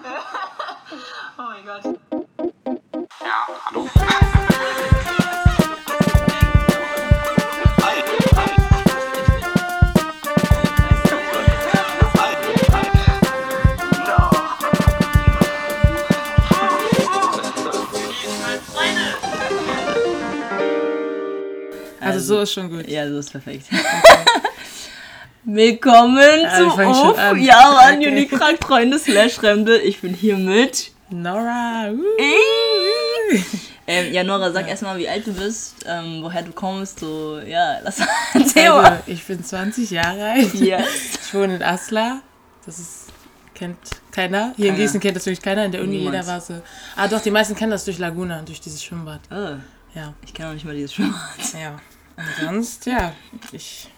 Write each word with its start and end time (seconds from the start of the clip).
oh 1.38 1.42
mein 1.42 1.64
Gott. 1.64 1.98
Ja, 3.20 3.46
hallo. 3.66 3.88
Also 22.02 22.20
so 22.20 22.40
ist 22.40 22.52
schon 22.52 22.70
gut. 22.70 22.88
Ja, 22.88 23.08
so 23.08 23.18
ist 23.18 23.30
perfekt. 23.30 23.66
Willkommen 25.52 26.42
Ja, 26.42 26.56
zu 26.58 26.66
Uff. 26.66 27.18
an. 27.18 27.42
Ja, 27.42 27.72
Mann, 27.72 27.96
Okay. 27.98 28.08
Unique 28.08 28.38
Freunde 28.62 29.00
slash 29.00 29.34
Fremde. 29.34 29.78
Ich 29.78 30.00
bin 30.00 30.14
hier 30.14 30.36
mit. 30.36 30.92
Nora. 31.10 31.90
Uh. 31.90 33.36
Ähm, 33.88 34.12
ja, 34.12 34.22
Nora, 34.22 34.52
sag 34.52 34.68
erstmal, 34.68 34.96
wie 34.98 35.08
alt 35.08 35.26
du 35.26 35.32
bist, 35.32 35.84
ähm, 35.88 36.20
woher 36.22 36.42
du 36.42 36.52
kommst. 36.52 37.00
So, 37.00 37.40
ja, 37.40 37.78
lass 37.82 37.98
erzähl 38.34 38.68
Also, 38.68 38.82
mal. 38.82 39.02
ich 39.06 39.24
bin 39.24 39.42
20 39.42 39.90
Jahre 39.90 40.30
alt. 40.30 40.54
Yes. 40.54 40.86
Ich 41.26 41.34
wohne 41.34 41.56
in 41.56 41.62
Asla. 41.64 42.20
Das 42.64 42.78
ist, 42.78 43.06
kennt 43.52 43.76
keiner. 44.12 44.52
Hier 44.56 44.66
in 44.66 44.74
Keiner. 44.74 44.84
Gießen 44.84 45.00
kennt 45.00 45.16
das 45.16 45.26
wirklich 45.26 45.42
keiner. 45.42 45.64
In 45.64 45.72
der 45.72 45.80
Uni 45.82 45.96
Niemand. 45.98 46.14
jeder 46.14 46.26
war 46.28 46.40
so. 46.40 46.62
Ah, 46.94 47.08
doch, 47.08 47.20
die 47.20 47.32
meisten 47.32 47.56
kennen 47.56 47.72
das 47.72 47.84
durch 47.84 47.98
Laguna, 47.98 48.42
durch 48.42 48.60
dieses 48.60 48.84
Schwimmbad. 48.84 49.20
Oh, 49.32 49.56
Ja. 49.98 50.14
ich 50.24 50.32
kenne 50.32 50.50
auch 50.50 50.54
nicht 50.54 50.64
mal 50.64 50.76
dieses 50.76 50.94
Schwimmbad. 50.94 51.20
Ja. 51.60 51.80
Und 52.16 52.26
sonst, 52.46 52.86
ja, 52.86 53.12
ich 53.50 53.88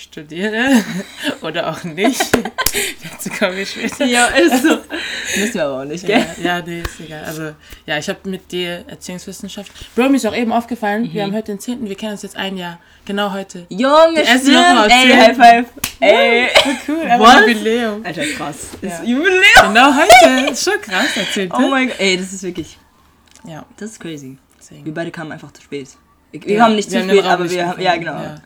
studiere 0.00 0.82
oder 1.42 1.70
auch 1.70 1.84
nicht. 1.84 2.20
Dazu 3.02 3.30
kommen 3.30 3.56
wir 3.56 3.66
später. 3.66 4.04
Ja, 4.04 4.26
ist 4.26 4.62
so. 4.62 4.68
Müssen 5.38 5.54
wir 5.54 5.64
aber 5.64 5.80
auch 5.82 5.84
nicht, 5.84 6.06
gell? 6.06 6.24
Ja, 6.42 6.56
ja, 6.58 6.62
nee, 6.66 6.80
ist 6.80 7.00
egal. 7.00 7.24
Also, 7.24 7.52
ja, 7.86 7.98
ich 7.98 8.08
habe 8.08 8.18
mit 8.28 8.50
dir 8.50 8.84
Erziehungswissenschaft. 8.88 9.70
Bro, 9.94 10.08
mir 10.08 10.16
ist 10.16 10.26
auch 10.26 10.34
eben 10.36 10.52
aufgefallen, 10.52 11.02
Mhm. 11.04 11.12
wir 11.14 11.22
haben 11.24 11.32
heute 11.34 11.52
den 11.52 11.60
10., 11.60 11.88
wir 11.88 11.96
kennen 11.96 12.12
uns 12.12 12.22
jetzt 12.22 12.36
ein 12.36 12.56
Jahr. 12.56 12.78
Genau 13.04 13.32
heute. 13.32 13.66
Junge, 13.68 14.24
stimmt. 14.24 14.56
aus 14.78 14.90
Ey. 14.92 15.10
High 15.12 15.36
Five. 15.36 15.66
Ey. 16.00 16.48
Cool, 16.88 16.96
What? 16.96 17.10
aber 17.28 17.48
Jubiläum. 17.48 18.04
Alter, 18.04 18.24
krass. 18.36 18.56
Ja. 18.82 18.88
Ist 18.88 19.00
Jubiläum. 19.06 19.40
Genau 19.68 19.92
heute. 19.94 20.50
Ist 20.52 20.64
schon 20.64 20.80
krass, 20.80 21.16
erzählt. 21.16 21.52
Oh 21.54 21.68
mein 21.68 21.88
Gott. 21.88 22.00
Ey, 22.00 22.16
das 22.16 22.32
ist 22.32 22.42
wirklich. 22.42 22.78
Ja, 23.46 23.64
Das 23.76 23.90
ist 23.92 24.00
crazy. 24.00 24.36
Wir 24.36 24.38
deswegen. 24.58 24.94
beide 24.94 25.10
kamen 25.10 25.32
einfach 25.32 25.50
zu 25.52 25.62
spät. 25.62 25.88
Wir 26.32 26.56
Ja, 26.56 26.64
haben 26.64 26.76
nicht 26.76 26.90
zu 26.90 27.02
spät, 27.02 27.24
aber 27.24 27.50
wir 27.50 27.66
haben. 27.66 27.80
Ja, 27.80 27.96
genau. 27.96 28.12
Ja. 28.22 28.36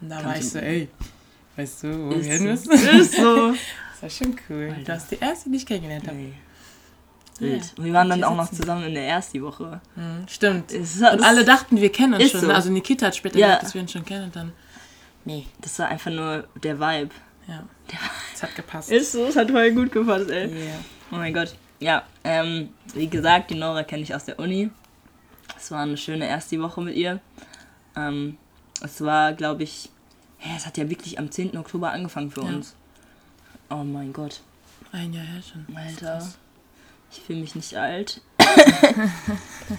Und 0.00 0.08
da 0.08 0.24
war 0.24 0.36
ich 0.36 0.48
so, 0.50 0.58
ey, 0.58 0.88
weißt 1.56 1.82
du, 1.84 2.06
wo 2.06 2.10
wir 2.10 2.16
Ist 2.18 2.26
hin 2.26 2.38
so. 2.38 2.44
müssen? 2.70 2.98
Ist 3.00 3.14
so. 3.16 3.54
Das 4.02 4.18
war 4.20 4.26
schon 4.26 4.36
cool. 4.48 4.74
Du 4.82 4.92
hast 4.94 5.10
die 5.10 5.18
erste, 5.18 5.50
die 5.50 5.56
ich 5.58 5.66
kennengelernt 5.66 6.08
habe. 6.08 6.16
Ey. 6.16 6.32
Wild. 7.38 7.74
Und 7.76 7.84
wir 7.84 7.92
waren 7.92 8.08
dann 8.08 8.24
auch 8.24 8.34
noch 8.34 8.50
zusammen 8.50 8.84
in 8.84 8.94
der 8.94 9.06
ersten 9.06 9.42
Woche. 9.42 9.80
Mhm, 9.94 10.26
stimmt. 10.26 10.72
Es 10.72 10.96
Und 10.96 11.22
alle 11.22 11.44
dachten, 11.44 11.78
wir 11.78 11.92
kennen 11.92 12.14
uns 12.14 12.24
Ist 12.24 12.30
schon. 12.32 12.40
so. 12.40 12.50
Also 12.50 12.70
Nikita 12.70 13.06
hat 13.08 13.16
später 13.16 13.38
Ja. 13.38 13.46
gesagt, 13.48 13.62
dass 13.64 13.74
wir 13.74 13.82
uns 13.82 13.92
schon 13.92 14.04
kennen. 14.06 14.24
Und 14.24 14.36
dann, 14.36 14.52
nee, 15.26 15.44
Das 15.60 15.78
war 15.78 15.88
einfach 15.88 16.10
nur 16.10 16.48
der 16.62 16.80
Vibe. 16.80 17.10
ja, 17.46 17.62
es 18.34 18.42
hat 18.42 18.54
gepasst. 18.56 18.90
Ist 18.90 19.12
so, 19.12 19.26
es 19.26 19.36
hat 19.36 19.50
voll 19.50 19.70
gut 19.72 19.92
gepasst, 19.92 20.30
ey. 20.30 20.46
Yeah. 20.48 20.74
Oh 21.12 21.16
mein 21.16 21.34
Gott. 21.34 21.54
Ja, 21.78 22.04
ähm, 22.24 22.70
wie 22.94 23.06
gesagt, 23.08 23.50
die 23.50 23.54
Nora 23.54 23.82
kenne 23.84 24.02
ich 24.02 24.14
aus 24.14 24.24
der 24.24 24.38
Uni. 24.38 24.70
Es 25.58 25.70
war 25.70 25.80
eine 25.82 25.96
schöne 25.98 26.26
erste 26.26 26.58
Woche 26.62 26.80
mit 26.80 26.94
ihr. 26.96 27.20
Ähm, 27.96 28.38
es 28.82 29.00
war, 29.02 29.32
glaube 29.32 29.62
ich, 29.62 29.88
hä, 30.38 30.50
es 30.56 30.66
hat 30.66 30.76
ja 30.78 30.88
wirklich 30.88 31.18
am 31.18 31.30
10. 31.30 31.56
Oktober 31.58 31.92
angefangen 31.92 32.30
für 32.30 32.42
Ja. 32.42 32.48
uns. 32.48 32.74
Oh 33.70 33.84
mein 33.84 34.12
Gott. 34.12 34.40
Ein 34.92 35.12
Jahr 35.12 35.24
her 35.24 35.42
schon. 35.42 35.76
Alter. 35.76 36.26
Ich 37.12 37.20
fühle 37.20 37.40
mich 37.40 37.54
nicht 37.54 37.76
alt. 37.76 38.20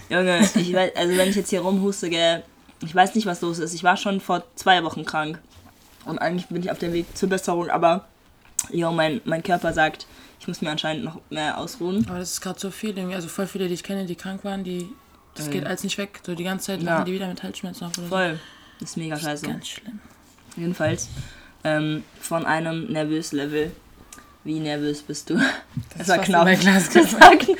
Junge, 0.08 0.40
ich 0.54 0.72
weiß, 0.72 0.92
also 0.96 1.16
wenn 1.16 1.28
ich 1.28 1.36
jetzt 1.36 1.50
hier 1.50 1.60
rumhuste, 1.60 2.08
gell, 2.10 2.42
ich 2.80 2.94
weiß 2.94 3.14
nicht, 3.14 3.26
was 3.26 3.40
los 3.40 3.58
ist. 3.58 3.74
Ich 3.74 3.84
war 3.84 3.96
schon 3.96 4.20
vor 4.20 4.42
zwei 4.56 4.82
Wochen 4.84 5.04
krank. 5.04 5.38
Und 6.04 6.18
eigentlich 6.18 6.46
bin 6.48 6.62
ich 6.62 6.70
auf 6.70 6.78
dem 6.78 6.92
Weg 6.92 7.16
zur 7.16 7.28
Besserung, 7.28 7.70
aber 7.70 8.06
jo, 8.70 8.90
mein, 8.90 9.20
mein 9.24 9.42
Körper 9.42 9.72
sagt, 9.72 10.06
ich 10.40 10.48
muss 10.48 10.60
mir 10.60 10.70
anscheinend 10.70 11.04
noch 11.04 11.20
mehr 11.30 11.58
ausruhen. 11.58 12.04
Aber 12.08 12.18
das 12.18 12.32
ist 12.32 12.40
gerade 12.40 12.58
so 12.58 12.70
viel. 12.70 12.96
irgendwie. 12.96 13.14
Also 13.14 13.28
voll 13.28 13.46
viele, 13.46 13.68
die 13.68 13.74
ich 13.74 13.84
kenne, 13.84 14.06
die 14.06 14.16
krank 14.16 14.44
waren, 14.44 14.64
die 14.64 14.88
das 15.34 15.46
Mhm. 15.46 15.50
geht 15.52 15.66
alles 15.66 15.84
nicht 15.84 15.96
weg. 15.98 16.20
So 16.26 16.34
die 16.34 16.44
ganze 16.44 16.66
Zeit 16.66 16.82
Ja. 16.82 16.94
lachen 16.94 17.04
die 17.06 17.12
wieder 17.12 17.28
mit 17.28 17.42
Halsschmerzen 17.42 17.84
auf 17.86 17.96
oder 17.98 18.08
Voll. 18.08 18.40
Das 18.82 18.90
ist 18.90 18.96
mega. 18.96 19.14
Das 19.14 19.24
scheiße. 19.24 19.46
ganz 19.46 19.68
schlimm. 19.68 20.00
Jedenfalls 20.56 21.08
ähm, 21.64 22.02
von 22.20 22.44
einem 22.44 22.90
nervös 22.92 23.32
Level. 23.32 23.70
Wie 24.44 24.58
nervös 24.58 25.02
bist 25.02 25.30
du? 25.30 25.34
Das, 25.96 26.08
war 26.08 26.16
fast 26.16 26.26
knapp. 26.26 26.46
Das 26.62 26.94
war 27.14 27.36
knapp. 27.36 27.56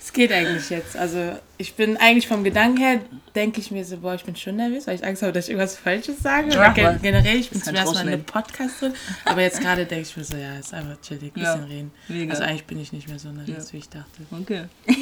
Es 0.00 0.12
geht 0.12 0.32
eigentlich 0.32 0.68
jetzt. 0.68 0.96
Also 0.96 1.38
ich 1.58 1.74
bin 1.74 1.96
eigentlich 1.96 2.26
vom 2.26 2.42
Gedanken 2.42 2.76
her, 2.78 3.00
denke 3.36 3.60
ich 3.60 3.70
mir 3.70 3.84
so, 3.84 3.96
boah, 3.98 4.14
ich 4.16 4.24
bin 4.24 4.34
schon 4.34 4.56
nervös, 4.56 4.86
weil 4.88 4.96
ich 4.96 5.04
Angst 5.04 5.22
habe, 5.22 5.32
dass 5.32 5.44
ich 5.44 5.50
irgendwas 5.52 5.76
Falsches 5.76 6.18
sage. 6.20 6.50
Ja, 6.52 6.68
gen 6.72 7.00
generell, 7.00 7.36
ich 7.36 7.50
bin 7.50 7.60
das 7.60 7.68
zum 7.68 7.76
ersten 7.76 7.94
Mal 7.94 8.00
in 8.02 8.08
einem. 8.14 8.24
Podcast 8.24 8.80
drin. 8.82 8.94
Aber 9.24 9.42
jetzt 9.42 9.60
gerade 9.60 9.86
denke 9.86 10.08
ich 10.08 10.16
mir 10.16 10.24
so, 10.24 10.36
ja, 10.36 10.56
ist 10.58 10.74
einfach 10.74 11.00
chillig, 11.00 11.34
ein 11.36 11.40
Ja, 11.42 11.54
bisschen 11.54 11.70
reden. 11.70 11.92
mega. 12.08 12.32
Also 12.32 12.42
eigentlich 12.42 12.64
bin 12.64 12.80
ich 12.80 12.92
nicht 12.92 13.08
mehr 13.08 13.18
so 13.20 13.28
nervös, 13.30 13.66
Ja. 13.68 13.72
wie 13.72 13.78
ich 13.78 13.88
dachte. 13.88 14.22
Okay. 14.32 14.64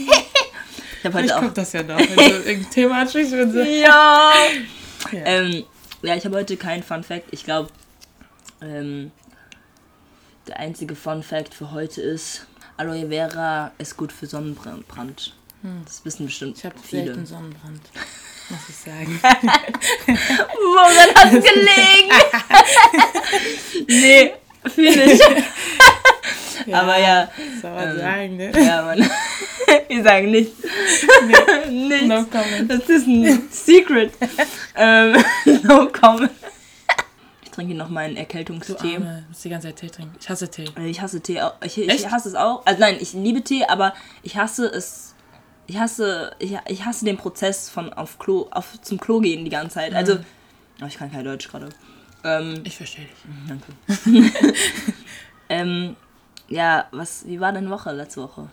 Ich 1.05 1.06
habe 1.06 1.19
heute 1.19 1.27
Vielleicht 1.28 1.44
auch. 1.50 1.53
das 1.53 1.72
ja 1.72 1.82
noch, 1.82 1.99
wenn 1.99 2.15
du 2.15 2.22
irgendein 2.47 2.71
Thema 2.71 3.00
ansprichst 3.00 3.32
und 3.32 3.53
so. 3.53 3.59
Ja! 3.61 4.32
Ja. 5.10 5.18
Ähm, 5.24 5.64
ja, 6.02 6.16
ich 6.16 6.24
habe 6.24 6.36
heute 6.36 6.56
keinen 6.56 6.82
Fun 6.82 7.02
Fact. 7.04 7.26
Ich 7.30 7.44
glaube, 7.44 7.70
ähm, 8.60 9.10
der 10.48 10.58
einzige 10.58 10.94
Fun 10.94 11.22
Fact 11.22 11.54
für 11.54 11.70
heute 11.72 12.00
ist, 12.02 12.46
Aloe 12.76 13.08
Vera 13.08 13.72
ist 13.78 13.96
gut 13.96 14.12
für 14.12 14.26
Sonnenbrand. 14.26 15.34
Das 15.84 16.04
wissen 16.04 16.26
bestimmt 16.26 16.58
Ich 16.58 16.64
habe 16.64 16.74
viele. 16.82 17.04
selten 17.06 17.24
Sonnenbrand, 17.26 17.80
muss 18.48 18.68
ich 18.68 18.76
sagen. 18.76 19.20
Woran 20.06 21.14
hat's 21.14 21.46
gelegen? 21.46 22.10
nee, 23.88 24.32
viel 24.74 25.06
nicht. 25.06 25.22
Aber 26.72 26.98
ja, 26.98 27.28
Soll 27.60 27.70
man 27.74 27.90
Ähm, 27.90 27.98
sagen, 27.98 28.36
ne? 28.36 28.52
ja, 28.64 28.82
Mann. 28.82 29.10
Wir 29.88 30.02
sagen 30.04 30.30
nichts. 30.30 30.56
nichts. 31.70 32.06
No 32.06 32.24
comment. 32.24 32.70
Das 32.70 32.88
ist 32.88 33.06
ein 33.06 33.48
Secret. 33.50 34.12
ähm, 34.76 35.16
no 35.64 35.88
comment. 35.88 36.30
Ich 37.44 37.50
trinke 37.50 37.74
noch 37.74 37.88
meinen 37.90 38.14
Du 38.14 38.20
Erkältungstee. 38.20 38.94
Arme, 38.96 39.24
musst 39.28 39.44
die 39.44 39.50
ganze 39.50 39.68
Zeit 39.68 39.76
Tee 39.76 39.88
trinken. 39.90 40.14
Ich 40.18 40.28
hasse 40.30 40.50
Tee. 40.50 40.64
Ich 40.86 41.00
hasse 41.02 41.20
Tee 41.20 41.40
auch. 41.42 41.54
Ich, 41.64 41.76
ich 41.78 42.10
hasse 42.10 42.28
es 42.30 42.34
auch. 42.34 42.64
Also 42.64 42.80
nein, 42.80 42.96
ich 42.98 43.12
liebe 43.12 43.42
Tee, 43.42 43.64
aber 43.66 43.92
ich 44.22 44.36
hasse 44.36 44.66
es. 44.66 45.14
Ich 45.66 45.78
hasse, 45.78 46.34
ich, 46.38 46.58
ich 46.69 46.84
hasse 46.84 47.04
den 47.04 47.16
Prozess 47.19 47.69
von 47.70 47.92
auf 47.92 48.19
Klo, 48.19 48.48
auf 48.50 48.80
zum 48.82 48.98
Klo 48.98 49.20
gehen 49.20 49.44
die 49.44 49.50
ganze 49.50 49.74
Zeit. 49.74 49.94
Also, 49.94 50.19
oh, 50.82 50.86
ich 50.86 50.96
kann 50.98 51.10
kein 51.12 51.24
Deutsch 51.24 51.48
gerade. 51.48 51.69
Ähm, 52.24 52.62
Ich 52.64 52.76
verstehe 52.76 53.04
dich. 53.06 53.16
danke. 53.48 54.32
ähm, 55.48 55.96
ja, 56.52 56.86
was, 56.92 57.26
wie 57.26 57.40
war 57.40 57.52
deine 57.52 57.70
Woche 57.70 57.92
letzte 57.92 58.22
Woche? 58.22 58.48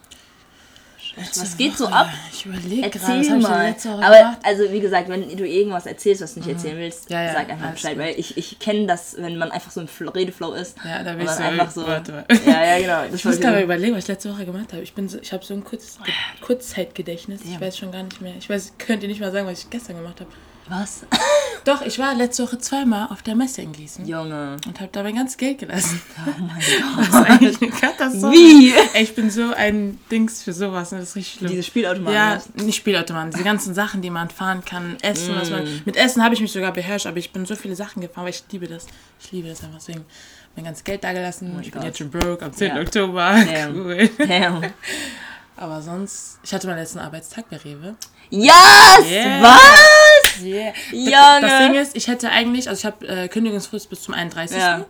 Was 1.36 1.58
geht 1.58 1.76
so 1.76 1.88
ab? 1.88 2.08
Ich 2.32 2.46
überlege 2.46 2.90
gerade, 2.90 3.14
Erzähl 3.18 3.24
denn 3.24 3.42
mal. 3.42 3.68
letzte 3.70 3.90
Woche 3.92 4.06
Aber 4.06 4.18
gemacht? 4.18 4.38
also 4.44 4.72
wie 4.72 4.80
gesagt, 4.80 5.10
wenn 5.10 5.36
du 5.36 5.46
irgendwas 5.48 5.86
erzählst, 5.86 6.22
was 6.22 6.34
du 6.34 6.40
nicht 6.40 6.50
erzählen 6.50 6.78
willst, 6.78 7.10
Ja, 7.10 7.24
ja, 7.24 7.34
sag 7.34 7.50
einfach 7.50 7.72
Bescheid, 7.72 7.98
weil 7.98 8.18
ich, 8.18 8.38
ich 8.38 8.60
kenne 8.60 8.86
das, 8.86 9.16
wenn 9.18 9.38
man 9.38 9.52
einfach 9.52 9.72
so 9.72 9.82
im 9.82 9.88
Fl- 9.88 10.14
Redeflow 10.14 10.54
ist. 10.54 10.78
Ja, 10.86 11.04
da 11.04 11.14
bin 11.14 11.26
ich 11.26 11.32
so, 11.32 11.44
einfach 11.44 11.72
so. 11.72 11.86
warte 11.88 12.12
mal. 12.12 12.26
Ja, 12.46 12.64
ja, 12.64 12.80
genau. 13.04 13.14
Ich 13.16 13.26
muss 13.26 13.40
gerade 13.40 13.62
überlegen, 13.62 13.96
was 13.96 14.04
ich 14.04 14.08
letzte 14.08 14.32
Woche 14.34 14.46
gemacht 14.46 14.72
habe. 14.72 14.84
Ich, 14.84 14.94
bin 14.94 15.10
so, 15.10 15.20
ich 15.20 15.34
habe 15.34 15.44
so 15.44 15.54
ein 15.54 15.64
kurz, 15.64 15.98
Kurzzeitgedächtnis. 16.42 17.42
Ich 17.44 17.60
weiß 17.60 17.78
schon 17.78 17.92
gar 17.92 18.04
nicht 18.04 18.22
mehr. 18.22 18.36
Ich 18.38 18.50
weiß, 18.50 18.74
könnt 18.78 19.02
ihr 19.04 19.10
nicht 19.10 19.20
mal 19.22 19.32
sagen, 19.32 19.48
was 19.48 19.64
ich 19.64 19.70
gestern 19.70 19.98
gemacht 19.98 20.20
habe. 20.22 20.30
Was? 20.70 21.02
Doch, 21.66 21.82
ich 21.82 22.00
war 22.00 22.14
letzte 22.16 22.44
Woche 22.44 22.58
zweimal 22.60 23.08
auf 23.10 23.22
der 23.22 23.36
Messe 23.36 23.62
in 23.62 23.72
Gießen 23.74 24.08
Junge. 24.08 24.58
und 24.66 24.80
habe 24.80 24.90
da 24.92 25.04
mein 25.04 25.16
ganzes 25.16 25.36
Geld 25.38 25.58
gelassen. 25.60 26.02
Oh 26.26 26.32
mein 26.42 26.60
Das 26.98 27.08
ist 27.08 27.16
eigentlich 27.16 27.62
eine 27.62 27.72
Katastrophe. 27.72 28.34
Wie? 28.34 28.74
Ey, 28.94 29.04
ich 29.04 29.14
bin 29.16 29.30
so 29.30 29.52
ein 29.54 30.00
Dings 30.10 30.42
für 30.44 30.54
sowas. 30.54 30.92
Ne? 30.92 31.00
Das 31.00 31.10
ist 31.10 31.16
richtig 31.16 31.40
schlimm. 31.40 31.52
Diese 31.52 31.64
Spielautomaten. 31.64 32.14
ja, 32.16 32.36
was? 32.56 32.64
nicht 32.64 32.78
Spielautomaten. 32.78 33.32
Diese 33.32 33.44
ganzen 33.44 33.74
Sachen, 33.74 34.02
die 34.02 34.10
man 34.10 34.30
fahren 34.30 34.64
kann, 34.64 34.98
Essen, 35.02 35.36
was 35.36 35.50
Mm. 35.50 35.54
man. 35.54 35.82
Mit 35.86 35.96
Essen 35.98 36.24
habe 36.24 36.34
ich 36.34 36.42
mich 36.42 36.52
sogar 36.52 36.72
beherrscht, 36.72 37.08
aber 37.08 37.18
ich 37.18 37.32
bin 37.34 37.46
so 37.46 37.56
viele 37.56 37.76
Sachen 37.76 38.02
gefahren, 38.02 38.24
weil 38.24 38.32
ich 38.32 38.44
liebe 38.52 38.68
das. 38.68 38.88
Ich 39.20 39.32
liebe 39.32 39.50
das 39.50 39.64
einfach. 39.64 39.78
Deswegen 39.80 40.06
mein 40.56 40.66
ganzes 40.66 40.84
Geld 40.84 41.04
da 41.04 41.12
gelassen. 41.14 41.54
Oh 41.56 41.60
ich 41.60 41.72
bin 41.72 41.82
Gott. 41.82 41.84
jetzt 41.84 41.98
schon 41.98 42.10
broke 42.10 42.46
am 42.46 42.54
10. 42.54 42.76
Ja. 42.76 42.82
Oktober. 42.82 43.36
Damn. 43.46 43.76
Cool. 43.86 44.10
Damn. 44.28 44.64
Aber 45.58 45.82
sonst, 45.82 46.40
ich 46.44 46.54
hatte 46.54 46.68
meinen 46.68 46.80
letzten 46.80 47.00
Arbeitstag 47.00 47.50
bei 47.50 47.58
Rewe. 47.58 47.96
Yes! 48.30 49.10
Yeah. 49.10 49.42
Was? 49.42 50.42
Yeah. 50.44 50.74
Junge. 50.92 51.42
Das 51.42 51.60
Ding 51.60 51.74
ist, 51.76 51.96
ich 51.96 52.08
hätte 52.08 52.30
eigentlich, 52.30 52.70
also 52.70 52.80
ich 52.80 52.86
habe 52.86 53.08
äh, 53.08 53.28
Kündigungsfrist 53.28 53.90
bis 53.90 54.02
zum 54.04 54.14
31. 54.14 54.58
Ja. 54.58 54.86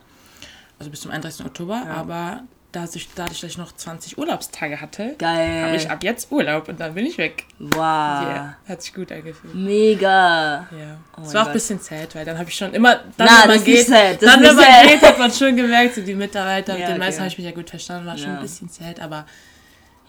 Also 0.77 0.91
bis 0.91 1.01
zum 1.01 1.12
31. 1.12 1.45
Oktober, 1.45 1.83
aber 1.94 2.44
da 2.71 2.86
ich, 2.94 3.09
dadurch, 3.15 3.41
dass 3.41 3.50
ich 3.50 3.57
noch 3.57 3.71
20 3.71 4.18
Urlaubstage 4.19 4.80
hatte, 4.80 5.15
habe 5.21 5.75
ich 5.75 5.89
ab 5.89 6.03
jetzt 6.03 6.31
Urlaub 6.31 6.69
und 6.69 6.80
dann 6.80 6.94
bin 6.94 7.06
ich 7.06 7.18
weg. 7.18 7.45
Wow. 7.57 7.80
Yeah. 7.81 8.57
Hat 8.68 8.81
sich 8.83 8.94
gut 8.94 9.12
angefühlt. 9.12 9.56
Mega. 9.56 10.68
Ja. 10.71 10.97
Oh 11.18 11.21
es 11.25 11.33
war 11.33 11.44
auch 11.44 11.47
ein 11.47 11.53
bisschen 11.53 11.80
sad, 11.80 12.13
weil 12.13 12.25
dann 12.25 12.38
habe 12.38 12.50
ich 12.50 12.56
schon 12.56 12.74
immer, 12.74 12.97
dann 13.18 13.27
Na, 13.27 13.41
wenn 13.44 13.56
man 13.57 13.63
geht, 13.63 13.88
sad, 13.88 14.21
das 14.21 14.31
dann 14.31 14.44
ist 14.44 14.50
wenn 14.50 14.56
man 14.56 14.65
sad. 14.65 14.83
geht, 14.88 15.01
hat 15.01 15.18
man 15.19 15.31
schon 15.31 15.56
gemerkt, 15.56 15.95
so 15.95 16.01
die 16.01 16.13
Mitarbeiter, 16.13 16.74
mit 16.74 16.81
Ja, 16.81 16.88
den 16.89 16.95
okay. 16.97 17.06
meisten 17.06 17.21
habe 17.21 17.30
ich 17.30 17.38
mich 17.38 17.45
ja 17.47 17.53
gut 17.53 17.69
verstanden, 17.69 18.06
war 18.06 18.18
schon 18.18 18.27
Ja. 18.27 18.36
ein 18.36 18.41
bisschen 18.41 18.69
sad, 18.69 19.00
aber 19.00 19.25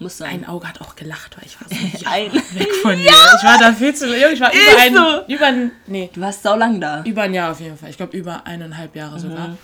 Muss 0.01 0.17
sein. 0.17 0.29
Ein 0.43 0.47
Auge 0.47 0.67
hat 0.67 0.81
auch 0.81 0.95
gelacht, 0.95 1.37
weil 1.37 1.45
ich 1.45 1.57
war 1.61 1.67
so 1.69 1.97
ja, 2.03 2.11
Ein- 2.11 2.33
weg 2.33 2.73
von 2.81 2.97
dir. 2.97 3.05
Ich 3.05 3.43
war 3.43 3.57
da 3.59 3.71
viel 3.71 3.93
zu 3.93 4.07
jung. 4.07 4.31
Ich 4.33 4.39
war 4.41 4.51
über 4.51 4.81
ein, 4.81 4.93
so. 5.27 5.33
über 5.33 5.45
ein, 5.45 5.71
nee, 5.87 6.09
Du 6.13 6.19
warst 6.21 6.41
sau 6.43 6.55
lang 6.57 6.81
da. 6.81 7.03
über 7.05 7.21
ein 7.23 7.33
Jahr 7.33 7.51
auf 7.51 7.59
jeden 7.59 7.77
Fall. 7.77 7.89
Ich 7.91 7.97
glaube 7.97 8.17
über 8.17 8.45
eineinhalb 8.45 8.95
Jahre 8.95 9.19
sogar. 9.19 9.55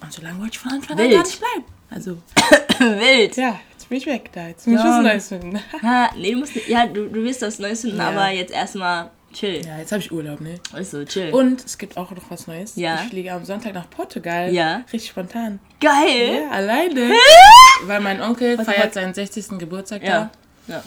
Und 0.00 0.12
so 0.12 0.22
lange 0.22 0.38
wollte 0.40 0.52
ich 0.54 0.58
von 0.58 0.72
Anfang 0.72 0.98
an 0.98 1.10
gar 1.10 1.18
nicht 1.22 1.38
bleiben. 1.38 1.64
Also, 1.90 2.16
Wild. 2.78 3.36
ja, 3.36 3.60
jetzt 3.72 3.88
bin 3.90 3.98
ich 3.98 4.06
weg 4.06 4.30
da. 4.32 4.48
Jetzt 4.48 4.66
muss 4.66 4.80
ich 4.80 4.84
Ja. 4.84 4.96
was 4.96 5.02
Neues 5.04 5.28
finden. 5.28 5.60
Ha, 5.82 6.10
nee, 6.16 6.32
du 6.32 6.38
musst 6.38 6.54
ja, 6.66 6.86
du, 6.86 7.06
du 7.08 7.22
wirst 7.22 7.42
das 7.42 7.58
Neues 7.58 7.82
finden, 7.82 7.98
Ja. 7.98 8.08
aber 8.08 8.30
jetzt 8.30 8.50
erstmal 8.52 9.10
chill. 9.32 9.64
Ja, 9.66 9.78
jetzt 9.78 9.92
habe 9.92 10.00
ich 10.02 10.12
Urlaub, 10.12 10.40
ne? 10.40 10.60
Ist 10.78 10.90
so, 10.92 11.04
chill. 11.04 11.30
Und 11.32 11.64
es 11.64 11.78
gibt 11.78 11.96
auch 11.96 12.10
noch 12.10 12.30
was 12.30 12.46
Neues. 12.46 12.76
Ja. 12.76 13.00
Ich 13.02 13.10
fliege 13.10 13.32
am 13.32 13.44
Sonntag 13.44 13.74
nach 13.74 13.88
Portugal. 13.90 14.52
Ja. 14.52 14.84
Richtig 14.92 15.10
spontan. 15.10 15.58
Geil! 15.80 16.42
Ja, 16.44 16.50
alleine. 16.50 17.10
Weil 17.86 18.00
mein 18.00 18.20
Onkel 18.20 18.58
Warte, 18.58 18.70
feiert 18.70 18.94
seinen 18.94 19.14
60. 19.14 19.58
Geburtstag 19.58 20.02
Ja. 20.02 20.30
da 20.66 20.74
ja. 20.74 20.82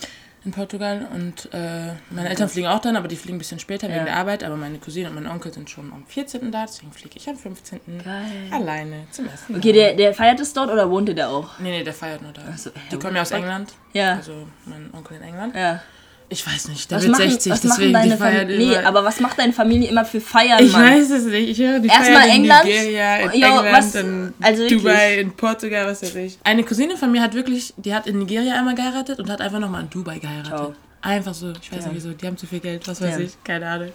in 0.45 0.51
Portugal. 0.51 1.07
Und 1.13 1.49
äh, 1.53 1.91
meine 2.09 2.29
Eltern 2.29 2.47
fliegen 2.47 2.67
auch 2.67 2.79
dann, 2.79 2.95
aber 2.95 3.07
die 3.07 3.15
fliegen 3.17 3.35
ein 3.35 3.39
bisschen 3.39 3.59
später 3.59 3.87
wegen 3.87 3.97
Ja. 3.97 4.05
der 4.05 4.15
Arbeit. 4.17 4.43
Aber 4.43 4.55
meine 4.55 4.77
Cousine 4.77 5.09
und 5.09 5.15
mein 5.15 5.27
Onkel 5.27 5.51
sind 5.53 5.69
schon 5.69 5.91
am 5.91 6.05
14. 6.07 6.51
da, 6.51 6.65
deswegen 6.65 6.91
fliege 6.93 7.17
ich 7.17 7.27
am 7.27 7.35
15. 7.37 7.79
Geil. 8.03 8.23
Alleine 8.51 9.07
zum 9.11 9.27
ersten 9.27 9.53
Mal. 9.53 9.59
Okay, 9.59 9.73
der, 9.73 9.93
der 9.95 10.13
feiert 10.13 10.39
es 10.39 10.53
dort 10.53 10.69
oder 10.71 10.89
wohnte 10.89 11.13
der 11.13 11.29
auch? 11.29 11.59
Nee, 11.59 11.71
nee, 11.71 11.83
der 11.83 11.93
feiert 11.93 12.21
nur 12.21 12.31
da. 12.31 12.41
so, 12.55 12.69
die 12.91 12.97
kommen 12.97 13.15
ja 13.15 13.23
aus? 13.23 13.31
England. 13.31 13.73
Ja. 13.93 14.13
Also 14.15 14.47
mein 14.65 14.89
Onkel 14.93 15.17
in 15.17 15.23
England. 15.23 15.55
Ja. 15.55 15.81
Ich 16.27 16.45
weiß 16.45 16.69
nicht, 16.69 16.89
der 16.89 16.97
Was 16.97 17.03
wird 17.03 17.11
machen, 17.11 17.29
60, 17.29 17.51
was 17.51 17.63
machen 17.63 17.69
deswegen 17.77 17.87
die 17.89 17.93
deine 18.09 18.17
feiern 18.17 18.47
Familie? 18.47 18.67
Nee, 18.79 18.85
aber 18.85 19.03
was 19.03 19.19
macht 19.19 19.37
deine 19.37 19.53
Familie 19.53 19.89
immer 19.89 20.05
für 20.05 20.19
Feiern, 20.19 20.63
Ich 20.65 20.71
Mann? 20.71 20.83
weiß 20.83 21.09
es 21.11 21.25
nicht. 21.25 21.49
Ich 21.49 21.59
höre 21.59 21.79
die 21.79 21.87
Erstmal 21.87 22.13
feiern 22.21 22.29
in 22.29 22.35
England? 22.35 22.65
Nigeria, 22.65 23.15
in 23.17 23.39
Jo, 23.41 23.47
England, 23.47 23.71
was- 23.77 23.95
in 23.95 24.33
also? 24.41 24.67
Dubai, 24.69 25.19
in 25.19 25.31
Portugal, 25.35 25.85
was 25.85 26.01
weiß 26.01 26.15
ich. 26.15 26.37
Eine 26.43 26.63
Cousine 26.63 26.97
von 26.97 27.11
mir 27.11 27.21
hat 27.21 27.33
wirklich, 27.35 27.73
die 27.77 27.93
hat 27.93 28.07
in 28.07 28.17
Nigeria 28.19 28.55
einmal 28.55 28.73
geheiratet 28.75 29.19
und 29.19 29.29
hat 29.29 29.39
einfach 29.41 29.59
nochmal 29.59 29.81
in 29.83 29.89
Dubai 29.91 30.17
geheiratet. 30.17 30.47
Ciao. 30.47 30.73
Einfach 31.01 31.35
so. 31.35 31.51
Ich 31.61 31.71
weiß 31.71 31.81
Ja. 31.85 31.87
nicht 31.91 31.95
wieso. 31.97 32.11
Die 32.13 32.25
haben 32.25 32.37
zu 32.37 32.47
viel 32.47 32.59
Geld, 32.59 32.87
was 32.87 32.99
weiß 33.01 33.19
Ja. 33.19 33.23
ich. 33.25 33.43
Keine 33.43 33.67
Ahnung. 33.67 33.91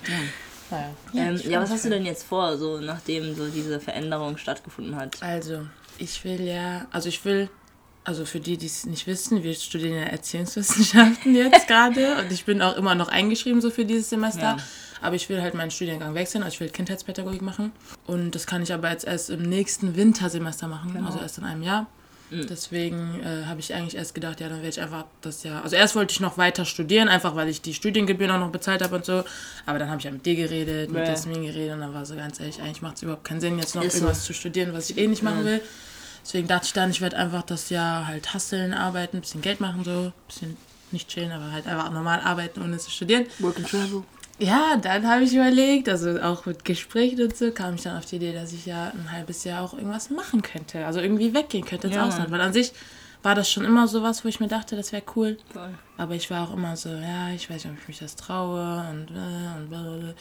Naja. 0.71 1.31
Ähm, 1.31 1.41
ja, 1.51 1.61
was 1.61 1.71
hast 1.71 1.85
du 1.85 1.89
denn 1.91 2.07
jetzt 2.07 2.23
vor, 2.23 2.57
so 2.57 2.79
nachdem 2.79 3.35
so 3.35 3.49
diese 3.49 3.81
Veränderung 3.81 4.37
stattgefunden 4.37 4.95
hat? 4.95 5.17
Also, 5.21 5.63
ich 5.99 6.23
will 6.25 6.41
ja, 6.43 6.87
also 6.93 7.09
ich 7.09 7.25
will, 7.25 7.51
also 8.11 8.25
für 8.25 8.41
die, 8.41 8.57
die 8.57 8.67
es 8.67 8.87
nicht 8.87 9.07
wissen, 9.07 9.45
wir 9.45 9.55
studieren 9.55 9.95
ja 9.95 10.03
Erziehungswissenschaften 10.03 11.33
jetzt 11.37 11.69
gerade 11.69 12.17
und 12.17 12.33
ich 12.33 12.45
bin 12.45 12.61
auch 12.61 12.77
immer 12.77 12.95
noch 12.97 13.09
eingeschrieben 13.09 13.61
so 13.61 13.71
für 13.71 13.85
dieses 13.85 14.11
Semester. 14.11 14.41
Ja. 14.43 14.57
Aber 15.01 15.15
ich 15.15 15.29
will 15.29 15.41
halt 15.41 15.55
meinen 15.55 15.71
Studiengang 15.71 16.15
wechseln, 16.15 16.43
also 16.43 16.55
ich 16.55 16.61
will 16.61 16.69
Kindheitspädagogik 16.71 17.41
machen. 17.41 17.71
Und 18.07 18.35
das 18.35 18.47
kann 18.47 18.63
ich 18.63 18.73
aber 18.73 18.91
jetzt 18.91 19.07
erst 19.07 19.31
im 19.31 19.43
nächsten 19.43 19.97
Wintersemester 19.97 20.67
machen, 20.67 20.93
Genau. 20.93 21.07
also 21.07 21.21
erst 21.21 21.39
in 21.39 21.45
einem 21.45 21.63
Jahr. 21.63 21.87
Mhm. 22.31 22.47
Deswegen 22.49 23.21
äh, 23.23 23.47
habe 23.47 23.61
ich 23.61 23.73
eigentlich 23.75 23.97
erst 23.97 24.15
gedacht, 24.15 24.41
ja, 24.41 24.49
dann 24.49 24.59
werde 24.59 24.69
ich 24.71 24.81
einfach 24.81 25.05
das 25.21 25.43
Jahr. 25.45 25.63
Also 25.63 25.77
erst 25.77 25.95
wollte 25.97 26.13
ich 26.13 26.21
noch 26.21 26.37
weiter 26.37 26.65
studieren, 26.65 27.09
einfach 27.09 27.35
weil 27.37 27.49
ich 27.49 27.63
die 27.63 27.75
Studiengebühren 27.75 28.31
auch 28.33 28.41
noch 28.41 28.51
bezahlt 28.53 28.83
habe 28.83 28.97
und 28.97 29.05
so. 29.05 29.25
Aber 29.67 29.79
dann 29.79 29.89
habe 29.89 29.99
ich 29.99 30.05
ja 30.05 30.11
mit 30.11 30.27
dir 30.27 30.35
geredet, 30.37 30.91
mit 30.91 31.01
Ja. 31.07 31.11
Jasmin 31.13 31.43
geredet 31.45 31.75
und 31.75 31.81
dann 31.81 31.95
war 31.95 32.05
so 32.05 32.17
ganz 32.17 32.39
ehrlich, 32.41 32.61
eigentlich 32.61 32.83
macht 32.83 32.97
es 32.97 33.03
überhaupt 33.05 33.25
keinen 33.25 33.41
Sinn, 33.41 33.59
jetzt 33.59 33.75
noch 33.77 33.83
Ist 33.85 33.93
so. 33.95 33.99
irgendwas 34.01 34.25
zu 34.25 34.33
studieren, 34.35 34.73
was 34.75 34.91
ich 34.91 34.99
eh 34.99 35.07
nicht 35.07 35.23
machen 35.23 35.45
will. 35.45 35.61
Deswegen 36.23 36.49
dachte 36.49 36.67
ich 36.67 36.73
dann, 36.73 36.91
ich 36.91 37.01
werde 37.01 37.17
einfach 37.17 37.43
das 37.43 37.71
Jahr 37.71 38.07
halt 38.07 38.35
hasseln, 38.35 38.73
arbeiten, 38.75 39.17
ein 39.19 39.21
bisschen 39.21 39.41
Geld 39.43 39.61
machen, 39.61 39.85
so, 39.85 39.91
ein 39.91 40.13
bisschen 40.29 40.57
nicht 40.93 41.09
chillen, 41.09 41.33
aber 41.33 41.53
halt 41.53 41.67
einfach 41.67 41.91
normal 41.91 42.21
arbeiten, 42.21 42.63
ohne 42.63 42.79
zu 42.79 42.91
studieren. 42.91 43.27
Work 43.39 43.57
and 43.59 43.69
Travel. 43.69 44.03
Ja, 44.39 44.77
dann 44.81 45.07
habe 45.07 45.23
ich 45.25 45.35
überlegt, 45.35 45.89
also 45.89 46.19
auch 46.21 46.47
mit 46.47 46.65
Gesprächen 46.65 47.21
und 47.23 47.37
so, 47.37 47.51
kam 47.53 47.75
ich 47.75 47.83
dann 47.83 47.99
auf 47.99 48.07
die 48.07 48.17
Idee, 48.17 48.33
dass 48.33 48.53
ich 48.53 48.65
ja 48.67 48.87
ein 48.87 49.13
halbes 49.13 49.45
Jahr 49.45 49.63
auch 49.63 49.75
irgendwas 49.75 50.09
machen 50.11 50.41
könnte. 50.41 50.87
Also 50.87 51.01
irgendwie 51.01 51.35
weggehen 51.35 51.65
könnte 51.65 51.89
ins 51.89 51.97
Ja, 51.97 52.07
Ausland. 52.07 52.31
Weil 52.31 52.41
an 52.41 52.53
sich 52.55 52.73
war 53.23 53.35
das 53.35 53.51
schon 53.51 53.65
immer 53.67 53.87
so 53.87 54.03
was, 54.03 54.25
wo 54.25 54.29
ich 54.29 54.41
mir 54.41 54.49
dachte, 54.49 54.77
das 54.77 54.93
wäre 54.93 55.03
cool. 55.15 55.37
Voll. 55.53 55.75
Aber 55.99 56.15
ich 56.15 56.31
war 56.31 56.49
auch 56.49 56.55
immer 56.55 56.75
so, 56.75 56.89
ja, 56.89 57.29
ich 57.35 57.51
weiß 57.51 57.65
nicht, 57.65 57.75
ob 57.75 57.81
ich 57.83 57.89
mich 57.89 57.99
das 57.99 58.17
traue 58.17 58.89
und 58.91 59.11
äh, 59.11 59.59
und 59.59 59.69
blablabla. 59.69 60.15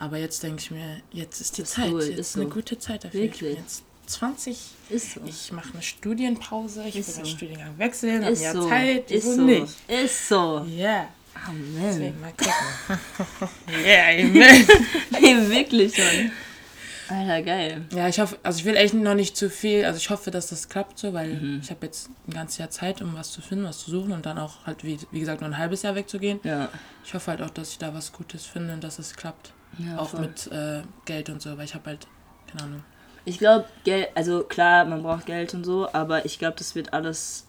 Aber 0.00 0.16
jetzt 0.18 0.42
denke 0.42 0.60
ich 0.60 0.70
mir, 0.72 0.96
jetzt 1.12 1.40
ist 1.40 1.56
die 1.56 1.62
Ist 1.62 1.74
Zeit. 1.74 1.92
cool, 1.92 2.00
jetzt 2.02 2.10
ist 2.18 2.18
ist 2.30 2.36
eine 2.36 2.46
so. 2.46 2.50
gute 2.50 2.76
Zeit 2.78 3.04
dafür. 3.04 3.20
Ich 3.22 3.30
bin 3.38 3.40
Wirklich. 3.40 3.58
jetzt 3.60 3.84
20. 4.06 4.58
Ist 4.90 5.12
so. 5.14 5.20
Ich 5.26 5.50
mache 5.52 5.72
eine 5.72 5.82
Studienpause. 5.82 6.84
Ich 6.86 6.94
will 6.94 7.02
meinen 7.14 7.24
so. 7.24 7.30
Studiengang 7.36 7.78
wechseln. 7.78 8.24
Hab 8.24 8.30
Ist 8.32 8.38
ein 8.40 8.44
Jahr 8.44 8.54
so. 8.54 8.68
Zeit. 8.68 9.10
Ist 9.10 9.34
so. 9.34 9.40
nicht? 9.42 9.74
Ist 9.88 10.28
so. 10.28 10.66
Ja. 10.68 11.08
Amen. 11.46 11.74
Deswegen 11.82 12.20
mal 12.20 12.32
gucken. 12.32 13.48
yeah, 13.84 14.10
amen. 14.24 14.66
Nee, 15.10 15.48
wirklich 15.50 15.94
schon. 15.96 16.30
Alter, 17.08 17.42
geil. 17.42 17.84
Ja, 17.94 18.08
ich 18.08 18.18
hoffe, 18.18 18.38
also 18.42 18.58
ich 18.60 18.64
will 18.64 18.76
echt 18.76 18.94
noch 18.94 19.14
nicht 19.14 19.36
zu 19.36 19.50
viel, 19.50 19.84
also 19.84 19.98
ich 19.98 20.08
hoffe, 20.08 20.30
dass 20.30 20.46
das 20.46 20.70
klappt 20.70 20.98
so, 20.98 21.12
weil 21.12 21.34
Mhm. 21.34 21.60
ich 21.62 21.70
habe 21.70 21.84
jetzt 21.84 22.08
ein 22.26 22.32
ganzes 22.32 22.58
Jahr 22.58 22.70
Zeit, 22.70 23.02
um 23.02 23.14
was 23.14 23.30
zu 23.30 23.42
finden, 23.42 23.64
was 23.64 23.80
zu 23.80 23.90
suchen 23.90 24.12
und 24.12 24.24
dann 24.24 24.38
auch 24.38 24.64
halt, 24.64 24.84
wie, 24.84 24.98
wie 25.10 25.20
gesagt, 25.20 25.42
nur 25.42 25.50
ein 25.50 25.58
halbes 25.58 25.82
Jahr 25.82 25.94
wegzugehen. 25.96 26.40
Ja. 26.44 26.70
Ich 27.04 27.12
hoffe 27.12 27.30
halt 27.32 27.42
auch, 27.42 27.50
dass 27.50 27.70
ich 27.72 27.78
da 27.78 27.92
was 27.92 28.10
Gutes 28.12 28.46
finde 28.46 28.72
und 28.72 28.82
dass 28.82 28.98
es 28.98 29.14
klappt. 29.14 29.52
ja 29.78 29.98
auch 29.98 30.10
voll. 30.10 30.20
mit 30.20 30.46
äh, 30.50 30.80
Geld 31.04 31.28
und 31.28 31.42
so, 31.42 31.58
weil 31.58 31.66
ich 31.66 31.74
habe 31.74 31.90
halt, 31.90 32.06
keine 32.50 32.62
Ahnung. 32.62 32.84
Ich 33.24 33.38
glaube, 33.38 33.64
Geld, 33.84 34.08
also 34.14 34.42
klar, 34.42 34.84
man 34.84 35.02
braucht 35.02 35.26
Geld 35.26 35.54
und 35.54 35.64
so, 35.64 35.88
aber 35.92 36.24
ich 36.26 36.38
glaube, 36.38 36.56
das 36.58 36.74
wird 36.74 36.92
alles 36.92 37.46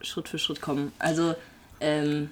Schritt 0.00 0.28
für 0.28 0.38
Schritt 0.38 0.60
kommen. 0.60 0.92
Also, 0.98 1.34
ähm, 1.80 2.30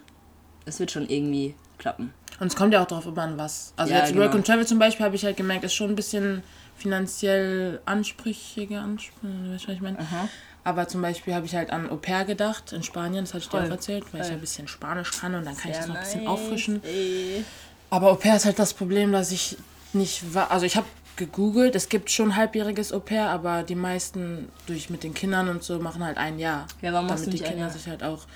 es 0.64 0.80
wird 0.80 0.90
schon 0.90 1.08
irgendwie 1.08 1.54
klappen. 1.78 2.12
Und 2.40 2.48
es 2.48 2.56
kommt 2.56 2.72
ja 2.74 2.82
auch 2.82 2.86
darauf 2.86 3.06
an 3.18 3.36
was. 3.38 3.72
Also 3.76 3.92
Ja, 3.92 4.00
jetzt 4.00 4.12
genau. 4.12 4.24
Work 4.24 4.34
and 4.34 4.46
Travel 4.46 4.66
zum 4.66 4.78
Beispiel 4.78 5.04
habe 5.04 5.14
ich 5.16 5.24
halt 5.24 5.36
gemerkt, 5.36 5.64
ist 5.64 5.74
schon 5.74 5.90
ein 5.90 5.96
bisschen 5.96 6.42
finanziell 6.76 7.80
ansprüchige 7.86 8.78
Ansprüche, 8.78 9.52
weißt 9.52 9.64
du, 9.64 9.68
was 9.68 9.74
ich 9.74 9.80
meine? 9.80 9.98
Aha. 9.98 10.28
Aber 10.64 10.88
zum 10.88 11.00
Beispiel 11.00 11.34
habe 11.34 11.46
ich 11.46 11.54
halt 11.54 11.70
an 11.70 11.88
Au 11.90 11.96
pair 11.96 12.24
gedacht 12.24 12.72
in 12.72 12.82
Spanien, 12.82 13.24
das 13.24 13.34
hatte 13.34 13.44
ich 13.44 13.48
dir 13.50 13.58
auch 13.58 13.70
erzählt, 13.70 14.04
weil 14.12 14.20
ich 14.20 14.26
Voll. 14.26 14.30
ja 14.32 14.36
ein 14.36 14.40
bisschen 14.40 14.68
Spanisch 14.68 15.12
kann 15.12 15.34
und 15.34 15.46
dann 15.46 15.56
kann 15.56 15.70
ich 15.70 15.76
Sehr 15.76 15.86
das 15.86 15.88
noch 15.88 15.94
ein 15.96 16.02
bisschen 16.02 16.24
nice, 16.24 16.30
auffrischen. 16.32 16.84
ey. 16.84 17.44
Aber 17.90 18.10
Au 18.10 18.16
pair 18.16 18.36
ist 18.36 18.44
halt 18.46 18.58
das 18.58 18.74
Problem, 18.74 19.12
dass 19.12 19.30
ich 19.30 19.56
nicht 19.92 20.34
war. 20.34 20.50
Also 20.50 20.66
ich 20.66 20.76
habe 20.76 20.86
gegoogelt, 21.16 21.74
es 21.74 21.88
gibt 21.88 22.10
schon 22.10 22.36
halbjähriges 22.36 22.92
Au 22.92 23.00
pair, 23.00 23.30
aber 23.30 23.62
die 23.62 23.74
meisten 23.74 24.48
durch 24.66 24.90
mit 24.90 25.02
den 25.02 25.14
Kindern 25.14 25.48
und 25.48 25.62
so 25.62 25.78
machen 25.78 26.04
halt 26.04 26.18
ein 26.18 26.38
Jahr. 26.38 26.66
Ja, 26.82 26.92
warum 26.92 27.08
damit 27.08 27.32
die 27.32 27.38
Kinder 27.38 27.70
sich 27.70 27.86
halt 27.88 28.02
auch. 28.02 28.26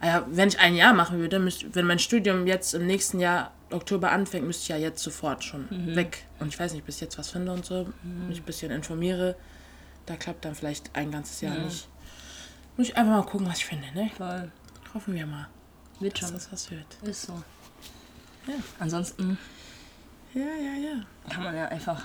Ah 0.00 0.06
Ja, 0.06 0.26
wenn 0.30 0.48
ich 0.48 0.58
ein 0.58 0.74
Jahr 0.74 0.94
machen 0.94 1.18
würde, 1.18 1.38
müsst, 1.38 1.74
wenn 1.74 1.86
mein 1.86 1.98
Studium 1.98 2.46
jetzt 2.46 2.72
im 2.74 2.86
nächsten 2.86 3.20
Jahr 3.20 3.52
Oktober 3.70 4.10
anfängt, 4.10 4.46
müsste 4.46 4.62
ich 4.62 4.68
ja 4.70 4.76
jetzt 4.78 5.02
sofort 5.02 5.44
schon 5.44 5.66
Mhm. 5.70 5.94
weg. 5.94 6.24
Und 6.38 6.48
ich 6.48 6.58
weiß 6.58 6.72
nicht, 6.72 6.86
bis 6.86 7.00
jetzt 7.00 7.18
was 7.18 7.30
finde 7.30 7.52
und 7.52 7.64
so, 7.66 7.86
mich 8.28 8.38
ein 8.38 8.44
bisschen 8.44 8.70
informiere. 8.70 9.36
Da 10.06 10.16
klappt 10.16 10.44
dann 10.46 10.54
vielleicht 10.54 10.90
ein 10.96 11.10
ganzes 11.10 11.40
Jahr 11.42 11.54
Mhm. 11.56 11.64
nicht. 11.66 11.86
Muss 12.76 12.88
ich 12.88 12.96
einfach 12.96 13.12
mal 13.12 13.22
gucken, 13.30 13.46
was 13.46 13.58
ich 13.58 13.66
finde, 13.66 13.86
ne? 13.94 14.10
Voll. 14.16 14.50
Hoffen 14.94 15.14
wir 15.14 15.26
mal, 15.26 15.46
Wird 16.00 16.14
dass 16.14 16.28
schon. 16.30 16.32
das 16.38 16.50
was 16.50 16.70
wird. 16.70 16.86
Ist 17.02 17.22
so. 17.26 17.34
Ja. 18.46 18.54
Ansonsten 18.78 19.36
Ja, 20.32 20.40
ja, 20.40 20.88
ja. 20.96 21.02
kann 21.28 21.44
man 21.44 21.54
ja 21.54 21.66
einfach 21.68 22.02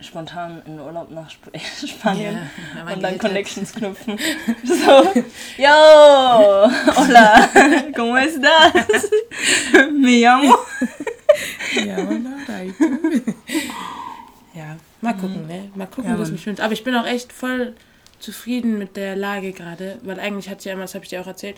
spontan 0.00 0.62
in 0.66 0.78
Urlaub 0.80 1.10
nach 1.10 1.28
Sp 1.30 1.50
Spanien 1.86 2.38
man 2.84 2.94
und 2.94 3.02
dann 3.02 3.12
hat. 3.14 3.18
Connections 3.20 3.72
knüpfen. 3.72 4.18
So, 4.64 5.12
yo, 5.56 6.70
hola, 6.96 7.48
¿cómo 7.96 8.16
estás? 8.16 9.10
Me 9.92 10.20
llamo. 10.20 10.54
Ja, 11.86 11.96
wunderbar. 11.98 12.62
ja, 14.54 14.76
mal 15.00 15.14
gucken, 15.14 15.46
ne? 15.46 15.70
Mal 15.74 15.86
gucken, 15.86 16.04
Mhm. 16.04 16.10
Ja, 16.10 16.16
Mann. 16.16 16.32
mich 16.32 16.42
findet. 16.44 16.64
Aber 16.64 16.72
ich 16.72 16.84
bin 16.84 16.94
auch 16.94 17.06
echt 17.06 17.32
voll 17.32 17.74
zufrieden 18.18 18.78
mit 18.78 18.96
der 18.96 19.14
Lage 19.16 19.52
gerade, 19.52 19.98
weil 20.02 20.18
eigentlich 20.18 20.48
hatte 20.48 20.60
ich 20.60 20.64
ja 20.66 20.72
immer, 20.72 20.82
das 20.82 20.94
habe 20.94 21.04
ich 21.04 21.10
dir 21.10 21.20
auch 21.20 21.26
erzählt, 21.26 21.56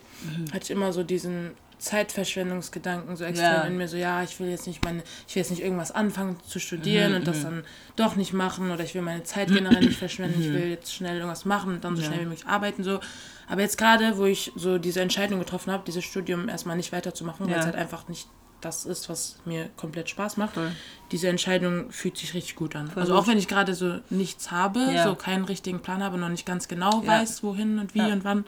hatte 0.53 0.65
ich 0.65 0.71
immer 0.71 0.93
so 0.93 1.03
diesen 1.03 1.53
Zeitverschwendungsgedanken 1.81 3.17
so 3.17 3.25
extrem 3.25 3.49
Mhm. 3.49 3.55
Ja. 3.57 3.63
in 3.63 3.77
mir, 3.77 3.89
so 3.89 3.97
ja, 3.97 4.23
ich 4.23 4.39
will 4.41 4.49
jetzt 4.49 4.67
nicht 4.67 4.85
meine, 4.85 5.03
ich 5.27 5.35
will 5.35 5.41
jetzt 5.43 5.51
nicht 5.51 5.63
irgendwas 5.63 5.91
anfangen 5.93 6.37
zu 6.47 6.59
studieren 6.59 7.11
Mhm, 7.13 7.17
und 7.19 7.27
das 7.27 7.43
dann 7.43 7.65
doch 7.97 8.17
nicht 8.17 8.33
machen 8.33 8.71
oder 8.71 8.85
ich 8.85 8.95
will 8.95 9.03
meine 9.03 9.23
Zeit 9.25 9.49
generell 9.49 9.81
nicht 9.85 9.99
verschwenden, 9.99 10.41
ich 10.41 10.53
will 10.53 10.69
jetzt 10.69 10.95
schnell 10.95 11.17
irgendwas 11.17 11.45
machen 11.45 11.75
und 11.75 11.85
dann 11.85 11.97
so 11.97 12.01
Mhm. 12.03 12.05
Ja. 12.05 12.13
schnell 12.13 12.21
wie 12.25 12.29
möglich 12.29 12.47
arbeiten 12.47 12.85
so. 12.85 13.01
Aber 13.49 13.63
jetzt 13.63 13.79
gerade, 13.79 14.17
wo 14.17 14.27
ich 14.27 14.53
so 14.55 14.79
diese 14.79 15.01
Entscheidung 15.01 15.39
getroffen 15.41 15.73
habe, 15.73 15.83
dieses 15.87 16.05
Studium 16.05 16.49
erstmal 16.49 16.77
nicht 16.77 16.93
weiterzumachen, 16.93 17.47
weil 17.47 17.53
Ja. 17.55 17.59
es 17.61 17.67
halt 17.67 17.77
einfach 17.77 18.09
nicht 18.09 18.29
das 18.61 18.85
ist, 18.85 19.09
was 19.09 19.37
mir 19.47 19.71
komplett 19.79 20.11
Spaß 20.11 20.37
macht. 20.37 20.53
Voll. 20.53 20.71
Diese 21.13 21.29
Entscheidung 21.29 21.91
fühlt 21.91 22.19
sich 22.19 22.35
richtig 22.35 22.57
gut 22.57 22.77
an. 22.77 22.91
Voll 22.91 23.01
also 23.03 23.17
auch 23.17 23.27
wenn 23.27 23.39
ich 23.39 23.49
gerade 23.49 23.75
so 23.75 24.01
nichts 24.11 24.51
habe, 24.51 24.81
Ja. 24.93 25.05
so 25.05 25.15
keinen 25.15 25.47
richtigen 25.47 25.81
Plan 25.81 26.03
habe, 26.05 26.19
noch 26.19 26.29
nicht 26.29 26.45
ganz 26.45 26.69
genau 26.69 27.05
weiß, 27.07 27.43
wohin 27.43 27.79
und 27.79 27.95
wie 27.95 28.03
und 28.03 28.23
wann, 28.23 28.45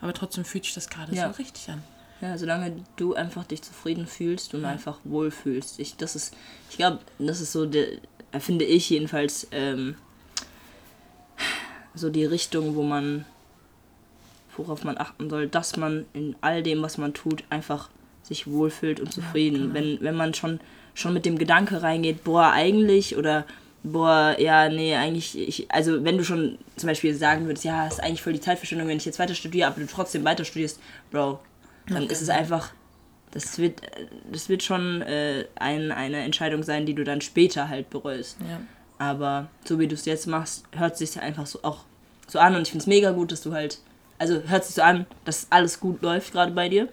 aber 0.00 0.14
trotzdem 0.14 0.46
fühlt 0.46 0.64
sich 0.64 0.72
das 0.72 0.88
gerade 0.88 1.14
so 1.14 1.26
richtig 1.38 1.68
an. 1.68 1.82
Ja, 2.20 2.36
solange 2.36 2.76
du 2.96 3.14
einfach 3.14 3.44
dich 3.44 3.62
zufrieden 3.62 4.06
fühlst 4.06 4.52
und 4.54 4.64
einfach 4.66 4.98
wohl 5.04 5.30
fühlst. 5.30 5.80
Ich, 5.80 5.96
das 5.96 6.16
ist, 6.16 6.34
ich 6.68 6.76
glaube, 6.76 6.98
das 7.18 7.40
ist 7.40 7.52
so, 7.52 7.64
der, 7.64 7.86
finde 8.38 8.66
ich 8.66 8.90
jedenfalls, 8.90 9.48
ähm, 9.52 9.94
so 11.94 12.10
die 12.10 12.24
Richtung, 12.24 12.74
wo 12.74 12.82
man, 12.82 13.24
worauf 14.56 14.84
man 14.84 14.98
achten 14.98 15.30
soll, 15.30 15.48
dass 15.48 15.76
man 15.76 16.04
in 16.12 16.36
all 16.42 16.62
dem, 16.62 16.82
was 16.82 16.98
man 16.98 17.14
tut, 17.14 17.42
einfach 17.48 17.88
sich 18.22 18.46
wohlfühlt 18.46 19.00
und 19.00 19.12
zufrieden. 19.12 19.72
genau. 19.72 19.74
wenn, 19.74 20.00
wenn 20.00 20.14
man 20.14 20.34
schon, 20.34 20.60
schon 20.94 21.14
mit 21.14 21.24
dem 21.24 21.38
Gedanke 21.38 21.82
reingeht, 21.82 22.22
boah, 22.22 22.52
eigentlich 22.52 23.16
oder 23.16 23.46
boah, 23.82 24.36
ja, 24.38 24.68
nee, 24.68 24.94
eigentlich, 24.94 25.38
ich, 25.38 25.70
also 25.70 26.04
wenn 26.04 26.18
du 26.18 26.24
schon 26.24 26.58
zum 26.76 26.86
Beispiel 26.86 27.14
sagen 27.14 27.46
würdest, 27.46 27.64
ja, 27.64 27.86
ist 27.86 28.02
eigentlich 28.02 28.22
voll 28.22 28.34
die 28.34 28.40
Zeitverschwendung, 28.40 28.88
wenn 28.88 28.98
ich 28.98 29.06
jetzt 29.06 29.18
weiter 29.18 29.34
studiere, 29.34 29.68
aber 29.68 29.80
du 29.80 29.86
trotzdem 29.86 30.24
weiter 30.24 30.44
studierst, 30.44 30.78
Bro, 31.10 31.40
dann 31.90 32.06
ist 32.08 32.22
es 32.22 32.28
einfach, 32.28 32.72
das 33.32 33.58
wird, 33.58 33.82
das 34.30 34.48
wird 34.48 34.62
schon 34.62 35.02
äh, 35.02 35.46
ein, 35.56 35.92
eine 35.92 36.18
Entscheidung 36.18 36.62
sein, 36.62 36.86
die 36.86 36.94
du 36.94 37.04
dann 37.04 37.20
später 37.20 37.68
halt 37.68 37.90
bereust. 37.90 38.36
Ja. 38.48 38.60
Aber 38.98 39.48
so 39.64 39.78
wie 39.78 39.86
du 39.86 39.94
es 39.94 40.04
jetzt 40.04 40.26
machst, 40.26 40.64
hört 40.72 40.96
sich 40.96 41.18
einfach 41.20 41.46
so 41.46 41.60
auch 41.62 41.84
so 42.26 42.38
an 42.38 42.54
und 42.54 42.62
ich 42.62 42.70
finde 42.70 42.82
es 42.82 42.86
mega 42.86 43.10
gut, 43.12 43.32
dass 43.32 43.40
du 43.40 43.52
halt, 43.52 43.78
also 44.18 44.42
hört 44.46 44.64
sich 44.64 44.74
so 44.74 44.82
an, 44.82 45.06
dass 45.24 45.46
alles 45.50 45.80
gut 45.80 46.02
läuft 46.02 46.32
gerade 46.32 46.52
bei 46.52 46.68
dir. 46.68 46.88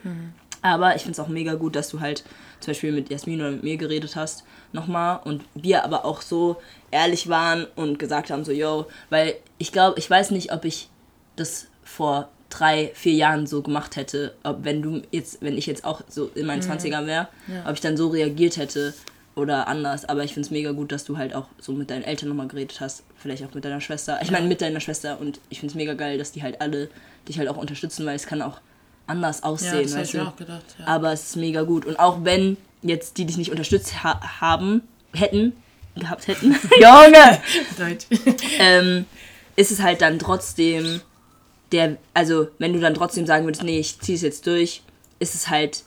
Aber 0.62 0.96
ich 0.96 1.04
finde 1.04 1.14
es 1.14 1.20
auch 1.20 1.28
mega 1.28 1.54
gut, 1.54 1.76
dass 1.76 1.90
du 1.90 2.00
halt 2.00 2.24
zum 2.60 2.72
Beispiel 2.72 2.92
mit 2.92 3.10
Jasmin 3.10 3.42
oder 3.42 3.52
mit 3.52 3.64
mir 3.64 3.78
geredet 3.78 4.16
hast 4.16 4.44
nochmal 4.74 5.20
und 5.24 5.44
wir 5.54 5.84
aber 5.84 6.06
auch 6.06 6.22
so 6.22 6.58
ehrlich 6.92 7.30
waren 7.30 7.66
und 7.76 8.00
gesagt 8.00 8.32
haben 8.32 8.44
so, 8.44 8.52
yo, 8.52 8.88
weil 9.10 9.36
ich 9.58 9.72
glaube, 9.72 10.00
ich 10.00 10.10
weiß 10.10 10.32
nicht, 10.32 10.52
ob 10.52 10.66
ich 10.66 10.90
das 11.36 11.68
vor 11.84 12.30
drei, 12.50 12.92
vier 12.94 13.14
Jahren 13.14 13.48
so 13.48 13.62
gemacht 13.62 13.96
hätte, 13.96 14.34
ob 14.44 14.64
wenn 14.64 14.82
du 14.82 15.02
jetzt, 15.12 15.42
wenn 15.42 15.58
ich 15.58 15.66
jetzt 15.66 15.84
auch 15.84 16.02
so 16.08 16.30
in 16.36 16.46
meinen 16.46 16.62
20ern 16.62 17.06
wäre, 17.06 17.28
ob 17.66 17.74
ich 17.74 17.82
dann 17.82 17.98
so 17.98 18.08
reagiert 18.08 18.58
hätte 18.58 18.94
oder 19.36 19.68
anders. 19.68 20.06
Aber 20.06 20.24
ich 20.24 20.34
finde 20.34 20.48
es 20.48 20.52
mega 20.52 20.72
gut, 20.72 20.92
dass 20.92 21.04
du 21.04 21.18
halt 21.18 21.34
auch 21.36 21.46
so 21.60 21.74
mit 21.74 21.90
deinen 21.90 22.04
Eltern 22.04 22.30
nochmal 22.30 22.48
geredet 22.48 22.80
hast, 22.80 23.04
vielleicht 23.18 23.44
auch 23.44 23.54
mit 23.54 23.66
deiner 23.66 23.82
Schwester. 23.82 24.20
Ich 24.22 24.32
meine 24.32 24.48
mit 24.48 24.62
deiner 24.62 24.80
Schwester 24.80 25.20
und 25.20 25.40
ich 25.50 25.60
finde 25.60 25.72
es 25.72 25.76
mega 25.76 25.94
geil, 25.94 26.18
dass 26.18 26.32
die 26.32 26.42
halt 26.42 26.62
alle 26.62 26.90
dich 27.28 27.38
halt 27.38 27.50
auch 27.50 27.58
unterstützen, 27.58 28.06
weil 28.06 28.16
es 28.16 28.26
kann 28.26 28.42
auch 28.42 28.60
anders 29.08 29.40
Ja, 29.40 29.46
aussehen, 29.46 29.84
das 29.84 29.92
hätte 29.92 30.00
weißt 30.00 30.10
ich 30.10 30.14
mir 30.16 30.22
du. 30.22 30.28
auch 30.30 30.36
gedacht. 30.36 30.64
Ja. 30.80 30.88
Aber 30.88 31.12
es 31.12 31.24
ist 31.24 31.36
mega 31.36 31.64
gut. 31.64 31.86
Und 31.86 32.00
auch 32.00 32.24
wenn 32.24 32.58
jetzt 32.82 33.18
die 33.18 33.26
dich 33.26 33.38
nicht 33.38 33.52
unterstützt 33.52 34.04
ha 34.04 34.40
haben, 34.42 34.82
hätten, 35.14 35.54
gehabt 35.96 36.28
hätten, 36.28 36.52
Junge, 36.80 37.40
ähm, 38.60 39.06
ist 39.56 39.72
es 39.72 39.82
halt 39.82 40.02
dann 40.02 40.20
trotzdem 40.20 41.02
der, 41.72 41.98
also 42.14 42.48
wenn 42.60 42.74
du 42.74 42.80
dann 42.80 42.94
trotzdem 42.94 43.26
sagen 43.26 43.46
würdest, 43.46 43.64
nee, 43.64 43.80
ich 43.80 44.00
zieh's 44.00 44.22
jetzt 44.22 44.46
durch, 44.48 44.82
ist 45.20 45.36
es 45.36 45.50
halt, 45.50 45.84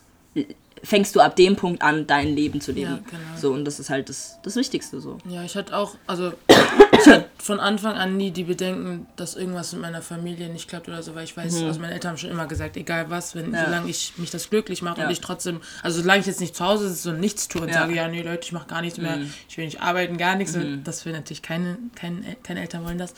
fängst 0.82 1.14
du 1.14 1.20
ab 1.20 1.36
dem 1.36 1.56
Punkt 1.56 1.82
an, 1.82 2.06
dein 2.06 2.34
Leben 2.34 2.60
zu 2.62 2.72
leben. 2.72 2.90
Ja, 2.92 2.96
genau. 3.10 3.36
So, 3.36 3.52
und 3.52 3.64
das 3.66 3.78
ist 3.80 3.90
halt 3.90 4.08
das, 4.08 4.38
das 4.42 4.56
Wichtigste 4.56 4.98
so. 5.00 5.18
Ja, 5.28 5.42
ich 5.44 5.54
hatte 5.54 5.76
auch, 5.76 5.96
also 6.06 6.32
ich 6.48 7.06
hatte 7.06 7.26
von 7.38 7.60
Anfang 7.60 7.96
an 7.96 8.16
nie 8.16 8.30
die 8.30 8.44
Bedenken, 8.44 9.06
dass 9.16 9.36
irgendwas 9.36 9.72
mit 9.74 9.82
meiner 9.82 10.00
Familie 10.00 10.48
nicht 10.48 10.68
klappt 10.68 10.88
oder 10.88 11.02
so, 11.02 11.14
weil 11.14 11.24
ich 11.24 11.36
weiß, 11.36 11.62
also 11.64 11.80
meine 11.80 11.92
Eltern 11.92 12.12
haben 12.12 12.16
schon 12.18 12.30
immer 12.30 12.46
gesagt, 12.46 12.78
egal 12.78 13.10
was, 13.10 13.34
wenn 13.34 13.48
Mhm. 13.48 13.54
Ja. 13.54 13.64
solange 13.66 13.90
ich 13.90 14.14
mich 14.16 14.30
das 14.30 14.48
glücklich 14.48 14.80
mache 14.80 15.00
Ja. 15.00 15.06
und 15.06 15.12
ich 15.12 15.20
trotzdem, 15.20 15.60
also 15.82 16.00
solange 16.00 16.20
ich 16.20 16.26
jetzt 16.26 16.40
nicht 16.40 16.56
zu 16.56 16.64
Hause 16.64 16.88
sitze 16.88 17.10
und 17.10 17.20
nichts 17.20 17.48
tue 17.48 17.60
und 17.60 17.68
Ja. 17.68 17.74
sage, 17.74 17.94
ja, 17.94 18.08
nee, 18.08 18.22
Leute, 18.22 18.40
ich 18.44 18.52
mache 18.52 18.68
gar 18.68 18.80
nichts 18.80 18.98
mehr, 18.98 19.18
Mhm. 19.18 19.32
ich 19.50 19.58
will 19.58 19.66
nicht 19.66 19.82
arbeiten, 19.82 20.16
gar 20.16 20.36
nichts, 20.36 20.56
das 20.84 21.04
will 21.04 21.12
natürlich 21.12 21.42
keine, 21.42 21.76
keine, 21.94 22.22
keine 22.42 22.60
Eltern 22.62 22.84
wollen 22.86 22.96
das. 22.98 23.12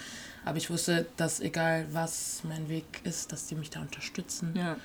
Aber 0.45 0.59
ich 0.59 0.71
wusste, 0.71 1.07
dass 1.17 1.41
egal 1.41 1.87
was 1.93 2.41
mein 2.45 2.69
Weg 2.69 3.01
ist, 3.05 3.33
dass 3.33 3.47
die 3.47 3.55
mich 3.55 3.71
da 3.71 3.81
unterstützen. 3.81 4.55
Ja, 4.57 4.77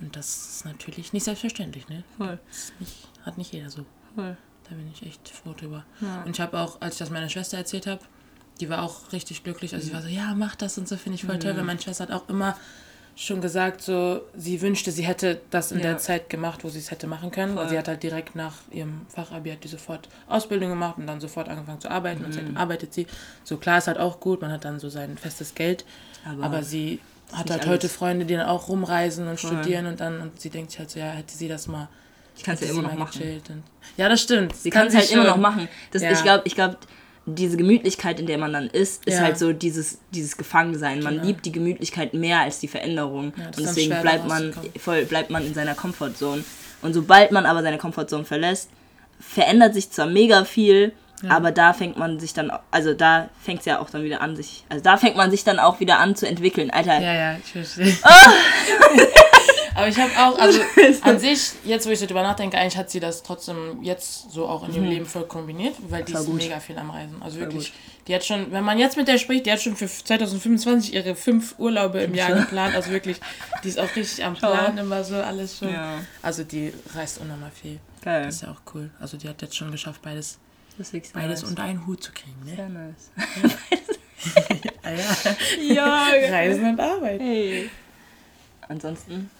Und 0.00 0.16
das 0.16 0.56
ist 0.56 0.64
natürlich 0.64 1.12
nicht 1.12 1.24
selbstverständlich, 1.24 1.88
ne? 1.88 2.02
voll. 2.16 2.38
Nicht, 2.78 3.08
hat 3.24 3.38
nicht 3.38 3.52
jeder 3.52 3.70
so. 3.70 3.84
voll. 4.14 4.36
Da 4.68 4.74
bin 4.76 4.90
ich 4.90 5.04
echt 5.04 5.28
froh 5.28 5.52
drüber. 5.52 5.84
Ja. 6.00 6.22
Und 6.22 6.30
ich 6.30 6.40
habe 6.40 6.58
auch, 6.58 6.80
als 6.80 6.94
ich 6.94 6.98
das 7.00 7.10
meiner 7.10 7.28
Schwester 7.28 7.58
erzählt 7.58 7.86
habe, 7.86 8.00
die 8.60 8.68
war 8.68 8.82
auch 8.82 9.12
richtig 9.12 9.42
glücklich. 9.44 9.74
Also 9.74 9.88
sie 9.88 9.92
war 9.92 10.02
so, 10.02 10.08
ja, 10.08 10.34
mach 10.34 10.54
das 10.56 10.78
und 10.78 10.88
so, 10.88 10.96
finde 10.96 11.16
ich 11.16 11.24
voll 11.24 11.38
toll. 11.38 11.56
Weil 11.56 11.64
meine 11.64 11.80
Schwester 11.80 12.04
hat 12.04 12.12
auch 12.12 12.28
immer 12.28 12.56
schon 13.14 13.40
gesagt, 13.40 13.82
so, 13.82 14.22
sie 14.34 14.60
wünschte, 14.62 14.90
sie 14.90 15.04
hätte 15.04 15.40
das 15.50 15.70
in 15.70 15.78
Ja. 15.78 15.84
der 15.84 15.98
Zeit 15.98 16.30
gemacht, 16.30 16.64
wo 16.64 16.68
sie 16.68 16.78
es 16.78 16.90
hätte 16.90 17.06
machen 17.06 17.30
können. 17.30 17.54
Voll. 17.54 17.68
Sie 17.68 17.78
hat 17.78 17.86
halt 17.88 18.02
direkt 18.02 18.34
nach 18.34 18.54
ihrem 18.70 19.02
Fachabi 19.08 19.50
hat 19.50 19.62
die 19.64 19.68
sofort 19.68 20.08
Ausbildung 20.28 20.70
gemacht 20.70 20.96
und 20.98 21.06
dann 21.06 21.20
sofort 21.20 21.48
angefangen 21.48 21.80
zu 21.80 21.90
arbeiten. 21.90 22.24
Und 22.24 22.32
seitdem 22.32 22.56
arbeitet 22.56 22.94
sie. 22.94 23.06
So 23.44 23.58
klar 23.58 23.78
ist 23.78 23.86
halt 23.86 23.98
auch 23.98 24.18
gut, 24.20 24.40
man 24.40 24.50
hat 24.50 24.64
dann 24.64 24.80
so 24.80 24.88
sein 24.88 25.16
festes 25.18 25.54
Geld. 25.54 25.84
Aber 26.24 26.42
Aber, 26.44 26.62
sie 26.62 27.00
hat 27.32 27.50
halt 27.50 27.62
alles. 27.62 27.66
heute 27.72 27.88
Freunde, 27.88 28.24
die 28.26 28.34
dann 28.34 28.46
auch 28.46 28.68
rumreisen 28.68 29.28
und 29.28 29.38
Voll. 29.40 29.50
studieren 29.52 29.86
und 29.86 30.00
dann, 30.00 30.20
und 30.20 30.40
sie 30.40 30.50
denkt 30.50 30.70
sich 30.70 30.80
halt 30.80 30.90
so, 30.90 30.98
ja, 30.98 31.06
hätte 31.10 31.34
sie 31.36 31.48
das 31.48 31.66
mal 31.66 31.88
Ich 32.36 32.42
kann 32.44 32.54
es 32.54 32.60
ja 32.62 32.68
immer 32.68 32.82
noch 32.82 32.94
machen. 32.96 33.62
ja, 33.98 34.08
das 34.08 34.22
stimmt. 34.22 34.56
Sie 34.56 34.70
kann 34.70 34.86
es 34.86 34.94
halt 34.94 35.10
immer 35.12 35.24
noch 35.24 35.36
machen. 35.36 35.68
Das, 35.90 36.00
Ja. 36.02 36.12
Ich 36.12 36.22
glaube, 36.22 36.42
ich 36.46 36.54
glaube, 36.54 36.78
diese 37.26 37.56
Gemütlichkeit, 37.56 38.18
in 38.18 38.26
der 38.26 38.38
man 38.38 38.52
dann 38.52 38.66
ist, 38.68 39.04
ist 39.06 39.14
Ja. 39.18 39.20
halt 39.24 39.38
so 39.38 39.52
dieses, 39.52 39.98
dieses 40.12 40.36
Gefangensein. 40.36 41.02
Man 41.02 41.14
Genau. 41.14 41.26
liebt 41.26 41.44
die 41.46 41.52
Gemütlichkeit 41.52 42.14
mehr 42.14 42.40
als 42.40 42.58
die 42.58 42.68
Veränderung. 42.68 43.32
Ja, 43.36 43.46
und 43.46 43.58
deswegen 43.58 44.00
bleibt 44.00 44.26
man, 44.26 44.52
voll, 44.78 45.04
bleibt 45.04 45.30
man 45.30 45.46
in 45.46 45.54
seiner 45.54 45.74
Comfortzone. 45.74 46.42
Und 46.82 46.94
sobald 46.94 47.30
man 47.30 47.46
aber 47.46 47.62
seine 47.62 47.78
Comfortzone 47.78 48.24
verlässt, 48.24 48.68
verändert 49.20 49.74
sich 49.74 49.90
zwar 49.90 50.06
mega 50.06 50.44
viel, 50.44 50.92
aber 51.28 51.52
da 51.52 51.72
fängt 51.72 51.96
man 51.96 52.18
sich 52.18 52.34
dann, 52.34 52.50
also 52.72 52.94
da 52.94 53.28
fängt 53.40 53.60
es 53.60 53.66
ja 53.66 53.78
auch 53.78 53.88
dann 53.90 54.02
wieder 54.02 54.20
an, 54.20 54.34
sich, 54.34 54.64
also 54.68 54.82
da 54.82 54.96
fängt 54.96 55.14
man 55.16 55.30
sich 55.30 55.44
dann 55.44 55.60
auch 55.60 55.78
wieder 55.78 56.00
an 56.00 56.16
zu 56.16 56.26
entwickeln. 56.26 56.70
Alter, 56.72 57.00
Ja, 57.00 57.14
ja, 57.14 57.36
ich 57.38 57.52
verstehe. 57.52 57.96
Ah! 58.02 58.32
Aber 59.74 59.88
ich 59.88 59.98
habe 59.98 60.10
auch, 60.18 60.38
also 60.38 60.60
an 61.02 61.18
sich, 61.18 61.52
jetzt 61.64 61.86
wo 61.86 61.90
ich 61.90 61.98
so 61.98 62.06
drüber 62.06 62.22
nachdenke, 62.22 62.58
eigentlich 62.58 62.76
hat 62.76 62.90
sie 62.90 63.00
das 63.00 63.22
trotzdem 63.22 63.82
jetzt 63.82 64.30
so 64.30 64.46
auch 64.46 64.66
in 64.68 64.74
ihrem 64.74 64.84
Leben 64.84 65.06
voll 65.06 65.24
kombiniert, 65.24 65.74
weil 65.88 66.04
die 66.04 66.12
ist 66.12 66.26
gut. 66.26 66.36
mega 66.36 66.60
viel 66.60 66.78
am 66.78 66.90
Reisen. 66.90 67.22
Also 67.22 67.38
wirklich, 67.40 67.72
die 68.06 68.14
hat 68.14 68.24
schon, 68.24 68.52
wenn 68.52 68.64
man 68.64 68.78
jetzt 68.78 68.96
mit 68.96 69.08
der 69.08 69.18
spricht, 69.18 69.46
die 69.46 69.52
hat 69.52 69.62
schon 69.62 69.76
für 69.76 69.86
2025 69.86 70.94
ihre 70.94 71.14
fünf 71.14 71.54
Urlaube 71.58 72.00
im 72.00 72.14
Jahr 72.14 72.32
geplant. 72.32 72.74
Also 72.74 72.90
wirklich, 72.90 73.20
die 73.64 73.68
ist 73.68 73.78
auch 73.78 73.94
richtig 73.96 74.24
am 74.24 74.34
Plan, 74.34 74.76
immer 74.78 75.04
so 75.04 75.16
alles 75.16 75.58
schon. 75.58 75.72
Ja. 75.72 75.98
Also 76.20 76.44
die 76.44 76.72
reist 76.94 77.18
unnormal 77.20 77.50
viel. 77.50 77.78
geil. 78.02 78.24
Das 78.26 78.36
ist 78.36 78.42
ja 78.42 78.50
auch 78.50 78.74
cool. 78.74 78.90
Also 79.00 79.16
die 79.16 79.28
hat 79.28 79.40
jetzt 79.42 79.56
schon 79.56 79.70
geschafft, 79.70 80.02
beides, 80.02 80.38
beides 80.76 81.14
nice. 81.14 81.44
unter 81.44 81.62
einen 81.62 81.86
Hut 81.86 82.02
zu 82.02 82.12
kriegen. 82.12 82.44
Ne? 82.44 82.56
Sehr 82.56 82.68
nice. 82.68 83.10
Ja. 84.84 84.94
Ja, 85.60 86.06
Reisen 86.30 86.64
und 86.64 86.80
Arbeiten. 86.80 87.24
Hey. 87.24 87.70
Ansonsten. 88.68 89.30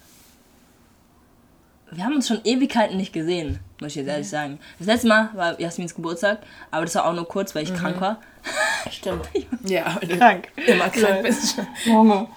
Wir 1.93 2.03
haben 2.05 2.15
uns 2.15 2.27
schon 2.27 2.39
Ewigkeiten 2.43 2.97
nicht 2.97 3.13
gesehen, 3.13 3.59
muss 3.79 3.91
ich 3.91 3.95
jetzt 3.97 4.07
ehrlich 4.07 4.29
sagen. 4.29 4.59
Das 4.79 4.87
letzte 4.87 5.07
Mal 5.07 5.29
war 5.35 5.59
Jasmins 5.59 5.93
Geburtstag, 5.93 6.39
aber 6.71 6.85
das 6.85 6.95
war 6.95 7.05
auch 7.05 7.13
nur 7.13 7.27
kurz, 7.27 7.53
weil 7.55 7.63
ich 7.63 7.73
krank 7.73 7.99
war. 8.01 8.19
Stimmt. 8.91 9.29
Ja, 9.63 9.97
weil 9.99 10.07
du 10.09 10.17
Krank. 10.17 10.47
immer 10.67 10.89
krank 10.89 11.23
bist. 11.23 11.57
Junge. 11.85 12.27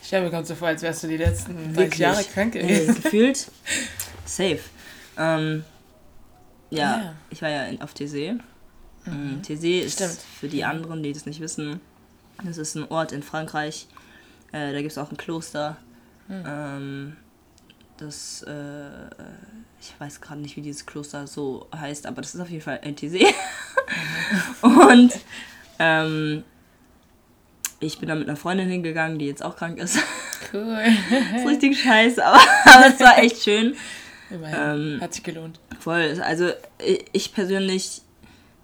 Ich 0.00 0.06
stelle 0.08 0.24
mir 0.24 0.30
gerade 0.30 0.46
so 0.46 0.54
vor, 0.54 0.68
als 0.68 0.80
wärst 0.82 1.02
du 1.02 1.08
die 1.08 1.16
letzten 1.18 1.54
30 1.56 1.76
Wirklich. 1.76 1.98
Jahre 1.98 2.24
krank 2.24 2.52
gewesen. 2.54 2.94
gefühlt 3.02 3.50
safe. 4.24 4.60
Ähm, 5.18 5.64
ja, 6.70 6.78
Ja. 6.98 7.14
ich 7.30 7.42
war 7.42 7.48
ja 7.50 7.64
in, 7.64 7.80
auf 7.82 7.92
Teesee. 7.94 8.36
Mhm. 9.04 9.42
Teesee 9.42 9.80
ist 9.80 9.94
Stimmt. 9.94 10.18
für 10.40 10.48
die 10.48 10.64
anderen, 10.64 11.02
die 11.02 11.12
das 11.12 11.26
nicht 11.26 11.40
wissen, 11.40 11.80
das 12.44 12.56
ist 12.58 12.74
ein 12.76 12.88
Ort 12.90 13.12
in 13.12 13.22
Frankreich. 13.22 13.86
Äh, 14.52 14.72
da 14.72 14.78
gibt 14.80 14.92
es 14.92 14.98
auch 14.98 15.10
ein 15.10 15.16
Kloster. 15.16 15.76
Ähm, 16.30 17.16
das, 17.98 18.42
äh, 18.42 19.06
ich 19.80 19.92
weiß 19.98 20.20
gerade 20.20 20.40
nicht, 20.40 20.56
wie 20.56 20.62
dieses 20.62 20.86
Kloster 20.86 21.26
so 21.26 21.68
heißt, 21.74 22.06
aber 22.06 22.22
das 22.22 22.34
ist 22.34 22.40
auf 22.40 22.50
jeden 22.50 22.62
Fall 22.62 22.80
in 22.82 22.96
Teesee. 22.96 23.26
Und 24.62 25.12
ähm, 25.78 26.44
ich 27.80 27.98
bin 27.98 28.08
da 28.08 28.14
mit 28.14 28.28
einer 28.28 28.36
Freundin 28.36 28.68
hingegangen, 28.68 29.18
die 29.18 29.26
jetzt 29.26 29.44
auch 29.44 29.56
krank 29.56 29.78
ist. 29.78 29.98
Cool. 30.52 30.78
Das 31.10 31.40
ist 31.42 31.48
richtig 31.48 31.80
scheiße, 31.80 32.24
aber, 32.24 32.40
aber 32.64 32.86
es 32.86 33.00
war 33.00 33.18
echt 33.18 33.42
schön. 33.42 33.76
Immerhin. 34.30 34.94
Ähm, 34.94 35.00
Hat 35.00 35.14
sich 35.14 35.22
gelohnt. 35.22 35.60
Voll. 35.80 36.20
Also 36.22 36.50
ich 37.12 37.32
persönlich 37.32 38.02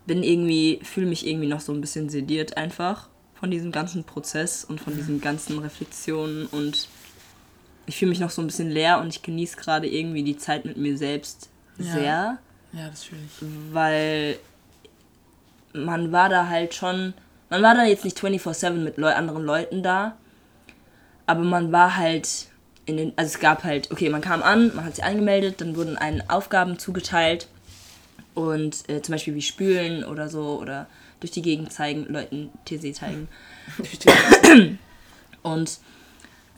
bin 0.06 0.22
irgendwie, 0.22 0.80
fühle 0.82 1.06
mich 1.06 1.26
irgendwie 1.26 1.46
noch 1.46 1.60
so 1.60 1.72
ein 1.72 1.80
bisschen 1.80 2.08
sediert 2.08 2.56
einfach 2.56 3.08
von 3.34 3.50
diesem 3.50 3.72
ganzen 3.72 4.04
Prozess 4.04 4.64
und 4.64 4.80
von 4.80 4.94
diesen 4.94 5.20
ganzen 5.20 5.58
Reflexionen 5.58 6.46
und 6.46 6.88
ich 7.86 7.96
fühle 7.96 8.10
mich 8.10 8.20
noch 8.20 8.30
so 8.30 8.40
ein 8.42 8.46
bisschen 8.46 8.70
leer 8.70 9.00
und 9.00 9.08
ich 9.08 9.22
genieße 9.22 9.56
gerade 9.56 9.86
irgendwie 9.88 10.22
die 10.22 10.36
Zeit 10.36 10.64
mit 10.64 10.76
mir 10.76 10.96
selbst 10.96 11.48
Ja. 11.78 11.84
sehr, 11.92 12.38
Ja, 12.72 12.88
das 12.88 13.04
fühle 13.04 13.20
ich. 13.26 13.46
weil 13.72 14.38
man 15.72 16.12
war 16.12 16.28
da 16.28 16.48
halt 16.48 16.74
schon, 16.74 17.14
man 17.50 17.62
war 17.62 17.74
da 17.74 17.84
jetzt 17.84 18.04
nicht 18.04 18.18
24/7 18.18 18.82
mit 18.84 18.96
Leu 18.96 19.12
anderen 19.12 19.44
Leuten 19.44 19.82
da, 19.82 20.16
aber 21.26 21.42
man 21.42 21.72
war 21.72 21.96
halt 21.96 22.28
in 22.86 22.96
den, 22.98 23.12
also 23.16 23.34
es 23.34 23.40
gab 23.40 23.64
halt, 23.64 23.90
okay, 23.90 24.10
man 24.10 24.20
kam 24.20 24.42
an, 24.42 24.70
man 24.74 24.84
hat 24.84 24.94
sich 24.96 25.04
angemeldet, 25.04 25.60
dann 25.60 25.74
wurden 25.76 25.96
einen 25.96 26.28
Aufgaben 26.28 26.78
zugeteilt 26.78 27.48
und 28.34 28.88
äh, 28.88 29.00
zum 29.02 29.12
Beispiel 29.14 29.34
wie 29.34 29.42
spülen 29.42 30.04
oder 30.04 30.28
so 30.28 30.58
oder 30.60 30.86
durch 31.20 31.30
die 31.32 31.42
Gegend 31.42 31.72
zeigen, 31.72 32.06
Leuten 32.12 32.50
TC 32.66 32.94
zeigen. 32.94 33.28
Und 35.42 35.78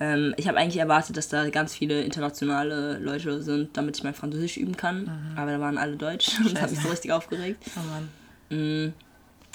ähm, 0.00 0.35
ich 0.37 0.47
habe 0.49 0.59
eigentlich 0.59 0.76
erwartet, 0.81 1.17
dass 1.17 1.29
da 1.29 1.49
ganz 1.50 1.75
viele 1.75 2.03
internationale 2.03 2.99
Leute 2.99 3.43
sind, 3.43 3.76
damit 3.76 3.97
ich 3.97 4.05
mein 4.05 4.15
Französisch 4.15 4.57
üben 4.57 4.76
kann. 4.76 5.11
Aber 5.37 5.50
da 5.53 5.61
waren 5.61 5.79
alle 5.79 5.97
Deutsch 5.97 6.38
und 6.45 6.53
das 6.55 6.62
hat 6.62 6.71
mich 6.71 6.81
so 6.81 6.88
richtig 6.88 7.12
aufgeregt. 7.12 7.62
Oh 7.76 7.81
Mann. 8.50 8.88
Mm, 8.88 8.93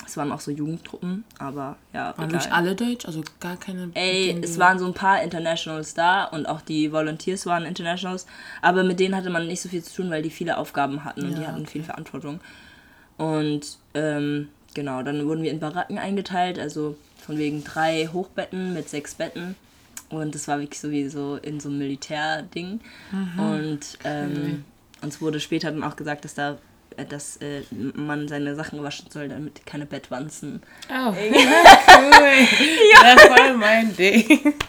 Es 0.06 0.18
waren 0.18 0.32
auch 0.32 0.40
so 0.42 0.50
Jugendtruppen, 0.52 1.24
aber 1.38 1.78
ja. 1.94 2.18
Waren 2.18 2.32
wirklich 2.32 2.52
alle 2.52 2.76
Deutsch? 2.76 3.06
Also 3.06 3.24
gar 3.40 3.56
keine. 3.58 3.92
Ey, 3.94 4.36
es 4.42 4.58
waren 4.58 4.80
so 4.80 4.86
ein 4.88 4.94
paar 4.96 5.22
Internationals 5.22 5.94
da 5.94 6.24
und 6.26 6.48
auch 6.48 6.62
die 6.62 6.92
Volunteers 6.92 7.46
waren 7.46 7.66
Internationals, 7.66 8.26
aber 8.64 8.84
mit 8.84 9.00
denen 9.00 9.16
hatte 9.16 9.30
man 9.30 9.46
nicht 9.48 9.62
so 9.62 9.70
viel 9.70 9.84
zu 9.84 9.94
tun, 10.02 10.10
weil 10.10 10.24
die 10.24 10.32
viele 10.32 10.58
Aufgaben 10.58 11.04
hatten 11.04 11.22
und 11.28 11.38
die 11.38 11.42
Ja, 11.44 11.50
hatten 11.50 11.62
okay. 11.62 11.72
viel 11.72 11.84
Verantwortung. 11.84 12.40
Und 13.18 13.78
ähm, 13.94 14.50
genau, 14.74 15.04
dann 15.04 15.28
wurden 15.28 15.44
wir 15.44 15.52
in 15.52 15.60
Baracken 15.60 16.00
eingeteilt, 16.00 16.58
also 16.58 16.98
von 17.24 17.38
wegen 17.38 17.64
drei 17.64 18.08
Hochbetten 18.12 18.74
mit 18.74 18.90
sechs 18.90 19.14
Betten. 19.14 19.56
Und 20.12 20.36
das 20.36 20.48
war 20.48 20.60
wirklich 20.60 20.80
sowieso 20.80 21.38
in 21.38 21.60
so 21.60 21.70
einem 21.70 21.80
Militärding. 21.80 22.82
Und 23.38 23.98
ähm, 24.04 24.66
uns 25.02 25.22
wurde 25.22 25.40
später 25.40 25.72
dann 25.72 25.84
auch 25.84 25.96
gesagt, 25.96 26.26
dass 26.26 26.34
da 26.34 26.58
äh, 26.98 27.06
dass 27.06 27.38
äh, 27.38 27.62
man 27.72 28.28
seine 28.28 28.56
Sachen 28.56 28.84
waschen 28.84 29.10
soll, 29.10 29.30
damit 29.30 29.66
keine 29.66 29.86
Bettwanzen. 29.86 30.62
Oh, 30.90 31.10
cool. 31.18 31.18
ja. 32.94 33.16
Das 33.16 33.30
war 33.30 33.54
mein 33.54 33.96
Ding. 33.96 34.54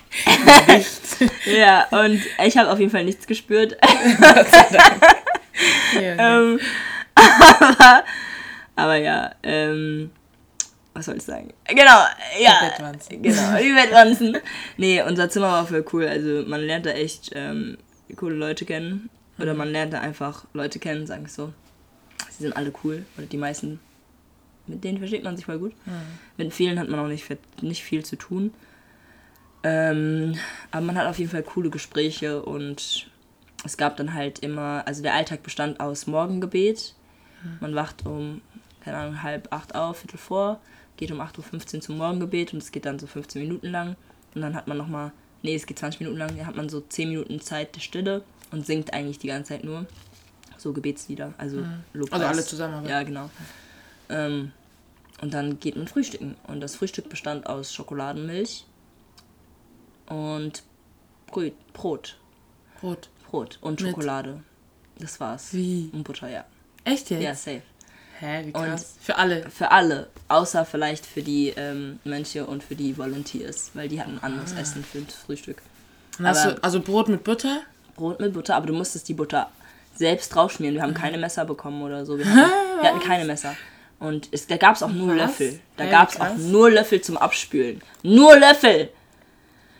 Ja, 1.47 1.87
und 1.91 2.21
ich 2.45 2.57
habe 2.57 2.71
auf 2.71 2.81
jeden 2.81 2.91
Fall 2.91 3.05
nichts 3.05 3.27
gespürt. 3.27 3.77
Ja, 5.95 6.41
ähm, 6.41 6.59
aber, 7.15 8.05
aber 8.75 8.97
ja, 8.97 9.33
ähm, 9.43 10.11
was 10.95 11.07
soll 11.07 11.17
ich 11.17 11.23
sagen? 11.23 11.53
Genau, 11.69 12.05
ja. 12.41 12.69
Bettwanzen. 12.69 13.23
Genau, 13.23 13.57
die 13.57 13.73
Bettwanzen. 13.73 14.37
nee, 14.77 15.03
unser 15.03 15.31
Zimmer 15.31 15.49
war 15.49 15.67
voll 15.67 15.85
cool. 15.93 16.07
Also 16.07 16.45
man 16.47 16.61
lernt 16.61 16.87
da 16.87 16.91
echt 16.91 17.31
ähm, 17.35 17.79
coole 18.17 18.35
Leute 18.35 18.65
kennen. 18.65 19.09
Oder 19.39 19.55
man 19.55 19.71
lernt 19.73 19.93
da 19.93 20.01
einfach 20.01 20.45
Leute 20.53 20.79
kennen, 20.79 21.07
sagen 21.07 21.25
wir 21.25 21.31
so. 21.31 21.53
Sie 22.31 22.43
sind 22.45 22.57
alle 22.57 22.73
cool. 22.85 23.05
Oder 23.17 23.27
die 23.27 23.39
meisten. 23.39 23.81
Mit 24.67 24.85
denen 24.85 24.99
versteht 24.99 25.25
man 25.25 25.37
sich 25.37 25.47
voll 25.47 25.59
gut. 25.59 25.73
Mit 26.37 26.53
vielen 26.53 26.79
hat 26.79 26.89
man 26.89 27.01
auch 27.01 27.09
nicht, 27.09 27.27
nicht 27.63 27.83
viel 27.83 28.05
zu 28.05 28.17
tun. 28.17 28.55
Ähm, 29.65 30.37
aber 30.71 30.87
man 30.87 30.97
hat 30.97 31.07
auf 31.07 31.19
jeden 31.19 31.31
Fall 31.31 31.43
coole 31.43 31.71
Gespräche 31.71 32.43
und 32.43 33.09
es 33.65 33.77
gab 33.77 33.97
dann 33.97 34.15
halt 34.15 34.41
immer, 34.41 34.83
also 34.87 35.03
der 35.03 35.15
Alltag 35.15 35.43
bestand 35.43 35.81
aus 35.81 36.07
Morgengebet. 36.07 36.95
Man 37.61 37.75
wacht 37.75 38.07
um, 38.07 38.41
keine 38.85 38.99
Ahnung, 38.99 39.23
halb 39.23 39.53
acht 39.53 39.75
auf, 39.75 39.99
viertel 39.99 40.19
vor, 40.19 40.61
geht 41.03 41.11
um 41.11 41.21
8.15 41.21 41.75
Uhr 41.75 41.81
zum 41.81 41.99
Morgengebet 41.99 42.53
und 42.53 42.63
es 42.63 42.71
geht 42.71 42.87
dann 42.87 42.99
so 43.01 43.07
15 43.09 43.43
Minuten 43.43 43.67
lang. 43.69 43.97
Und 44.35 44.41
dann 44.43 44.55
hat 44.55 44.69
man 44.69 44.77
nochmal, 44.79 45.11
nee, 45.43 45.55
es 45.55 45.67
geht 45.67 45.79
20 45.81 46.01
Minuten 46.01 46.19
lang, 46.19 46.37
da 46.39 46.47
hat 46.47 46.55
man 46.57 46.69
so 46.69 46.81
10 46.81 47.09
Minuten 47.09 47.41
Zeit 47.41 47.75
der 47.75 47.81
Stille 47.81 48.23
und 48.53 48.65
singt 48.65 48.93
eigentlich 48.95 49.19
die 49.19 49.27
ganze 49.27 49.49
Zeit 49.51 49.65
nur. 49.65 49.87
So 50.59 50.73
Gebetslieder, 50.73 51.35
also 51.39 51.65
Lobpreis. 51.93 52.21
Also 52.21 52.33
alle 52.35 52.45
zusammen, 52.45 52.75
aber- 52.75 52.89
Ja, 52.89 53.03
genau. 53.03 53.31
Ähm, 54.09 54.53
und 55.21 55.35
dann 55.35 55.59
geht 55.59 55.75
man 55.77 55.89
frühstücken. 55.89 56.37
Und 56.47 56.61
das 56.61 56.77
Frühstück 56.77 57.09
bestand 57.09 57.47
aus 57.47 57.75
Schokoladenmilch 57.75 58.65
und 60.07 60.63
Brot. 61.27 61.53
Brot. 61.73 62.19
Brot. 62.81 63.09
Brot 63.29 63.59
und 63.61 63.81
Mit- 63.81 63.91
Schokolade. 63.91 64.41
Das 64.99 65.19
war's. 65.19 65.53
Wie? 65.53 65.91
Und 65.93 66.05
Butter, 66.05 66.29
ja. 66.29 66.45
Echt 66.85 67.11
jetzt? 67.11 67.23
Ja, 67.23 67.35
safe. 67.35 67.63
Hä, 68.21 68.43
wie 68.47 68.53
krass. 68.53 68.95
Für 69.01 69.17
alle. 69.17 69.49
Für 69.51 69.71
alle, 69.71 70.09
außer 70.29 70.65
vielleicht 70.65 71.05
für 71.07 71.23
die 71.23 71.53
ähm, 71.57 71.99
Mönche 72.05 72.47
und 72.47 72.63
für 72.63 72.77
die 72.77 72.97
Volunteers, 72.97 73.71
weil 73.75 73.89
die 73.89 74.01
hatten 74.01 74.19
Ah. 74.23 74.27
anderes 74.27 74.53
Essen 74.53 74.85
für 74.85 75.01
das 75.01 75.15
Frühstück. 75.15 75.61
Und 76.19 76.25
du, 76.27 76.59
also 76.63 76.81
Brot 76.81 77.09
mit 77.09 77.25
Butter? 77.25 77.61
Brot 77.97 78.21
mit 78.21 78.33
Butter, 78.35 78.55
aber 78.57 78.67
du 78.67 78.75
musstest 78.75 79.09
die 79.09 79.15
Butter 79.15 79.51
selbst 79.97 80.35
draufschmieren. 80.35 80.77
Wir 80.77 80.83
haben 80.83 80.95
keine 80.95 81.19
Messer 81.19 81.45
bekommen 81.45 81.83
oder 81.83 82.07
so. 82.07 82.19
Wir 82.19 82.27
hatten, 82.27 82.51
wir 82.81 82.89
hatten 82.89 83.01
keine 83.01 83.25
Messer. 83.25 83.57
Und 83.99 84.29
es, 84.33 84.47
da 84.47 84.57
gab 84.57 84.77
es 84.77 84.83
auch 84.83 84.91
nur 84.91 85.09
Was? 85.11 85.17
Löffel. 85.17 85.61
Da 85.77 85.87
gab 85.87 86.11
es 86.11 86.21
auch 86.21 86.35
nur 86.37 86.71
Löffel 86.71 87.01
zum 87.01 87.17
Abspülen. 87.17 87.83
Nur 88.03 88.37
Löffel! 88.39 88.91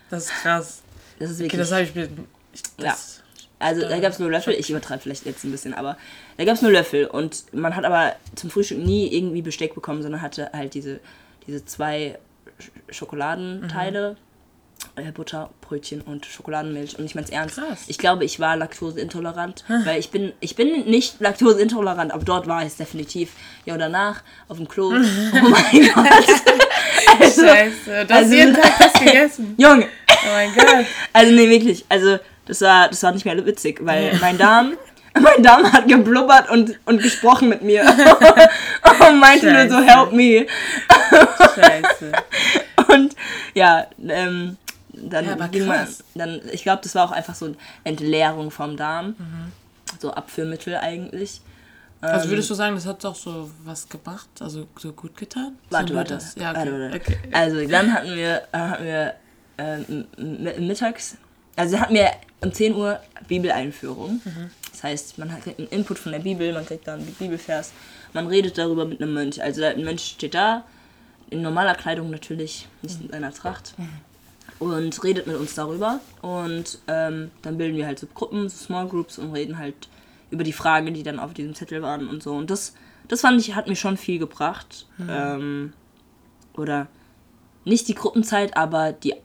Das 0.09 0.25
ist 0.25 0.31
krass. 0.41 0.81
Das 1.19 1.29
ist 1.31 1.35
Okay, 1.37 1.43
wirklich. 1.45 1.59
das 1.61 1.71
habe 1.71 1.83
ich 1.83 1.95
mir. 1.95 2.09
Ich, 2.53 2.61
das, 2.77 3.21
Also 3.63 3.81
da 3.81 3.99
gab 3.99 4.11
es 4.11 4.19
nur 4.19 4.29
Löffel, 4.29 4.53
ich 4.53 4.69
übertreibe 4.69 5.01
vielleicht 5.01 5.25
jetzt 5.25 5.43
ein 5.43 5.51
bisschen, 5.51 5.73
aber 5.73 5.97
da 6.37 6.45
gab 6.45 6.55
es 6.55 6.61
nur 6.61 6.71
Löffel 6.71 7.05
und 7.07 7.43
man 7.53 7.75
hat 7.75 7.85
aber 7.85 8.13
zum 8.35 8.49
Frühstück 8.49 8.77
nie 8.77 9.07
irgendwie 9.13 9.41
Besteck 9.41 9.73
bekommen, 9.75 10.01
sondern 10.03 10.21
hatte 10.21 10.49
halt 10.53 10.73
diese, 10.73 10.99
diese 11.47 11.65
zwei 11.65 12.19
Sch- 12.59 12.93
Schokoladenteile, 12.93 14.17
äh, 14.95 15.11
Butter, 15.11 15.49
Brötchen 15.61 16.01
und 16.01 16.25
Schokoladenmilch. 16.25 16.99
Und 16.99 17.05
ich 17.05 17.15
meine 17.15 17.25
es 17.25 17.31
ernst, 17.31 17.55
Krass. 17.55 17.85
ich 17.87 17.97
glaube, 17.97 18.25
ich 18.25 18.39
war 18.39 18.55
laktoseintolerant, 18.57 19.63
weil 19.85 19.99
ich 19.99 20.09
bin, 20.11 20.33
ich 20.39 20.55
bin 20.55 20.85
nicht 20.85 21.19
laktoseintolerant, 21.21 22.11
aber 22.11 22.23
dort 22.25 22.47
war 22.47 22.61
ich 22.61 22.67
es 22.67 22.75
definitiv. 22.77 23.31
Ja, 23.65 23.77
danach 23.77 24.21
auf 24.49 24.57
dem 24.57 24.67
Klo, 24.67 24.87
oh 24.91 24.91
mein 24.93 25.89
Gott. 25.93 26.07
Also, 27.19 27.41
Scheiße, 27.47 27.73
du 27.85 27.99
hast 28.01 28.11
also- 28.11 28.33
jeden 28.33 28.53
Tag 28.53 28.77
das 28.79 28.93
gegessen. 29.03 29.55
Junge, 29.57 29.85
Oh 30.09 30.29
mein 30.31 30.53
Gott. 30.55 30.85
also 31.11 31.31
nee, 31.33 31.49
wirklich. 31.49 31.83
Also 31.89 32.17
das 32.45 32.61
war, 32.61 32.89
das 32.89 33.01
war 33.03 33.11
nicht 33.11 33.25
mehr 33.25 33.45
witzig, 33.45 33.79
weil 33.83 34.17
mein 34.19 34.37
Darm, 34.37 34.73
mein 35.19 35.43
Darm 35.43 35.71
hat 35.71 35.87
geblubbert 35.87 36.49
und, 36.49 36.79
und 36.85 37.01
gesprochen 37.01 37.49
mit 37.49 37.61
mir. 37.61 37.83
und 39.07 39.19
meinte 39.19 39.51
nur 39.51 39.69
so, 39.69 39.77
Scheiße. 39.77 39.95
help 39.95 40.11
me. 40.13 40.45
Scheiße. 41.55 42.11
Und 42.93 43.15
ja, 43.53 43.87
ähm, 44.07 44.57
dann 44.89 45.25
Ja, 45.25 45.47
ging 45.47 45.65
man, 45.65 45.87
dann, 46.15 46.41
ich 46.51 46.63
glaube, 46.63 46.81
das 46.83 46.93
war 46.95 47.05
auch 47.05 47.11
einfach 47.11 47.33
so 47.33 47.45
eine 47.45 47.55
Entleerung 47.83 48.51
vom 48.51 48.77
Darm. 48.77 49.15
Mhm. 49.17 49.51
So 49.99 50.11
Abführmittel 50.11 50.75
eigentlich. 50.75 51.41
Also 52.01 52.29
würdest 52.29 52.49
du 52.49 52.53
sagen, 52.53 52.75
das 52.75 52.85
hat 52.85 53.03
doch 53.03 53.15
so 53.15 53.49
was 53.63 53.87
gebracht? 53.87 54.27
Also 54.41 54.67
so 54.77 54.91
gut 54.91 55.15
getan? 55.15 55.57
Warte, 55.69 55.95
warte. 55.95 56.15
Das? 56.15 56.35
Ja, 56.35 56.51
okay. 56.51 56.59
warte, 56.59 56.71
warte. 56.81 56.95
okay. 56.97 57.17
Also 57.31 57.65
dann 57.65 57.93
hatten 57.93 58.15
wir, 58.15 58.41
hatten 58.51 58.83
wir 58.83 59.13
ähm, 59.57 60.05
mittags, 60.67 61.15
also 61.55 61.79
hatten 61.79 61.93
wir 61.93 62.11
um 62.41 62.51
10 62.51 62.75
Uhr 62.75 62.99
Bibeleinführung. 63.27 64.21
Mhm. 64.23 64.51
Das 64.71 64.83
heißt, 64.83 65.17
man 65.17 65.31
hat 65.31 65.43
kriegt 65.43 65.59
einen 65.59 65.69
Input 65.69 65.99
von 65.99 66.11
der 66.11 66.19
Bibel, 66.19 66.51
man 66.53 66.65
kriegt 66.65 66.87
dann 66.87 66.99
einen 66.99 67.13
Bibelvers, 67.13 67.71
man 68.13 68.27
redet 68.27 68.57
darüber 68.57 68.85
mit 68.85 69.01
einem 69.01 69.13
Mönch. 69.13 69.41
Also 69.41 69.63
ein 69.63 69.83
Mönch 69.83 70.01
steht 70.01 70.33
da, 70.33 70.65
in 71.29 71.41
normaler 71.41 71.75
Kleidung 71.75 72.09
natürlich, 72.09 72.67
nicht 72.81 73.01
in 73.01 73.09
seiner 73.09 73.33
Tracht. 73.33 73.73
Und 74.59 75.03
redet 75.03 75.27
mit 75.27 75.35
uns 75.35 75.55
darüber. 75.55 75.99
Und 76.21 76.79
ähm, 76.87 77.31
dann 77.41 77.57
bilden 77.57 77.77
wir 77.77 77.85
halt 77.85 77.99
so 77.99 78.07
Gruppen, 78.07 78.49
so 78.49 78.65
Small 78.65 78.87
Groups 78.87 79.17
und 79.17 79.31
reden 79.33 79.57
halt 79.57 79.89
über 80.31 80.43
die 80.43 80.53
Fragen, 80.53 80.93
die 80.93 81.03
dann 81.03 81.19
auf 81.19 81.33
diesem 81.33 81.55
Zettel 81.55 81.81
waren 81.81 82.07
und 82.07 82.23
so. 82.23 82.33
Und 82.33 82.49
das, 82.49 82.73
das 83.07 83.21
fand 83.21 83.39
ich, 83.41 83.55
hat 83.55 83.67
mir 83.67 83.75
schon 83.75 83.97
viel 83.97 84.19
gebracht. 84.19 84.87
Ähm, 85.09 85.73
oder 86.55 86.87
nicht 87.65 87.87
die 87.87 87.95
Gruppenzeit, 87.95 88.55
aber 88.57 88.91
die 88.91 89.15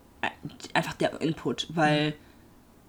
einfach 0.74 0.94
der 0.94 1.20
Input, 1.20 1.68
weil 1.74 2.14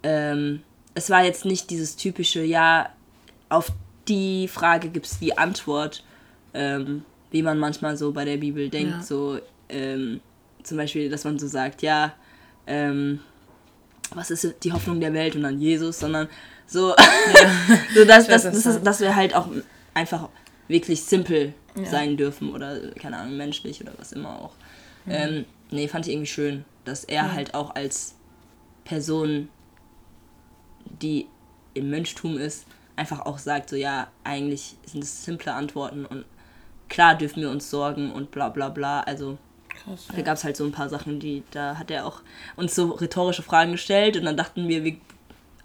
ähm, 0.03 0.61
es 0.93 1.09
war 1.09 1.23
jetzt 1.23 1.45
nicht 1.45 1.69
dieses 1.69 1.95
typische, 1.95 2.43
ja, 2.43 2.89
auf 3.49 3.71
die 4.07 4.47
Frage 4.47 4.89
gibt 4.89 5.05
es 5.05 5.19
die 5.19 5.37
Antwort, 5.37 6.03
ähm, 6.53 7.03
wie 7.31 7.43
man 7.43 7.59
manchmal 7.59 7.95
so 7.97 8.11
bei 8.11 8.25
der 8.25 8.37
Bibel 8.37 8.69
denkt, 8.69 8.91
Ja. 8.93 9.01
so 9.03 9.39
ähm, 9.69 10.19
zum 10.63 10.77
Beispiel, 10.77 11.09
dass 11.09 11.23
man 11.23 11.37
so 11.39 11.47
sagt, 11.47 11.81
ja, 11.81 12.13
ähm, 12.67 13.19
was 14.13 14.31
ist 14.31 14.55
die 14.63 14.71
Hoffnung 14.71 14.99
der 14.99 15.13
Welt 15.13 15.35
und 15.35 15.43
dann 15.43 15.59
Jesus, 15.61 15.99
sondern 15.99 16.27
so, 16.65 16.95
so 17.95 18.05
dass, 18.05 18.27
dass, 18.27 18.43
dass, 18.43 18.63
dass, 18.63 18.81
dass 18.83 18.99
wir 18.99 19.15
halt 19.15 19.35
auch 19.35 19.47
einfach 19.93 20.29
wirklich 20.67 21.03
simpel 21.03 21.53
sein 21.85 22.17
dürfen 22.17 22.51
oder 22.53 22.91
keine 22.91 23.17
Ahnung, 23.17 23.37
menschlich 23.37 23.79
oder 23.81 23.93
was 23.97 24.11
immer 24.11 24.39
auch. 24.41 24.53
Ähm, 25.07 25.45
nee, 25.71 25.87
fand 25.87 26.05
ich 26.07 26.13
irgendwie 26.13 26.27
schön, 26.27 26.65
dass 26.89 27.03
er 27.03 27.33
halt 27.33 27.53
auch 27.53 27.75
als 27.75 28.15
Person, 28.83 29.49
die 31.01 31.27
im 31.73 31.89
Mönchtum 31.89 32.37
ist, 32.37 32.65
einfach 32.95 33.21
auch 33.21 33.37
sagt, 33.37 33.69
so 33.69 33.75
ja, 33.75 34.07
eigentlich 34.23 34.75
sind 34.85 35.03
es 35.03 35.23
simple 35.23 35.53
Antworten 35.53 36.05
und 36.05 36.25
klar 36.89 37.15
dürfen 37.15 37.41
wir 37.41 37.49
uns 37.49 37.69
sorgen 37.69 38.11
und 38.11 38.31
bla 38.31 38.49
bla 38.49 38.69
bla. 38.69 39.01
Also 39.01 39.37
Krass. 39.69 40.07
da 40.13 40.21
gab 40.21 40.35
es 40.35 40.43
halt 40.43 40.57
so 40.57 40.65
ein 40.65 40.71
paar 40.71 40.89
Sachen, 40.89 41.19
die, 41.19 41.43
da 41.51 41.77
hat 41.77 41.91
er 41.91 42.05
auch 42.05 42.21
uns 42.57 42.75
so 42.75 42.89
rhetorische 42.91 43.43
Fragen 43.43 43.71
gestellt 43.71 44.17
und 44.17 44.25
dann 44.25 44.35
dachten 44.35 44.67
wir, 44.67 44.83
wir 44.83 44.97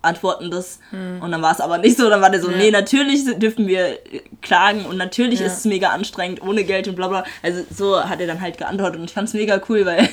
antworten 0.05 0.51
das 0.51 0.79
und 0.93 1.31
dann 1.33 1.43
war 1.43 1.53
es 1.53 1.61
aber 1.61 1.79
nicht 1.79 1.97
so, 1.97 2.09
dann 2.09 2.21
war 2.21 2.31
der 2.31 2.41
so, 2.41 2.51
Ja. 2.51 2.57
nee, 2.59 2.71
natürlich 2.71 3.25
dürfen 3.39 3.67
wir 3.67 3.87
äh, 4.13 4.21
klagen 4.43 4.85
und 4.87 4.97
natürlich 4.97 5.41
Ja. 5.41 5.47
ist 5.47 5.59
es 5.59 5.65
mega 5.65 5.89
anstrengend, 5.91 6.43
ohne 6.43 6.65
Geld 6.65 6.87
und 6.89 6.95
bla 6.97 7.09
bla. 7.09 7.25
Also 7.43 7.65
so 7.75 8.03
hat 8.03 8.21
er 8.21 8.27
dann 8.27 8.41
halt 8.41 8.59
geantwortet 8.59 8.99
und 9.01 9.07
ich 9.07 9.13
fand 9.15 9.29
es 9.29 9.35
mega 9.35 9.61
cool, 9.69 9.85
weil 9.87 10.09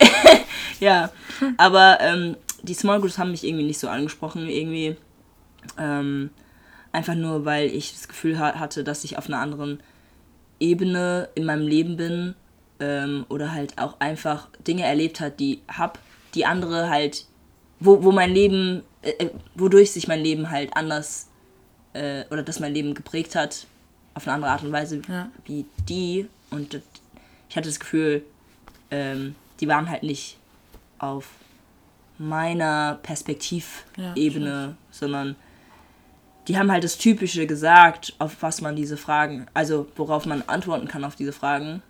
ja, 0.80 1.10
aber 1.56 1.98
ähm, 2.00 2.36
die 2.62 2.74
Small 2.74 3.00
Groups 3.00 3.18
haben 3.18 3.30
mich 3.30 3.44
irgendwie 3.44 3.64
nicht 3.64 3.78
so 3.78 3.88
angesprochen, 3.88 4.48
irgendwie 4.48 4.96
ähm, 5.78 6.30
einfach 6.92 7.14
nur, 7.14 7.44
weil 7.44 7.66
ich 7.68 7.92
das 7.92 8.08
Gefühl 8.08 8.38
ha 8.38 8.54
hatte, 8.58 8.84
dass 8.84 9.04
ich 9.04 9.18
auf 9.18 9.26
einer 9.28 9.38
anderen 9.38 9.80
Ebene 10.58 11.28
in 11.34 11.44
meinem 11.44 11.66
Leben 11.66 11.96
bin 11.96 12.34
ähm, 12.80 13.26
oder 13.28 13.52
halt 13.52 13.78
auch 13.78 14.00
einfach 14.00 14.48
Dinge 14.66 14.84
erlebt 14.84 15.20
hat, 15.20 15.38
die 15.40 15.60
hab, 15.68 15.98
die 16.34 16.46
andere 16.46 16.88
halt, 16.88 17.26
wo, 17.80 18.02
wo 18.02 18.12
mein 18.12 18.30
Leben, 18.32 18.82
äh, 19.06 19.24
äh, 19.24 19.30
wodurch 19.54 19.92
sich 19.92 20.08
mein 20.08 20.20
Leben 20.20 20.50
halt 20.50 20.76
anders 20.76 21.28
äh, 21.94 22.24
oder 22.30 22.42
das 22.42 22.60
mein 22.60 22.74
Leben 22.74 22.94
geprägt 22.94 23.34
hat, 23.34 23.66
auf 24.14 24.26
eine 24.26 24.34
andere 24.34 24.50
Art 24.50 24.62
und 24.62 24.72
Weise 24.72 25.00
Ja. 25.08 25.30
wie 25.44 25.66
die. 25.88 26.28
Und 26.50 26.74
das, 26.74 26.82
ich 27.48 27.56
hatte 27.56 27.68
das 27.68 27.80
Gefühl, 27.80 28.24
ähm, 28.90 29.34
die 29.60 29.68
waren 29.68 29.88
halt 29.90 30.02
nicht 30.02 30.38
auf 30.98 31.28
meiner 32.18 32.98
Perspektivebene, 33.02 34.76
sondern 34.90 35.36
die 36.48 36.56
haben 36.58 36.70
halt 36.70 36.84
das 36.84 36.96
Typische 36.96 37.46
gesagt, 37.46 38.14
auf 38.18 38.36
was 38.40 38.60
man 38.60 38.76
diese 38.76 38.96
Fragen, 38.96 39.46
also 39.52 39.88
worauf 39.96 40.26
man 40.26 40.42
antworten 40.46 40.86
kann 40.88 41.04
auf 41.04 41.16
diese 41.16 41.32
Fragen. 41.32 41.82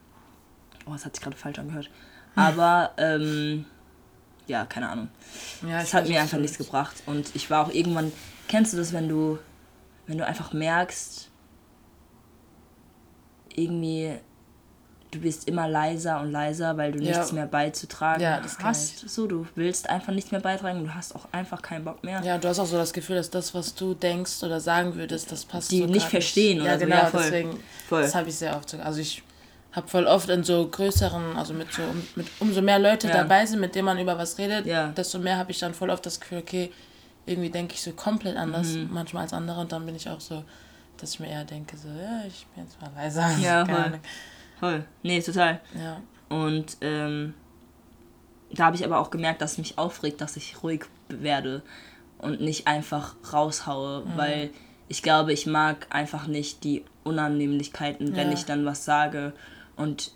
Oh, 0.87 0.93
das 0.93 1.05
hat 1.05 1.15
sich 1.15 1.23
gerade 1.23 1.37
falsch 1.37 1.59
angehört. 1.59 1.91
Aber, 2.35 2.91
ähm, 2.97 3.65
ja, 4.47 4.65
keine 4.65 4.89
Ahnung. 4.89 5.09
Ja, 5.63 5.79
das 5.81 5.89
ich 5.89 5.95
hat 5.95 6.09
mir 6.09 6.21
einfach 6.21 6.39
nichts 6.39 6.59
gebracht. 6.59 7.03
Und 7.07 7.35
ich 7.35 7.51
war 7.51 7.67
auch 7.67 7.73
irgendwann, 7.73 8.13
kennst 8.49 8.73
du 8.73 8.77
das, 8.77 8.93
wenn 8.93 9.09
du, 9.09 9.39
wenn 10.07 10.19
du 10.19 10.27
einfach 10.27 10.53
merkst, 10.53 11.29
irgendwie, 13.55 14.13
du 15.11 15.19
bist 15.21 15.49
immer 15.49 15.67
leiser 15.69 16.21
und 16.21 16.31
leiser, 16.31 16.77
weil 16.77 16.93
du 16.93 16.99
Ja. 17.03 17.17
nichts 17.17 17.33
mehr 17.33 17.47
beizutragen 17.47 18.21
Ja, 18.23 18.41
das 18.41 18.59
hast. 18.63 19.09
So, 19.09 19.27
du 19.27 19.47
willst 19.55 19.89
einfach 19.89 20.13
nichts 20.13 20.31
mehr 20.31 20.41
beitragen, 20.41 20.85
du 20.85 20.95
hast 20.95 21.15
auch 21.17 21.27
einfach 21.33 21.63
keinen 21.63 21.85
Bock 21.85 22.05
mehr. 22.05 22.23
Ja, 22.23 22.39
du 22.39 22.49
hast 22.49 22.59
auch 22.59 22.67
so 22.67 22.77
das 22.77 22.93
Gefühl, 22.93 23.17
dass 23.17 23.31
das, 23.31 23.55
was 23.55 23.75
du 23.75 23.95
denkst 23.95 24.43
oder 24.43 24.61
sagen 24.61 24.95
würdest, 24.97 25.33
das 25.33 25.45
passt 25.45 25.71
Die 25.73 25.79
so 25.79 25.87
nicht 25.87 26.07
verstehen 26.09 26.59
Ja, 26.59 26.65
oder 26.65 26.79
so. 26.79 26.85
genau, 26.85 26.97
Ja, 26.97 27.07
voll. 27.07 27.23
deswegen, 27.23 27.61
Voll. 27.89 28.03
das 28.03 28.15
habe 28.15 28.29
ich 28.29 28.37
sehr 28.37 28.57
oft 28.57 28.69
so. 28.69 28.79
Also 28.79 29.01
ich 29.01 29.23
habe 29.77 29.87
voll 29.89 30.07
oft 30.07 30.29
in 30.31 30.43
so 30.43 30.67
größeren, 30.69 31.37
also 31.37 31.53
mit 31.55 31.73
so, 31.73 31.83
um, 31.83 32.03
mit, 32.17 32.27
umso 32.41 32.63
mehr 32.63 32.79
Leute 32.79 33.09
Ja. 33.09 33.15
dabei 33.19 33.45
sind, 33.47 33.61
mit 33.61 33.75
denen 33.75 33.85
man 33.85 33.99
über 33.99 34.17
was 34.19 34.39
redet, 34.39 34.65
Ja. 34.67 34.89
desto 34.89 35.19
mehr 35.19 35.37
habe 35.37 35.51
ich 35.53 35.59
dann 35.59 35.75
voll 35.75 35.91
oft 35.91 36.05
das 36.07 36.19
Gefühl, 36.19 36.39
okay, 36.39 36.73
irgendwie 37.27 37.51
denke 37.51 37.75
ich 37.75 37.83
so 37.83 37.93
komplett 37.93 38.37
anders 38.37 38.69
Mhm. 38.69 38.89
manchmal 38.93 39.25
als 39.25 39.33
andere 39.33 39.61
und 39.61 39.71
dann 39.73 39.85
bin 39.85 39.95
ich 39.95 40.09
auch 40.09 40.21
so, 40.21 40.45
dass 40.97 41.11
ich 41.15 41.21
mir 41.21 41.29
eher 41.29 41.45
denke, 41.45 41.77
so, 41.77 41.89
ja, 41.89 42.23
ich 42.27 42.47
bin 42.55 42.65
jetzt 42.65 42.81
mal 42.81 42.91
leiser. 42.97 43.31
Ja, 43.39 43.67
voll. 43.67 44.01
Voll. 44.59 44.85
Nee, 45.03 45.21
total. 45.21 45.61
Ja. 45.79 46.01
Und 46.35 46.79
ähm, 46.81 47.35
da 48.53 48.65
habe 48.67 48.77
ich 48.77 48.85
aber 48.85 48.99
auch 48.99 49.11
gemerkt, 49.11 49.43
dass 49.43 49.53
es 49.53 49.59
mich 49.59 49.77
aufregt, 49.77 50.21
dass 50.21 50.37
ich 50.37 50.63
ruhig 50.63 50.87
werde 51.09 51.63
und 52.19 52.41
nicht 52.41 52.67
einfach 52.67 53.15
raushaue, 53.33 54.05
Mhm. 54.07 54.17
weil 54.17 54.51
ich 54.89 55.03
glaube, 55.03 55.33
ich 55.35 55.47
mag 55.47 55.87
einfach 55.91 56.27
nicht 56.29 56.65
die 56.65 56.85
Unannehmlichkeiten, 57.05 58.17
wenn 58.17 58.29
Ja. 58.29 58.35
ich 58.35 58.45
dann 58.47 58.65
was 58.65 58.85
sage 58.85 59.33
und 59.77 60.13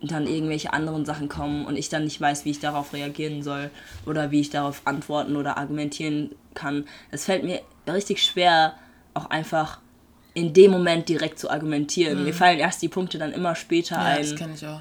dann 0.00 0.26
irgendwelche 0.26 0.72
anderen 0.72 1.04
Sachen 1.04 1.28
kommen 1.28 1.64
und 1.64 1.76
ich 1.76 1.88
dann 1.88 2.04
nicht 2.04 2.20
weiß, 2.20 2.44
wie 2.44 2.50
ich 2.50 2.58
darauf 2.58 2.92
reagieren 2.92 3.42
soll 3.44 3.70
oder 4.04 4.30
wie 4.32 4.40
ich 4.40 4.50
darauf 4.50 4.82
antworten 4.84 5.36
oder 5.36 5.56
argumentieren 5.58 6.30
kann. 6.54 6.86
Es 7.12 7.24
fällt 7.26 7.44
mir 7.44 7.60
richtig 7.86 8.24
schwer, 8.24 8.74
auch 9.14 9.26
einfach 9.30 9.78
in 10.34 10.52
dem 10.54 10.70
Moment 10.72 11.08
direkt 11.08 11.38
zu 11.38 11.50
argumentieren. 11.50 12.24
Mir 12.24 12.34
fallen 12.34 12.58
erst 12.58 12.82
die 12.82 12.88
Punkte 12.88 13.18
dann 13.18 13.32
immer 13.32 13.54
später 13.54 13.96
Mhm. 13.98 14.02
ja, 14.02 14.08
ein. 14.08 14.22
das 14.22 14.34
kenne 14.36 14.54
ich 14.54 14.66
auch. 14.66 14.80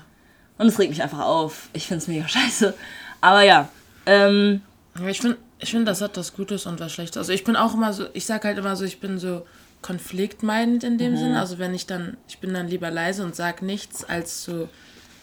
Und 0.57 0.67
es 0.67 0.79
regt 0.79 0.89
mich 0.91 1.03
einfach 1.03 1.19
auf. 1.19 1.69
Ich 1.73 1.85
finde 1.87 1.99
es 2.01 2.07
mega 2.07 2.27
scheiße. 2.27 2.73
Aber 3.19 3.43
ja, 3.43 3.69
ähm, 4.07 4.61
Ich 5.07 5.21
finde, 5.21 5.37
ich 5.59 5.69
find, 5.69 5.87
das 5.87 6.01
hat 6.01 6.17
was 6.17 6.33
Gutes 6.33 6.65
und 6.65 6.79
was 6.79 6.91
Schlechtes. 6.93 7.17
Also 7.17 7.31
ich 7.31 7.43
bin 7.43 7.55
auch 7.55 7.73
immer 7.75 7.93
so, 7.93 8.05
ich 8.13 8.25
sag 8.25 8.43
halt 8.43 8.57
immer 8.57 8.75
so, 8.75 8.85
ich 8.85 8.99
bin 8.99 9.19
so 9.19 9.45
konfliktmeidend 9.82 10.84
in 10.84 10.94
Mhm. 10.94 10.98
dem 10.98 11.17
Sinne. 11.17 11.39
Also 11.39 11.58
wenn 11.60 11.74
ich 11.74 11.86
dann, 11.86 12.17
ich 12.28 12.39
bin 12.39 12.54
dann 12.54 12.67
lieber 12.67 12.91
leise 12.91 13.24
und 13.24 13.36
sag 13.36 13.62
nichts, 13.62 14.04
als 14.04 14.44
so 14.44 14.70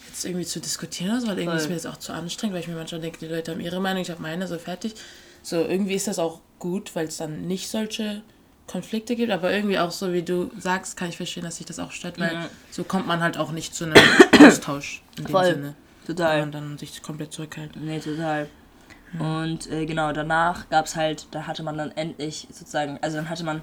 jetzt 0.08 0.24
irgendwie 0.24 0.46
zu 0.46 0.60
diskutieren 0.60 1.12
oder 1.12 1.20
so, 1.20 1.26
weil 1.28 1.38
irgendwie 1.38 1.58
Voll. 1.58 1.62
ist 1.64 1.68
mir 1.68 1.74
das 1.76 1.86
auch 1.86 1.98
zu 1.98 2.12
anstrengend, 2.12 2.54
weil 2.54 2.62
ich 2.62 2.68
mir 2.68 2.74
manchmal 2.74 3.00
denke, 3.00 3.18
die 3.18 3.26
Leute 3.26 3.52
haben 3.52 3.60
ihre 3.60 3.80
Meinung, 3.80 4.02
ich 4.02 4.10
habe 4.10 4.22
meine, 4.22 4.46
so 4.46 4.58
fertig. 4.58 4.94
So 5.42 5.56
irgendwie 5.60 5.94
ist 5.94 6.08
das 6.08 6.18
auch 6.18 6.40
gut, 6.58 6.94
weil 6.96 7.06
es 7.06 7.16
dann 7.18 7.42
nicht 7.46 7.68
solche 7.68 8.22
Konflikte 8.66 9.16
gibt, 9.16 9.30
aber 9.32 9.50
irgendwie 9.52 9.78
auch 9.78 9.90
so, 9.92 10.12
wie 10.12 10.22
du 10.22 10.50
sagst, 10.58 10.96
kann 10.96 11.08
ich 11.08 11.16
verstehen, 11.16 11.44
dass 11.44 11.56
sich 11.56 11.66
das 11.66 11.78
auch 11.78 11.92
stört, 11.92 12.18
weil 12.18 12.32
Ja. 12.34 12.48
so 12.70 12.84
kommt 12.84 13.06
man 13.06 13.20
halt 13.22 13.38
auch 13.38 13.52
nicht 13.52 13.74
zu 13.74 13.84
einem 13.84 13.94
Austausch 14.46 15.02
in 15.16 15.24
dem 15.24 15.30
Voll. 15.30 15.44
Sinne. 15.46 15.74
Total. 16.06 16.40
man 16.40 16.52
dann 16.52 16.78
sich 16.78 17.02
komplett 17.02 17.32
zurückhält. 17.32 17.76
Nee, 17.76 18.00
total. 18.00 18.48
Und 19.18 19.70
äh, 19.70 19.86
genau, 19.86 20.12
danach 20.12 20.68
gab 20.68 20.84
es 20.86 20.96
halt, 20.96 21.26
da 21.30 21.46
hatte 21.46 21.62
man 21.62 21.78
dann 21.78 21.92
endlich 21.92 22.46
sozusagen, 22.50 22.98
also 23.02 23.16
dann 23.18 23.28
hatte 23.30 23.44
man 23.44 23.62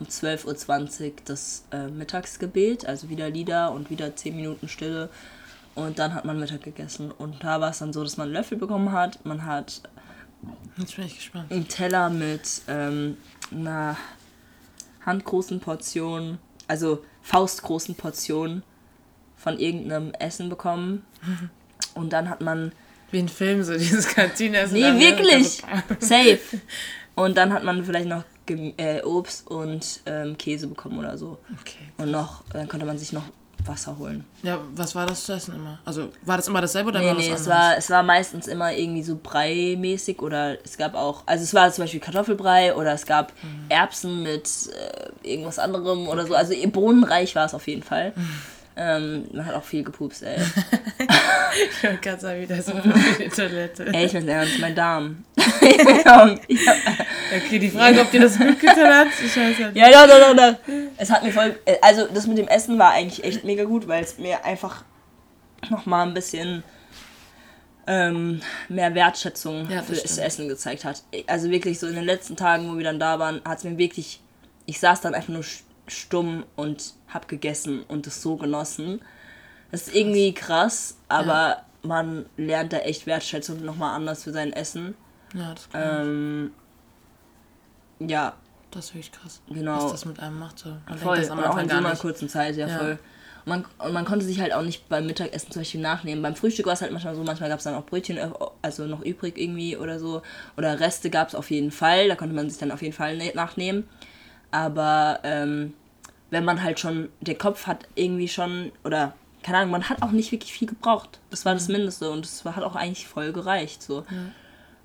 um 0.00 0.06
12.20 0.06 1.04
Uhr 1.06 1.12
das 1.24 1.64
äh, 1.72 1.88
Mittagsgebet, 1.88 2.86
also 2.86 3.08
wieder 3.08 3.30
Lieder 3.30 3.72
und 3.72 3.90
wieder 3.90 4.14
10 4.14 4.36
Minuten 4.36 4.68
Stille. 4.68 5.10
Und 5.74 5.98
dann 5.98 6.14
hat 6.14 6.24
man 6.24 6.40
Mittag 6.40 6.62
gegessen. 6.62 7.10
Und 7.10 7.44
da 7.44 7.60
war 7.60 7.70
es 7.70 7.78
dann 7.78 7.92
so, 7.92 8.02
dass 8.02 8.16
man 8.16 8.26
einen 8.26 8.34
Löffel 8.34 8.58
bekommen 8.58 8.92
hat. 8.92 9.24
Man 9.24 9.44
hat 9.44 9.82
Jetzt 10.76 10.96
bin 10.96 11.06
ich 11.06 11.16
gespannt. 11.16 11.52
einen 11.52 11.68
Teller 11.68 12.10
mit 12.10 12.62
ähm, 12.68 13.16
einer 13.52 13.96
handgroßen 15.04 15.60
Portion, 15.60 16.38
also 16.66 17.04
faustgroßen 17.22 17.94
Portion 17.94 18.62
von 19.36 19.58
irgendeinem 19.58 20.12
Essen 20.12 20.48
bekommen. 20.48 21.04
Und 21.94 22.12
dann 22.12 22.28
hat 22.28 22.40
man 22.40 22.72
Wie 23.10 23.18
ein 23.18 23.28
Film, 23.28 23.62
so 23.62 23.76
dieses 23.76 24.08
Kantine. 24.08 24.66
Nee, 24.70 24.98
wirklich. 24.98 25.62
Safe. 26.00 26.38
Und 27.14 27.36
dann 27.36 27.52
hat 27.52 27.64
man 27.64 27.84
vielleicht 27.84 28.08
noch 28.08 28.24
Gem- 28.48 28.74
äh, 28.78 29.02
Obst 29.02 29.46
und 29.48 30.00
ähm, 30.06 30.36
Käse 30.36 30.66
bekommen 30.66 30.98
oder 30.98 31.16
so. 31.16 31.38
Okay. 31.60 31.78
Und 31.98 32.10
noch, 32.10 32.42
dann 32.52 32.66
konnte 32.66 32.84
man 32.86 32.98
sich 32.98 33.12
noch 33.12 33.22
Wasser 33.64 33.98
holen. 33.98 34.24
Ja, 34.42 34.58
was 34.74 34.94
war 34.94 35.04
das 35.06 35.24
zu 35.24 35.32
essen 35.32 35.54
immer? 35.54 35.78
Also, 35.84 36.08
war 36.24 36.36
das 36.36 36.48
immer 36.48 36.60
dasselbe 36.60 36.88
oder 36.90 37.00
Nee, 37.00 37.06
war 37.08 37.14
nee, 37.14 37.28
das 37.30 37.40
es 37.42 37.46
anderes? 37.48 37.64
war, 37.70 37.76
es 37.76 37.90
war 37.90 38.02
meistens 38.02 38.46
immer 38.46 38.72
irgendwie 38.72 39.02
so 39.02 39.18
Brei-mäßig 39.22 40.20
oder 40.22 40.56
es 40.64 40.76
gab 40.78 40.94
auch, 40.94 41.22
also 41.26 41.44
es 41.44 41.52
war 41.54 41.70
zum 41.72 41.84
Beispiel 41.84 42.00
Kartoffelbrei 42.00 42.74
oder 42.74 42.92
es 42.92 43.04
gab 43.06 43.32
Mhm. 43.42 43.66
Erbsen 43.68 44.22
mit 44.22 44.48
äh, 44.72 45.28
irgendwas 45.28 45.58
anderem 45.58 46.08
oder 46.08 46.26
so. 46.26 46.34
Also 46.34 46.54
bohnenreich 46.68 47.34
war 47.34 47.46
es 47.46 47.54
auf 47.54 47.66
jeden 47.68 47.82
Fall. 47.82 48.12
Mhm. 48.16 48.28
Ähm, 48.80 49.26
man 49.32 49.44
hat 49.44 49.54
auch 49.56 49.64
viel 49.64 49.82
gepupst, 49.82 50.22
ey. 50.22 50.36
Ich 51.72 51.82
wollte 51.82 51.96
gerade 51.98 52.20
sagen, 52.20 52.40
wieder 52.42 52.62
so 52.62 52.72
für 52.72 53.22
die 53.22 53.28
Toilette. 53.28 53.86
ey, 53.92 54.04
ich 54.06 54.12
bin 54.12 54.28
ernst, 54.28 54.58
mein 54.60 54.74
Darm. 54.74 55.24
Okay, 57.36 57.58
die 57.58 57.70
Frage, 57.70 58.00
ob 58.00 58.10
dir 58.10 58.20
das 58.20 58.38
gut 58.38 58.58
getan 58.60 58.94
hat, 58.94 59.08
ich 59.24 59.36
weiß 59.36 59.58
halt 59.58 59.76
Ja, 59.76 59.90
doch, 59.90 60.06
doch, 60.06 60.36
doch. 60.36 60.54
Es 60.96 61.10
hat 61.10 61.22
mir 61.24 61.32
voll. 61.32 61.58
äh, 61.64 61.76
Also, 61.82 62.06
das 62.12 62.26
mit 62.26 62.38
dem 62.38 62.48
Essen 62.48 62.78
war 62.78 62.92
eigentlich 62.92 63.24
echt 63.24 63.44
mega 63.44 63.64
gut, 63.64 63.86
weil 63.88 64.02
es 64.02 64.18
mir 64.18 64.44
einfach 64.44 64.84
nochmal 65.70 66.06
ein 66.06 66.14
bisschen 66.14 66.62
ähm, 67.86 68.40
mehr 68.68 68.94
Wertschätzung 68.94 69.68
Ja, 69.70 69.78
das 69.78 69.86
für 69.86 69.94
das. 69.96 70.18
Essen 70.18 70.48
gezeigt 70.48 70.84
hat. 70.84 71.02
Also, 71.26 71.50
wirklich 71.50 71.78
so 71.78 71.86
in 71.86 71.94
den 71.96 72.04
letzten 72.04 72.36
Tagen, 72.36 72.70
wo 72.72 72.76
wir 72.76 72.84
dann 72.84 73.00
da 73.00 73.18
waren, 73.18 73.40
hat 73.44 73.58
es 73.58 73.64
mir 73.64 73.76
wirklich. 73.78 74.20
Ich 74.66 74.78
saß 74.80 75.00
dann 75.00 75.14
einfach 75.14 75.30
nur 75.32 75.42
stumm 75.90 76.44
und 76.56 76.94
hab 77.08 77.28
gegessen 77.28 77.82
und 77.88 78.06
es 78.06 78.22
so 78.22 78.36
genossen. 78.36 79.00
Das 79.70 79.88
ist 79.88 79.94
irgendwie 79.94 80.32
krass, 80.32 80.96
aber 81.08 81.62
man 81.82 82.26
lernt 82.36 82.72
da 82.72 82.78
echt 82.78 83.06
Wertschätzung 83.06 83.64
nochmal 83.64 83.94
anders 83.94 84.24
für 84.24 84.32
sein 84.32 84.52
Essen. 84.52 84.94
Ja, 85.34 85.54
das, 85.54 85.68
kann 85.70 85.82
Ähm, 86.00 86.50
ja, 88.08 88.34
das 88.70 88.86
ist 88.86 88.94
wirklich 88.94 89.12
krass. 89.12 89.40
genau. 89.48 89.84
Was 89.84 89.92
das 89.92 90.04
mit 90.04 90.20
einem 90.20 90.38
macht. 90.38 90.58
So. 90.58 90.70
Man 90.88 90.98
Voll, 90.98 91.16
denkt 91.16 91.18
das 91.18 91.30
am 91.30 91.38
und 91.38 91.44
auch 91.44 91.58
in 91.58 91.68
so 91.68 91.76
einer 91.76 91.96
kurzen 91.96 92.28
Zeit, 92.28 92.56
ja, 92.56 92.68
Ja. 92.68 92.78
voll. 92.78 92.98
Und 93.44 93.50
man, 93.50 93.64
und 93.78 93.92
man 93.94 94.04
konnte 94.04 94.26
sich 94.26 94.40
halt 94.40 94.52
auch 94.52 94.62
nicht 94.62 94.88
beim 94.88 95.06
Mittagessen 95.06 95.50
zum 95.52 95.60
Beispiel 95.60 95.80
nachnehmen. 95.80 96.22
Beim 96.22 96.34
Frühstück 96.36 96.66
war 96.66 96.74
es 96.74 96.82
halt 96.82 96.92
manchmal 96.92 97.14
so, 97.14 97.22
manchmal 97.24 97.48
gab 97.48 97.58
es 97.58 97.64
dann 97.64 97.74
auch 97.74 97.86
Brötchen, 97.86 98.18
äh, 98.18 98.28
also 98.62 98.84
noch 98.86 99.02
übrig 99.02 99.38
irgendwie 99.38 99.76
oder 99.76 99.98
so. 99.98 100.22
Oder 100.56 100.80
Reste 100.80 101.08
gab 101.08 101.28
es 101.28 101.34
auf 101.34 101.50
jeden 101.50 101.70
Fall, 101.70 102.08
da 102.08 102.14
konnte 102.16 102.34
man 102.34 102.50
sich 102.50 102.58
dann 102.58 102.70
auf 102.72 102.82
jeden 102.82 102.94
Fall 102.94 103.16
ne- 103.16 103.32
nachnehmen. 103.34 103.88
Aber 104.50 105.20
ähm, 105.24 105.74
wenn 106.30 106.44
man 106.44 106.62
halt 106.62 106.80
schon, 106.80 107.08
der 107.20 107.36
Kopf 107.36 107.66
hat 107.66 107.86
irgendwie 107.94 108.28
schon, 108.28 108.72
oder 108.84 109.14
keine 109.42 109.58
Ahnung, 109.58 109.70
man 109.72 109.88
hat 109.88 110.02
auch 110.02 110.10
nicht 110.10 110.32
wirklich 110.32 110.52
viel 110.52 110.68
gebraucht. 110.68 111.20
Das 111.30 111.44
war 111.44 111.54
das 111.54 111.68
Mindeste 111.68 112.10
und 112.10 112.44
war- 112.44 112.56
hat 112.56 112.64
auch 112.64 112.76
eigentlich 112.76 113.06
voll 113.06 113.32
gereicht. 113.32 113.82
So. 113.82 114.04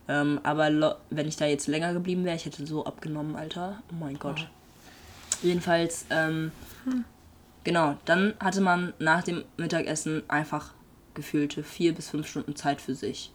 Ähm, 0.07 0.39
aber 0.43 0.97
wenn 1.09 1.27
ich 1.27 1.37
da 1.37 1.45
jetzt 1.45 1.67
länger 1.67 1.93
geblieben 1.93 2.25
wäre, 2.25 2.35
ich 2.35 2.45
hätte 2.45 2.65
so 2.67 2.85
abgenommen, 2.85 3.35
Alter. 3.35 3.81
Oh 3.91 3.95
mein 3.99 4.19
Gott. 4.19 4.47
Jedenfalls, 5.41 6.05
ähm, 6.09 6.51
genau, 7.63 7.97
dann 8.05 8.33
hatte 8.39 8.61
man 8.61 8.93
nach 8.99 9.23
dem 9.23 9.43
Mittagessen 9.57 10.23
einfach 10.29 10.73
gefühlte 11.13 11.63
vier 11.63 11.93
bis 11.93 12.09
fünf 12.09 12.27
Stunden 12.27 12.55
Zeit 12.55 12.81
für 12.81 12.95
sich. 12.95 13.31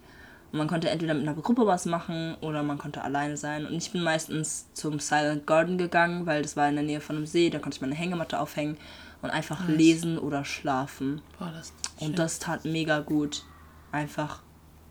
Und 0.50 0.58
man 0.58 0.68
konnte 0.68 0.88
entweder 0.88 1.14
mit 1.14 1.28
einer 1.28 1.34
Gruppe 1.40 1.66
was 1.66 1.84
machen 1.84 2.36
oder 2.40 2.62
man 2.62 2.78
konnte 2.78 3.02
alleine 3.02 3.36
sein. 3.36 3.66
Und 3.66 3.74
ich 3.74 3.90
bin 3.92 4.02
meistens 4.02 4.66
zum 4.72 4.98
Silent 4.98 5.46
Garden 5.46 5.76
gegangen, 5.76 6.26
weil 6.26 6.42
das 6.42 6.56
war 6.56 6.68
in 6.68 6.76
der 6.76 6.84
Nähe 6.84 7.00
von 7.00 7.16
einem 7.16 7.26
See. 7.26 7.50
Da 7.50 7.58
konnte 7.58 7.76
ich 7.76 7.82
meine 7.82 7.94
Hängematte 7.94 8.40
aufhängen 8.40 8.78
und 9.20 9.30
einfach 9.30 9.68
lesen 9.68 10.18
oder 10.18 10.44
schlafen. 10.44 11.20
Boah, 11.38 11.52
das 11.54 11.72
Und 12.00 12.18
das 12.18 12.38
tat 12.38 12.64
mega 12.64 13.00
gut, 13.00 13.44
einfach 13.92 14.42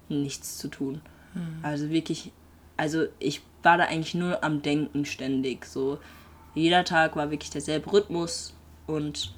nichts 0.09 0.57
zu 0.57 0.67
tun. 0.67 1.01
Also 1.61 1.89
wirklich, 1.89 2.31
also 2.77 3.05
ich 3.19 3.41
war 3.61 3.77
da 3.77 3.85
eigentlich 3.85 4.15
nur 4.15 4.43
am 4.43 4.61
Denken 4.61 5.05
ständig. 5.05 5.65
So 5.65 5.99
jeder 6.55 6.83
Tag 6.83 7.15
war 7.15 7.31
wirklich 7.31 7.51
derselbe 7.51 7.91
Rhythmus 7.91 8.55
und 8.87 9.33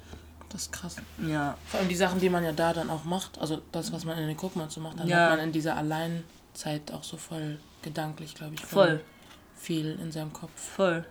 das 0.50 0.62
ist 0.62 0.72
krass. 0.72 0.96
ja, 1.26 1.56
Vor 1.66 1.80
allem 1.80 1.88
die 1.88 1.96
Sachen, 1.96 2.20
die 2.20 2.28
man 2.28 2.44
ja 2.44 2.52
da 2.52 2.72
dann 2.72 2.90
auch 2.90 3.04
macht, 3.04 3.38
also 3.40 3.62
das, 3.72 3.92
was 3.92 4.04
man 4.04 4.18
in 4.18 4.26
den 4.28 4.36
und 4.36 4.70
so 4.70 4.80
macht, 4.80 4.98
dann 5.00 5.08
Ja. 5.08 5.22
hat 5.24 5.30
man 5.30 5.46
in 5.46 5.52
dieser 5.52 5.76
Alleinzeit 5.76 6.92
auch 6.92 7.04
so 7.04 7.16
voll 7.16 7.58
gedanklich, 7.82 8.34
glaube 8.34 8.54
ich, 8.54 8.60
voll, 8.60 9.00
viel 9.56 9.98
in 10.00 10.12
seinem 10.12 10.32
Kopf, 10.32 10.50
voll, 10.54 11.06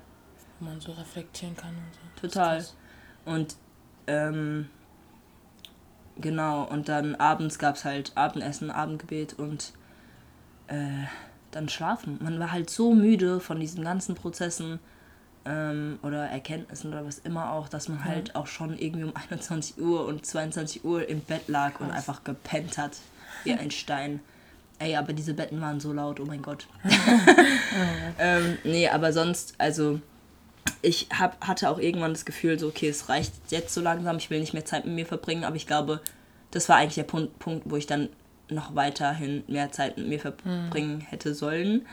wo 0.59 0.65
man 0.65 0.79
so 0.79 0.91
reflektieren 0.91 1.55
kann 1.55 1.69
und 1.69 2.21
so. 2.21 2.27
Total. 2.27 2.65
Und 3.25 3.55
ähm, 4.07 4.69
genau, 6.17 6.63
und 6.63 6.89
dann 6.89 7.15
abends 7.15 7.59
gab 7.59 7.75
es 7.75 7.85
halt 7.85 8.11
Abendessen, 8.15 8.71
Abendgebet 8.71 9.33
und 9.33 9.73
äh, 10.67 11.05
dann 11.51 11.69
schlafen. 11.69 12.17
Man 12.21 12.39
war 12.39 12.51
halt 12.51 12.69
so 12.69 12.93
müde 12.93 13.39
von 13.39 13.59
diesen 13.59 13.83
ganzen 13.83 14.15
Prozessen 14.15 14.79
ähm, 15.45 15.99
oder 16.03 16.25
Erkenntnissen 16.25 16.91
oder 16.91 17.05
was 17.05 17.19
immer 17.19 17.51
auch, 17.51 17.69
dass 17.69 17.87
man 17.87 18.03
halt 18.05 18.35
auch 18.35 18.47
schon 18.47 18.77
irgendwie 18.77 19.03
um 19.03 19.13
21 19.29 19.79
Uhr 19.79 20.05
und 20.05 20.25
22 20.25 20.83
Uhr 20.83 21.07
im 21.07 21.21
Bett 21.21 21.47
lag 21.47 21.79
und 21.79 21.87
Krass. 21.87 21.97
einfach 21.97 22.23
gepennt 22.23 22.77
hat 22.77 22.97
wie 23.43 23.53
ein 23.53 23.71
Stein. 23.71 24.19
Ey, 24.79 24.95
aber 24.95 25.11
diese 25.13 25.33
Betten 25.33 25.59
waren 25.59 25.79
so 25.79 25.91
laut, 25.91 26.19
oh 26.19 26.25
mein 26.25 26.41
Gott. 26.43 26.67
ähm, 28.17 28.57
nee, 28.63 28.87
aber 28.87 29.11
sonst, 29.11 29.55
also 29.57 29.99
ich 30.81 31.07
hab, 31.17 31.45
hatte 31.45 31.69
auch 31.69 31.79
irgendwann 31.79 32.13
das 32.13 32.25
Gefühl, 32.25 32.57
so, 32.57 32.67
okay, 32.67 32.87
es 32.87 33.09
reicht 33.09 33.33
jetzt 33.49 33.73
so 33.73 33.81
langsam, 33.81 34.17
ich 34.17 34.29
will 34.29 34.39
nicht 34.39 34.53
mehr 34.53 34.65
Zeit 34.65 34.85
mit 34.85 34.95
mir 34.95 35.05
verbringen, 35.05 35.43
aber 35.43 35.55
ich 35.55 35.67
glaube, 35.67 35.99
das 36.51 36.69
war 36.69 36.77
eigentlich 36.77 36.95
der 36.95 37.03
Punkt, 37.03 37.39
Punkt 37.39 37.69
wo 37.69 37.75
ich 37.75 37.87
dann 37.87 38.09
noch 38.49 38.75
weiterhin 38.75 39.43
mehr 39.47 39.71
Zeit 39.71 39.97
mit 39.97 40.07
mir 40.07 40.19
verbringen 40.19 41.01
hätte 41.01 41.35
sollen. 41.35 41.85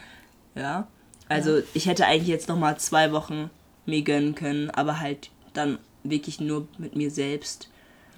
Ja. 0.54 0.87
Also 1.28 1.62
ich 1.74 1.86
hätte 1.86 2.06
eigentlich 2.06 2.28
jetzt 2.28 2.48
noch 2.48 2.58
mal 2.58 2.78
zwei 2.78 3.12
Wochen 3.12 3.50
mir 3.84 4.02
gönnen 4.02 4.34
können, 4.34 4.70
aber 4.70 5.00
halt 5.00 5.30
dann 5.52 5.78
wirklich 6.04 6.40
nur 6.40 6.68
mit 6.78 6.96
mir 6.96 7.10
selbst. 7.10 7.68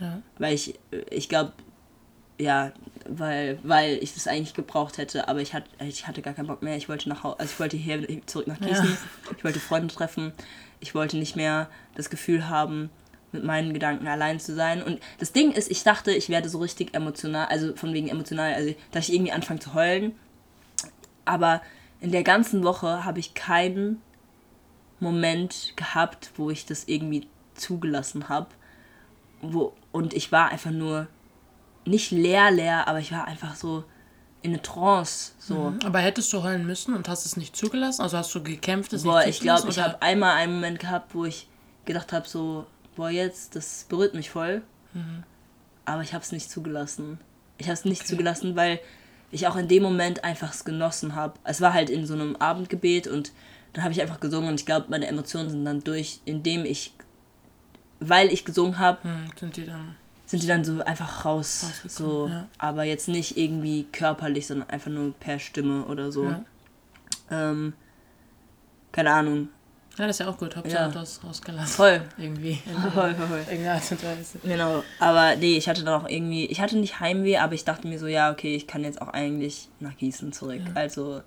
Ja. 0.00 0.22
Weil 0.38 0.54
ich, 0.54 0.78
ich 1.10 1.28
glaube, 1.28 1.52
ja, 2.38 2.72
weil, 3.08 3.58
weil 3.62 3.98
ich 4.02 4.14
das 4.14 4.26
eigentlich 4.26 4.54
gebraucht 4.54 4.98
hätte, 4.98 5.28
aber 5.28 5.40
ich 5.40 5.54
hatte, 5.54 5.68
ich 5.84 6.06
hatte 6.06 6.22
gar 6.22 6.34
keinen 6.34 6.46
Bock 6.46 6.62
mehr. 6.62 6.76
Ich 6.76 6.88
wollte 6.88 7.08
nach 7.08 7.24
Hause, 7.24 7.40
also 7.40 7.52
ich 7.52 7.60
wollte 7.60 7.76
hier 7.76 8.26
zurück 8.26 8.46
nach 8.46 8.58
Gießen. 8.58 8.84
Ja. 8.84 9.32
Ich 9.36 9.44
wollte 9.44 9.60
Freunde 9.60 9.92
treffen. 9.92 10.32
Ich 10.80 10.94
wollte 10.94 11.16
nicht 11.16 11.34
mehr 11.34 11.68
das 11.96 12.10
Gefühl 12.10 12.48
haben, 12.48 12.90
mit 13.32 13.44
meinen 13.44 13.74
Gedanken 13.74 14.06
allein 14.06 14.40
zu 14.40 14.54
sein. 14.54 14.82
Und 14.82 15.00
das 15.18 15.32
Ding 15.32 15.52
ist, 15.52 15.70
ich 15.70 15.82
dachte, 15.82 16.12
ich 16.12 16.28
werde 16.28 16.48
so 16.48 16.58
richtig 16.58 16.94
emotional, 16.94 17.46
also 17.46 17.74
von 17.74 17.92
wegen 17.92 18.08
emotional, 18.08 18.54
also 18.54 18.74
dass 18.92 19.08
ich 19.08 19.14
irgendwie 19.14 19.32
anfange 19.32 19.60
zu 19.60 19.74
heulen. 19.74 20.12
Aber 21.24 21.60
in 22.00 22.12
der 22.12 22.22
ganzen 22.22 22.62
Woche 22.64 23.04
habe 23.04 23.18
ich 23.18 23.34
keinen 23.34 24.00
Moment 25.00 25.72
gehabt, 25.76 26.32
wo 26.36 26.50
ich 26.50 26.66
das 26.66 26.84
irgendwie 26.84 27.28
zugelassen 27.54 28.28
habe. 28.28 28.48
Wo, 29.40 29.72
und 29.92 30.14
ich 30.14 30.32
war 30.32 30.50
einfach 30.50 30.70
nur 30.70 31.06
nicht 31.84 32.10
leer, 32.10 32.50
leer, 32.50 32.88
aber 32.88 32.98
ich 32.98 33.12
war 33.12 33.26
einfach 33.26 33.54
so 33.54 33.84
in 34.42 34.52
eine 34.52 34.62
Trance. 34.62 35.32
So. 35.38 35.74
Aber 35.84 35.98
hättest 35.98 36.32
du 36.32 36.42
heulen 36.42 36.66
müssen 36.66 36.94
und 36.94 37.08
hast 37.08 37.26
es 37.26 37.36
nicht 37.36 37.56
zugelassen? 37.56 38.02
Also 38.02 38.16
hast 38.16 38.34
du 38.34 38.42
gekämpft, 38.42 38.92
es 38.92 39.02
Boah, 39.02 39.20
nicht 39.20 39.28
ich 39.30 39.40
glaube, 39.40 39.68
ich 39.68 39.78
habe 39.78 40.00
einmal 40.02 40.36
einen 40.36 40.54
Moment 40.54 40.78
gehabt, 40.78 41.14
wo 41.14 41.24
ich 41.24 41.48
gedacht 41.84 42.12
habe, 42.12 42.28
so, 42.28 42.66
boah, 42.94 43.10
jetzt, 43.10 43.56
das 43.56 43.86
berührt 43.88 44.14
mich 44.14 44.30
voll. 44.30 44.62
Mhm. 44.92 45.24
Aber 45.84 46.02
ich 46.02 46.12
habe 46.12 46.22
es 46.22 46.32
nicht 46.32 46.50
zugelassen. 46.50 47.18
Ich 47.56 47.66
habe 47.66 47.74
es 47.74 47.84
nicht 47.84 48.06
zugelassen, 48.06 48.54
weil 48.54 48.78
ich 49.30 49.46
auch 49.46 49.56
in 49.56 49.68
dem 49.68 49.82
Moment 49.82 50.24
einfach 50.24 50.52
es 50.54 50.64
genossen 50.64 51.14
habe. 51.14 51.34
Es 51.44 51.60
war 51.60 51.72
halt 51.74 51.90
in 51.90 52.06
so 52.06 52.14
einem 52.14 52.36
Abendgebet 52.36 53.06
und 53.06 53.32
dann 53.72 53.84
habe 53.84 53.92
ich 53.92 54.00
einfach 54.00 54.20
gesungen 54.20 54.48
und 54.48 54.60
ich 54.60 54.66
glaube, 54.66 54.86
meine 54.88 55.06
Emotionen 55.06 55.50
sind 55.50 55.64
dann 55.64 55.80
durch, 55.84 56.20
indem 56.24 56.64
ich, 56.64 56.94
weil 58.00 58.32
ich 58.32 58.44
gesungen 58.44 58.78
habe, 58.78 59.02
Hm, 59.04 59.30
sind 59.38 59.56
die 59.56 59.66
dann. 59.66 59.94
sind 60.26 60.42
die 60.42 60.46
dann 60.46 60.64
so 60.64 60.82
einfach 60.82 61.24
raus. 61.24 61.66
So, 61.86 62.28
ja. 62.28 62.48
aber 62.58 62.84
jetzt 62.84 63.08
nicht 63.08 63.36
irgendwie 63.36 63.84
körperlich, 63.92 64.46
sondern 64.46 64.70
einfach 64.70 64.90
nur 64.90 65.12
per 65.14 65.38
Stimme 65.38 65.84
oder 65.84 66.10
so. 66.10 66.24
Ja. 66.24 66.44
Ähm, 67.30 67.74
keine 68.92 69.12
Ahnung. 69.12 69.48
Ja, 69.98 70.06
das 70.06 70.16
ist 70.20 70.20
ja 70.26 70.28
auch 70.32 70.38
gut. 70.38 70.54
Hauptsache 70.56 70.82
Ja. 70.82 70.88
du 70.88 70.98
hast 71.00 71.24
rausgelassen. 71.24 71.66
Voll. 71.74 72.00
Irgendwie. 72.16 72.54
Voll, 72.94 73.14
voll, 73.14 73.26
voll. 73.26 73.38
irgendeiner 73.40 73.74
Art 73.74 73.90
und 73.90 74.04
Weise. 74.04 74.38
Genau, 74.44 74.84
aber 75.00 75.36
nee, 75.36 75.56
ich 75.56 75.68
hatte 75.68 75.82
dann 75.84 76.00
auch 76.02 76.08
irgendwie, 76.08 76.46
ich 76.46 76.60
hatte 76.60 76.76
nicht 76.78 77.00
Heimweh, 77.00 77.38
aber 77.38 77.54
ich 77.54 77.64
dachte 77.64 77.88
mir 77.88 77.98
so, 77.98 78.06
ja, 78.06 78.30
okay, 78.30 78.54
ich 78.54 78.66
kann 78.68 78.84
jetzt 78.84 79.02
auch 79.02 79.08
eigentlich 79.08 79.68
nach 79.80 79.96
Gießen 79.96 80.32
zurück. 80.32 80.60
Also 80.74 81.22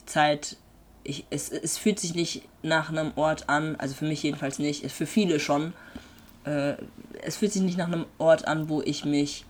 die 0.00 0.06
Zeit, 0.06 0.56
ich, 1.02 1.26
es, 1.30 1.50
es 1.50 1.76
fühlt 1.76 1.98
sich 1.98 2.14
nicht 2.14 2.42
nach 2.62 2.88
einem 2.90 3.12
Ort 3.16 3.48
an, 3.48 3.76
also 3.76 3.94
für 3.94 4.04
mich 4.04 4.22
jedenfalls 4.22 4.58
nicht, 4.58 4.90
für 4.92 5.06
viele 5.06 5.40
schon. 5.40 5.72
Äh, 6.44 6.74
es 7.22 7.36
fühlt 7.36 7.52
sich 7.52 7.62
nicht 7.62 7.78
nach 7.78 7.88
einem 7.88 8.06
Ort 8.18 8.46
an, 8.46 8.68
wo 8.68 8.80
ich 8.80 9.04
mich 9.04 9.44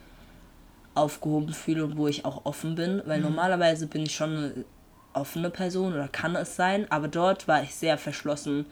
aufgehoben 0.94 1.52
fühle 1.52 1.84
und 1.84 1.96
wo 1.96 2.08
ich 2.08 2.24
auch 2.24 2.44
offen 2.44 2.74
bin, 2.74 3.02
weil 3.04 3.20
normalerweise 3.20 3.86
bin 3.86 4.02
ich 4.04 4.14
schon 4.14 4.64
offene 5.12 5.50
Person 5.50 5.94
oder 5.94 6.08
kann 6.08 6.36
es 6.36 6.56
sein, 6.56 6.86
aber 6.90 7.08
dort 7.08 7.48
war 7.48 7.62
ich 7.62 7.74
sehr 7.74 7.98
verschlossen 7.98 8.66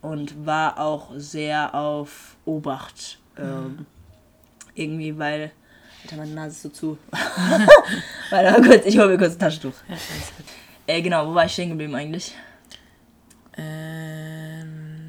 und 0.00 0.46
war 0.46 0.78
auch 0.78 1.10
sehr 1.16 1.74
auf 1.74 2.36
Obacht. 2.44 3.18
Ähm, 3.38 3.86
irgendwie, 4.74 5.18
weil. 5.18 5.52
Alter, 6.02 6.16
meine 6.16 6.32
Nase 6.32 6.50
ist 6.50 6.62
so 6.62 6.68
zu. 6.68 6.98
Warte 8.30 8.60
mal 8.60 8.68
kurz, 8.68 8.86
ich 8.86 8.98
hole 8.98 9.08
mir 9.08 9.18
kurz 9.18 9.34
ein 9.34 9.38
Taschentuch. 9.38 9.74
Ja. 9.88 9.96
Äh, 10.86 11.00
genau, 11.00 11.26
wo 11.26 11.34
war 11.34 11.46
ich 11.46 11.52
stehen 11.52 11.70
geblieben 11.70 11.94
eigentlich? 11.94 12.34
Ähm, 13.56 15.08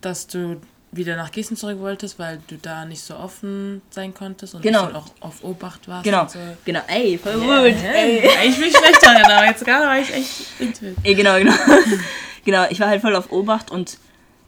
dass 0.00 0.26
du 0.26 0.60
wieder 0.96 1.16
nach 1.16 1.30
Gießen 1.32 1.56
zurück 1.56 1.80
wolltest, 1.80 2.18
weil 2.18 2.40
du 2.46 2.56
da 2.56 2.84
nicht 2.84 3.02
so 3.02 3.16
offen 3.16 3.82
sein 3.90 4.14
konntest 4.14 4.54
und 4.54 4.62
Genau. 4.62 4.84
auch 4.92 5.06
auf 5.20 5.42
Obacht 5.42 5.88
warst. 5.88 6.04
Genau, 6.04 6.26
so. 6.26 6.38
genau, 6.64 6.80
ey, 6.88 7.18
voll 7.18 7.34
gut. 7.34 7.76
Ey, 7.94 8.48
ich 8.48 8.58
bin 8.58 8.70
schlecht 8.70 9.02
darin, 9.02 9.24
aber 9.24 9.46
jetzt 9.46 9.64
gerade 9.64 9.86
war 9.86 9.98
ich 9.98 10.12
echt 10.12 10.60
into 10.60 10.86
it. 10.86 10.96
Ey, 11.02 11.14
genau, 11.14 11.38
genau. 11.38 11.54
genau, 12.44 12.66
ich 12.70 12.80
war 12.80 12.88
halt 12.88 13.00
voll 13.00 13.16
auf 13.16 13.30
Obacht 13.32 13.70
und 13.70 13.98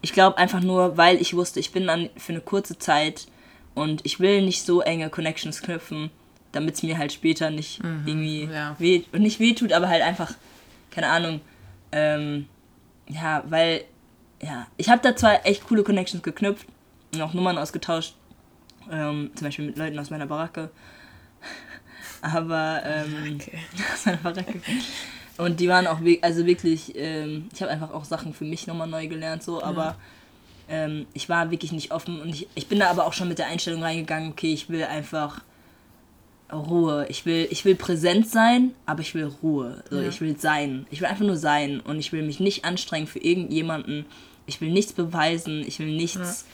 ich 0.02 0.12
glaube 0.12 0.38
einfach 0.38 0.60
nur, 0.60 0.96
weil 0.96 1.20
ich 1.20 1.34
wusste, 1.34 1.58
ich 1.60 1.72
bin 1.72 1.86
dann 1.86 2.10
für 2.16 2.32
eine 2.32 2.40
kurze 2.40 2.78
Zeit 2.78 3.26
und 3.74 4.04
ich 4.04 4.20
will 4.20 4.42
nicht 4.42 4.64
so 4.64 4.80
enge 4.80 5.10
Connections 5.10 5.62
knüpfen, 5.62 6.10
damit 6.52 6.76
es 6.76 6.82
mir 6.82 6.96
halt 6.96 7.12
später 7.12 7.50
nicht 7.50 7.80
irgendwie 8.06 8.44
ja. 8.44 8.76
weh, 8.78 9.02
und 9.12 9.22
nicht 9.22 9.40
weh 9.40 9.54
tut, 9.54 9.72
aber 9.72 9.88
halt 9.88 10.02
einfach, 10.02 10.34
keine 10.90 11.08
Ahnung, 11.08 11.40
ähm, 11.92 12.46
ja, 13.08 13.42
weil, 13.48 13.84
ja, 14.42 14.66
ich 14.76 14.88
habe 14.88 15.02
da 15.02 15.16
zwar 15.16 15.44
echt 15.46 15.66
coole 15.66 15.82
Connections 15.82 16.22
geknüpft 16.22 16.66
und 17.14 17.22
auch 17.22 17.32
Nummern 17.34 17.58
ausgetauscht, 17.58 18.14
ähm, 18.90 19.30
zum 19.34 19.46
Beispiel 19.46 19.66
mit 19.66 19.78
Leuten 19.78 19.98
aus 19.98 20.10
meiner 20.10 20.26
Baracke, 20.26 20.70
aber, 22.22 22.82
ähm, 22.84 23.36
Okay. 23.40 23.58
aus 23.94 24.06
meiner 24.06 24.18
Baracke. 24.18 24.60
Und 25.38 25.60
die 25.60 25.68
waren 25.68 25.86
auch, 25.86 25.98
also 26.22 26.46
wirklich, 26.46 26.94
ähm, 26.96 27.48
ich 27.52 27.60
habe 27.60 27.70
einfach 27.70 27.92
auch 27.92 28.04
Sachen 28.04 28.32
für 28.32 28.44
mich 28.44 28.66
nochmal 28.66 28.88
neu 28.88 29.06
gelernt, 29.06 29.42
so, 29.42 29.62
aber 29.62 29.96
ähm, 30.68 31.06
ich 31.12 31.28
war 31.28 31.50
wirklich 31.50 31.72
nicht 31.72 31.92
offen 31.92 32.20
und 32.20 32.30
ich, 32.30 32.48
ich 32.54 32.68
bin 32.68 32.78
da 32.80 32.90
aber 32.90 33.06
auch 33.06 33.12
schon 33.12 33.28
mit 33.28 33.38
der 33.38 33.46
Einstellung 33.46 33.82
reingegangen, 33.82 34.30
okay, 34.30 34.52
ich 34.52 34.68
will 34.68 34.84
einfach 34.84 35.42
Ruhe. 36.52 37.06
Ich 37.08 37.26
will, 37.26 37.48
ich 37.50 37.64
will 37.64 37.74
präsent 37.74 38.28
sein, 38.28 38.72
aber 38.86 39.00
ich 39.00 39.14
will 39.14 39.30
Ruhe. 39.42 39.82
So, 39.90 40.00
Ja. 40.00 40.08
Ich 40.08 40.20
will 40.20 40.38
sein. 40.38 40.86
Ich 40.90 41.00
will 41.00 41.08
einfach 41.08 41.24
nur 41.24 41.36
sein 41.36 41.80
und 41.80 41.98
ich 41.98 42.12
will 42.12 42.22
mich 42.22 42.40
nicht 42.40 42.64
anstrengen 42.64 43.06
für 43.06 43.18
irgendjemanden. 43.18 44.06
Ich 44.46 44.60
will 44.60 44.70
nichts 44.70 44.92
beweisen. 44.92 45.64
Ich 45.66 45.78
will 45.78 45.94
nichts 45.94 46.44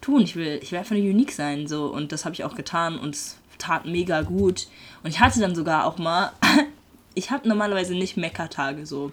tun. 0.00 0.20
Ich 0.22 0.36
will, 0.36 0.58
ich 0.62 0.70
will 0.72 0.78
einfach 0.78 0.96
nur 0.96 1.04
unique 1.04 1.32
sein. 1.32 1.66
So. 1.66 1.86
Und 1.86 2.12
das 2.12 2.24
habe 2.24 2.34
ich 2.34 2.44
auch 2.44 2.54
getan 2.54 2.98
und 2.98 3.14
es 3.14 3.36
tat 3.58 3.86
mega 3.86 4.22
gut. 4.22 4.66
Und 5.02 5.10
ich 5.10 5.20
hatte 5.20 5.40
dann 5.40 5.54
sogar 5.54 5.86
auch 5.86 5.96
mal, 5.98 6.32
ich 7.14 7.30
habe 7.30 7.48
normalerweise 7.48 7.94
nicht 7.94 8.16
Meckertage 8.16 8.84
so. 8.86 9.12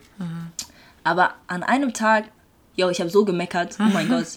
Aber 1.04 1.34
an 1.48 1.64
einem 1.64 1.94
Tag, 1.94 2.26
yo, 2.76 2.90
ich 2.90 3.00
habe 3.00 3.10
so 3.10 3.24
gemeckert. 3.26 3.78
Oh 3.80 3.84
mein 3.94 4.10
Gott. 4.10 4.28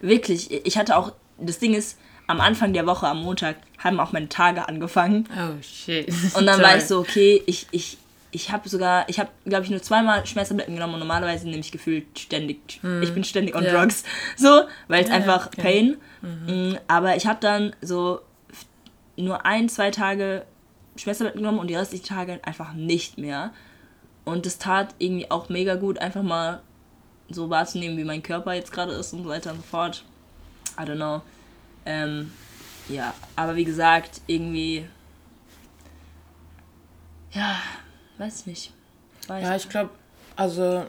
Wirklich. 0.00 0.50
Ich 0.66 0.76
hatte 0.76 0.96
auch, 0.96 1.12
das 1.38 1.58
Ding 1.58 1.74
ist, 1.74 1.98
am 2.28 2.40
Anfang 2.40 2.72
der 2.72 2.86
Woche, 2.86 3.08
am 3.08 3.22
Montag, 3.22 3.56
haben 3.78 3.98
auch 3.98 4.12
meine 4.12 4.28
Tage 4.28 4.68
angefangen. 4.68 5.26
Oh 5.32 5.60
shit. 5.62 6.08
Und 6.34 6.46
dann 6.46 6.62
war 6.62 6.76
ich 6.76 6.84
so, 6.84 7.00
okay, 7.00 7.42
ich, 7.46 7.66
ich, 7.72 7.98
ich 8.30 8.52
habe 8.52 8.68
sogar, 8.68 9.08
ich 9.08 9.18
habe, 9.18 9.30
glaube 9.46 9.64
ich, 9.64 9.70
nur 9.70 9.82
zweimal 9.82 10.26
Schmerztabletten 10.26 10.74
genommen 10.74 10.94
und 10.94 11.00
normalerweise 11.00 11.46
nehme 11.46 11.60
ich 11.60 11.72
gefühlt 11.72 12.18
ständig, 12.18 12.80
ich 13.00 13.14
bin 13.14 13.24
ständig 13.24 13.56
on. 13.56 13.64
Ja. 13.64 13.72
drugs. 13.80 14.04
So, 14.36 14.64
weil 14.86 15.02
es 15.02 15.08
Ja, 15.08 15.14
einfach 15.16 15.46
okay. 15.46 15.62
Pain. 15.62 15.96
Mm, 16.46 16.76
Aber 16.86 17.16
ich 17.16 17.26
habe 17.26 17.38
dann 17.40 17.74
so 17.80 18.20
nur 19.16 19.46
ein, 19.46 19.70
zwei 19.70 19.90
Tage 19.90 20.44
Schmerztabletten 20.96 21.40
genommen 21.40 21.58
und 21.58 21.68
die 21.68 21.74
restlichen 21.76 22.06
Tage 22.06 22.38
einfach 22.42 22.74
nicht 22.74 23.16
mehr. 23.16 23.52
Und 24.26 24.44
das 24.44 24.58
tat 24.58 24.94
irgendwie 24.98 25.30
auch 25.30 25.48
mega 25.48 25.76
gut, 25.76 25.98
einfach 25.98 26.22
mal 26.22 26.60
so 27.30 27.48
wahrzunehmen, 27.48 27.96
wie 27.96 28.04
mein 28.04 28.22
Körper 28.22 28.52
jetzt 28.52 28.72
gerade 28.72 28.92
ist 28.92 29.14
und 29.14 29.22
so 29.24 29.30
weiter 29.30 29.52
und 29.52 29.56
so 29.56 29.62
fort. 29.62 30.04
I 30.78 30.82
don't 30.82 30.96
know. 30.96 31.22
Ähm, 31.90 32.30
ja, 32.90 33.14
aber 33.34 33.56
wie 33.56 33.64
gesagt, 33.64 34.20
irgendwie. 34.26 34.86
Ja, 37.32 37.56
weiß 38.18 38.44
nicht. 38.46 38.72
Weiß 39.26 39.42
Ja, 39.42 39.56
ich 39.56 39.68
glaube, 39.70 39.90
also 40.36 40.86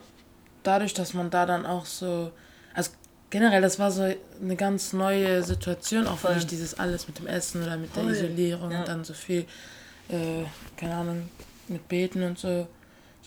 dadurch, 0.62 0.92
dass 0.94 1.14
man 1.14 1.30
da 1.30 1.46
dann 1.46 1.64
auch 1.64 1.86
so, 1.86 2.32
also 2.74 2.90
generell, 3.30 3.62
das 3.62 3.78
war 3.78 3.90
so 3.90 4.02
eine 4.42 4.56
ganz 4.56 4.92
neue 4.92 5.42
Situation, 5.42 6.06
auch 6.06 6.18
für 6.18 6.26
Voll. 6.28 6.34
mich, 6.36 6.46
dieses 6.46 6.78
alles 6.78 7.08
mit 7.08 7.18
dem 7.18 7.26
Essen 7.26 7.62
oder 7.62 7.76
mit 7.78 7.94
der 7.96 8.02
Voll. 8.02 8.12
Isolierung 8.12 8.70
Ja. 8.70 8.80
und 8.80 8.88
dann 8.88 9.04
so 9.04 9.14
viel, 9.14 9.46
äh, 10.08 10.44
keine 10.76 10.94
Ahnung, 10.96 11.28
mit 11.68 11.88
Beten 11.88 12.22
und 12.22 12.38
so. 12.38 12.66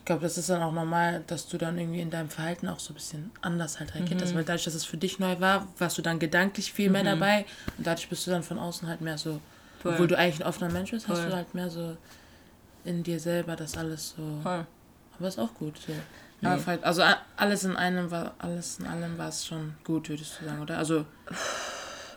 Ich 0.03 0.05
glaube, 0.05 0.23
das 0.23 0.37
ist 0.37 0.49
dann 0.49 0.61
auch 0.61 0.73
normal, 0.73 1.23
dass 1.27 1.47
du 1.47 1.57
dann 1.57 1.77
irgendwie 1.77 2.01
in 2.01 2.09
deinem 2.11 2.29
Verhalten 2.29 2.67
auch 2.67 2.79
so 2.81 2.91
ein 2.91 2.95
bisschen 2.95 3.31
anders 3.41 3.79
halt 3.79 3.95
reagiert 3.95 4.19
Mhm. 4.19 4.23
hast, 4.25 4.35
weil 4.35 4.43
dadurch, 4.43 4.65
dass 4.65 4.73
es 4.73 4.83
für 4.83 4.97
dich 4.97 5.17
neu 5.17 5.39
war, 5.39 5.65
warst 5.77 5.97
du 5.97 6.01
dann 6.01 6.19
gedanklich 6.19 6.73
viel 6.73 6.89
mehr 6.89 7.05
dabei 7.05 7.45
und 7.77 7.87
dadurch 7.87 8.09
bist 8.09 8.27
du 8.27 8.31
dann 8.31 8.43
von 8.43 8.59
außen 8.59 8.85
halt 8.89 8.99
mehr 8.99 9.17
so, 9.17 9.39
Voll. 9.81 9.93
obwohl 9.93 10.07
du 10.07 10.17
eigentlich 10.17 10.41
ein 10.41 10.47
offener 10.47 10.69
Mensch 10.69 10.91
bist, 10.91 11.07
hast 11.07 11.19
Voll. 11.19 11.29
du 11.29 11.35
halt 11.37 11.55
mehr 11.55 11.69
so 11.69 11.95
in 12.83 13.01
dir 13.03 13.17
selber 13.17 13.55
das 13.55 13.77
alles 13.77 14.09
so 14.17 14.39
Voll. 14.43 14.65
aber 15.17 15.27
ist 15.29 15.39
auch 15.39 15.53
gut. 15.53 15.77
So. 15.77 15.93
Aber 16.45 16.65
halt, 16.65 16.83
also 16.83 17.01
alles 17.37 17.63
in 17.63 17.77
einem 17.77 18.11
war 18.11 18.33
alles 18.39 18.79
in 18.79 18.87
allem 18.87 19.17
war 19.17 19.29
es 19.29 19.45
schon 19.47 19.75
gut, 19.85 20.09
würdest 20.09 20.37
du 20.41 20.45
sagen, 20.45 20.61
oder? 20.61 20.77
Also 20.79 21.05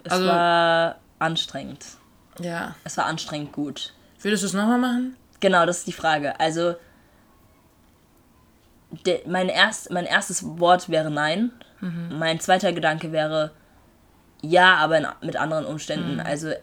Es 0.03 0.11
also- 0.11 0.27
war 0.27 0.96
anstrengend. 1.20 1.85
ja. 2.40 2.75
Es 2.83 2.96
war 2.96 3.07
anstrengend 3.07 3.53
gut. 3.53 3.94
Würdest 4.22 4.42
du 4.42 4.49
es 4.49 4.55
nochmal 4.55 4.79
machen? 4.79 5.16
genau, 5.38 5.64
das 5.66 5.79
ist 5.79 5.87
die 5.87 5.92
Frage. 5.92 6.40
Also, 6.40 6.75
de, 8.90 9.20
mein, 9.27 9.49
erst, 9.49 9.90
mein 9.90 10.07
erstes 10.07 10.44
Wort 10.59 10.88
wäre 10.88 11.11
nein. 11.11 11.51
Mein 12.11 12.40
zweiter 12.40 12.72
Gedanke 12.72 13.12
wäre 13.12 13.53
ja, 14.42 14.77
aber 14.77 14.99
in, 14.99 15.07
mit 15.22 15.37
anderen 15.37 15.64
Umständen. 15.66 16.20
Also, 16.20 16.49
äh, 16.49 16.59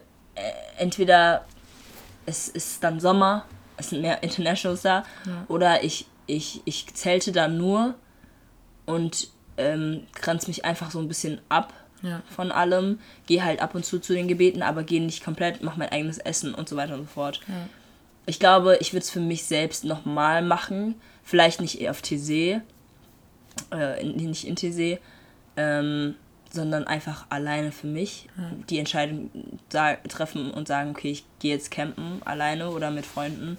entweder 0.78 1.44
es 2.26 2.48
ist 2.48 2.82
dann 2.82 2.98
Sommer, 3.00 3.44
es 3.76 3.90
sind 3.90 4.02
mehr 4.02 4.22
Internationals 4.22 4.82
da, 4.82 5.04
oder 5.48 5.84
ich, 5.84 6.06
ich, 6.26 6.62
ich 6.64 6.92
zelte 6.94 7.32
da 7.32 7.48
nur 7.48 7.94
und 8.86 9.28
ähm, 9.56 10.06
grenze 10.14 10.48
mich 10.48 10.64
einfach 10.64 10.90
so 10.90 10.98
ein 10.98 11.08
bisschen 11.08 11.40
ab 11.48 11.72
Ja. 12.02 12.22
von 12.34 12.50
allem, 12.52 12.98
gehe 13.26 13.44
halt 13.44 13.60
ab 13.62 13.74
und 13.74 13.84
zu 13.84 13.98
zu 14.00 14.12
den 14.14 14.26
Gebeten, 14.28 14.62
aber 14.62 14.82
gehe 14.82 15.02
nicht 15.02 15.24
komplett, 15.24 15.62
mache 15.62 15.78
mein 15.78 15.90
eigenes 15.92 16.18
Essen 16.18 16.54
und 16.54 16.68
so 16.68 16.76
weiter 16.76 16.94
und 16.94 17.02
so 17.02 17.06
fort. 17.06 17.40
Ich 18.26 18.38
glaube, 18.40 18.78
ich 18.80 18.92
würde 18.92 19.04
es 19.04 19.10
für 19.10 19.20
mich 19.20 19.44
selbst 19.44 19.84
nochmal 19.84 20.42
machen, 20.42 20.96
vielleicht 21.24 21.60
nicht 21.60 21.80
eher 21.80 21.90
auf 21.90 22.02
TC, 22.02 22.60
äh, 23.72 24.04
nicht 24.04 24.44
in 24.44 24.56
TC, 24.56 25.00
ähm, 25.56 26.14
sondern 26.50 26.84
einfach 26.84 27.26
alleine 27.30 27.72
für 27.72 27.88
mich. 27.88 28.28
Die 28.70 28.78
Entscheidung 28.78 29.30
treffen 29.68 30.52
und 30.52 30.68
sagen, 30.68 30.90
okay, 30.90 31.10
ich 31.10 31.24
gehe 31.40 31.52
jetzt 31.52 31.72
campen 31.72 32.22
alleine 32.24 32.70
oder 32.70 32.92
mit 32.92 33.04
Freunden. 33.04 33.58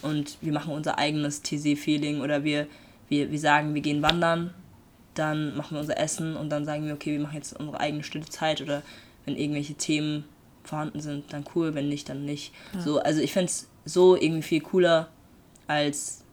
Und 0.00 0.38
wir 0.40 0.52
machen 0.52 0.72
unser 0.72 0.96
eigenes 0.96 1.42
TC-Feeling 1.42 2.20
oder 2.20 2.44
wir, 2.44 2.68
wir, 3.08 3.32
wir 3.32 3.40
sagen, 3.40 3.74
wir 3.74 3.82
gehen 3.82 4.00
wandern, 4.00 4.54
dann 5.14 5.56
machen 5.56 5.74
wir 5.74 5.80
unser 5.80 5.98
Essen 5.98 6.36
und 6.36 6.50
dann 6.50 6.64
sagen 6.64 6.86
wir, 6.86 6.94
okay, 6.94 7.12
wir 7.12 7.20
machen 7.20 7.34
jetzt 7.34 7.58
unsere 7.58 7.80
eigene 7.80 8.04
stille 8.04 8.26
Zeit 8.26 8.60
oder 8.60 8.82
wenn 9.24 9.36
irgendwelche 9.36 9.74
Themen 9.74 10.24
vorhanden 10.62 11.00
sind, 11.00 11.32
dann 11.32 11.44
cool, 11.54 11.74
wenn 11.74 11.88
nicht, 11.88 12.08
dann 12.08 12.24
nicht. 12.24 12.52
So, 12.78 13.00
also 13.00 13.20
ich 13.20 13.32
fände 13.32 13.50
es 13.50 13.68
so 13.84 14.16
irgendwie 14.16 14.42
viel 14.42 14.60
cooler, 14.60 15.08
als 15.66 16.24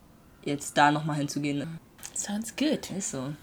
jetzt 0.46 0.78
da 0.78 0.92
nochmal 0.92 1.18
hinzugehen. 1.18 1.80
Sounds 2.16 2.56
good. 2.56 2.92
Ist 2.92 3.12
so. 3.12 3.34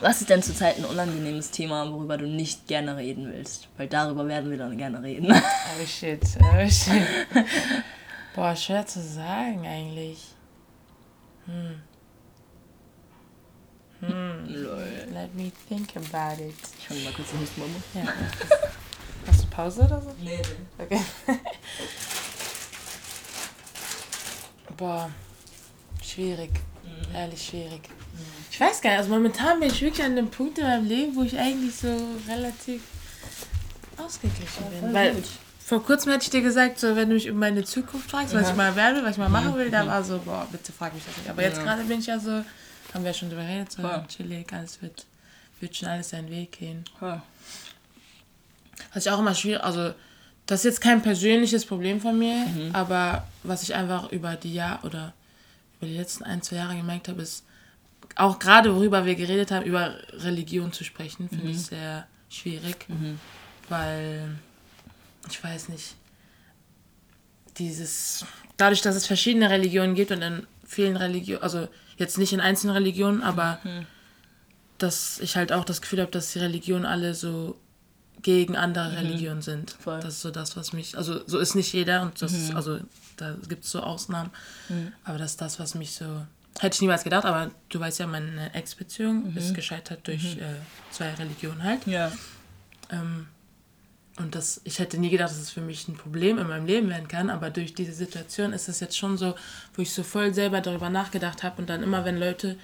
Was 0.00 0.20
ist 0.20 0.30
denn 0.30 0.42
zurzeit 0.42 0.78
ein 0.78 0.84
unangenehmes 0.84 1.50
Thema, 1.50 1.90
worüber 1.90 2.16
du 2.16 2.26
nicht 2.26 2.66
gerne 2.66 2.96
reden 2.96 3.30
willst? 3.32 3.68
Weil 3.76 3.86
darüber 3.88 4.26
werden 4.26 4.50
wir 4.50 4.58
dann 4.58 4.76
gerne 4.78 5.02
reden. 5.02 5.32
Oh 5.80 5.86
shit, 5.86 6.22
oh 6.40 6.68
shit. 6.68 7.02
Boah, 8.34 8.54
schwer 8.54 8.86
zu 8.86 9.00
sagen 9.02 9.66
eigentlich. 9.66 10.18
Lol. 14.00 15.08
Let 15.12 15.34
me 15.34 15.50
think 15.68 15.96
about 15.96 16.40
it. 16.42 16.54
Ich 16.78 16.86
fange 16.86 17.00
mal 17.00 17.12
kurz 17.12 17.30
den 17.30 17.40
Hustenbombe. 17.40 17.80
Ja. 17.94 18.04
Hast 19.26 19.42
du 19.42 19.46
Pause 19.48 19.82
oder 19.82 20.00
so? 20.00 20.14
Nee, 20.22 20.40
Okay. 20.78 21.00
Boah, 24.76 25.10
schwierig. 26.10 26.50
Ehrlich 27.14 27.46
schwierig. 27.46 27.82
Ich 28.50 28.60
weiß 28.60 28.80
gar 28.80 28.90
nicht, 28.90 28.98
also 29.00 29.10
momentan 29.10 29.60
bin 29.60 29.68
ich 29.68 29.82
wirklich 29.82 30.04
an 30.04 30.16
dem 30.16 30.30
Punkt 30.30 30.58
in 30.58 30.64
meinem 30.64 30.86
Leben, 30.86 31.16
wo 31.16 31.22
ich 31.22 31.38
eigentlich 31.38 31.74
so 31.74 31.88
relativ 32.28 32.82
ausgeglichen 33.96 34.64
bin. 34.80 34.92
Weil 34.92 35.16
vor 35.58 35.82
kurzem 35.82 36.12
hätte 36.12 36.24
ich 36.24 36.30
dir 36.30 36.42
gesagt, 36.42 36.78
so 36.78 36.94
wenn 36.94 37.08
du 37.08 37.14
mich 37.14 37.30
um 37.30 37.38
meine 37.38 37.64
Zukunft 37.64 38.10
fragst, 38.10 38.34
was 38.34 38.50
ich 38.50 38.56
mal 38.56 38.76
werde, 38.76 39.02
was 39.02 39.12
ich 39.12 39.18
mal 39.18 39.28
machen 39.28 39.56
will, 39.56 39.70
da 39.70 39.86
war 39.86 40.04
so, 40.04 40.18
boah, 40.18 40.46
bitte 40.52 40.72
frag 40.72 40.94
mich 40.94 41.02
das 41.04 41.16
nicht. 41.16 41.30
Aber 41.30 41.42
jetzt 41.42 41.62
gerade 41.62 41.82
bin 41.84 42.00
ich 42.00 42.06
ja 42.06 42.18
so, 42.18 42.30
haben 42.30 43.02
wir 43.02 43.06
ja 43.06 43.14
schon 43.14 43.30
drüber 43.30 43.42
geredet, 43.42 43.72
so 43.72 43.82
Voll. 43.82 44.04
chillig, 44.08 44.52
alles 44.52 44.82
wird, 44.82 45.06
wird 45.60 45.76
schon 45.76 45.88
alles 45.88 46.10
seinen 46.10 46.30
Weg 46.30 46.52
gehen. 46.52 46.84
Ja. 47.00 47.22
Was 48.92 49.06
ich 49.06 49.10
auch 49.10 49.18
immer 49.18 49.34
schwierig, 49.34 49.64
also 49.64 49.94
das 50.46 50.60
ist 50.60 50.64
jetzt 50.64 50.80
kein 50.80 51.02
persönliches 51.02 51.64
Problem 51.64 52.00
von 52.00 52.18
mir, 52.18 52.46
aber 52.74 53.26
was 53.42 53.62
ich 53.62 53.74
einfach 53.74 54.12
über 54.12 54.36
die 54.36 54.52
Jahr 54.52 54.84
oder 54.84 55.14
über 55.84 55.92
die 55.92 55.98
letzten 55.98 56.24
ein, 56.24 56.42
zwei 56.42 56.56
Jahre 56.56 56.76
gemerkt 56.76 57.08
habe, 57.08 57.22
ist 57.22 57.44
auch 58.16 58.38
gerade 58.38 58.74
worüber 58.74 59.04
wir 59.04 59.14
geredet 59.14 59.50
haben, 59.50 59.64
über 59.64 59.96
Religion 60.12 60.72
zu 60.72 60.84
sprechen, 60.84 61.28
finde 61.28 61.50
ich 61.50 61.62
sehr 61.62 62.06
schwierig, 62.28 62.86
weil 63.68 64.36
ich 65.28 65.42
weiß 65.42 65.68
nicht, 65.68 65.94
dieses, 67.58 68.24
dadurch, 68.56 68.82
dass 68.82 68.96
es 68.96 69.06
verschiedene 69.06 69.50
Religionen 69.50 69.94
gibt 69.94 70.10
und 70.10 70.22
in 70.22 70.46
vielen 70.66 70.96
Religionen, 70.96 71.42
also 71.42 71.68
jetzt 71.96 72.18
nicht 72.18 72.32
in 72.32 72.40
einzelnen 72.40 72.74
Religionen, 72.76 73.22
aber 73.22 73.58
dass 74.78 75.18
ich 75.20 75.36
halt 75.36 75.52
auch 75.52 75.64
das 75.64 75.80
Gefühl 75.80 76.00
habe, 76.00 76.10
dass 76.10 76.32
die 76.32 76.40
Religionen 76.40 76.84
alle 76.84 77.14
so 77.14 77.56
gegen 78.24 78.56
andere 78.56 78.96
Religionen 78.96 79.42
sind. 79.42 79.76
Voll. 79.78 80.00
Das 80.00 80.14
ist 80.14 80.22
so 80.22 80.30
das, 80.30 80.56
was 80.56 80.72
mich, 80.72 80.96
also 80.96 81.20
so 81.28 81.38
ist 81.38 81.54
nicht 81.54 81.72
jeder 81.72 82.02
und 82.02 82.20
das, 82.20 82.32
ist, 82.32 82.54
also 82.56 82.80
da 83.16 83.36
gibt 83.48 83.64
es 83.64 83.70
so 83.70 83.80
Ausnahmen, 83.80 84.30
aber 85.04 85.18
das 85.18 85.32
ist 85.32 85.40
das, 85.40 85.60
was 85.60 85.74
mich 85.74 85.92
so, 85.92 86.22
hätte 86.58 86.74
ich 86.74 86.80
niemals 86.80 87.04
gedacht, 87.04 87.26
aber 87.26 87.50
du 87.68 87.78
weißt 87.78 88.00
ja, 88.00 88.06
meine 88.06 88.52
Ex-Beziehung 88.54 89.36
ist 89.36 89.54
gescheitert 89.54 90.06
durch 90.06 90.38
äh, 90.38 90.56
zwei 90.90 91.12
Religionen 91.14 91.62
halt. 91.62 91.86
Ja. 91.86 92.10
Ähm, 92.90 93.26
und 94.16 94.34
das, 94.34 94.60
ich 94.64 94.78
hätte 94.78 94.96
nie 94.96 95.10
gedacht, 95.10 95.30
dass 95.30 95.38
es 95.38 95.50
für 95.50 95.60
mich 95.60 95.86
ein 95.86 95.96
Problem 95.96 96.38
in 96.38 96.46
meinem 96.46 96.66
Leben 96.66 96.88
werden 96.88 97.08
kann, 97.08 97.28
aber 97.28 97.50
durch 97.50 97.74
diese 97.74 97.92
Situation 97.92 98.54
ist 98.54 98.68
es 98.68 98.80
jetzt 98.80 98.96
schon 98.96 99.18
so, 99.18 99.34
wo 99.74 99.82
ich 99.82 99.92
so 99.92 100.02
voll 100.02 100.32
selber 100.32 100.62
darüber 100.62 100.88
nachgedacht 100.88 101.42
habe 101.42 101.60
und 101.60 101.68
dann 101.68 101.82
immer, 101.82 102.06
wenn 102.06 102.18
Leute 102.18 102.56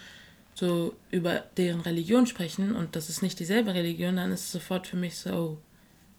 so 0.61 0.95
über 1.11 1.45
deren 1.57 1.81
Religion 1.81 2.27
sprechen 2.27 2.77
und 2.77 2.95
das 2.95 3.09
ist 3.09 3.23
nicht 3.23 3.41
dieselbe 3.41 3.73
Religion, 3.73 4.17
dann 4.17 4.31
ist 4.31 4.41
es 4.43 4.53
sofort 4.53 4.87
für 4.87 4.99
mich 4.99 5.17
so, 5.17 5.31
oh, 5.31 5.59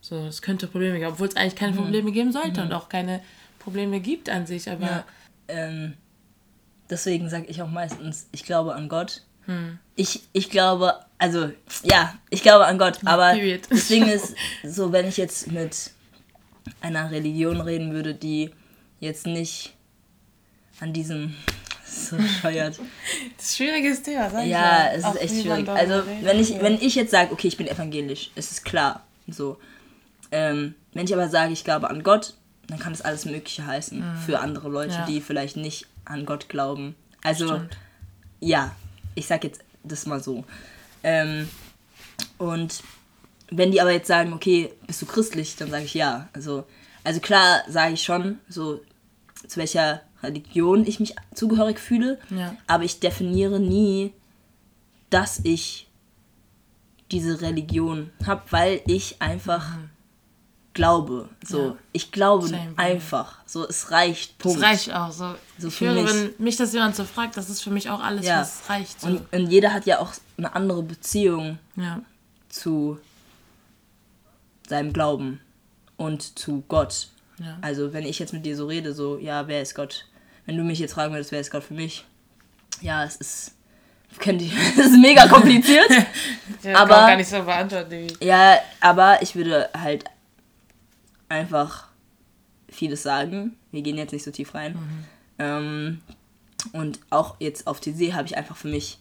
so, 0.02 0.26
es 0.26 0.42
könnte 0.42 0.66
Probleme 0.66 0.98
geben, 0.98 1.12
obwohl 1.12 1.28
es 1.28 1.36
eigentlich 1.36 1.56
keine 1.56 1.76
Probleme 1.76 2.12
geben 2.12 2.32
sollte 2.32 2.64
und 2.64 2.74
auch 2.74 2.90
keine 2.90 3.22
Probleme 3.60 4.00
gibt 4.00 4.30
an 4.30 4.48
sich, 4.48 4.68
aber 4.68 4.86
Ja. 4.86 5.06
Ähm, 5.48 5.94
deswegen 6.90 7.30
sage 7.30 7.46
ich 7.48 7.62
auch 7.62 7.70
meistens, 7.70 8.28
ich 8.32 8.44
glaube 8.44 8.74
an 8.74 8.90
Gott. 8.90 9.22
Ich, 9.96 10.24
ich 10.32 10.50
glaube, 10.50 10.96
also, 11.18 11.52
ja, 11.84 12.16
ich 12.30 12.42
glaube 12.42 12.66
an 12.66 12.78
Gott, 12.78 13.00
aber 13.04 13.34
period. 13.34 13.62
das 13.70 13.90
Ding 13.90 14.08
ist, 14.08 14.34
so, 14.64 14.92
wenn 14.92 15.08
ich 15.08 15.18
jetzt 15.18 15.52
mit 15.52 15.92
einer 16.80 17.12
Religion 17.12 17.60
reden 17.62 17.92
würde, 17.94 18.16
die 18.16 18.52
jetzt 19.00 19.28
nicht 19.28 19.76
an 20.80 20.94
diesem 20.94 21.36
so 22.10 22.16
bescheuert. 22.18 22.80
das 23.38 23.46
ist 23.46 23.52
ein 23.52 23.56
schwieriges 23.68 24.02
Thema, 24.02 24.30
sag 24.30 24.44
ich 24.44 24.50
Ja, 24.50 24.86
ja. 24.88 24.92
es 24.94 25.06
ist 25.06 25.22
echt 25.22 25.42
schwierig. 25.42 25.68
Also, 25.70 26.04
wenn 26.22 26.40
ich, 26.40 26.62
wenn 26.62 26.76
ich 26.76 26.96
jetzt 26.96 27.12
sage, 27.12 27.32
okay, 27.32 27.48
ich 27.48 27.58
bin 27.58 27.68
evangelisch, 27.68 28.32
es 28.36 28.52
ist 28.52 28.66
klar, 28.66 29.04
so. 29.28 29.58
Ähm, 30.32 30.76
wenn 30.94 31.06
ich 31.06 31.14
aber 31.14 31.28
sage, 31.30 31.52
ich 31.54 31.64
glaube 31.64 31.90
an 31.90 32.04
Gott, 32.04 32.34
dann 32.68 32.80
kann 32.80 32.94
das 32.94 33.02
alles 33.02 33.26
Mögliche 33.26 33.66
heißen 33.66 34.04
für 34.26 34.40
andere 34.40 34.70
Leute, 34.70 34.94
Mhm. 34.94 35.00
Ja. 35.00 35.06
die 35.06 35.22
vielleicht 35.22 35.58
nicht 35.58 35.88
an 36.06 36.26
Gott 36.26 36.48
glauben. 36.50 36.96
Also, 37.24 37.48
Stimmt. 37.48 37.78
ja, 38.40 38.74
ich 39.16 39.28
sag 39.28 39.44
jetzt 39.44 39.62
das 39.84 40.06
mal 40.06 40.22
so. 40.24 40.46
Ähm, 41.04 41.50
und 42.38 42.82
wenn 43.50 43.72
die 43.72 43.82
aber 43.82 43.92
jetzt 43.92 44.08
sagen, 44.08 44.32
okay, 44.34 44.72
bist 44.88 45.02
du 45.02 45.06
christlich, 45.06 45.56
dann 45.58 45.70
sage 45.70 45.84
ich 45.84 45.94
ja. 45.94 46.30
Also, 46.34 46.66
also 47.04 47.20
klar 47.20 47.64
sage 47.68 47.94
ich 47.96 48.04
schon, 48.04 48.40
so 48.48 48.80
zu 49.48 49.58
welcher 49.58 50.02
Religion 50.24 50.86
ich 50.86 51.00
mich 51.00 51.16
zugehörig 51.34 51.80
fühle, 51.80 52.20
Ja. 52.30 52.56
aber 52.68 52.84
ich 52.84 53.00
definiere 53.00 53.60
nie, 53.60 54.14
dass 55.10 55.40
ich 55.44 55.88
diese 57.12 57.42
Religion 57.42 58.10
habe, 58.26 58.44
weil 58.52 58.82
ich 58.88 59.22
einfach 59.22 59.78
glaube. 60.74 61.28
So, 61.46 61.60
Mhm. 61.60 61.66
Ja. 61.68 61.76
ich 61.92 62.12
glaube 62.14 62.48
Same. 62.48 62.74
einfach. 62.78 63.40
So, 63.46 63.68
es 63.68 63.92
reicht. 63.92 64.38
Punkt. 64.38 64.62
Das 64.62 64.64
reicht 64.70 64.94
auch 64.94 65.12
so. 65.12 65.36
So 65.58 65.68
ich 65.68 65.82
höre, 65.82 65.94
mich. 66.02 66.06
wenn 66.14 66.34
mich 66.38 66.56
das 66.56 66.72
jemand 66.72 66.96
so 66.96 67.04
fragt, 67.04 67.36
das 67.36 67.50
ist 67.50 67.62
für 67.62 67.72
mich 67.72 67.90
auch 67.90 68.00
alles, 68.00 68.26
Ja. 68.26 68.40
was 68.40 68.70
reicht. 68.70 69.02
So. 69.02 69.08
Und, 69.08 69.34
und 69.34 69.48
jeder 69.52 69.74
hat 69.74 69.86
ja 69.86 70.00
auch 70.00 70.14
eine 70.38 70.56
andere 70.56 70.82
Beziehung 70.84 71.60
ja. 71.76 72.00
zu 72.48 72.98
seinem 74.70 74.94
Glauben 74.94 75.42
und 75.98 76.40
zu 76.40 76.64
Gott. 76.68 77.08
Also 77.62 77.92
wenn 77.92 78.06
ich 78.06 78.20
jetzt 78.20 78.34
mit 78.34 78.46
dir 78.46 78.56
so 78.56 78.68
rede, 78.68 78.94
so, 78.94 79.18
ja, 79.18 79.48
wer 79.48 79.64
ist 79.64 79.74
Gott? 79.74 80.06
Wenn 80.46 80.58
du 80.58 80.64
mich 80.64 80.80
jetzt 80.80 80.94
fragen 80.94 81.14
würdest, 81.14 81.32
wer 81.32 81.40
ist 81.40 81.52
Gott 81.52 81.64
für 81.64 81.74
mich? 81.74 82.06
Ja, 82.82 83.04
es 83.04 83.16
ist, 83.18 83.56
kennt 84.20 84.42
ihr, 84.42 84.52
es 84.78 84.86
ist 84.88 84.98
mega 85.00 85.28
kompliziert. 85.28 85.90
Ja, 86.64 86.78
Aber- 86.84 86.94
kann 86.96 87.08
gar 87.08 87.16
nicht 87.16 87.30
so 87.30 87.42
beantworten. 87.44 88.08
Ja, 88.22 88.58
aber 88.82 89.22
ich 89.24 89.36
würde 89.36 89.70
halt 89.76 90.04
einfach 91.30 91.88
vieles 92.70 93.02
sagen. 93.04 93.58
Wir 93.72 93.82
gehen 93.82 93.98
jetzt 93.98 94.12
nicht 94.12 94.24
so 94.24 94.32
tief 94.32 94.54
rein. 94.54 94.78
Ähm, 95.40 96.02
und 96.74 97.00
auch 97.10 97.38
jetzt 97.40 97.66
auf 97.68 97.80
TC 97.80 98.14
habe 98.14 98.28
ich 98.28 98.38
einfach 98.38 98.56
für 98.58 98.68
mich 98.68 99.00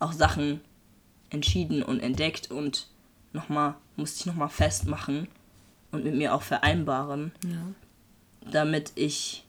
auch 0.00 0.12
Sachen 0.12 0.60
entschieden 1.30 1.82
und 1.82 2.00
entdeckt 2.00 2.50
und 2.50 2.88
nochmal, 3.32 3.74
musste 3.96 4.20
ich 4.20 4.26
nochmal 4.26 4.50
festmachen 4.50 5.28
und 5.92 6.04
mit 6.04 6.14
mir 6.14 6.34
auch 6.34 6.42
vereinbaren, 6.42 7.32
Ja. 7.46 8.50
damit 8.50 8.92
ich, 8.96 9.41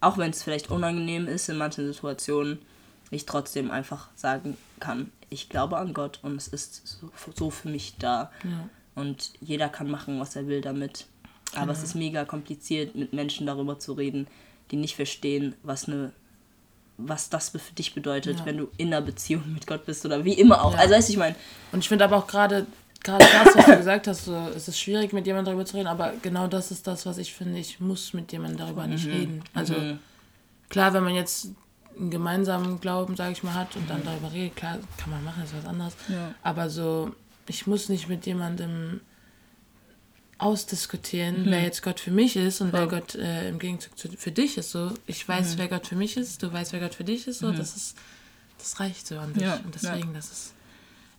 auch 0.00 0.18
wenn 0.18 0.30
es 0.30 0.42
vielleicht 0.42 0.70
unangenehm 0.70 1.26
ist 1.26 1.48
in 1.48 1.56
manchen 1.56 1.86
Situationen, 1.86 2.58
ich 3.10 3.26
trotzdem 3.26 3.70
einfach 3.70 4.08
sagen 4.14 4.56
kann, 4.80 5.12
ich 5.30 5.48
glaube 5.48 5.76
an 5.78 5.94
Gott 5.94 6.18
und 6.22 6.36
es 6.36 6.48
ist 6.48 6.86
so, 6.86 7.10
so 7.34 7.50
für 7.50 7.68
mich 7.68 7.94
da. 7.98 8.30
Ja. 8.44 8.68
Und 8.94 9.32
jeder 9.40 9.68
kann 9.68 9.90
machen, 9.90 10.18
was 10.20 10.36
er 10.36 10.46
will 10.46 10.60
damit. 10.60 11.06
Aber 11.54 11.72
es 11.72 11.82
ist 11.82 11.94
mega 11.94 12.24
kompliziert, 12.24 12.94
mit 12.94 13.12
Menschen 13.12 13.46
darüber 13.46 13.78
zu 13.78 13.92
reden, 13.92 14.26
die 14.70 14.76
nicht 14.76 14.96
verstehen, 14.96 15.54
was 15.62 15.86
eine 15.86 16.12
was 16.98 17.28
das 17.28 17.50
für 17.50 17.58
dich 17.76 17.94
bedeutet, 17.94 18.38
Ja. 18.38 18.46
wenn 18.46 18.56
du 18.56 18.68
in 18.78 18.86
einer 18.88 19.02
Beziehung 19.02 19.52
mit 19.52 19.66
Gott 19.66 19.84
bist 19.84 20.06
oder 20.06 20.24
wie 20.24 20.32
immer 20.32 20.64
auch. 20.64 20.72
Ja. 20.72 20.78
Also 20.78 20.94
weißt 20.94 21.08
du, 21.08 21.12
ich 21.12 21.18
meine, 21.18 21.36
Und 21.72 21.80
ich 21.80 21.88
finde 21.88 22.04
aber 22.06 22.16
auch 22.16 22.26
gerade 22.26 22.66
gerade 23.06 23.24
das, 23.24 23.56
was 23.56 23.66
du 23.66 23.76
gesagt 23.76 24.06
hast, 24.06 24.24
so, 24.24 24.36
es 24.54 24.68
ist 24.68 24.78
schwierig 24.78 25.12
mit 25.12 25.26
jemandem 25.26 25.52
darüber 25.52 25.64
zu 25.64 25.76
reden, 25.76 25.86
aber 25.86 26.12
genau 26.22 26.46
das 26.48 26.70
ist 26.70 26.86
das, 26.86 27.06
was 27.06 27.18
ich 27.18 27.32
finde, 27.32 27.58
ich 27.58 27.80
muss 27.80 28.12
mit 28.12 28.32
jemandem 28.32 28.58
darüber 28.58 28.86
nicht 28.86 29.06
reden. 29.06 29.42
Also 29.54 29.74
klar, 30.68 30.92
wenn 30.92 31.04
man 31.04 31.14
jetzt 31.14 31.48
einen 31.98 32.10
gemeinsamen 32.10 32.80
Glauben, 32.80 33.16
sage 33.16 33.32
ich 33.32 33.42
mal, 33.42 33.54
hat 33.54 33.74
und 33.76 33.88
dann 33.88 34.04
darüber 34.04 34.32
redet, 34.32 34.56
klar, 34.56 34.78
kann 34.98 35.10
man 35.10 35.24
machen, 35.24 35.42
ist 35.44 35.54
was 35.56 35.64
anderes. 35.64 35.94
Ja. 36.08 36.34
Aber 36.42 36.68
so, 36.68 37.14
ich 37.48 37.66
muss 37.66 37.88
nicht 37.88 38.08
mit 38.08 38.26
jemandem 38.26 39.00
ausdiskutieren, 40.38 41.44
wer 41.46 41.62
jetzt 41.62 41.82
Gott 41.82 41.98
für 41.98 42.10
mich 42.10 42.36
ist 42.36 42.60
und 42.60 42.74
wer 42.74 42.86
Gott 42.86 43.14
äh, 43.14 43.48
im 43.48 43.58
Gegenzug 43.58 43.96
zu, 43.96 44.08
für 44.10 44.32
dich 44.32 44.58
ist. 44.58 44.70
So, 44.70 44.92
ich 45.06 45.26
weiß, 45.26 45.56
wer 45.56 45.68
Gott 45.68 45.86
für 45.86 45.96
mich 45.96 46.18
ist, 46.18 46.42
du 46.42 46.52
weißt, 46.52 46.74
wer 46.74 46.80
Gott 46.80 46.94
für 46.94 47.04
dich 47.04 47.26
ist. 47.26 47.38
So, 47.38 47.52
das 47.52 47.74
ist, 47.74 47.96
das 48.58 48.78
reicht 48.78 49.06
so 49.06 49.18
an 49.18 49.32
sich. 49.32 49.42
Ja, 49.42 49.60
Und 49.64 49.74
deswegen, 49.74 50.12
das 50.12 50.30
ist 50.30 50.55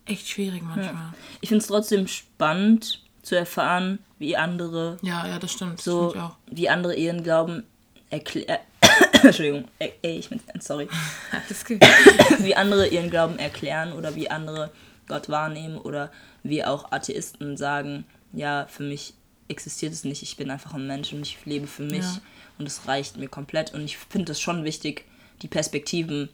echt 0.07 0.27
schwierig 0.27 0.63
manchmal. 0.63 1.13
ich 1.41 1.49
finde 1.49 1.61
es 1.61 1.67
trotzdem 1.67 2.07
spannend 2.07 3.01
zu 3.21 3.35
erfahren, 3.35 3.99
wie 4.19 4.37
andere 4.37 4.97
Ja, 5.01 5.27
ja, 5.27 5.37
das 5.39 5.51
stimmt. 5.51 5.77
Das 5.79 5.85
so, 5.85 6.15
auch. 6.15 6.35
wie 6.49 6.69
andere 6.69 6.95
ihren 6.95 7.23
Glauben 7.23 7.63
erklären. 8.09 8.59
Entschuldigung, 9.23 9.65
ey, 9.79 9.93
ey, 10.01 10.17
ich 10.19 10.29
bin 10.29 10.39
sorry. 10.59 10.87
Alles 11.31 11.65
gut. 11.65 11.79
wie 12.39 12.55
andere 12.55 12.87
ihren 12.87 13.09
Glauben 13.09 13.37
erklären 13.37 13.91
oder 13.93 14.15
wie 14.15 14.29
andere 14.29 14.71
Gott 15.07 15.29
wahrnehmen 15.29 15.77
oder 15.77 16.11
wie 16.43 16.63
auch 16.63 16.91
Atheisten 16.91 17.57
sagen, 17.57 18.05
ja, 18.33 18.65
für 18.67 18.83
mich 18.83 19.13
existiert 19.49 19.93
es 19.93 20.03
nicht, 20.03 20.23
ich 20.23 20.35
bin 20.37 20.49
einfach 20.51 20.73
ein 20.73 20.87
Mensch 20.87 21.13
und 21.13 21.21
ich 21.21 21.37
lebe 21.45 21.67
für 21.67 21.83
mich 21.83 22.03
Ja. 22.03 22.21
und 22.59 22.65
es 22.67 22.87
reicht 22.87 23.17
mir 23.17 23.29
komplett 23.29 23.73
und 23.73 23.81
ich 23.81 23.97
finde 23.97 24.33
es 24.33 24.41
schon 24.41 24.63
wichtig, 24.65 25.05
die 25.41 25.47
Perspektiven 25.47 26.29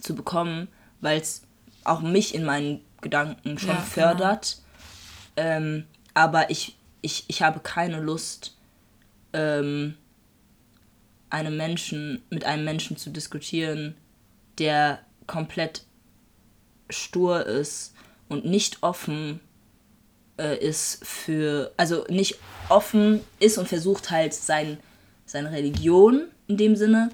zu 0.00 0.14
bekommen, 0.14 0.68
weil 1.00 1.20
es 1.20 1.42
auch 1.84 2.00
mich 2.00 2.34
in 2.34 2.44
meinen 2.44 2.80
Gedanken 3.00 3.58
schon 3.58 3.68
Ja, 3.70 3.74
genau. 3.74 3.86
fördert, 3.86 4.62
ähm, 5.36 5.84
aber 6.14 6.50
ich, 6.50 6.76
ich, 7.02 7.24
ich 7.28 7.42
habe 7.42 7.60
keine 7.60 8.00
Lust, 8.00 8.56
ähm, 9.32 9.96
einem 11.30 11.56
Menschen, 11.56 12.22
mit 12.30 12.44
einem 12.44 12.64
Menschen 12.64 12.96
zu 12.96 13.10
diskutieren, 13.10 13.96
der 14.58 15.00
komplett 15.26 15.84
stur 16.88 17.44
ist 17.44 17.94
und 18.28 18.44
nicht 18.44 18.82
offen 18.82 19.40
äh, 20.38 20.56
ist 20.58 21.04
für, 21.04 21.72
also 21.76 22.04
nicht 22.08 22.36
offen 22.68 23.20
ist 23.40 23.58
und 23.58 23.68
versucht 23.68 24.10
halt 24.10 24.34
sein, 24.34 24.78
seine 25.26 25.50
Religion 25.50 26.28
in 26.46 26.56
dem 26.56 26.76
Sinne 26.76 27.10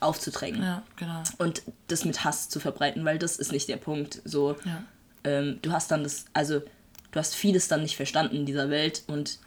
aufzudrängen 0.00 0.62
Ja, 0.62 0.82
genau. 0.96 1.22
und 1.38 1.62
das 1.86 2.04
mit 2.04 2.24
Hass 2.24 2.48
zu 2.48 2.58
verbreiten, 2.60 3.04
weil 3.04 3.18
das 3.18 3.36
ist 3.36 3.52
nicht 3.52 3.68
der 3.68 3.76
Punkt. 3.76 4.20
So, 4.24 4.56
Ja. 4.64 4.82
Ähm, 5.28 5.58
du 5.62 5.72
hast 5.72 5.90
dann 5.90 6.02
das, 6.02 6.24
also 6.32 6.60
du 6.60 7.18
hast 7.18 7.34
vieles 7.34 7.68
dann 7.68 7.82
nicht 7.82 7.96
verstanden 7.96 8.36
in 8.36 8.46
dieser 8.46 8.70
Welt 8.70 9.02
und 9.06 9.38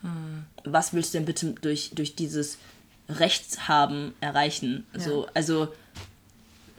was 0.64 0.94
willst 0.94 1.14
du 1.14 1.18
denn 1.18 1.26
bitte 1.26 1.54
durch, 1.62 1.92
durch 1.94 2.16
dieses 2.16 2.58
Rechtshaben 3.10 4.14
erreichen? 4.22 4.86
So, 4.98 5.28
also 5.34 5.74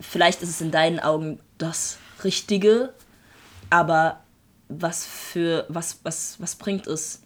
vielleicht 0.00 0.42
ist 0.42 0.50
es 0.50 0.60
in 0.60 0.70
deinen 0.70 1.00
Augen 1.00 1.40
das 1.58 1.98
Richtige, 2.24 2.92
aber 3.70 4.20
was 4.68 5.04
für 5.06 5.66
was 5.68 5.98
was 6.02 6.36
was 6.38 6.54
bringt 6.56 6.86
es 6.86 7.22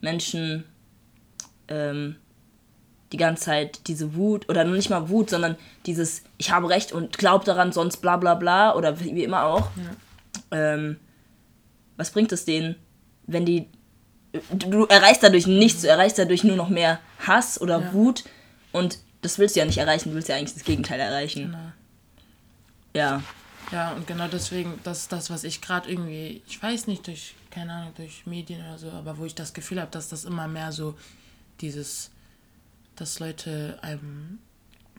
Menschen 0.00 0.64
ähm, 1.68 2.16
die 3.12 3.16
ganze 3.16 3.44
Zeit 3.44 3.86
diese 3.86 4.14
Wut 4.14 4.48
oder 4.48 4.64
nicht 4.64 4.90
mal 4.90 5.08
Wut, 5.08 5.30
sondern 5.30 5.56
dieses 5.86 6.22
ich 6.38 6.50
habe 6.50 6.68
recht 6.68 6.92
und 6.92 7.18
glaub 7.18 7.44
daran, 7.44 7.72
sonst 7.72 7.98
bla 7.98 8.16
bla 8.16 8.34
bla 8.34 8.74
oder 8.74 9.00
wie, 9.00 9.14
wie 9.14 9.24
immer 9.24 9.44
auch. 9.44 9.70
Ähm, 10.50 10.98
was 11.96 12.10
bringt 12.10 12.32
es 12.32 12.44
denen, 12.44 12.76
wenn 13.26 13.44
die 13.46 13.68
du, 14.52 14.70
du 14.70 14.84
erreichst 14.86 15.22
dadurch 15.22 15.46
nichts, 15.46 15.82
du 15.82 15.88
erreichst 15.88 16.18
dadurch 16.18 16.44
nur 16.44 16.56
noch 16.56 16.68
mehr 16.68 17.00
Hass 17.26 17.60
oder 17.60 17.80
Ja. 17.80 17.92
Wut 17.92 18.24
und 18.72 18.98
das 19.22 19.38
willst 19.38 19.56
du 19.56 19.60
ja 19.60 19.66
nicht 19.66 19.78
erreichen, 19.78 20.10
du 20.10 20.14
willst 20.16 20.28
ja 20.28 20.36
eigentlich 20.36 20.54
das 20.54 20.64
Gegenteil 20.64 21.00
erreichen. 21.00 21.46
Genau. 21.46 21.72
Ja, 22.94 23.22
Ja, 23.72 23.92
und 23.92 24.06
genau 24.06 24.28
deswegen, 24.28 24.78
das 24.84 25.00
ist 25.00 25.12
das, 25.12 25.30
was 25.30 25.42
ich 25.42 25.60
gerade 25.62 25.90
irgendwie, 25.90 26.42
ich 26.46 26.62
weiß 26.62 26.86
nicht, 26.86 27.06
durch, 27.06 27.34
keine 27.50 27.72
Ahnung, 27.72 27.92
durch 27.96 28.26
Medien 28.26 28.60
oder 28.60 28.78
so, 28.78 28.90
aber 28.90 29.16
wo 29.18 29.24
ich 29.24 29.34
das 29.34 29.54
Gefühl 29.54 29.80
habe, 29.80 29.90
dass 29.90 30.08
das 30.10 30.24
immer 30.24 30.46
mehr 30.48 30.70
so 30.70 30.94
dieses, 31.60 32.10
dass 32.96 33.20
Leute 33.20 33.78
einem, 33.82 34.38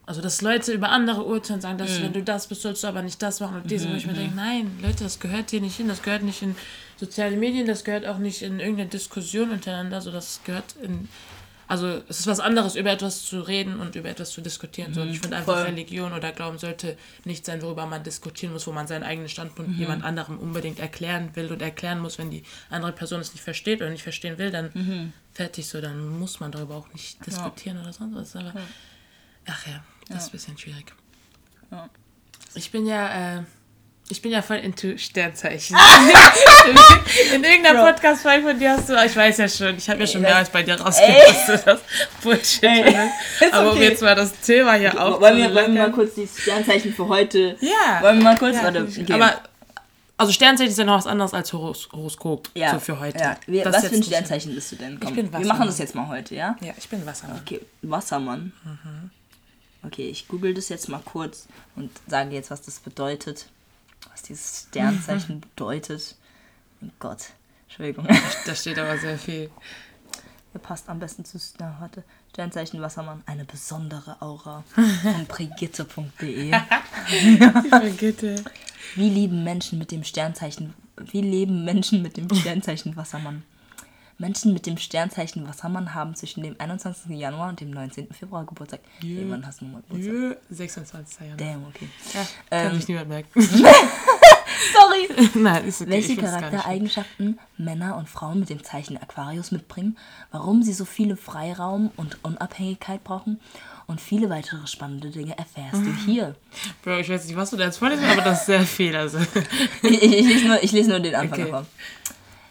also 0.06 0.22
dass 0.22 0.42
Leute 0.42 0.72
über 0.72 0.90
andere 0.90 1.24
urteilen, 1.24 1.62
sagen, 1.62 1.78
dass 1.78 2.02
wenn 2.02 2.14
du 2.14 2.22
das 2.22 2.48
bist, 2.48 2.62
sollst 2.62 2.84
du 2.84 2.88
aber 2.88 3.02
nicht 3.02 3.22
das 3.22 3.40
machen 3.40 3.58
und 3.58 3.72
diese, 3.72 3.90
wo 3.90 3.96
ich 3.96 4.06
mir 4.06 4.14
denke, 4.14 4.36
nein, 4.36 4.78
Leute, 4.82 5.04
das 5.04 5.20
gehört 5.20 5.50
hier 5.50 5.62
nicht 5.62 5.78
hin, 5.78 5.88
das 5.88 6.04
gehört 6.04 6.24
nicht 6.24 6.42
in 6.42 6.56
soziale 6.98 7.36
Medien, 7.38 7.66
das 7.66 7.84
gehört 7.84 8.06
auch 8.06 8.20
nicht 8.20 8.42
in 8.42 8.60
irgendeine 8.60 8.90
Diskussion 8.90 9.50
untereinander, 9.50 10.02
so 10.02 10.12
das 10.12 10.42
gehört 10.44 10.76
in, 10.82 11.10
also 11.68 12.02
es 12.08 12.20
ist 12.20 12.28
was 12.28 12.40
anderes, 12.40 12.76
über 12.76 12.92
etwas 12.92 13.24
zu 13.24 13.42
reden 13.42 13.80
und 13.80 13.96
über 13.96 14.10
etwas 14.10 14.30
zu 14.30 14.42
diskutieren. 14.42 14.94
So, 14.94 15.04
ich 15.04 15.20
finde 15.20 15.38
einfach, 15.38 15.56
voll. 15.56 15.64
Religion 15.64 16.14
oder 16.14 16.32
Glauben 16.32 16.60
sollte 16.60 16.96
nicht 17.24 17.44
sein, 17.44 17.64
worüber 17.64 17.88
man 17.88 18.04
diskutieren 18.04 18.54
muss, 18.54 18.68
wo 18.68 18.72
man 18.72 18.86
seinen 18.86 19.04
eigenen 19.04 19.30
Standpunkt 19.30 19.76
jemand 19.76 20.04
anderem 20.04 20.38
unbedingt 20.38 20.80
erklären 20.80 21.32
will 21.34 21.52
und 21.52 21.64
erklären 21.64 22.00
muss, 22.00 22.20
wenn 22.20 22.30
die 22.30 22.44
andere 22.70 22.92
Person 22.92 23.20
es 23.22 23.34
nicht 23.34 23.44
versteht 23.44 23.82
oder 23.82 23.90
nicht 23.90 24.04
verstehen 24.04 24.38
will, 24.38 24.52
dann 24.52 25.12
fertig 25.34 25.68
so, 25.68 25.82
dann 25.82 26.20
muss 26.20 26.40
man 26.40 26.52
darüber 26.52 26.76
auch 26.76 26.94
nicht 26.94 27.26
diskutieren 27.26 27.82
oder 27.82 27.92
sonst 27.92 28.16
was. 28.16 28.36
Aber 28.36 28.54
ach 29.48 29.68
ja, 29.68 29.84
das 30.10 30.24
ist 30.24 30.30
ein 30.30 30.32
bisschen 30.32 30.58
schwierig. 30.58 30.94
Ja. 31.72 31.90
Ich 32.56 32.72
bin 32.72 32.86
ja, 32.86 33.38
äh, 33.38 33.42
ich 34.10 34.22
bin 34.22 34.32
ja 34.32 34.42
voll 34.42 34.58
into 34.58 34.98
Sternzeichen. 34.98 35.76
In 37.34 37.44
irgendeiner. 37.44 37.84
Podcast-Folge 37.92 38.48
von 38.50 38.60
dir 38.60 38.72
hast 38.72 38.90
du, 38.90 38.94
ich 39.04 39.16
weiß 39.16 39.38
ja 39.38 39.48
schon, 39.50 39.78
ich 39.78 39.90
habe 39.90 40.02
ja 40.02 40.08
schon 40.08 40.24
Ey, 40.24 40.28
mehrmals 40.30 40.50
bei 40.50 40.64
dir 40.64 40.76
du 40.76 40.84
das 40.84 41.80
Bullshit 42.22 42.64
Ey, 42.64 42.96
Aber 43.52 43.72
um 43.72 43.78
okay. 43.78 43.90
jetzt 43.90 44.02
mal 44.02 44.16
das 44.16 44.32
Thema 44.42 44.74
hier 44.74 45.00
auf. 45.02 45.20
wollen 45.22 45.38
wir, 45.38 45.54
wollen 45.56 45.74
wir 45.74 45.82
mal 45.84 45.92
kurz 45.92 46.16
die 46.16 46.28
Sternzeichen 46.28 46.94
für 46.94 47.08
heute. 47.08 47.58
Ja. 47.62 48.02
Wollen 48.02 48.18
wir 48.20 48.24
mal 48.24 48.38
kurz, 48.38 48.56
Ja, 48.58 48.64
warte. 48.64 48.86
ich- 48.90 49.00
okay. 49.02 49.14
Aber, 49.14 49.42
also 50.18 50.32
Sternzeichen 50.32 50.72
ist 50.72 50.78
ja 50.78 50.86
noch 50.86 50.98
was 50.98 51.08
anderes 51.08 51.34
als 51.34 51.52
Horos 51.52 51.90
Horoskop. 51.92 52.50
ja, 52.54 52.72
So 52.74 52.80
für 52.80 53.00
heute. 53.00 53.20
Ja. 53.20 53.38
Wir, 53.48 53.66
was 53.66 53.86
für 53.88 53.96
ein 53.96 54.04
Sternzeichen 54.04 54.54
bist 54.56 54.72
du 54.72 54.76
denn? 54.78 55.00
Komm, 55.00 55.16
bin 55.16 55.26
wir 55.26 55.34
Wassermann. 55.34 55.48
machen 55.58 55.68
das 55.68 55.78
jetzt 55.80 55.96
mal 55.96 56.08
heute, 56.08 56.36
ja? 56.36 56.56
Ja, 56.62 56.74
ich 56.78 56.88
bin 56.90 57.06
Wassermann. 57.06 57.42
Okay, 57.44 57.62
Wassermann. 57.82 58.54
Mhm. 58.64 59.10
Okay, 59.86 60.10
ich 60.10 60.28
google 60.28 60.54
das 60.54 60.70
jetzt 60.70 60.90
mal 60.90 61.02
kurz 61.04 61.48
und 61.76 61.92
sage 62.08 62.32
jetzt, 62.32 62.52
was 62.52 62.62
das 62.62 62.80
bedeutet. 62.80 63.48
Was 64.12 64.24
dieses 64.24 64.68
Sternzeichen 64.70 65.42
bedeutet. 65.56 66.16
Mein 66.82 66.92
Gott. 67.00 67.30
Entschuldigung. 67.68 68.08
Da 68.46 68.56
steht 68.56 68.80
aber 68.80 68.98
sehr 68.98 69.18
viel. 69.18 69.50
Ihr 70.54 70.60
passt 70.60 70.88
am 70.90 71.00
besten 71.00 71.26
zu. 71.26 71.38
Na, 71.60 71.76
warte. 71.80 72.04
Sternzeichen 72.32 72.82
Wassermann. 72.82 73.24
Eine 73.26 73.46
besondere 73.46 74.22
Aura. 74.22 74.64
Von 74.74 75.26
brigitte.de. 75.28 76.52
Brigitte. 77.70 78.44
Wie 78.96 79.10
lieben 79.10 79.44
Menschen 79.44 79.78
mit 79.78 79.92
dem 79.92 80.04
Sternzeichen. 80.04 80.74
Wie 80.98 81.22
leben 81.22 81.66
Menschen 81.66 82.02
mit 82.02 82.18
dem 82.18 82.34
Sternzeichen 82.34 82.96
Wassermann? 82.96 83.44
Menschen 84.18 84.54
mit 84.54 84.66
dem 84.66 84.78
Sternzeichen 84.78 85.48
Wassermann 85.48 85.94
haben 85.94 86.16
zwischen 86.16 86.42
dem 86.44 86.56
21. 86.60 87.12
Januar 87.18 87.50
und 87.50 87.60
dem 87.60 87.70
19. 87.72 88.08
Februar 88.14 88.46
Geburtstag. 88.46 88.80
Jö. 89.02 89.20
Ey, 89.20 89.30
wann 89.30 89.46
hast 89.46 89.60
du 89.62 89.66
nochmal 89.66 89.82
Geburtstag? 89.90 90.14
Jö, 90.14 90.36
26. 90.50 91.20
Januar. 91.20 91.38
Damn, 91.38 91.66
okay. 91.68 91.90
Ja, 92.14 92.26
kann 92.50 92.72
Ähm, 92.72 92.76
sich 92.76 92.88
niemand 92.88 93.10
merken. 93.10 93.30
Sorry! 94.74 95.30
Nein, 95.36 95.66
ist 95.66 95.82
okay. 95.82 95.90
Welche. 95.92 96.16
Charaktereigenschaften 96.16 97.40
Männer 97.58 97.98
und 97.98 98.10
Frauen 98.10 98.40
mit 98.40 98.50
dem 98.50 98.64
Zeichen 98.64 98.98
Aquarius 98.98 99.52
mitbringen, 99.52 99.98
warum 100.32 100.64
sie 100.64 100.74
so 100.74 100.86
viele 100.86 101.18
Freiraum 101.18 101.92
und 101.98 102.18
Unabhängigkeit 102.24 103.04
brauchen 103.04 103.40
und 103.88 104.00
viele 104.02 104.30
weitere 104.30 104.66
spannende 104.66 105.10
Dinge 105.12 105.38
erfährst 105.38 105.86
du 105.86 105.94
hier. 106.06 106.36
Bro, 106.84 107.00
ich 107.00 107.10
weiß 107.10 107.26
nicht, 107.26 107.36
was 107.36 107.52
du 107.52 107.58
da 107.58 107.66
jetzt 107.66 107.78
vorlesen, 107.78 108.06
aber 108.06 108.22
das 108.22 108.40
ist 108.42 108.46
sehr 108.48 108.62
viel. 108.62 108.96
Also. 108.96 109.20
Ich, 109.84 110.02
ich, 110.02 110.14
ich, 110.14 110.26
lese, 110.28 110.48
nur, 110.48 110.64
ich 110.64 110.72
lese 110.72 110.90
nur 110.90 111.00
den 111.00 111.16
Anfang 111.16 111.40
Okay. 111.42 111.52
davon. 111.52 111.68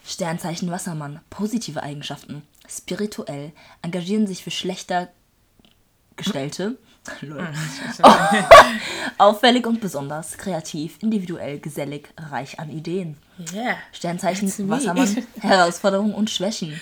Sternzeichen 0.05 0.69
Wassermann. 0.69 1.19
Positive 1.29 1.81
Eigenschaften. 1.81 2.43
Spirituell. 2.67 3.51
Engagieren 3.81 4.27
sich 4.27 4.43
für 4.43 4.51
schlechter 4.51 5.09
Gestellte. 6.15 6.77
Lol. 7.21 7.47
Auffällig 9.17 9.65
und 9.67 9.81
besonders. 9.81 10.37
Kreativ, 10.37 10.97
individuell, 11.01 11.59
gesellig, 11.59 12.09
reich 12.17 12.59
an 12.59 12.69
Ideen. 12.69 13.17
Yeah. 13.53 13.77
Sternzeichen. 13.91 14.51
Wassermann. 14.69 15.25
Herausforderungen 15.39 16.13
und 16.13 16.29
Schwächen. 16.29 16.79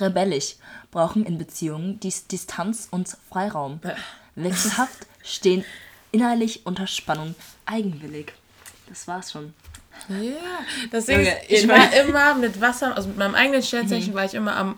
Rebellisch. 0.00 0.56
Brauchen 0.90 1.24
in 1.24 1.38
Beziehungen 1.38 2.00
Dis 2.00 2.26
Distanz 2.26 2.88
und 2.90 3.08
Freiraum. 3.28 3.80
Wechselhaft. 4.34 5.06
Stehen 5.22 5.64
innerlich 6.12 6.64
unter 6.64 6.86
Spannung. 6.86 7.34
Eigenwillig. 7.66 8.32
Das 8.88 9.06
war's 9.08 9.32
schon. 9.32 9.52
Ja, 10.08 10.32
das 10.90 11.06
Ding 11.06 11.20
ist, 11.20 11.26
Junge, 11.26 11.38
ich 11.48 11.62
ich 11.64 11.68
war 11.68 11.92
immer 11.94 12.34
mit 12.34 12.60
Wasser, 12.60 12.96
also 12.96 13.08
mit 13.08 13.18
meinem 13.18 13.34
eigenen 13.34 13.62
Sternzeichen 13.62 14.14
war 14.14 14.24
ich 14.24 14.34
immer 14.34 14.56
am 14.56 14.76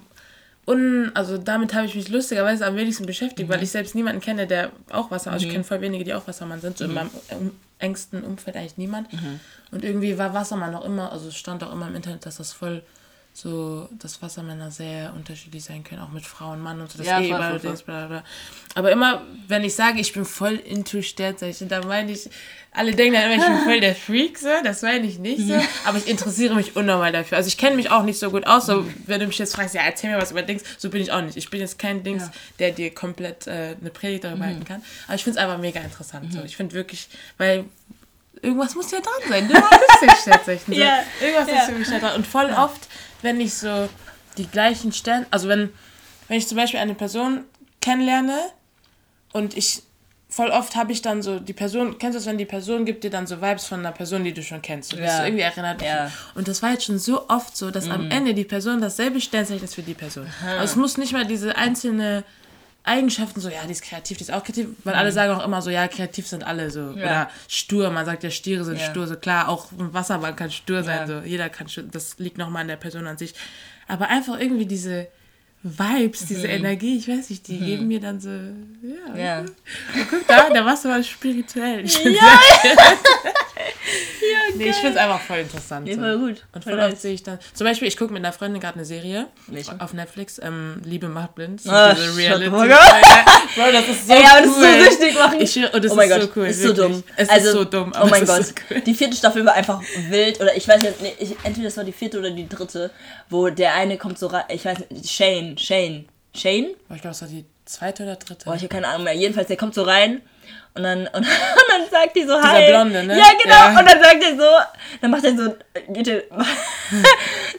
un, 0.67 1.11
also 1.15 1.39
damit 1.39 1.73
habe 1.75 1.87
ich 1.87 1.95
mich 1.95 2.09
lustigerweise 2.09 2.67
am 2.67 2.77
wenigsten 2.77 3.07
beschäftigt, 3.07 3.49
Mhm. 3.49 3.53
weil 3.55 3.63
ich 3.63 3.71
selbst 3.71 3.95
niemanden 3.95 4.21
kenne, 4.21 4.47
der 4.47 4.71
auch 4.91 5.11
Wasser, 5.11 5.33
also 5.33 5.47
ich 5.47 5.53
kenne 5.53 5.65
voll 5.65 5.81
wenige, 5.81 6.05
die 6.05 6.13
auch 6.15 6.27
Wassermann 6.27 6.61
sind, 6.61 6.77
so 6.77 6.85
in 6.85 6.93
meinem 6.93 7.11
um, 7.31 7.53
engsten 7.79 8.23
Umfeld 8.23 8.57
eigentlich 8.57 8.77
niemand. 8.77 9.11
Mhm. 9.13 9.41
Und 9.71 9.85
irgendwie 9.85 10.19
war 10.19 10.35
Wassermann 10.35 10.75
auch 10.75 10.85
immer, 10.85 11.11
also 11.13 11.29
es 11.29 11.37
stand 11.37 11.63
auch 11.65 11.73
immer 11.73 11.89
im 11.89 11.95
Internet, 11.97 12.27
dass 12.27 12.37
das 12.37 12.53
voll 12.53 12.83
so, 13.41 13.89
dass 13.99 14.21
Wassermänner 14.21 14.71
sehr 14.71 15.13
unterschiedlich 15.15 15.63
sein 15.65 15.85
können, 15.85 16.01
auch 16.03 16.11
mit 16.11 16.25
Frau 16.25 16.53
und 16.53 16.61
Mann 16.61 16.81
und 16.81 16.91
so, 16.91 16.99
das 16.99 17.07
Ja, 17.07 17.21
eh 17.21 17.29
voll, 17.31 17.41
voll. 17.43 17.59
Dings, 17.61 17.83
bla, 17.83 18.07
bla. 18.07 18.25
Aber 18.75 18.91
immer, 18.93 19.23
wenn 19.47 19.63
ich 19.65 19.75
sage, 19.75 20.01
ich 20.01 20.13
bin 20.13 20.25
voll 20.25 20.55
into 20.55 21.03
Sternzeichen, 21.03 21.69
da 21.69 21.85
meine 21.85 22.13
ich, 22.13 22.29
alle 22.73 22.93
denken 22.95 23.15
dann 23.15 23.31
immer, 23.31 23.43
ich 23.43 23.49
bin 23.49 23.59
voll 23.65 23.81
der 23.81 23.95
Freak, 23.95 24.39
so, 24.39 24.49
das 24.65 24.83
meine 24.83 25.07
ich 25.07 25.19
nicht 25.19 25.47
so, 25.47 25.55
aber 25.85 25.99
ich 25.99 26.09
interessiere 26.09 26.55
mich 26.55 26.77
unnormal 26.77 27.13
dafür. 27.13 27.39
Also 27.39 27.49
ich 27.49 27.57
kenne 27.59 27.77
mich 27.77 27.91
auch 27.91 28.03
nicht 28.03 28.19
so 28.19 28.31
gut 28.31 28.47
aus, 28.47 28.67
so, 28.67 28.85
wenn 29.07 29.21
du 29.21 29.27
mich 29.27 29.39
jetzt 29.39 29.55
fragst, 29.55 29.75
ja, 29.75 29.83
erzähl 29.83 30.11
mir 30.11 30.19
was 30.21 30.31
über 30.33 30.43
Dings, 30.43 30.63
so 30.77 30.91
bin 30.91 31.01
ich 31.01 31.13
auch 31.13 31.23
nicht. 31.23 31.37
Ich 31.37 31.49
bin 31.51 31.61
jetzt 31.61 31.79
kein 31.79 32.03
Dings, 32.03 32.25
Ja. 32.25 32.33
der 32.59 32.71
dir 32.73 32.95
komplett 32.95 33.47
äh, 33.47 33.77
eine 33.81 33.91
Predigt 33.91 34.25
darüber 34.25 34.45
halten 34.47 34.65
kann, 34.65 34.83
aber 35.07 35.15
ich 35.15 35.25
finde 35.25 35.39
es 35.39 35.45
einfach 35.45 35.59
mega 35.59 35.81
interessant, 35.81 36.33
so. 36.33 36.43
Ich 36.43 36.57
finde 36.57 36.75
wirklich, 36.75 37.09
weil 37.37 37.65
irgendwas 38.43 38.75
muss 38.75 38.91
ja 38.91 39.01
dran 39.01 39.29
sein. 39.29 39.49
Du 39.49 39.55
bist 39.55 40.23
Sternzeichen. 40.23 40.75
So. 40.75 40.81
Ja, 40.81 41.03
Irgendwas 41.21 41.49
ja. 41.49 41.55
ist 41.63 41.65
für 41.67 41.73
mich 41.73 41.89
dran. 41.89 42.15
Und 42.17 42.27
voll 42.27 42.51
oft, 42.57 42.89
wenn 43.23 43.41
ich 43.41 43.55
so 43.55 43.89
die 44.37 44.47
gleichen 44.47 44.93
Stern, 44.93 45.27
also 45.31 45.49
wenn, 45.49 45.71
wenn 46.29 46.39
ich 46.39 46.47
zum 46.49 46.57
Beispiel 46.57 46.81
eine 46.81 46.95
Person 46.95 47.45
kennenlerne 47.81 48.39
und 49.33 49.57
ich 49.57 49.83
voll 50.31 50.51
oft 50.51 50.77
habe 50.77 50.93
ich 50.93 51.01
dann 51.01 51.23
so 51.23 51.41
die 51.41 51.55
Person, 51.55 51.97
kennst 51.99 52.15
du 52.15 52.19
das, 52.21 52.27
wenn 52.27 52.37
die 52.37 52.45
Person 52.45 52.85
gibt 52.85 53.03
dir 53.03 53.09
dann 53.11 53.27
so 53.27 53.41
Vibes 53.41 53.65
von 53.65 53.81
einer 53.81 53.93
Person, 53.93 54.25
die 54.25 54.33
du 54.35 54.43
schon 54.43 54.61
kennst. 54.61 54.93
Du 54.93 54.97
bist 54.97 55.09
Ja. 55.09 55.17
so 55.19 55.23
irgendwie 55.25 55.43
erinnert. 55.43 55.81
Ja. 55.81 56.13
Und 56.35 56.49
das 56.49 56.63
war 56.63 56.73
jetzt 56.73 56.85
schon 56.85 56.99
so 56.99 57.29
oft 57.31 57.57
so, 57.57 57.71
dass 57.71 57.89
am 57.89 58.11
Ende 58.11 58.35
die 58.35 58.45
Person 58.45 58.81
dasselbe 58.83 59.21
Sternzeichen 59.23 59.65
ist 59.65 59.75
für 59.75 59.83
die 59.83 59.95
Person. 59.95 60.27
Also 60.47 60.65
es 60.65 60.77
muss 60.77 60.99
nicht 60.99 61.13
mal 61.15 61.27
diese 61.27 61.57
einzelne 61.57 62.25
Eigenschaften 62.89 63.41
so, 63.41 63.49
ja, 63.49 63.65
die 63.67 63.73
ist 63.73 63.83
kreativ, 63.83 64.17
die 64.19 64.25
ist 64.25 64.33
auch 64.33 64.43
kreativ, 64.43 64.69
weil 64.85 64.95
alle 64.95 65.13
sagen 65.13 65.33
auch 65.33 65.45
immer 65.45 65.63
so, 65.63 65.71
ja, 65.71 65.87
kreativ 65.87 66.27
sind 66.27 66.43
alle 66.45 66.71
so. 66.71 66.81
Oder 66.81 67.31
stur, 67.47 67.91
man 67.91 68.05
sagt 68.07 68.25
ja, 68.25 68.31
Stiere 68.31 68.65
sind 68.65 68.81
Ja. 68.81 68.91
stur, 68.91 69.07
so 69.07 69.17
klar, 69.17 69.49
auch 69.49 69.71
ein 69.73 69.93
Wasserball 69.95 70.35
kann 70.35 70.51
stur 70.51 70.83
sein, 70.83 71.01
Ja. 71.01 71.07
so. 71.07 71.27
Jeder 71.27 71.49
kann 71.49 71.69
stur, 71.69 71.85
das 71.91 72.19
liegt 72.19 72.39
nochmal 72.39 72.63
an 72.63 72.69
der 72.69 72.77
Person 72.77 73.07
an 73.07 73.17
sich. 73.19 73.35
Aber 73.87 74.09
einfach 74.09 74.39
irgendwie 74.41 74.67
diese 74.67 75.07
Vibes, 75.63 76.27
diese 76.27 76.47
Energie, 76.47 76.99
ich 76.99 77.09
weiß 77.09 77.31
nicht, 77.31 77.47
die 77.49 77.59
geben 77.59 77.89
mir 77.89 78.01
dann 78.01 78.21
so, 78.21 78.31
ja. 78.31 79.17
Ja. 79.17 79.39
Und 79.41 79.51
guck 80.09 80.27
da, 80.29 80.51
der 80.51 80.65
Wasserball 80.65 81.01
ist 81.01 81.09
spirituell. 81.09 81.85
Ich 81.85 82.03
Ja. 82.05 82.13
sehr- 84.21 84.57
nee, 84.57 84.69
ich 84.71 84.77
finde 84.77 84.93
es 84.93 84.97
einfach 84.97 85.21
voll 85.21 85.39
interessant. 85.39 85.89
So. 85.89 85.95
voll 86.01 86.19
gut. 86.19 86.45
Und 86.53 86.65
Voll 86.65 86.73
voll 86.75 86.83
oft 86.83 87.01
sehe 87.01 87.15
ich 87.15 87.23
dann, 87.23 87.39
zum 87.55 87.67
Beispiel, 87.67 87.89
ich 87.89 87.97
gucke 87.97 88.13
mit 88.13 88.25
einer 88.25 88.33
Freundin 88.33 88.61
gerade 88.61 88.75
eine 88.77 88.85
Serie 88.85 89.27
Welche? 89.47 89.81
auf 89.81 89.93
Netflix, 89.93 90.39
ähm, 90.43 90.81
Liebe 90.85 91.09
macht 91.09 91.35
blind. 91.35 91.61
So 91.61 91.71
Ah, 91.71 91.95
diese 91.95 92.17
Reality. 92.17 92.51
Bro, 92.51 93.73
das 93.73 93.89
ist 93.89 94.07
so 94.07 94.13
Ey, 94.15 94.23
aber 94.25 94.43
das 94.43 94.57
cool. 94.57 94.65
ist 94.65 94.85
so 94.85 94.91
süchtig 94.91 95.19
machen. 95.19 95.41
Ich, 95.41 95.57
und 95.75 95.85
das 95.85 95.93
oh 95.93 95.95
mein 95.95 96.11
ist 96.11 96.15
Gott, 96.17 96.23
so 96.35 96.41
cool. 96.41 96.47
ist 96.47 96.63
so 96.63 96.69
wirklich. 96.77 96.87
dumm. 96.87 97.05
Es 97.17 97.29
also, 97.29 97.47
ist 97.49 97.53
so 97.55 97.65
dumm, 97.65 97.93
oh 98.01 98.07
mein 98.07 98.23
es 98.23 98.29
Gott, 98.29 98.45
so 98.47 98.55
cool. 98.71 98.81
die 98.81 98.95
vierte 98.95 99.17
Staffel 99.17 99.45
war 99.45 99.55
einfach 99.55 99.83
wild 100.09 100.41
oder 100.41 100.57
ich 100.57 100.67
weiß 100.69 100.83
nicht, 100.83 101.01
nee, 101.03 101.13
ich, 101.19 101.35
entweder 101.45 101.67
das 101.69 101.77
war 101.77 101.85
die 101.85 101.93
vierte 101.93 102.19
oder 102.19 102.31
die 102.31 102.49
dritte, 102.49 102.91
wo 103.29 103.49
der 103.49 103.75
eine 103.75 103.97
kommt 103.99 104.19
so 104.19 104.27
rein, 104.29 104.45
ich 104.49 104.65
weiß 104.65 104.79
nicht, 104.91 105.11
Shane, 105.11 105.57
Shane, 105.59 106.07
Shane? 106.35 106.69
Oh, 106.91 106.95
ich 106.95 107.01
glaube, 107.01 107.09
das 107.17 107.23
war 107.23 107.29
die 107.29 107.45
zweite 107.65 108.03
oder 108.05 108.17
dritte. 108.17 108.45
Boah, 108.45 108.55
ich 108.55 108.63
habe 108.63 108.69
keine 108.69 108.89
Ahnung 108.89 109.05
mehr. 109.05 109.15
Jedenfalls, 109.15 109.49
der 109.49 109.57
kommt 109.57 109.75
so 109.75 109.83
rein 109.83 110.23
und 110.79 110.85
dann, 110.85 111.01
und, 111.09 111.15
und 111.17 111.69
dann 111.69 111.91
sagt 111.91 112.17
die 112.17 112.23
so, 112.23 112.37
Dieser 112.37 112.53
hi. 112.53 112.71
Blonde, 112.71 113.05
ne? 113.05 113.19
Ja, 113.19 113.27
genau. 113.43 113.55
Ja. 113.55 113.69
Und 113.79 113.87
dann 113.89 114.03
sagt 114.03 114.23
er 114.23 114.37
so, 114.37 114.65
dann 115.01 115.11
macht 115.11 115.25
er 115.25 115.37
so, 115.37 115.55
geht 115.93 116.09
er, 116.09 116.23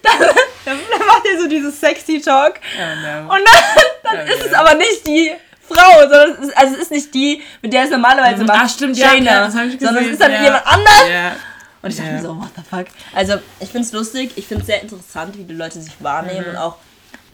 dann, 0.03 0.27
dann 0.65 0.77
macht 1.07 1.25
er 1.31 1.39
so 1.41 1.47
dieses 1.47 1.79
sexy 1.79 2.21
Talk. 2.21 2.55
Oh 2.77 2.81
no. 3.01 3.33
Und 3.33 3.41
dann, 3.45 3.83
dann 4.03 4.27
Ja, 4.27 4.33
ist 4.33 4.45
es 4.45 4.51
ja. 4.51 4.59
aber 4.59 4.75
nicht 4.75 5.05
die 5.05 5.31
Frau, 5.67 5.99
sondern 6.01 6.31
es 6.31 6.47
ist, 6.47 6.57
also 6.57 6.73
es 6.75 6.81
ist 6.83 6.91
nicht 6.91 7.13
die, 7.13 7.43
mit 7.61 7.73
der 7.73 7.83
es 7.83 7.89
normalerweise 7.91 8.43
macht. 8.43 8.59
Ach, 8.63 8.69
stimmt, 8.69 8.97
ja, 8.97 9.09
Shayna, 9.09 9.31
ja, 9.31 9.45
das 9.45 9.55
hab 9.55 9.65
ich 9.65 9.73
Sondern 9.79 9.95
es 9.97 9.99
gesehen, 9.99 10.13
ist 10.13 10.21
dann 10.21 10.31
ja. 10.31 10.43
jemand 10.43 10.65
anders. 10.67 11.03
Ja. 11.11 11.35
Und 11.81 11.89
ich 11.91 11.95
dachte 11.97 12.09
Ja. 12.09 12.15
mir 12.15 12.21
so, 12.23 12.37
what 12.37 12.49
the 12.55 12.61
fuck. 12.69 12.85
Also, 13.13 13.35
ich 13.59 13.69
finde 13.69 13.85
es 13.87 13.93
lustig, 13.93 14.31
ich 14.35 14.47
finde 14.47 14.61
es 14.61 14.67
sehr 14.67 14.81
interessant, 14.81 15.37
wie 15.37 15.43
die 15.43 15.53
Leute 15.53 15.79
sich 15.79 15.93
wahrnehmen 15.99 16.45
Mhm. 16.45 16.49
und 16.51 16.57
auch, 16.57 16.75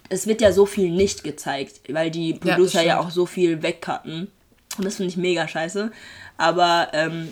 es 0.10 0.28
wird 0.28 0.42
ja 0.42 0.52
so 0.52 0.66
viel 0.66 0.92
nicht 0.92 1.24
gezeigt, 1.24 1.80
weil 1.90 2.12
die 2.12 2.34
Producer 2.36 2.82
ja, 2.84 2.96
stimmt. 2.96 3.08
auch 3.08 3.12
so 3.12 3.26
viel 3.26 3.64
wegcutten. 3.64 4.32
Und 4.78 4.86
das 4.86 4.96
finde 4.98 5.10
ich 5.10 5.18
mega 5.18 5.48
scheiße. 5.48 5.92
Aber 6.38 6.90
ähm, 6.94 7.32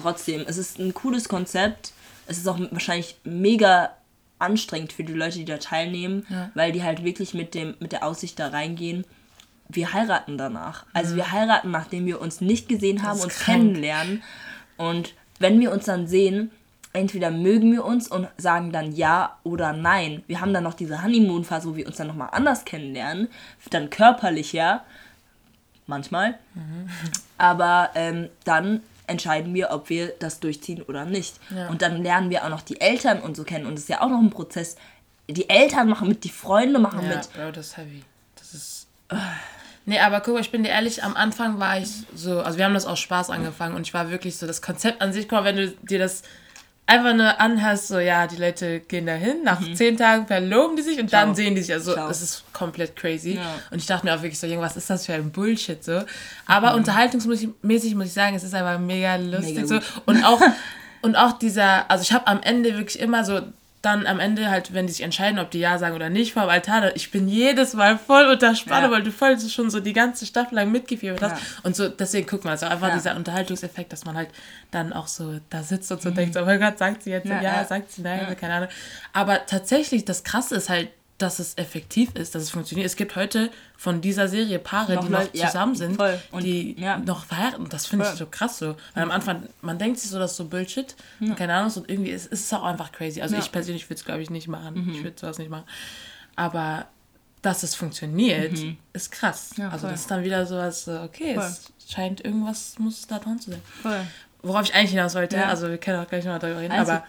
trotzdem, 0.00 0.44
es 0.46 0.58
ist 0.58 0.78
ein 0.78 0.94
cooles 0.94 1.28
Konzept. 1.28 1.92
Es 2.26 2.38
ist 2.38 2.48
auch 2.48 2.58
wahrscheinlich 2.70 3.16
mega 3.24 3.90
anstrengend 4.38 4.92
für 4.92 5.04
die 5.04 5.12
Leute, 5.12 5.38
die 5.38 5.44
da 5.44 5.58
teilnehmen, 5.58 6.26
Ja. 6.28 6.50
weil 6.54 6.72
die 6.72 6.82
halt 6.82 7.04
wirklich 7.04 7.34
mit, 7.34 7.54
dem, 7.54 7.74
mit 7.80 7.92
der 7.92 8.04
Aussicht 8.04 8.38
da 8.38 8.48
reingehen. 8.48 9.04
Wir 9.68 9.92
heiraten 9.92 10.36
danach. 10.38 10.84
Also 10.92 11.12
Mhm. 11.12 11.16
wir 11.16 11.32
heiraten, 11.32 11.70
nachdem 11.70 12.06
wir 12.06 12.20
uns 12.20 12.40
nicht 12.40 12.68
gesehen 12.68 13.02
haben, 13.02 13.20
uns 13.20 13.38
krank. 13.38 13.58
kennenlernen. 13.60 14.22
Und 14.76 15.14
wenn 15.38 15.58
wir 15.60 15.72
uns 15.72 15.86
dann 15.86 16.06
sehen, 16.06 16.50
entweder 16.92 17.30
mögen 17.30 17.72
wir 17.72 17.84
uns 17.84 18.08
und 18.08 18.28
sagen 18.36 18.70
dann 18.72 18.92
ja 18.94 19.38
oder 19.42 19.72
nein. 19.72 20.22
Wir 20.26 20.40
haben 20.40 20.52
dann 20.54 20.64
noch 20.64 20.74
diese 20.74 21.02
Honeymoon-Phase, 21.02 21.68
wo 21.68 21.76
wir 21.76 21.86
uns 21.86 21.96
dann 21.96 22.06
nochmal 22.08 22.28
anders 22.32 22.64
kennenlernen. 22.64 23.28
Dann 23.70 23.90
körperlich 23.90 24.52
ja. 24.52 24.84
Manchmal. 25.86 26.38
Aber 27.38 27.90
ähm, 27.94 28.28
dann 28.44 28.82
entscheiden 29.06 29.52
wir, 29.54 29.70
ob 29.70 29.90
wir 29.90 30.14
das 30.18 30.40
durchziehen 30.40 30.82
oder 30.82 31.04
nicht. 31.04 31.38
Ja. 31.54 31.68
Und 31.68 31.82
dann 31.82 32.02
lernen 32.02 32.30
wir 32.30 32.44
auch 32.44 32.48
noch 32.48 32.62
die 32.62 32.80
Eltern 32.80 33.20
und 33.20 33.36
so 33.36 33.44
kennen. 33.44 33.66
Und 33.66 33.74
es 33.74 33.80
ist 33.80 33.88
ja 33.88 34.00
auch 34.00 34.08
noch 34.08 34.20
ein 34.20 34.30
Prozess. 34.30 34.76
Die 35.28 35.48
Eltern 35.48 35.88
machen 35.88 36.08
mit, 36.08 36.24
die 36.24 36.30
Freunde 36.30 36.78
machen 36.78 37.02
Ja, 37.02 37.16
mit. 37.16 37.32
Bro, 37.32 37.50
das 37.52 37.68
ist 37.68 37.76
heavy. 37.76 38.02
Das 38.36 38.54
ist. 38.54 38.86
Nee, 39.86 39.98
aber 39.98 40.20
guck 40.20 40.34
mal, 40.34 40.40
ich 40.40 40.50
bin 40.50 40.62
dir 40.62 40.70
ehrlich, 40.70 41.04
am 41.04 41.14
Anfang 41.14 41.60
war 41.60 41.78
ich 41.78 41.90
so, 42.14 42.40
also 42.40 42.56
wir 42.56 42.64
haben 42.64 42.72
das 42.72 42.86
aus 42.86 42.98
Spaß 43.00 43.28
angefangen 43.28 43.76
und 43.76 43.82
ich 43.82 43.92
war 43.92 44.10
wirklich 44.10 44.36
so, 44.38 44.46
das 44.46 44.62
Konzept 44.62 45.02
an 45.02 45.12
sich, 45.12 45.28
guck 45.28 45.40
mal, 45.40 45.44
wenn 45.44 45.56
du 45.56 45.68
dir 45.82 45.98
das 45.98 46.22
einfach 46.86 47.14
nur 47.14 47.40
anhast, 47.40 47.88
so, 47.88 47.98
ja, 47.98 48.26
die 48.26 48.36
Leute 48.36 48.80
gehen 48.80 49.06
dahin, 49.06 49.42
nach 49.42 49.58
zehn 49.74 49.96
Tagen 49.96 50.26
verloben 50.26 50.76
die 50.76 50.82
sich 50.82 50.98
und 51.00 51.12
dann 51.12 51.30
Mhm. 51.30 51.34
Ciao. 51.34 51.44
sehen 51.44 51.54
die 51.54 51.62
sich, 51.62 51.72
also 51.74 51.92
Ciao. 51.94 52.10
es 52.10 52.20
ist 52.20 52.44
komplett 52.52 52.94
crazy. 52.94 53.36
Ja. 53.36 53.54
Und 53.70 53.78
ich 53.78 53.86
dachte 53.86 54.04
mir 54.04 54.12
auch 54.14 54.20
wirklich 54.22 54.38
so, 54.38 54.46
Junge, 54.46 54.60
was 54.62 54.76
ist 54.76 54.90
das 54.90 55.06
für 55.06 55.14
ein 55.14 55.30
Bullshit, 55.32 55.82
so. 55.82 56.02
Aber 56.46 56.74
unterhaltungsmäßig 56.74 57.94
muss 57.94 58.06
ich 58.08 58.12
sagen, 58.12 58.36
es 58.36 58.44
ist 58.44 58.54
einfach 58.54 58.78
mega 58.78 59.16
lustig, 59.16 59.54
Mega 59.56 59.66
so. 59.66 59.78
Und 60.06 60.24
auch, 60.24 60.40
und 61.02 61.16
auch 61.16 61.38
dieser, 61.38 61.90
also 61.90 62.02
ich 62.02 62.12
habe 62.12 62.26
am 62.26 62.42
Ende 62.42 62.76
wirklich 62.76 63.00
immer 63.00 63.24
so, 63.24 63.40
dann 63.84 64.06
am 64.06 64.20
Ende 64.20 64.50
halt, 64.50 64.72
wenn 64.72 64.86
die 64.86 64.92
sich 64.92 65.02
entscheiden, 65.02 65.38
ob 65.38 65.50
die 65.50 65.58
Ja 65.60 65.78
sagen 65.78 65.94
oder 65.94 66.08
nicht, 66.08 66.32
vor 66.32 66.42
dem 66.42 66.50
Altar, 66.50 66.94
ich 66.96 67.10
bin 67.10 67.28
jedes 67.28 67.74
Mal 67.74 67.98
voll 67.98 68.26
unter 68.26 68.54
Spannung, 68.54 68.90
Ja. 68.90 68.96
weil 68.96 69.02
du 69.02 69.10
voll 69.12 69.38
so 69.38 69.48
schon 69.48 69.70
so 69.70 69.80
die 69.80 69.92
ganze 69.92 70.26
Staffel 70.26 70.54
lang 70.54 70.70
mitgefiebert 70.72 71.22
hast. 71.22 71.32
Ja. 71.32 71.46
Und 71.62 71.76
so, 71.76 71.88
deswegen 71.88 72.26
guck 72.26 72.44
mal, 72.44 72.54
es 72.54 72.62
ist 72.62 72.68
auch 72.68 72.72
einfach 72.72 72.88
Ja. 72.88 72.94
dieser 72.94 73.16
Unterhaltungseffekt, 73.16 73.92
dass 73.92 74.04
man 74.04 74.16
halt 74.16 74.28
dann 74.70 74.92
auch 74.92 75.06
so 75.06 75.38
da 75.50 75.62
sitzt 75.62 75.90
und 75.92 76.02
so 76.02 76.10
denkt, 76.10 76.36
oh 76.36 76.44
mein 76.44 76.60
Gott, 76.60 76.78
sagt 76.78 77.02
sie 77.02 77.10
jetzt 77.10 77.26
ja. 77.28 77.64
sagt 77.64 77.90
sie 77.92 78.02
nein, 78.02 78.36
keine 78.38 78.54
Ahnung. 78.54 78.68
Aber 79.12 79.46
tatsächlich, 79.46 80.04
das 80.04 80.24
Krasse 80.24 80.56
ist 80.56 80.68
halt, 80.68 80.88
dass 81.18 81.38
es 81.38 81.56
effektiv 81.56 82.10
ist, 82.16 82.34
dass 82.34 82.42
es 82.42 82.50
funktioniert. 82.50 82.86
Es 82.86 82.96
gibt 82.96 83.14
heute 83.14 83.50
von 83.76 84.00
dieser 84.00 84.26
Serie 84.28 84.58
Paare, 84.58 84.94
Noch 84.94 85.04
die 85.06 85.10
noch 85.12 85.32
ja, 85.34 85.46
zusammen 85.46 85.76
sind. 85.76 85.98
Und- 86.32 86.42
die 86.42 86.74
ja. 86.78 86.98
noch 86.98 87.24
verheiraten. 87.26 87.68
Das 87.68 87.86
finde 87.86 88.06
ich 88.10 88.18
so 88.18 88.26
krass 88.26 88.58
so. 88.58 88.74
Weil 88.94 89.04
am 89.04 89.10
Anfang, 89.12 89.44
man 89.62 89.78
denkt 89.78 90.00
sich 90.00 90.10
so, 90.10 90.18
das 90.18 90.32
ist 90.32 90.36
so 90.38 90.46
Bullshit. 90.46 90.94
Keine 91.36 91.54
Ahnung, 91.54 91.72
und 91.76 91.88
irgendwie 91.88 92.10
ist, 92.10 92.26
ist 92.26 92.46
es 92.46 92.52
auch 92.52 92.64
einfach 92.64 92.90
crazy. 92.90 93.22
Also 93.22 93.34
Ja. 93.34 93.40
Mhm. 93.40 93.44
ich 93.46 93.52
persönlich 93.52 93.84
würde 93.88 93.94
es, 94.00 94.04
glaube 94.04 94.22
ich, 94.22 94.30
nicht 94.30 94.48
machen. 94.48 94.90
Ich 94.92 95.04
würde 95.04 95.16
sowas 95.18 95.38
nicht 95.38 95.50
machen. 95.50 95.64
Aber 96.36 96.86
dass 97.42 97.62
es 97.62 97.74
funktioniert, 97.74 98.58
ist 98.92 99.12
krass. 99.12 99.50
Ja, 99.56 99.68
also 99.70 99.86
das 99.88 100.00
ist 100.00 100.10
dann 100.10 100.24
wieder 100.24 100.46
sowas, 100.46 100.84
so, 100.84 100.98
okay, 101.00 101.34
Voll. 101.34 101.44
es 101.44 101.72
scheint 101.92 102.24
irgendwas 102.24 102.78
muss 102.78 103.06
da 103.06 103.18
dran 103.18 103.38
zu 103.38 103.50
sein. 103.52 103.62
Voll. 103.82 104.00
Worauf 104.42 104.64
ich 104.64 104.74
eigentlich 104.74 104.90
hinaus 104.90 105.14
wollte, 105.14 105.36
Ja. 105.36 105.48
also 105.48 105.68
wir 105.68 105.78
können 105.78 106.02
auch 106.04 106.08
gleich 106.08 106.24
noch 106.24 106.32
mal 106.32 106.38
darüber 106.38 106.60
reden, 106.60 106.72
Also- 106.72 106.92
aber 106.92 107.04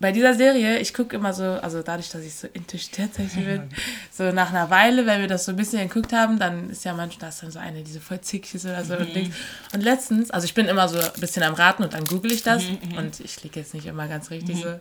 bei 0.00 0.10
dieser 0.10 0.34
Serie, 0.34 0.78
ich 0.80 0.92
gucke 0.92 1.14
immer 1.14 1.32
so, 1.32 1.44
also 1.44 1.82
dadurch, 1.82 2.10
dass 2.10 2.22
ich 2.22 2.34
so 2.34 2.48
into 2.52 2.76
Sternzeichen 2.78 3.44
bin, 3.44 3.62
so 4.10 4.32
nach 4.32 4.50
einer 4.50 4.68
Weile, 4.68 5.06
wenn 5.06 5.20
wir 5.20 5.28
das 5.28 5.44
so 5.44 5.52
ein 5.52 5.56
bisschen 5.56 5.88
geguckt 5.88 6.12
haben, 6.12 6.38
dann 6.38 6.68
ist 6.70 6.84
ja 6.84 6.94
manchmal, 6.94 7.20
da 7.20 7.28
ist 7.28 7.42
dann 7.42 7.50
so 7.50 7.60
eine, 7.60 7.82
die 7.82 7.92
so 7.92 8.00
voll 8.00 8.20
zickig 8.20 8.56
ist 8.56 8.64
oder 8.64 8.84
so 8.84 8.96
und 8.96 9.14
Dings. 9.14 9.34
Und 9.72 9.82
letztens, 9.82 10.30
also 10.30 10.44
ich 10.46 10.54
bin 10.54 10.66
immer 10.66 10.88
so 10.88 10.98
ein 10.98 11.20
bisschen 11.20 11.42
am 11.44 11.54
Raten 11.54 11.84
und 11.84 11.94
dann 11.94 12.04
google 12.04 12.32
ich 12.32 12.42
das 12.42 12.64
und 12.96 13.20
ich 13.20 13.42
liege 13.44 13.60
jetzt 13.60 13.72
nicht 13.72 13.86
immer 13.86 14.08
ganz 14.08 14.30
richtig 14.30 14.60
so. 14.62 14.80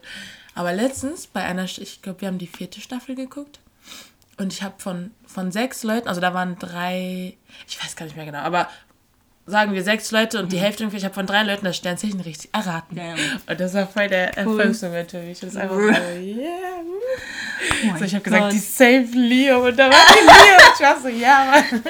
Aber 0.56 0.74
letztens 0.74 1.28
bei 1.28 1.44
einer, 1.44 1.66
ich 1.66 2.02
glaube, 2.02 2.22
wir 2.22 2.28
haben 2.28 2.40
die 2.40 2.48
vierte 2.48 2.82
Staffel 2.82 3.16
geguckt 3.16 3.60
und 4.38 4.52
ich 4.52 4.64
habe 4.64 4.76
von, 4.80 5.12
von 5.28 5.52
sechs 5.52 5.84
Leuten, 5.84 6.08
also 6.08 6.22
da 6.22 6.34
waren 6.34 6.58
drei, 6.58 7.38
ich 7.68 7.84
weiß 7.84 7.96
gar 7.96 8.06
nicht 8.06 8.16
mehr 8.16 8.26
genau, 8.26 8.40
aber 8.40 8.68
sagen 9.46 9.74
wir 9.74 9.84
sechs 9.84 10.12
Leute 10.12 10.40
und 10.40 10.52
die 10.52 10.58
Hälfte, 10.58 10.84
ungefähr, 10.84 11.00
ich 11.00 11.06
habe 11.06 11.14
von 11.14 11.26
drei 11.28 11.44
Leuten 11.44 11.66
das 11.66 11.76
Sternzeichen 11.78 12.22
richtig 12.22 12.50
erraten. 12.54 12.96
Damn. 12.96 13.18
Und 13.48 13.60
das 13.60 13.74
war 13.74 13.88
voll 13.88 14.08
der 14.08 14.38
Erfolgsmoment 14.38 15.12
für 15.12 15.22
mich. 15.22 15.40
Das 15.40 15.56
einfach 15.56 15.76
so, 15.76 15.82
yeah. 15.82 16.48
Oh 17.94 17.98
So, 17.98 18.06
ich 18.06 18.16
habe 18.16 18.24
gesagt, 18.24 18.54
die 18.54 18.60
Save 18.60 19.08
Leo. 19.14 19.68
Und 19.68 19.78
da 19.78 19.90
war 19.90 20.06
die 20.10 20.26
Leo. 20.26 20.56
Und 20.56 20.74
ich 20.76 20.82
war 20.82 21.00
so, 21.02 21.08
ja, 21.10 21.46
Mann. 21.52 21.84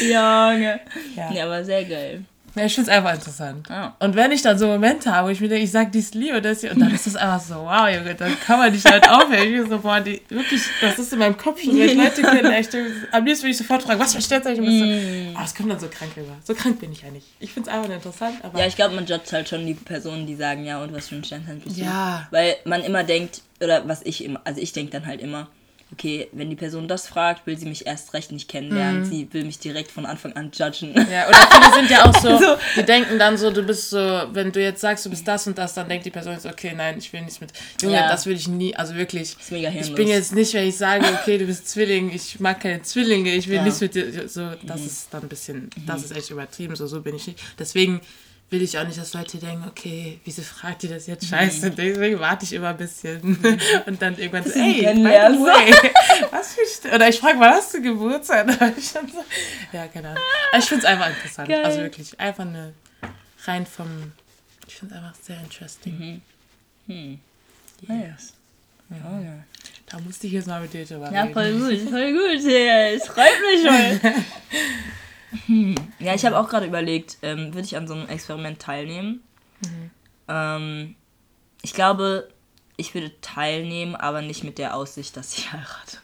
Junge. 0.56 0.80
Ja. 1.16 1.32
Ja. 1.32 1.44
aber 1.44 1.64
sehr 1.64 1.84
geil. 1.84 2.24
Ja, 2.54 2.64
ich 2.64 2.74
finde 2.74 2.90
es 2.90 2.96
einfach 2.96 3.14
interessant. 3.14 3.68
Ja. 3.68 3.96
Und 3.98 4.14
wenn 4.14 4.30
ich 4.30 4.42
dann 4.42 4.58
so 4.58 4.66
Momente 4.66 5.12
habe, 5.12 5.28
wo 5.28 5.32
ich 5.32 5.40
mir 5.40 5.48
denke, 5.48 5.64
ich 5.64 5.70
sag 5.72 5.90
dies 5.90 6.14
Liebe 6.14 6.40
das 6.40 6.60
hier, 6.60 6.72
und 6.72 6.80
dann 6.80 6.94
ist 6.94 7.06
das 7.06 7.16
einfach 7.16 7.40
so, 7.40 7.54
wow, 7.56 7.88
Junge, 7.88 8.14
dann 8.14 8.38
kann 8.40 8.58
man 8.58 8.72
nicht 8.72 8.88
halt 8.88 9.08
aufhören. 9.08 9.42
Ich 9.42 9.60
bin 9.60 9.68
so, 9.68 9.78
boah, 9.78 10.00
die, 10.00 10.22
wirklich, 10.28 10.62
das 10.80 10.98
ist 10.98 11.12
in 11.12 11.18
meinem 11.18 11.36
Kopf 11.36 11.60
schon, 11.60 11.76
wenn 11.76 11.88
ich 11.88 11.96
Leute 11.96 12.22
kenne, 12.22 12.56
echt, 12.56 12.74
am 13.10 13.24
liebsten 13.24 13.44
würde 13.44 13.50
ich 13.50 13.58
sofort 13.58 13.82
fragen, 13.82 13.98
was 13.98 14.12
versteht 14.12 14.46
euch? 14.46 14.58
Mm. 14.58 15.36
Aber 15.36 15.44
es 15.44 15.54
kommt 15.54 15.70
dann 15.70 15.80
so 15.80 15.88
krank 15.88 16.12
rüber. 16.16 16.36
So 16.44 16.54
krank 16.54 16.78
bin 16.78 16.92
ich 16.92 17.02
ja 17.02 17.10
nicht. 17.10 17.26
Ich 17.40 17.52
finde 17.52 17.68
es 17.68 17.76
einfach 17.76 17.90
interessant, 17.90 18.36
aber... 18.42 18.58
Ja, 18.58 18.66
ich 18.66 18.76
glaube, 18.76 18.94
man 18.94 19.06
judgt 19.06 19.32
halt 19.32 19.48
schon 19.48 19.66
die 19.66 19.74
Personen, 19.74 20.26
die 20.26 20.36
sagen, 20.36 20.64
ja, 20.64 20.82
und 20.82 20.92
was 20.94 21.08
für 21.08 21.16
ein 21.16 21.24
Sternzeichen 21.24 21.60
bist 21.60 21.78
du? 21.78 21.82
Ja. 21.82 22.28
Weil 22.30 22.56
man 22.64 22.82
immer 22.82 23.02
denkt, 23.02 23.42
oder 23.60 23.86
was 23.88 24.02
ich 24.02 24.24
immer, 24.24 24.40
also 24.44 24.60
ich 24.60 24.72
denke 24.72 24.92
dann 24.92 25.06
halt 25.06 25.20
immer, 25.20 25.48
okay, 25.94 26.28
wenn 26.32 26.50
die 26.50 26.56
Person 26.56 26.88
das 26.88 27.06
fragt, 27.08 27.46
will 27.46 27.56
sie 27.56 27.66
mich 27.66 27.86
erst 27.86 28.12
recht 28.14 28.32
nicht 28.32 28.48
kennenlernen. 28.48 29.04
Sie 29.04 29.28
will 29.32 29.44
mich 29.44 29.58
direkt 29.58 29.90
von 29.90 30.04
Anfang 30.06 30.32
an 30.34 30.50
judgen. 30.52 30.92
Ja, 31.10 31.28
oder 31.28 31.38
viele 31.50 31.72
sind 31.74 31.90
ja 31.90 32.04
auch 32.04 32.14
so, 32.20 32.36
So. 32.38 32.56
die 32.76 32.84
denken 32.84 33.18
dann 33.18 33.38
so, 33.38 33.50
du 33.50 33.62
bist 33.62 33.90
so, 33.90 33.98
wenn 34.32 34.52
du 34.52 34.60
jetzt 34.60 34.80
sagst, 34.80 35.06
du 35.06 35.10
bist 35.10 35.26
das 35.26 35.46
und 35.46 35.56
das, 35.56 35.74
dann 35.74 35.88
denkt 35.88 36.04
die 36.06 36.10
Person 36.10 36.32
jetzt, 36.34 36.46
okay, 36.46 36.72
nein, 36.76 36.96
ich 36.98 37.12
will 37.12 37.20
nichts 37.22 37.40
mit. 37.40 37.50
Junge, 37.80 37.94
Ja. 37.96 38.08
das 38.08 38.26
will 38.26 38.34
ich 38.36 38.48
nie, 38.48 38.74
also 38.76 38.94
wirklich. 38.94 39.36
ist 39.38 39.52
mega 39.52 39.70
Ich 39.70 39.94
bin 39.94 40.08
jetzt 40.08 40.34
nicht, 40.34 40.52
wenn 40.54 40.68
ich 40.68 40.76
sage, 40.76 41.04
okay, 41.20 41.38
du 41.38 41.46
bist 41.46 41.68
Zwilling, 41.68 42.12
ich 42.12 42.40
mag 42.40 42.60
keine 42.60 42.82
Zwillinge, 42.82 43.32
ich 43.34 43.48
will 43.48 43.56
Ja. 43.56 43.62
nichts 43.62 43.80
mit 43.80 43.94
dir, 43.94 44.28
so, 44.28 44.50
das 44.62 44.80
ist 44.84 45.08
dann 45.12 45.22
ein 45.22 45.28
bisschen, 45.28 45.70
das 45.86 46.02
ist 46.04 46.16
echt 46.16 46.30
übertrieben, 46.30 46.74
so, 46.76 46.86
so 46.86 47.00
bin 47.00 47.14
ich 47.14 47.26
nicht. 47.28 47.38
Deswegen 47.58 48.00
will 48.50 48.62
ich 48.62 48.78
auch 48.78 48.86
nicht, 48.86 48.98
dass 48.98 49.14
Leute 49.14 49.38
denken, 49.38 49.64
okay, 49.68 50.20
wieso 50.24 50.42
fragt 50.42 50.82
die 50.82 50.88
das 50.88 51.06
jetzt 51.06 51.26
scheiße? 51.26 51.70
Deswegen 51.72 52.20
warte 52.20 52.44
ich 52.44 52.52
immer 52.52 52.68
ein 52.68 52.76
bisschen. 52.76 53.20
Und 53.86 54.00
dann 54.00 54.16
irgendwann 54.16 54.44
so, 54.44 54.58
ey, 54.58 54.82
by 54.94 55.02
way, 55.04 55.74
was 56.30 56.54
für 56.54 56.66
St 56.66 56.86
oder 56.94 57.08
ich 57.08 57.18
frage, 57.18 57.38
wann 57.40 57.54
hast 57.54 57.74
du 57.74 57.82
Geburtstag? 57.82 58.46
So, 58.80 59.00
ja, 59.72 59.88
keine 59.88 60.10
Ahnung. 60.10 60.22
Ich 60.58 60.64
finde 60.66 60.84
es 60.84 60.90
einfach 60.92 61.08
interessant. 61.08 61.48
Geil. 61.48 61.64
Also 61.64 61.80
wirklich, 61.80 62.20
einfach 62.20 62.44
eine, 62.44 62.72
rein 63.44 63.66
vom, 63.66 64.12
ich 64.68 64.76
finde 64.76 64.94
es 64.94 65.00
einfach 65.00 65.14
sehr 65.20 65.40
interesting. 65.40 66.22
Yes. 66.86 68.34
Oh, 68.90 69.24
ja. 69.24 69.42
Da 69.86 69.98
musste 70.00 70.26
ich 70.26 70.34
jetzt 70.34 70.46
mal 70.46 70.60
mit 70.60 70.72
dir 70.72 70.84
drüber 70.84 71.10
Ja, 71.12 71.22
reden. 71.22 71.34
voll 71.34 71.52
gut, 71.52 71.90
voll 71.90 72.12
gut. 72.12 72.42
Ja, 72.42 72.88
es 72.90 73.06
freut 73.06 73.32
mich 73.40 73.62
schon. 73.62 74.14
Hm. 75.46 75.74
Ja, 75.98 76.14
ich 76.14 76.24
habe 76.24 76.38
auch 76.38 76.48
gerade 76.48 76.66
überlegt, 76.66 77.18
ähm, 77.22 77.54
würde 77.54 77.66
ich 77.66 77.76
an 77.76 77.86
so 77.88 77.94
einem 77.94 78.08
Experiment 78.08 78.60
teilnehmen? 78.60 79.22
Ähm, 80.28 80.94
ich 81.62 81.72
glaube, 81.72 82.28
ich 82.76 82.94
würde 82.94 83.12
teilnehmen, 83.20 83.94
aber 83.96 84.22
nicht 84.22 84.44
mit 84.44 84.58
der 84.58 84.74
Aussicht, 84.74 85.16
dass 85.16 85.36
ich 85.38 85.52
heirate. 85.52 85.98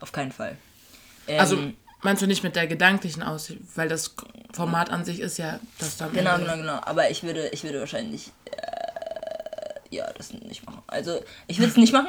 Auf 0.00 0.12
keinen 0.12 0.32
Fall. 0.32 0.56
Ähm, 1.26 1.40
Also 1.40 1.58
meinst 2.02 2.22
du 2.22 2.26
nicht 2.26 2.42
mit 2.42 2.56
der 2.56 2.66
gedanklichen 2.66 3.22
Aussicht, 3.22 3.60
weil 3.74 3.88
das 3.88 4.14
Format 4.52 4.90
an 4.90 5.04
sich 5.04 5.20
ist 5.20 5.38
ja, 5.38 5.60
dass 5.78 5.96
du 5.96 6.04
am 6.04 6.12
Genau, 6.12 6.38
genau, 6.38 6.56
genau. 6.56 6.80
Aber 6.82 7.10
ich 7.10 7.22
würde, 7.22 7.48
ich 7.48 7.64
würde 7.64 7.80
wahrscheinlich 7.80 8.32
äh, 8.46 9.96
ja 9.96 10.10
das 10.14 10.32
nicht 10.32 10.64
machen. 10.66 10.82
Also 10.86 11.20
ich 11.46 11.58
würde 11.58 11.70
es 11.70 11.76
nicht 11.76 11.92
machen. 11.92 12.08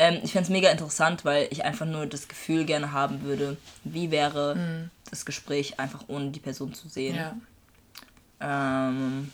Ähm, 0.00 0.20
ich 0.22 0.32
fände 0.32 0.44
es 0.44 0.48
mega 0.50 0.70
interessant, 0.70 1.24
weil 1.24 1.46
ich 1.50 1.64
einfach 1.64 1.84
nur 1.86 2.06
das 2.06 2.26
Gefühl 2.26 2.64
gerne 2.64 2.92
haben 2.92 3.22
würde, 3.22 3.56
wie 3.84 4.10
wäre 4.10 4.88
das 5.10 5.24
Gespräch 5.26 5.78
einfach 5.78 6.04
ohne 6.08 6.30
die 6.30 6.40
Person 6.40 6.72
zu 6.74 6.88
sehen. 6.88 7.16
Ja. 7.16 7.36
Ähm, 8.40 9.30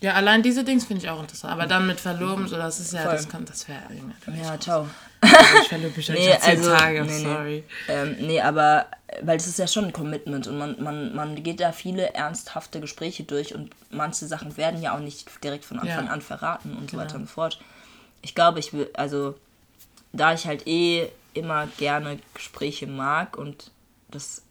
ja, 0.00 0.14
allein 0.14 0.42
diese 0.42 0.62
Dings 0.64 0.84
finde 0.84 1.02
ich 1.04 1.10
auch 1.10 1.20
interessant. 1.20 1.52
Aber 1.52 1.66
dann 1.66 1.86
mit 1.86 1.98
Verloben, 2.00 2.46
so 2.46 2.56
das 2.56 2.78
ist 2.78 2.92
ja, 2.92 3.02
Voll. 3.02 3.12
das 3.12 3.28
kann, 3.28 3.44
das 3.44 3.66
wäre, 3.68 3.80
ja, 4.36 4.50
raus. 4.50 4.60
ciao. 4.60 4.88
Also 5.20 5.36
ich 5.62 5.68
verlobe 5.68 5.96
mich 5.96 6.08
Nee, 6.08 6.14
nee, 6.28 6.32
also, 6.40 6.70
Tage, 6.70 7.02
nee, 7.02 7.10
nee. 7.10 7.22
sorry. 7.24 7.64
Ähm, 7.88 8.16
nee, 8.20 8.40
aber 8.40 8.86
weil 9.22 9.36
das 9.38 9.48
ist 9.48 9.58
ja 9.58 9.66
schon 9.66 9.86
ein 9.86 9.92
Commitment 9.92 10.46
und 10.46 10.56
man, 10.58 10.80
man, 10.82 11.14
man 11.16 11.42
geht 11.42 11.58
da 11.60 11.72
viele 11.72 12.14
ernsthafte 12.14 12.80
Gespräche 12.80 13.24
durch 13.24 13.54
und 13.54 13.70
manche 13.90 14.26
Sachen 14.26 14.56
werden 14.56 14.80
ja 14.80 14.94
auch 14.94 15.00
nicht 15.00 15.28
direkt 15.42 15.64
von 15.64 15.80
Anfang 15.80 16.06
Ja. 16.06 16.12
an 16.12 16.20
verraten 16.22 16.76
und 16.76 16.88
so 16.90 16.96
Genau. 16.96 17.02
weiter 17.02 17.16
und 17.16 17.26
so 17.26 17.32
fort. 17.34 17.58
Ich 18.22 18.34
glaube, 18.36 18.60
ich 18.60 18.72
will, 18.72 18.88
also 18.94 19.34
da 20.18 20.34
ich 20.34 20.46
halt 20.46 20.66
eh 20.66 21.08
immer 21.34 21.66
gerne 21.78 22.18
Gespräche 22.34 22.86
mag 22.86 23.36
und 23.38 23.70
das 24.10 24.42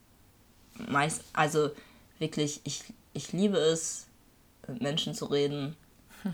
meist, 0.90 1.24
also 1.34 1.70
wirklich, 2.20 2.62
ich, 2.64 2.84
ich 3.14 3.34
liebe 3.34 3.58
es, 3.58 4.08
mit 4.68 4.82
Menschen 4.82 5.14
zu 5.14 5.26
reden. 5.26 5.76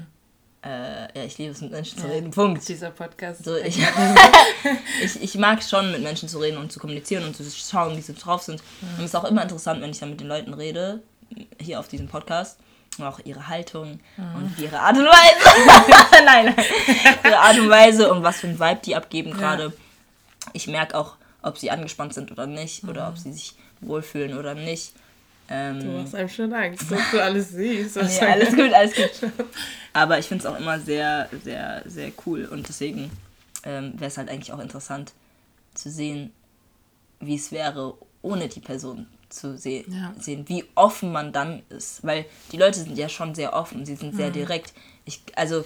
Äh, 0.65 1.19
ja, 1.19 1.25
ich 1.25 1.37
liebe 1.37 1.51
es, 1.51 1.59
mit 1.59 1.71
Menschen 1.71 1.97
zu 1.99 2.07
Ja. 2.07 2.13
reden. 2.13 2.31
Punkt. 2.31 2.65
Dieser 2.69 2.89
Podcast. 2.91 3.43
So, 3.43 3.57
ich, 3.57 3.77
ich, 5.03 5.21
ich 5.21 5.35
mag 5.35 5.61
schon 5.61 5.91
mit 5.91 6.01
Menschen 6.01 6.29
zu 6.29 6.39
reden 6.39 6.57
und 6.57 6.71
zu 6.71 6.79
kommunizieren 6.79 7.25
und 7.25 7.35
zu 7.35 7.43
schauen, 7.51 7.97
wie 7.97 8.01
sie 8.01 8.13
drauf 8.13 8.43
sind. 8.43 8.63
Und 8.81 8.99
es 8.99 9.07
ist 9.07 9.15
auch 9.17 9.25
immer 9.25 9.43
interessant, 9.43 9.81
wenn 9.81 9.89
ich 9.89 9.99
dann 9.99 10.11
mit 10.11 10.21
den 10.21 10.29
Leuten 10.29 10.53
rede, 10.53 11.03
hier 11.59 11.81
auf 11.81 11.89
diesem 11.89 12.07
Podcast, 12.07 12.59
auch 13.01 13.19
ihre 13.23 13.47
Haltung 13.47 13.99
und 14.17 14.59
ihre 14.59 14.79
Art 14.79 14.97
und 14.97 15.05
Weise. 15.05 16.23
nein, 16.25 16.45
nein. 16.45 16.65
Ihre 17.23 17.39
Art 17.39 17.57
und 17.57 17.69
Weise 17.69 18.11
und 18.11 18.23
was 18.23 18.41
für 18.41 18.47
ein 18.47 18.59
Vibe 18.59 18.81
die 18.85 18.95
abgeben 18.95 19.31
gerade. 19.31 19.73
Ich 20.53 20.67
merke 20.67 20.97
auch, 20.97 21.15
ob 21.41 21.57
sie 21.57 21.71
angespannt 21.71 22.13
sind 22.13 22.31
oder 22.31 22.45
nicht 22.45 22.83
oder 22.83 23.07
ob 23.07 23.17
sie 23.17 23.31
sich 23.33 23.55
wohlfühlen 23.81 24.37
oder 24.37 24.53
nicht. 24.53 24.93
Ähm, 25.49 25.79
Du 25.79 25.87
machst 25.87 26.15
einem 26.15 26.29
schon 26.29 26.53
Angst, 26.53 26.91
dass 26.91 27.11
du 27.11 27.21
alles 27.21 27.49
siehst. 27.49 27.95
Nee, 28.01 28.19
alles 28.19 28.55
gut, 28.55 28.73
alles 28.73 28.95
gut. 28.95 29.31
Aber 29.93 30.19
ich 30.19 30.27
finde 30.27 30.45
es 30.45 30.51
auch 30.51 30.57
immer 30.57 30.79
sehr, 30.79 31.29
sehr, 31.43 31.83
sehr 31.85 32.11
cool. 32.25 32.45
Und 32.45 32.67
deswegen 32.67 33.11
ähm, 33.63 33.93
wäre 33.95 34.09
es 34.09 34.17
halt 34.17 34.29
eigentlich 34.29 34.53
auch 34.53 34.59
interessant 34.59 35.13
zu 35.73 35.89
sehen, 35.89 36.31
wie 37.19 37.35
es 37.35 37.51
wäre, 37.51 37.95
ohne 38.21 38.47
die 38.47 38.59
Person 38.59 39.07
zu 39.33 39.57
se 39.57 39.83
Ja. 39.89 40.13
sehen, 40.19 40.45
wie 40.47 40.65
offen 40.75 41.11
man 41.11 41.31
dann 41.33 41.63
ist. 41.69 42.03
Weil 42.03 42.25
die 42.51 42.57
Leute 42.57 42.79
sind 42.79 42.97
ja 42.97 43.09
schon 43.09 43.35
sehr 43.35 43.53
offen, 43.53 43.85
sie 43.85 43.95
sind 43.95 44.15
sehr 44.15 44.29
Mhm. 44.29 44.33
direkt. 44.33 44.73
Ich, 45.05 45.21
also 45.35 45.65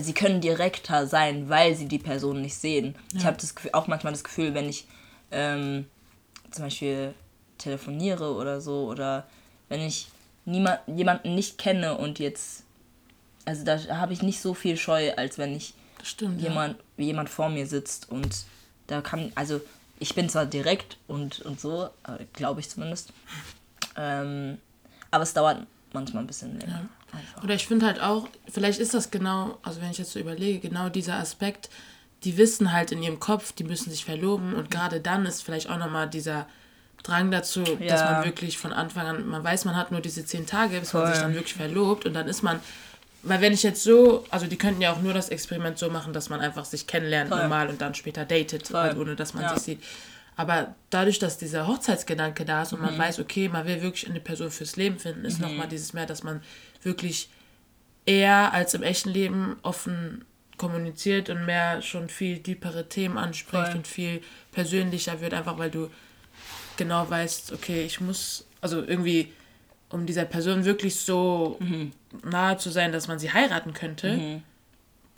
sie 0.00 0.12
können 0.14 0.40
direkter 0.40 1.06
sein, 1.06 1.48
weil 1.48 1.74
sie 1.74 1.86
die 1.86 1.98
Person 1.98 2.40
nicht 2.42 2.56
sehen. 2.56 2.94
Ich 3.14 3.24
habe 3.24 3.36
das 3.38 3.54
Gefühl, 3.54 3.70
auch 3.74 3.86
manchmal 3.86 4.12
das 4.12 4.24
Gefühl, 4.24 4.54
wenn 4.54 4.68
ich 4.68 4.86
ähm, 5.30 5.86
zum 6.50 6.64
Beispiel 6.64 7.14
telefoniere 7.58 8.34
oder 8.34 8.60
so 8.60 8.86
oder 8.88 9.26
wenn 9.68 9.80
ich 9.80 10.08
niemand, 10.44 10.80
jemanden 10.86 11.34
nicht 11.34 11.58
kenne 11.58 11.96
und 11.96 12.18
jetzt, 12.18 12.64
also 13.44 13.64
da 13.64 13.78
habe 13.98 14.12
ich 14.12 14.22
nicht 14.22 14.40
so 14.40 14.52
viel 14.54 14.76
Scheu, 14.76 15.12
als 15.16 15.38
wenn 15.38 15.54
ich 15.56 15.74
stimmt. 16.02 16.40
jemand, 16.40 16.76
wie 16.96 17.04
jemand 17.06 17.28
vor 17.30 17.48
mir 17.48 17.66
sitzt 17.66 18.10
und 18.10 18.44
da 18.88 19.00
kann, 19.00 19.30
also 19.36 19.60
ich 20.02 20.14
bin 20.14 20.28
zwar 20.28 20.46
direkt 20.46 20.98
und, 21.06 21.40
und 21.40 21.60
so, 21.60 21.88
glaube 22.32 22.60
ich 22.60 22.68
zumindest, 22.68 23.12
ähm, 23.96 24.58
aber 25.10 25.22
es 25.22 25.32
dauert 25.34 25.66
manchmal 25.92 26.24
ein 26.24 26.26
bisschen 26.26 26.58
länger. 26.58 26.88
Ja. 27.12 27.42
Oder 27.44 27.54
ich 27.54 27.66
finde 27.66 27.86
halt 27.86 28.00
auch, 28.00 28.28
vielleicht 28.50 28.80
ist 28.80 28.94
das 28.94 29.10
genau, 29.10 29.58
also 29.62 29.80
wenn 29.80 29.90
ich 29.90 29.98
jetzt 29.98 30.12
so 30.12 30.18
überlege, 30.18 30.60
genau 30.66 30.88
dieser 30.88 31.16
Aspekt, 31.16 31.68
die 32.24 32.36
wissen 32.38 32.72
halt 32.72 32.90
in 32.92 33.02
ihrem 33.02 33.20
Kopf, 33.20 33.52
die 33.52 33.64
müssen 33.64 33.90
sich 33.90 34.04
verloben 34.04 34.54
und 34.54 34.70
gerade 34.70 35.00
dann 35.00 35.26
ist 35.26 35.42
vielleicht 35.42 35.68
auch 35.68 35.76
nochmal 35.78 36.08
dieser 36.08 36.46
Drang 37.02 37.30
dazu, 37.30 37.62
dass 37.64 38.00
Ja. 38.00 38.12
man 38.12 38.24
wirklich 38.24 38.58
von 38.58 38.72
Anfang 38.72 39.06
an, 39.06 39.26
man 39.28 39.42
weiß, 39.44 39.64
man 39.66 39.76
hat 39.76 39.90
nur 39.90 40.00
diese 40.00 40.24
zehn 40.24 40.46
Tage, 40.46 40.78
bis 40.80 40.92
man 40.94 41.02
Voll. 41.04 41.12
sich 41.12 41.22
dann 41.22 41.34
wirklich 41.34 41.54
verlobt 41.54 42.06
und 42.06 42.14
dann 42.14 42.28
ist 42.28 42.42
man, 42.42 42.60
weil 43.22 43.40
wenn 43.40 43.52
ich 43.52 43.62
jetzt 43.62 43.82
so, 43.82 44.24
also 44.30 44.46
die 44.46 44.56
könnten 44.56 44.80
ja 44.82 44.92
auch 44.92 45.00
nur 45.00 45.14
das 45.14 45.28
Experiment 45.28 45.78
so 45.78 45.90
machen, 45.90 46.12
dass 46.12 46.28
man 46.28 46.40
einfach 46.40 46.64
sich 46.64 46.86
kennenlernt 46.86 47.30
Voll. 47.30 47.40
normal 47.42 47.68
und 47.68 47.80
dann 47.80 47.94
später 47.94 48.24
datet, 48.24 48.74
also 48.74 49.00
ohne 49.00 49.16
dass 49.16 49.34
man 49.34 49.44
Ja. 49.44 49.54
sich 49.54 49.60
sieht. 49.64 49.82
Aber 50.34 50.74
dadurch, 50.90 51.18
dass 51.18 51.36
dieser 51.38 51.66
Hochzeitsgedanke 51.66 52.44
da 52.44 52.62
ist 52.62 52.72
und 52.72 52.80
Mhm. 52.80 52.86
man 52.86 52.98
weiß, 52.98 53.18
okay, 53.20 53.48
man 53.48 53.66
will 53.66 53.82
wirklich 53.82 54.08
eine 54.08 54.20
Person 54.20 54.50
fürs 54.50 54.76
Leben 54.76 54.98
finden, 54.98 55.24
ist 55.24 55.40
nochmal 55.40 55.68
dieses 55.68 55.92
mehr, 55.92 56.06
dass 56.06 56.22
man 56.22 56.40
wirklich 56.82 57.28
eher 58.06 58.52
als 58.52 58.74
im 58.74 58.82
echten 58.82 59.10
Leben 59.10 59.56
offen 59.62 60.24
kommuniziert 60.56 61.28
und 61.30 61.44
mehr 61.44 61.82
schon 61.82 62.08
viel 62.08 62.38
tiefere 62.40 62.88
Themen 62.88 63.18
anspricht 63.18 63.66
Voll. 63.68 63.76
und 63.76 63.86
viel 63.86 64.20
persönlicher 64.52 65.20
wird, 65.20 65.34
einfach 65.34 65.58
weil 65.58 65.70
du 65.70 65.90
genau 66.76 67.08
weißt, 67.08 67.52
okay, 67.52 67.84
ich 67.84 68.00
muss, 68.00 68.46
also 68.60 68.82
irgendwie, 68.82 69.32
um 69.90 70.06
dieser 70.06 70.24
Person 70.24 70.64
wirklich 70.64 70.96
so 70.96 71.56
Mhm. 71.60 71.92
Nahe 72.24 72.56
zu 72.56 72.70
sein, 72.70 72.92
dass 72.92 73.08
man 73.08 73.18
sie 73.18 73.32
heiraten 73.32 73.72
könnte, 73.72 74.42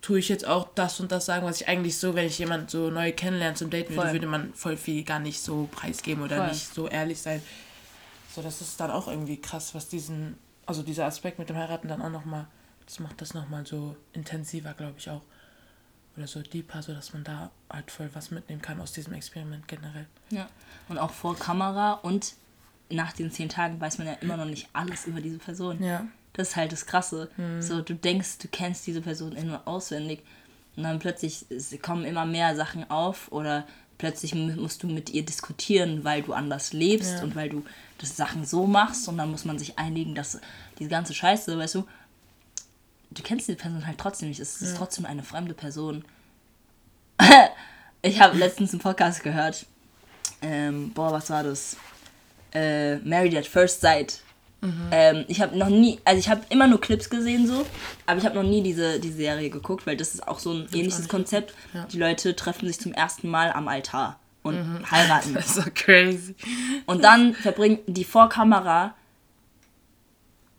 tue 0.05 0.19
ich 0.19 0.29
jetzt 0.29 0.47
auch 0.47 0.69
das 0.75 1.01
und 1.01 1.11
das 1.13 1.25
sagen, 1.25 1.47
was 1.47 1.63
ich 1.63 1.69
eigentlich 1.69 1.99
so, 1.99 2.15
wenn 2.15 2.27
ich 2.27 2.39
jemand 2.39 2.71
so 2.71 2.91
neu 2.91 3.11
kennenlerne 3.13 3.55
zum 3.55 3.71
Daten 3.71 3.97
würde, 3.97 4.13
würde 4.13 4.27
man 4.27 4.53
voll 4.53 4.77
viel 4.77 5.03
gar 5.03 5.19
nicht 5.19 5.41
so 5.41 5.67
preisgeben 5.73 6.23
oder 6.23 6.37
Voll. 6.37 6.49
nicht 6.49 6.75
so 6.75 6.89
ehrlich 6.89 7.23
sein. 7.23 7.43
So, 8.35 8.43
das 8.43 8.61
ist 8.61 8.79
dann 8.79 8.91
auch 8.91 9.09
irgendwie 9.09 9.39
krass, 9.41 9.75
was 9.75 9.89
diesen, 9.89 10.37
also 10.67 10.83
dieser 10.83 11.07
Aspekt 11.07 11.39
mit 11.39 11.49
dem 11.49 11.57
Heiraten 11.57 11.89
dann 11.89 12.03
auch 12.03 12.11
nochmal, 12.11 12.47
das 12.85 12.99
macht 12.99 13.21
das 13.23 13.33
nochmal 13.33 13.65
so 13.65 13.97
intensiver, 14.13 14.75
glaube 14.75 14.97
ich 14.99 15.09
auch. 15.09 15.23
Oder 16.19 16.27
so 16.27 16.43
deeper, 16.43 16.83
so 16.83 16.93
dass 16.93 17.15
man 17.15 17.25
da 17.25 17.51
halt 17.71 17.91
voll 17.91 18.11
was 18.13 18.31
mitnehmen 18.31 18.61
kann 18.61 18.81
aus 18.81 18.93
diesem 18.93 19.15
Experiment 19.15 19.67
generell. 19.67 20.07
Ja. 20.29 20.49
Und 20.89 20.99
auch 20.99 21.13
vor 21.13 21.37
Kamera 21.39 21.95
und 21.95 22.35
nach 22.91 23.13
den 23.15 23.31
zehn 23.31 23.49
Tagen 23.49 23.81
weiß 23.81 23.99
man 23.99 24.07
ja 24.07 24.13
immer 24.15 24.37
noch 24.37 24.45
nicht 24.45 24.69
alles 24.75 25.07
über 25.07 25.23
diese 25.23 25.39
Person. 25.39 25.83
Ja. 25.83 26.07
Das 26.35 26.51
ist 26.51 26.57
halt 26.57 26.73
das 26.73 26.85
Krasse. 26.87 27.31
So, 27.61 27.81
du 27.81 27.95
denkst, 27.95 28.39
du 28.39 28.49
kennst 28.49 28.87
diese 28.87 29.01
Person 29.01 29.33
in- 29.33 29.51
und 29.51 29.67
auswendig 29.67 30.23
und 30.77 30.83
dann 30.83 30.99
plötzlich 30.99 31.47
kommen 31.81 32.05
immer 32.05 32.27
mehr 32.27 32.55
Sachen 32.57 32.91
auf 32.91 33.31
oder 33.33 33.67
plötzlich 33.99 34.35
mu- 34.35 34.61
musst 34.61 34.83
du 34.83 34.89
mit 34.89 35.11
ihr 35.11 35.25
diskutieren, 35.25 36.03
weil 36.05 36.23
du 36.23 36.33
anders 36.33 36.73
lebst 36.73 37.15
Ja. 37.19 37.23
und 37.23 37.37
weil 37.37 37.49
du 37.49 37.65
das 37.99 38.17
Sachen 38.17 38.45
so 38.45 38.67
machst 38.67 39.07
und 39.09 39.17
dann 39.19 39.31
muss 39.31 39.45
man 39.45 39.59
sich 39.59 39.79
einigen, 39.79 40.15
dass 40.17 40.41
diese 40.81 40.91
ganze 40.91 41.15
Scheiße, 41.15 41.57
weißt 41.57 41.77
du, 41.77 41.87
du 43.13 43.23
kennst 43.23 43.47
die 43.49 43.55
Person 43.55 43.87
halt 43.87 43.99
trotzdem 43.99 44.29
nicht. 44.29 44.41
Es 44.41 44.61
ist 44.61 44.77
trotzdem 44.77 45.07
eine 45.07 45.23
fremde 45.23 45.55
Person. 45.55 46.05
ich 48.03 48.21
habe 48.21 48.37
letztens 48.37 48.73
einen 48.73 48.81
Podcast 48.81 49.23
gehört. 49.23 49.67
Ähm, 50.43 50.91
boah, 50.93 51.13
was 51.13 51.31
war 51.31 51.45
das? 51.45 51.77
Äh, 52.53 52.97
Married 52.97 53.37
at 53.37 53.47
First 53.47 53.81
Sight. 53.81 54.21
Ähm, 54.91 55.25
ich 55.29 55.41
habe 55.41 55.57
noch 55.57 55.69
nie, 55.69 55.99
also 56.05 56.19
ich 56.19 56.29
habe 56.29 56.43
immer 56.49 56.67
nur 56.67 56.81
Clips 56.81 57.11
gesehen 57.11 57.47
so, 57.47 57.67
aber 58.07 58.19
ich 58.19 58.25
habe 58.25 58.35
noch 58.35 58.49
nie 58.49 58.63
diese, 58.63 58.99
die 58.99 59.13
Serie 59.13 59.51
geguckt, 59.51 59.87
weil 59.87 59.97
das 59.97 60.15
ist 60.15 60.27
auch 60.27 60.39
so 60.39 60.53
ein 60.53 60.67
ähnliches 60.73 61.01
nicht 61.01 61.11
Konzept. 61.11 61.55
Ja. 61.75 61.87
Die 61.87 61.99
Leute 61.99 62.35
treffen 62.35 62.67
sich 62.67 62.81
zum 62.81 62.93
ersten 62.93 63.29
Mal 63.29 63.53
am 63.53 63.69
Altar 63.69 64.19
und 64.43 64.91
heiraten. 64.91 65.35
Das 65.35 65.47
ist 65.47 65.55
so 65.57 65.63
crazy. 65.75 66.35
Und 66.87 67.03
dann 67.03 67.35
verbringen 67.35 67.79
die 67.87 68.05
vor 68.05 68.29
Kamera. 68.29 68.95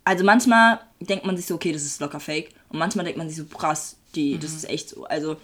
Also 0.04 0.24
manchmal 0.24 0.80
denkt 1.00 1.24
man 1.24 1.36
sich 1.36 1.46
so, 1.46 1.54
okay, 1.54 1.72
das 1.72 1.82
ist 1.82 2.00
locker 2.00 2.20
fake. 2.20 2.50
Und 2.68 2.78
manchmal 2.78 3.04
denkt 3.04 3.18
man 3.18 3.28
sich 3.28 3.38
so, 3.38 3.44
krass, 3.44 3.96
die, 4.14 4.38
das 4.38 4.52
ist 4.52 4.68
echt 4.68 4.90
so. 4.90 5.04
Also 5.04 5.36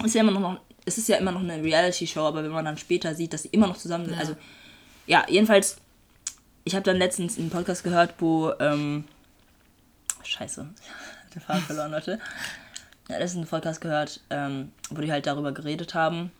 es 0.00 0.06
ist 0.06 0.14
ja 0.14 0.22
immer 0.22 0.38
noch, 0.38 0.60
es 0.84 0.98
ist 0.98 1.08
ja 1.08 1.16
immer 1.16 1.32
noch 1.32 1.40
eine 1.40 1.62
Reality-Show, 1.62 2.20
aber 2.20 2.42
wenn 2.42 2.50
man 2.50 2.64
dann 2.64 2.76
später 2.76 3.14
sieht, 3.14 3.32
dass 3.32 3.42
sie 3.42 3.48
immer 3.48 3.66
noch 3.66 3.76
zusammen 3.76 4.06
sind. 4.06 4.14
Ja. 4.14 4.20
Also 4.20 4.36
ja, 5.06 5.24
jedenfalls, 5.28 5.78
ich 6.64 6.74
habe 6.74 6.84
dann 6.84 6.96
letztens 6.96 7.38
einen 7.38 7.50
Podcast 7.50 7.84
gehört, 7.84 8.14
wo, 8.18 8.52
ähm, 8.58 9.04
scheiße, 10.22 10.66
der 11.34 11.40
Faden 11.42 11.62
verloren, 11.62 11.90
Leute. 11.90 12.18
Ja, 13.08 13.18
letztens 13.18 13.42
einen 13.42 13.48
Podcast 13.48 13.80
gehört, 13.80 14.20
ähm, 14.30 14.72
wo 14.90 15.00
die 15.00 15.12
halt 15.12 15.26
darüber 15.26 15.52
geredet 15.52 15.94
haben. 15.94 16.32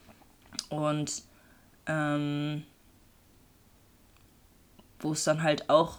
Und 0.70 1.22
ähm, 1.86 2.64
wo 5.00 5.12
es 5.12 5.24
dann 5.24 5.42
halt 5.42 5.68
auch. 5.68 5.98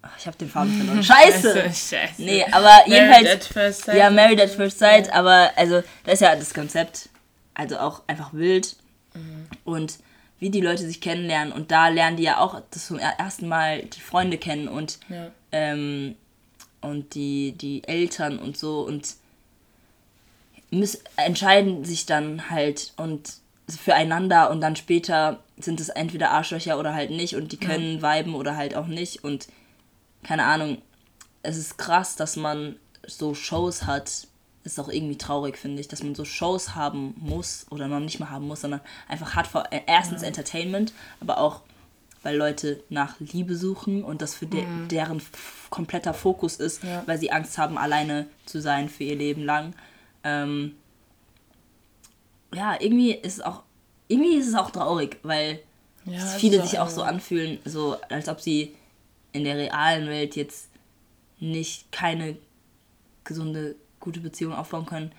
Ach, 0.00 0.10
ich 0.18 0.26
habe 0.26 0.38
den 0.38 0.48
Faden 0.48 0.72
verloren. 0.74 1.02
Scheiße! 1.04 1.62
Scheiße. 1.64 2.22
Nee, 2.22 2.44
aber 2.50 2.62
Married 2.64 2.88
jedenfalls. 2.88 3.30
at 3.30 3.44
first 3.44 3.84
sight. 3.84 3.96
Ja, 3.96 4.10
Married 4.10 4.40
at 4.40 4.50
First 4.50 4.78
Sight, 4.78 5.12
aber 5.12 5.50
also 5.56 5.82
das 6.04 6.14
ist 6.14 6.20
ja 6.20 6.34
das 6.34 6.54
Konzept. 6.54 7.10
Also 7.54 7.78
auch 7.78 8.02
einfach 8.06 8.32
wild. 8.32 8.76
Und 9.64 9.98
wie 10.42 10.50
die 10.50 10.60
Leute 10.60 10.84
sich 10.84 11.00
kennenlernen. 11.00 11.52
Und 11.52 11.70
da 11.70 11.86
lernen 11.86 12.16
die 12.16 12.24
ja 12.24 12.38
auch 12.38 12.60
das 12.72 12.88
zum 12.88 12.98
er- 12.98 13.16
ersten 13.20 13.46
Mal 13.46 13.82
die 13.84 14.00
Freunde 14.00 14.38
kennen 14.38 14.66
und, 14.66 14.98
Ja. 15.08 15.30
ähm, 15.52 16.16
und 16.80 17.14
die, 17.14 17.52
die 17.52 17.84
Eltern 17.86 18.40
und 18.40 18.56
so. 18.58 18.80
Und 18.80 19.14
müssen, 20.72 21.00
entscheiden 21.14 21.84
sich 21.84 22.06
dann 22.06 22.50
halt 22.50 22.92
und 22.96 23.34
füreinander 23.68 24.50
und 24.50 24.60
dann 24.60 24.74
später 24.74 25.38
sind 25.58 25.78
es 25.78 25.90
entweder 25.90 26.30
Arschlöcher 26.32 26.76
oder 26.76 26.92
halt 26.92 27.10
nicht 27.12 27.36
und 27.36 27.52
die 27.52 27.56
können 27.56 28.02
viben 28.02 28.34
oder 28.34 28.56
halt 28.56 28.74
auch 28.74 28.88
nicht 28.88 29.22
und 29.22 29.46
keine 30.24 30.44
Ahnung. 30.44 30.82
Es 31.44 31.56
ist 31.56 31.78
krass, 31.78 32.16
dass 32.16 32.34
man 32.36 32.74
so 33.06 33.34
Shows 33.34 33.84
hat. 33.86 34.26
Ist 34.64 34.78
auch 34.78 34.88
irgendwie 34.88 35.18
traurig, 35.18 35.58
finde 35.58 35.80
ich, 35.80 35.88
dass 35.88 36.02
man 36.04 36.14
so 36.14 36.24
Shows 36.24 36.74
haben 36.76 37.14
muss 37.18 37.66
oder 37.70 37.88
noch 37.88 37.98
nicht 38.00 38.20
mal 38.20 38.30
haben 38.30 38.46
muss, 38.46 38.60
sondern 38.60 38.80
einfach 39.08 39.34
hat 39.34 39.46
vor 39.48 39.64
äh, 39.72 39.80
erstens 39.86 40.22
Entertainment, 40.22 40.92
aber 41.20 41.38
auch 41.38 41.62
weil 42.22 42.36
Leute 42.36 42.80
nach 42.88 43.18
Liebe 43.18 43.56
suchen 43.56 44.04
und 44.04 44.22
das 44.22 44.36
für 44.36 44.46
de 44.46 44.64
deren 44.88 45.16
f- 45.16 45.66
kompletter 45.70 46.14
Fokus 46.14 46.54
ist, 46.56 46.84
Ja. 46.84 47.02
weil 47.06 47.18
sie 47.18 47.32
Angst 47.32 47.58
haben, 47.58 47.76
alleine 47.76 48.28
zu 48.46 48.60
sein 48.60 48.88
für 48.88 49.02
ihr 49.02 49.16
Leben 49.16 49.42
lang. 49.44 49.74
Ähm, 50.22 50.76
ja, 52.54 52.76
irgendwie 52.80 53.12
ist 53.12 53.38
es 53.38 53.40
auch 53.40 53.62
irgendwie 54.08 54.36
ist 54.36 54.46
es 54.48 54.54
auch 54.54 54.70
traurig, 54.70 55.18
weil 55.24 55.60
Ja, 56.04 56.24
viele 56.26 56.62
sich 56.62 56.78
auch 56.78 56.88
so 56.88 56.96
so. 56.96 57.02
anfühlen, 57.02 57.58
so 57.64 57.96
als 58.08 58.28
ob 58.28 58.40
sie 58.40 58.74
in 59.32 59.42
der 59.44 59.56
realen 59.56 60.06
Welt 60.08 60.36
jetzt 60.36 60.68
nicht 61.40 61.90
keine 61.90 62.36
gesunde, 63.24 63.74
gute 64.02 64.20
Beziehung 64.20 64.52
aufbauen 64.54 64.84
können 64.84 65.12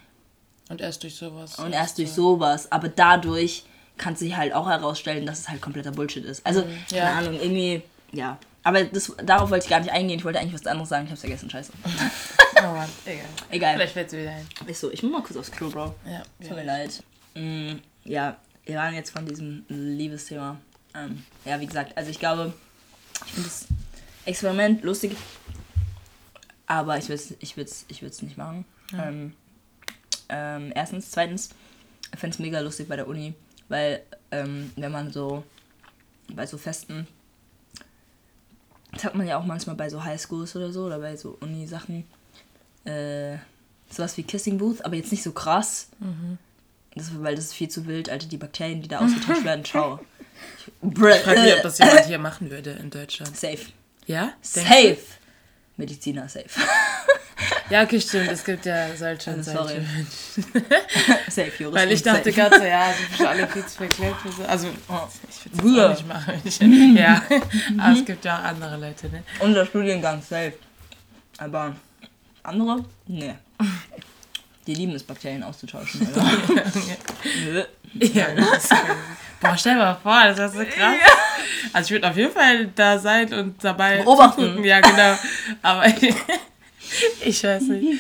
Und 0.70 0.80
erst 0.82 1.02
durch 1.02 1.16
sowas. 1.16 1.58
und 1.58 1.74
erst 1.74 1.98
durch 1.98 2.12
sowas, 2.12 2.72
aber 2.72 2.90
dadurch 2.90 3.64
kann 3.98 4.16
sich 4.16 4.36
halt 4.38 4.54
auch 4.54 4.68
herausstellen, 4.68 5.26
dass 5.26 5.40
es 5.40 5.50
halt 5.50 5.62
kompletter 5.62 5.92
Bullshit 5.92 6.24
ist. 6.26 6.46
Also, 6.46 6.62
keine 6.62 6.74
Mhm. 6.76 6.80
ja. 6.92 7.14
Ahnung, 7.18 7.34
irgendwie, 7.34 7.82
ja. 8.12 8.38
Aber 8.64 8.84
das, 8.84 9.12
darauf 9.24 9.50
wollte 9.50 9.66
ich 9.66 9.70
gar 9.70 9.80
nicht 9.82 9.92
eingehen. 9.92 10.20
Ich 10.20 10.26
wollte 10.26 10.40
eigentlich 10.40 10.54
was 10.54 10.66
anderes 10.66 10.88
sagen. 10.90 11.06
Ich 11.06 11.12
hab's 11.12 11.22
vergessen. 11.22 11.50
Scheiße. 11.50 11.72
Oh 12.66 12.68
Mann, 12.68 12.88
egal. 13.06 13.26
Egal. 13.50 13.74
Vielleicht 13.76 13.94
fällt 13.94 14.12
wieder 14.14 14.32
ein. 14.32 14.48
Ist 14.68 14.80
so, 14.80 14.90
ich 14.90 15.04
muss 15.04 15.12
mal 15.12 15.22
kurz 15.22 15.36
aufs 15.36 15.52
Klo, 15.52 15.70
Bro. 15.70 15.94
Ja. 16.10 16.24
Tut 16.48 16.56
mir 16.56 16.64
leid. 16.64 17.04
Mm, 17.34 17.74
ja, 18.06 18.38
wir 18.66 18.78
waren 18.78 18.94
jetzt 18.94 19.10
von 19.10 19.26
diesem 19.26 19.66
Liebesthema. 19.68 20.56
Ähm, 20.96 21.26
ja, 21.44 21.60
wie 21.60 21.66
gesagt, 21.66 21.98
also 21.98 22.10
ich 22.10 22.20
glaube, 22.20 22.54
ich 23.26 23.32
finde 23.34 23.50
das 23.50 23.66
Experiment 24.24 24.82
lustig, 24.84 25.18
aber 26.68 26.98
ich 26.98 27.10
würde 27.10 27.22
es 27.22 27.36
ich 27.40 27.58
würd's, 27.58 27.86
ich 27.88 28.02
würd's 28.02 28.22
nicht 28.22 28.38
machen. 28.38 28.66
Ähm, 28.94 29.34
ähm, 30.30 30.72
erstens. 30.76 31.12
Zweitens, 31.12 31.50
ich 32.14 32.20
finde 32.20 32.36
es 32.36 32.40
mega 32.40 32.60
lustig 32.60 32.88
bei 32.88 32.96
der 32.96 33.08
Uni, 33.08 33.34
weil 33.70 34.02
ähm, 34.32 34.72
wenn 34.76 34.92
man 34.92 35.12
so 35.12 35.44
bei 36.34 36.46
so 36.46 36.58
Festen, 36.58 37.08
das 38.92 39.04
hat 39.04 39.16
man 39.16 39.28
ja 39.28 39.38
auch 39.38 39.46
manchmal 39.46 39.76
bei 39.76 39.90
so 39.90 40.04
Highschools 40.04 40.56
oder 40.56 40.72
so 40.72 40.86
oder 40.86 41.00
bei 41.00 41.16
so 41.18 41.38
Uni-Sachen, 41.42 42.06
äh, 42.86 43.38
sowas 43.90 44.16
wie 44.18 44.24
Kissing 44.24 44.58
Booth, 44.58 44.84
aber 44.86 44.96
jetzt 44.96 45.12
nicht 45.12 45.24
so 45.24 45.32
krass. 45.32 45.90
Das, 46.96 47.12
weil 47.22 47.36
das 47.36 47.46
ist 47.46 47.54
viel 47.54 47.70
zu 47.70 47.88
wild, 47.88 48.10
Alter. 48.10 48.28
Die 48.28 48.38
Bakterien, 48.38 48.82
die 48.82 48.88
da 48.88 49.00
ausgetauscht 49.00 49.44
werden, 49.44 49.66
ciao. 49.66 50.00
Ich 50.82 50.98
Frag 51.00 51.44
mich, 51.44 51.54
ob 51.56 51.64
das 51.64 51.78
jemand 51.80 52.06
hier 52.06 52.20
machen 52.20 52.52
würde 52.52 52.72
in 52.72 52.90
Deutschland. 52.90 53.36
Safe. 53.36 53.66
Ja? 54.06 54.34
Safe. 54.42 54.98
Mediziner, 55.78 56.28
safe. 56.30 56.50
Ja, 57.70 57.84
okay, 57.84 58.00
stimmt. 58.00 58.30
Es 58.30 58.44
gibt 58.44 58.66
ja 58.66 58.96
solche 58.96 59.32
und 59.32 59.38
Also, 59.40 59.52
solche. 59.52 59.82
Menschen. 59.82 60.06
safe, 61.30 61.52
Juristen. 61.58 61.74
Weil 61.74 61.92
ich 61.92 62.04
dachte 62.04 62.32
gerade 62.32 62.58
so, 62.58 62.64
ja, 62.64 62.94
sind 62.94 63.18
schon 63.18 63.26
alle 63.26 63.48
viel 63.48 63.66
zu 63.66 63.84
so. 64.32 64.44
Also, 64.46 64.68
oh, 64.88 65.08
ich 65.28 65.64
würde 65.64 65.80
es 65.80 65.86
auch 65.86 65.90
nicht 65.90 66.08
machen. 66.08 66.42
Ich, 66.44 66.60
ja, 66.60 67.22
aber 67.80 67.98
es 67.98 68.06
gibt 68.06 68.26
ja 68.26 68.40
auch 68.40 68.44
andere 68.44 68.78
Leute, 68.78 69.10
ne? 69.10 69.24
Unser 69.40 69.66
Studiengang, 69.66 70.22
safe. 70.22 70.54
Aber 71.38 71.76
andere? 72.44 72.86
Nee. 73.08 73.34
Die 74.68 74.76
lieben 74.76 74.94
es, 74.94 75.04
Bakterien 75.04 75.44
auszutauschen, 75.44 76.08
oder? 76.14 77.68
Ja, 78.00 78.28
das. 78.36 78.70
Boah, 79.40 79.58
stell 79.58 79.74
dir 79.76 79.80
mal 79.80 79.96
vor, 80.02 80.24
das 80.34 80.40
ist 80.54 80.58
so 80.60 80.66
krass. 80.66 80.96
Also 81.74 81.88
ich 81.88 81.92
würde 81.92 82.10
auf 82.10 82.16
jeden 82.18 82.32
Fall 82.32 82.68
da 82.68 82.98
sein 82.98 83.32
und 83.34 83.64
dabei 83.64 83.98
Beobachten. 84.04 84.42
zugucken. 84.42 84.64
Ja, 84.64 84.80
genau. 84.82 85.18
Aber 85.62 85.86
ich, 85.88 86.16
ich 87.26 87.44
weiß 87.44 87.64
nicht. 87.64 88.00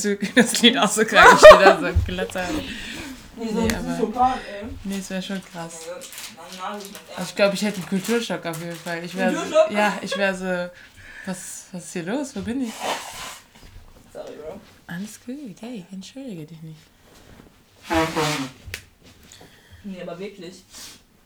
Zu- 0.00 0.18
Das 0.34 0.60
Lied 0.62 0.76
auch 0.78 0.88
so 0.90 1.04
krank. 1.04 1.28
Ich 1.34 1.38
stehe 1.46 1.58
da 1.64 1.78
so 1.80 1.86
im 1.86 2.04
Glitzer. 2.04 2.44
Nee, 3.38 3.48
aber 3.50 4.38
nee, 4.84 4.98
es 4.98 5.10
wäre 5.10 5.22
schon 5.22 5.42
krass. 5.52 5.80
Also 7.16 7.28
ich 7.28 7.34
glaube, 7.36 7.54
ich 7.54 7.62
hätte 7.62 7.78
einen 7.78 7.88
Kulturschock 7.88 8.44
auf 8.46 8.60
jeden 8.62 8.76
Fall. 8.76 9.04
Ich 9.04 9.14
wäre 9.16 9.32
so, 9.34 9.40
Kulturschock? 9.40 9.70
ja, 9.72 9.92
ich 10.00 10.16
wäre 10.16 10.34
so, 10.34 10.70
was, 11.26 11.66
was 11.72 11.84
ist 11.84 11.92
hier 11.92 12.04
los? 12.04 12.34
Wo 12.34 12.40
bin 12.40 12.62
ich? 12.62 12.72
Sorry, 14.12 14.32
Bro. 14.40 14.60
Alles 14.86 15.18
gut, 15.24 15.56
hey, 15.60 15.84
entschuldige 15.92 16.46
dich 16.46 16.62
nicht. 16.62 16.78
Nee, 19.84 20.02
aber 20.02 20.18
wirklich. 20.18 20.64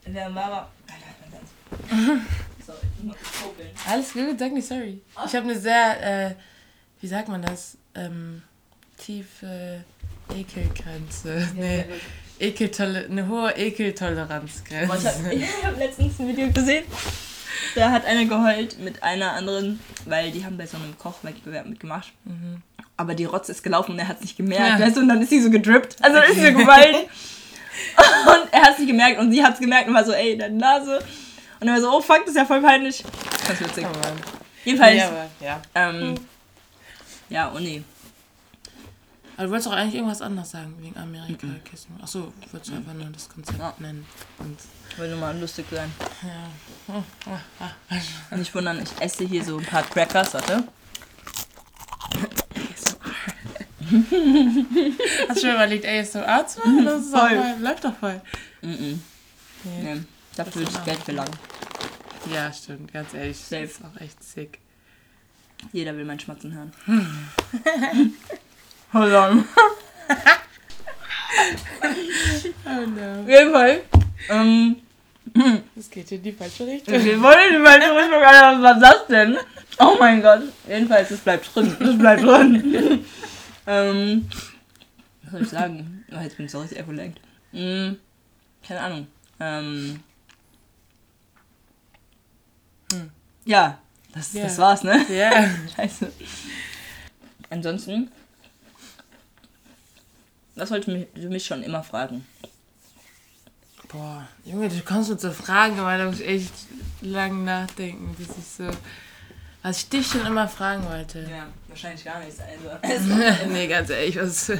Wer 0.04 0.34
war. 0.50 0.70
Alter, 0.86 1.40
Sorry, 2.66 2.78
ich 2.98 3.04
muss 3.04 3.16
popeln. 3.40 3.70
Alles 3.86 4.12
gut, 4.12 4.38
sag 4.38 4.52
nicht 4.52 4.66
sorry. 4.68 5.00
Ich 5.26 5.34
habe 5.34 5.44
eine 5.48 5.58
sehr, 5.58 6.28
äh, 6.30 6.34
wie 7.00 7.06
sagt 7.06 7.28
man 7.28 7.42
das? 7.42 7.76
Ähm, 7.94 8.42
tiefe 8.98 9.84
Ekelgrenze. 10.34 11.48
Nee, 11.54 11.84
Ekeltolle 12.38 13.06
eine 13.06 13.26
hohe 13.28 13.48
Aber 13.50 13.56
ich 13.56 13.64
Ekeltoleranzgrenze. 13.72 15.08
habe 15.08 15.46
hab 15.64 15.78
letztens 15.78 16.18
ein 16.20 16.28
Video 16.28 16.50
gesehen. 16.50 16.84
Da 17.74 17.90
hat 17.90 18.04
einer 18.04 18.24
geheult 18.24 18.78
mit 18.78 19.02
einer 19.02 19.32
anderen, 19.32 19.80
weil 20.06 20.30
die 20.32 20.44
haben 20.44 20.56
bei 20.56 20.66
so 20.66 20.76
einem 20.76 20.96
Kochwettbewerb 20.98 21.66
mitgemacht. 21.66 22.12
Aber 23.00 23.14
die 23.14 23.24
Rotze 23.24 23.52
ist 23.52 23.62
gelaufen 23.62 23.92
und 23.92 23.98
er 23.98 24.08
hat 24.08 24.16
es 24.16 24.22
nicht 24.24 24.36
gemerkt. 24.36 24.78
Ja. 24.78 24.86
Weißt 24.86 24.96
du, 24.96 25.00
und 25.00 25.08
dann 25.08 25.22
ist 25.22 25.30
sie 25.30 25.40
so 25.40 25.48
gedrippt. 25.48 25.96
Also 26.02 26.18
dann 26.18 26.28
ist 26.30 26.34
sie 26.38 26.46
so 26.52 26.58
gewallt. 26.58 26.96
und 27.96 28.52
er 28.52 28.60
hat 28.60 28.72
es 28.74 28.78
nicht 28.78 28.88
gemerkt 28.88 29.18
und 29.18 29.32
sie 29.32 29.42
hat 29.42 29.54
es 29.54 29.60
gemerkt 29.60 29.88
und 29.88 29.94
war 29.94 30.04
so, 30.04 30.12
ey, 30.12 30.36
deine 30.36 30.54
Nase. 30.54 30.98
Und 31.60 31.66
er 31.68 31.72
war 31.74 31.80
so, 31.80 31.90
oh 31.90 32.02
fuck, 32.02 32.18
das 32.26 32.30
ist 32.30 32.36
ja 32.36 32.44
voll 32.44 32.60
peinlich. 32.60 33.02
Ganz 33.48 33.58
witzig. 33.58 33.86
Oh. 33.90 34.08
Jedenfalls, 34.66 34.96
Nee, 34.96 35.02
aber, 35.02 35.26
ja. 35.40 35.62
ähm, 35.74 36.14
ja, 37.30 37.48
Uni. 37.48 37.82
Aber 39.38 39.44
du 39.46 39.50
wolltest 39.52 39.68
auch 39.68 39.72
eigentlich 39.72 39.94
irgendwas 39.94 40.20
anderes 40.20 40.50
sagen, 40.50 40.76
wegen 40.80 40.94
Amerika 40.98 41.46
Kissen. 41.64 41.98
Achso, 42.02 42.34
wolltest 42.52 42.72
du 42.72 42.76
einfach 42.76 42.92
nur 42.92 43.06
das 43.06 43.30
Konzept 43.30 43.58
Ja. 43.58 43.72
nennen. 43.78 44.06
Und, 44.40 44.58
Ich 44.90 44.98
will 44.98 45.08
nur 45.08 45.20
mal 45.20 45.38
lustig 45.38 45.64
sein. 45.70 45.90
ja. 46.22 46.94
Oh, 46.94 47.02
oh, 47.30 47.38
ah. 47.60 48.36
Nicht 48.36 48.54
wundern, 48.54 48.82
ich 48.82 49.02
esse 49.02 49.24
hier 49.24 49.42
so 49.42 49.56
ein 49.56 49.64
paar 49.64 49.84
Crackers, 49.84 50.34
warte. 50.34 50.64
Hast 55.28 55.42
du 55.42 55.46
schon 55.46 55.54
überlegt, 55.54 55.84
ey, 55.84 56.00
ist 56.02 56.12
so 56.12 56.20
Arzt 56.20 56.58
machen? 56.58 56.84
Das 56.84 57.02
ist 57.02 57.10
Voll. 57.10 57.28
voll, 57.30 57.54
läuft 57.60 57.84
doch 57.84 57.96
voll. 57.96 58.20
Nee, 58.62 58.98
Nee. 59.64 60.00
dafür 60.36 60.62
würde 60.62 60.70
ich 60.72 60.84
Geld 60.84 60.98
verlangen. 61.02 61.32
Ja, 62.32 62.52
stimmt, 62.52 62.92
ganz 62.92 63.12
ehrlich. 63.14 63.36
Safe. 63.38 63.62
Das 63.62 63.70
ist 63.72 63.82
auch 63.84 64.00
echt 64.00 64.22
sick. 64.22 64.58
Jeder 65.72 65.96
will 65.96 66.04
mein 66.04 66.18
Schmatzen 66.20 66.52
hören. 66.54 66.72
Hold 68.92 69.14
on. 69.14 69.44
Oh 72.66 72.86
no. 72.86 73.22
Auf 73.22 73.28
jeden 73.28 73.52
Fall. 73.52 73.80
Ähm, 74.28 74.76
Das 75.76 75.88
geht 75.90 76.10
in 76.12 76.22
die 76.22 76.32
falsche 76.32 76.66
Richtung. 76.66 76.92
wir 77.04 77.22
wollen 77.22 77.36
die 77.52 77.64
falsche 77.64 77.94
Richtung, 77.94 78.22
Alter. 78.22 78.62
Was 78.62 78.74
ist 78.76 78.82
das 78.82 79.06
denn? 79.06 79.36
Oh 79.78 79.96
mein 79.98 80.20
Gott. 80.22 80.42
Jedenfalls, 80.68 81.10
es 81.10 81.20
bleibt 81.20 81.54
drin. 81.54 81.76
Es 81.80 81.98
bleibt 81.98 82.22
drin. 82.22 83.04
Ähm, 83.66 84.28
was 85.22 85.32
soll 85.32 85.42
ich 85.42 85.48
sagen? 85.48 86.04
Oh, 86.12 86.20
jetzt 86.20 86.36
bin 86.36 86.46
ich 86.46 86.52
so 86.52 86.60
richtig 86.60 86.80
abgelenkt. 86.80 87.20
Hm, 87.52 87.98
keine 88.66 88.80
Ahnung. 88.80 89.06
Ähm, 89.38 90.00
Hm. 92.92 93.10
Ja, 93.44 93.78
das, 94.12 94.32
Ja. 94.32 94.44
das 94.44 94.58
war's, 94.58 94.82
ne? 94.82 95.04
Ja. 95.12 95.48
Scheiße. 95.76 96.10
Ansonsten, 97.48 98.10
was 100.56 100.70
wolltest 100.70 101.06
du 101.14 101.28
mich, 101.28 101.46
schon 101.46 101.62
immer 101.62 101.82
fragen? 101.82 102.26
Boah, 103.88 104.28
Junge, 104.44 104.68
du 104.68 104.80
kommst 104.82 105.10
mit 105.10 105.20
so 105.20 105.32
Fragen, 105.32 105.78
aber 105.80 105.98
da 105.98 106.06
muss 106.06 106.20
ich 106.20 106.28
echt 106.28 106.52
lang 107.00 107.44
nachdenken, 107.44 108.14
bis 108.16 108.28
ich 108.36 108.44
so. 108.44 108.70
Was 109.62 109.78
ich 109.78 109.88
dich 109.90 110.06
schon 110.06 110.24
immer 110.26 110.48
fragen 110.48 110.84
wollte. 110.88 111.20
Ja, 111.30 111.46
wahrscheinlich 111.68 112.04
gar 112.04 112.18
nichts. 112.20 112.38
Also. 112.82 113.14
nee, 113.52 113.66
ganz 113.66 113.90
ehrlich, 113.90 114.16
was. 114.18 114.50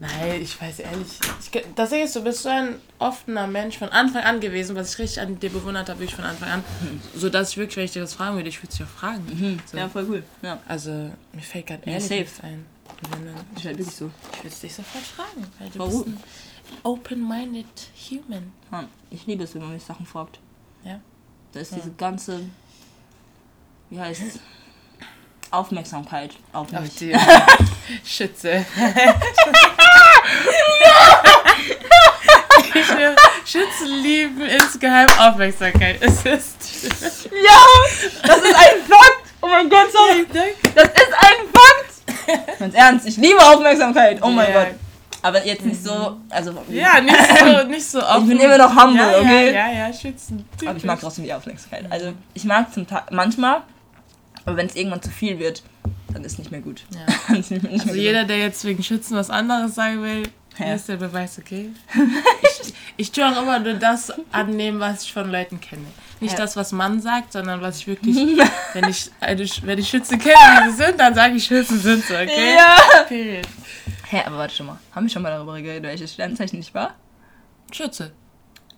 Nein, 0.00 0.42
ich 0.42 0.60
weiß 0.60 0.78
ehrlich. 0.80 1.08
Ich, 1.40 1.62
das 1.74 1.90
Ding 1.90 2.04
ist, 2.04 2.14
du 2.14 2.22
bist 2.22 2.42
so 2.44 2.48
ein 2.50 2.76
offener 3.00 3.48
Mensch 3.48 3.78
von 3.78 3.88
Anfang 3.88 4.22
an 4.22 4.38
gewesen, 4.38 4.76
was 4.76 4.92
ich 4.92 4.98
richtig 5.00 5.20
an 5.22 5.40
dir 5.40 5.50
bewundert 5.50 5.88
habe, 5.88 5.98
wirklich 6.00 6.14
von 6.14 6.24
Anfang 6.24 6.48
an. 6.50 6.64
So 7.16 7.28
dass 7.30 7.50
ich 7.50 7.56
wirklich, 7.56 7.76
wenn 7.78 7.84
ich 7.86 7.92
dir 7.92 8.02
was 8.02 8.14
fragen 8.14 8.36
würde, 8.36 8.48
ich 8.48 8.58
würde 8.62 8.68
es 8.70 8.76
dich 8.78 8.86
auch 8.86 8.90
fragen. 8.90 9.60
So. 9.66 9.76
Ja, 9.76 9.88
voll 9.88 10.06
cool. 10.08 10.22
Ja, 10.42 10.60
Also, 10.68 10.90
mir 11.32 11.42
fällt 11.42 11.66
gerade 11.66 11.82
Ja, 11.86 11.92
ehrlich 11.94 12.04
safe. 12.08 12.20
nichts 12.20 12.40
ein. 12.42 12.64
Dann- 13.10 13.34
ist 13.56 13.64
halt 13.64 13.78
wirklich 13.78 13.96
so. 13.96 14.10
Ich 14.32 14.38
würde 14.38 14.48
es 14.48 14.60
dich 14.60 14.74
sofort 14.74 15.04
fragen, 15.04 15.46
weil 15.58 15.70
du 15.70 15.78
Warum? 15.80 16.04
bist 16.04 16.16
ein 16.16 16.78
open-minded 16.84 17.66
human. 18.10 18.52
Ja, 18.70 18.84
ich 19.10 19.26
liebe 19.26 19.42
es, 19.44 19.54
wenn 19.54 19.62
man 19.62 19.72
mich 19.72 19.82
Sachen 19.82 20.06
fragt. 20.06 20.38
Ja. 20.84 21.00
Da 21.52 21.60
ist 21.60 21.74
diese 21.74 21.90
ganze, 21.92 22.40
wie 23.90 24.00
heißt 24.00 24.22
es? 24.28 24.38
Aufmerksamkeit 25.50 26.32
auf 26.52 26.72
Auf 26.74 26.80
mich. 26.82 26.94
die 26.96 27.16
Schütze. 28.04 28.66
Schwöre, 32.72 33.16
Schützen 33.44 34.02
lieben 34.02 34.40
insgeheim 34.42 35.08
Aufmerksamkeit. 35.18 35.96
Es 36.00 36.24
ist. 36.24 36.56
Ja, 37.32 37.62
das 38.26 38.36
ist 38.38 38.54
ein 38.54 38.82
Fakt. 38.88 39.22
Oh 39.40 39.46
mein 39.46 39.68
Gott, 39.70 39.90
sorry. 39.92 40.26
Das 40.74 40.84
ist 40.84 41.12
ein 41.14 41.46
Fakt. 41.52 42.58
Ganz 42.58 42.74
ernst, 42.74 43.06
ich 43.06 43.16
liebe 43.16 43.40
Aufmerksamkeit. 43.40 44.18
Oh 44.22 44.28
mein 44.28 44.52
Ja. 44.52 44.64
Gott. 44.64 44.74
Aber 45.20 45.44
jetzt 45.44 45.64
nicht 45.64 45.82
so, 45.82 46.16
also 46.30 46.54
Ja, 46.68 47.00
nicht 47.00 47.16
so, 47.38 47.62
nicht 47.66 47.84
so 47.90 47.98
ich 47.98 48.26
bin 48.28 48.38
immer 48.38 48.56
noch 48.58 48.70
humble, 48.76 49.00
ja, 49.00 49.18
okay? 49.18 49.52
Ja, 49.52 49.68
ja, 49.72 49.88
ja, 49.88 49.92
Schützen. 49.92 50.46
Aber 50.64 50.76
ich 50.76 50.84
mag 50.84 51.00
trotzdem 51.00 51.24
die 51.24 51.32
Aufmerksamkeit. 51.34 51.86
Also 51.90 52.12
ich 52.34 52.44
mag 52.44 52.72
zum 52.72 52.86
Tag 52.86 53.10
manchmal, 53.10 53.62
aber 54.48 54.56
wenn 54.56 54.66
es 54.66 54.74
irgendwann 54.76 55.02
zu 55.02 55.10
viel 55.10 55.38
wird, 55.38 55.62
dann 56.12 56.24
ist 56.24 56.38
nicht 56.38 56.50
mehr 56.50 56.60
gut. 56.60 56.84
Ja. 56.94 57.34
Nicht 57.34 57.50
mehr, 57.50 57.72
Also 57.72 57.86
mehr 57.86 57.94
jeder, 57.96 58.24
der 58.24 58.38
jetzt 58.38 58.64
wegen 58.64 58.82
Schützen 58.82 59.16
was 59.16 59.28
anderes 59.30 59.74
sagen 59.74 60.02
will, 60.02 60.22
Ja. 60.58 60.74
ist 60.74 60.88
der 60.88 60.96
Beweis, 60.96 61.38
okay? 61.38 61.70
Ich, 62.42 62.74
ich 62.96 63.12
tue 63.12 63.26
auch 63.26 63.40
immer 63.42 63.58
nur 63.58 63.74
das 63.74 64.12
annehmen, 64.32 64.80
was 64.80 65.02
ich 65.04 65.12
von 65.12 65.30
Leuten 65.30 65.60
kenne. 65.60 65.84
Nicht 66.20 66.32
Ja. 66.32 66.38
das, 66.38 66.56
was 66.56 66.72
man 66.72 67.00
sagt, 67.00 67.32
sondern 67.34 67.60
was 67.60 67.78
ich 67.78 67.86
wirklich, 67.86 68.16
wenn 68.72 68.88
ich, 68.88 69.10
eine, 69.20 69.46
wenn 69.62 69.78
ich 69.78 69.88
Schützen 69.88 70.18
kenne, 70.18 70.34
wie 70.34 70.70
sie 70.70 70.76
sind, 70.84 70.98
dann 70.98 71.14
sage 71.14 71.34
ich, 71.34 71.44
Schützen 71.44 71.78
sind 71.78 72.02
so, 72.04 72.14
gut. 72.14 72.22
okay? 72.24 72.54
Ja. 72.56 72.76
Period. 73.06 73.46
Hä, 74.10 74.22
aber 74.26 74.38
warte 74.38 74.54
schon 74.56 74.66
mal. 74.66 74.78
Haben 74.94 75.04
wir 75.06 75.10
schon 75.10 75.22
mal 75.22 75.30
darüber 75.30 75.60
geredet, 75.60 75.82
welches 75.84 76.14
Sternzeichen 76.14 76.58
ich 76.58 76.74
war? 76.74 76.94
Schütze. 77.70 78.12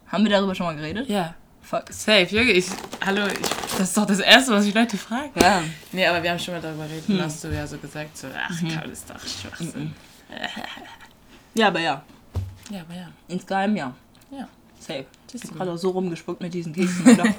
Haben 0.09 0.25
wir 0.25 0.31
darüber 0.33 0.55
schon 0.55 0.67
mal 0.67 0.75
geredet? 0.77 1.09
Ja. 1.09 1.35
Fuck. 1.71 1.85
Safe, 1.93 2.27
Junge, 2.35 2.51
ich, 2.51 2.67
hallo, 3.07 3.29
ich, 3.29 3.39
das 3.79 3.91
ist 3.91 3.97
doch 3.97 4.05
das 4.05 4.19
Erste, 4.19 4.51
was 4.51 4.67
ich 4.67 4.75
Leute 4.75 4.99
frage. 4.99 5.31
Ja. 5.41 5.63
Nee, 5.93 6.05
aber 6.05 6.21
wir 6.21 6.31
haben 6.33 6.39
schon 6.41 6.55
mal 6.55 6.61
darüber 6.61 6.83
geredet, 6.85 7.07
Hm. 7.07 7.23
hast 7.23 7.45
du 7.45 7.49
ja 7.55 7.65
so 7.65 7.79
gesagt, 7.79 8.19
so, 8.19 8.27
ach, 8.37 8.51
komm, 8.59 8.91
ist 8.91 9.09
doch 9.09 9.21
Schwachsinn. 9.21 9.95
Ja, 11.55 11.69
aber 11.69 11.81
ja. 11.81 12.03
Ja, 12.71 12.81
aber 12.83 12.95
ja. 12.95 13.09
Insgeheim 13.29 13.75
ja. 13.77 13.93
Ja. 14.31 14.49
Safe. 14.79 15.05
Ich 15.27 15.33
Tschüss. 15.41 15.51
hab 15.51 15.57
gerade 15.59 15.73
auch 15.73 15.77
so 15.77 15.91
rumgespuckt 15.91 16.41
mit 16.41 16.55
diesen 16.55 16.73
Keksen. 16.73 17.07
Oder? 17.09 17.25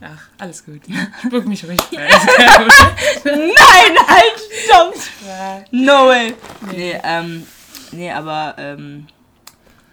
Ach, 0.00 0.22
alles 0.38 0.64
gut. 0.64 0.80
Spuck 1.26 1.46
mich 1.46 1.64
ruhig. 1.64 1.78
Nein, 1.92 2.06
halt, 4.06 4.40
stopp! 4.64 4.94
No 5.70 6.08
way! 6.08 6.34
Nee, 6.72 6.98
ähm, 7.04 7.46
nee, 7.92 8.10
aber, 8.10 8.54
ähm, 8.58 9.06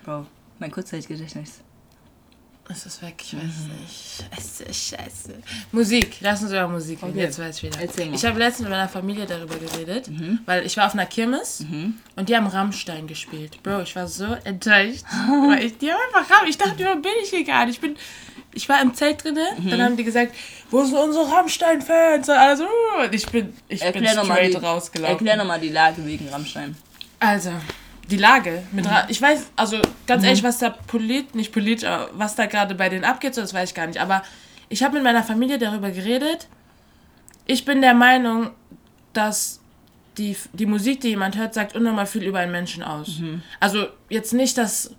Bro, 0.03 0.25
mein 0.59 0.71
Kurzzeitgedächtnis. 0.71 1.59
Ist 2.67 2.85
das 2.85 3.01
weg? 3.03 3.15
Ich 3.21 3.35
weiß 3.35 3.43
nicht. 3.43 4.25
Scheiße, 4.33 4.73
scheiße. 4.73 5.33
Musik. 5.71 6.17
Lass 6.21 6.41
uns 6.41 6.51
über 6.51 6.67
Musik 6.67 7.01
reden. 7.03 7.11
Okay. 7.11 7.21
Jetzt 7.21 7.37
weiß 7.37 7.57
ich 7.57 7.63
wieder. 7.63 7.79
Erzähl 7.79 8.07
mal. 8.07 8.15
Ich 8.15 8.25
habe 8.25 8.39
letztens 8.39 8.61
mit 8.61 8.71
meiner 8.71 8.89
Familie 8.89 9.25
darüber 9.27 9.55
geredet, 9.55 10.09
weil 10.45 10.65
ich 10.65 10.75
war 10.75 10.87
auf 10.87 10.93
einer 10.93 11.05
Kirmes 11.05 11.63
und 12.15 12.27
die 12.29 12.35
haben 12.35 12.47
Rammstein 12.47 13.05
gespielt. 13.05 13.61
Bro, 13.61 13.81
ich 13.81 13.95
war 13.95 14.07
so 14.07 14.35
enttäuscht. 14.43 15.03
weil 15.49 15.65
ich, 15.65 15.77
die 15.77 15.91
haben 15.91 15.99
einfach 16.07 16.29
Rammstein. 16.29 16.49
Ich 16.49 16.57
dachte, 16.57 16.85
wo 16.85 17.01
bin 17.01 17.11
ich 17.23 17.29
hier 17.29 17.43
gerade? 17.43 17.69
Ich 17.71 17.79
bin... 17.79 17.95
Ich 18.57 18.69
war 18.69 18.81
im 18.81 18.93
Zelt 18.93 19.21
drinne, 19.21 19.45
dann 19.69 19.81
haben 19.81 19.97
die 19.97 20.05
gesagt, 20.05 20.33
wo 20.71 20.81
sind 20.85 20.95
unsere 20.95 21.29
Rammstein-Fans? 21.29 22.29
Und 22.29 22.35
alle 22.35 22.55
so, 22.55 22.63
und 22.63 23.13
ich 23.13 23.25
bin, 23.25 23.53
ich 23.67 23.81
bin 23.81 23.87
Erklär 23.87 24.15
nochmal 24.15 24.37
straight 24.37 24.53
die, 24.53 24.65
rausgelaufen. 24.65 25.13
erklär 25.13 25.35
noch 25.35 25.45
mal 25.45 25.59
die 25.59 25.67
Lage 25.67 26.05
wegen 26.05 26.29
Rammstein. 26.29 26.73
Also, 27.19 27.51
die 28.09 28.17
Lage 28.17 28.63
mit 28.71 28.85
Ra 28.87 29.05
Ich 29.09 29.21
weiß, 29.21 29.47
also 29.55 29.77
ganz 30.07 30.21
Mhm. 30.21 30.27
ehrlich, 30.27 30.43
was 30.43 30.59
da 30.59 30.69
polit, 30.69 31.33
nicht 31.35 31.51
politisch, 31.51 31.87
aber 31.87 32.09
was 32.13 32.35
da 32.35 32.45
gerade 32.45 32.75
bei 32.75 32.89
denen 32.89 33.03
abgeht, 33.03 33.33
so, 33.35 33.41
das 33.41 33.53
weiß 33.53 33.69
ich 33.69 33.75
gar 33.75 33.87
nicht. 33.87 33.99
Aber 33.99 34.23
ich 34.69 34.83
habe 34.83 34.93
mit 34.95 35.03
meiner 35.03 35.23
Familie 35.23 35.57
darüber 35.57 35.91
geredet. 35.91 36.47
Ich 37.45 37.65
bin 37.65 37.81
der 37.81 37.93
Meinung, 37.93 38.51
dass 39.13 39.59
die, 40.17 40.35
die 40.53 40.65
Musik, 40.65 41.01
die 41.01 41.09
jemand 41.09 41.37
hört, 41.37 41.53
sagt 41.53 41.75
unnormal 41.75 42.05
viel 42.05 42.23
über 42.23 42.39
einen 42.39 42.51
Menschen 42.51 42.83
aus. 42.83 43.19
Mhm. 43.19 43.41
Also 43.59 43.87
jetzt 44.09 44.33
nicht 44.33 44.57
das 44.57 44.93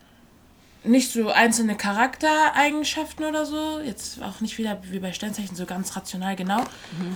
nicht 0.87 1.12
so 1.12 1.30
einzelne 1.30 1.76
Charaktereigenschaften 1.76 3.24
oder 3.24 3.45
so, 3.45 3.80
jetzt 3.80 4.22
auch 4.22 4.41
nicht 4.41 4.59
wieder 4.59 4.78
wie 4.91 4.99
bei 4.99 5.12
Sternzeichen 5.12 5.57
so 5.57 5.66
ganz 5.66 5.97
rational 5.97 6.37
genau, 6.37 6.62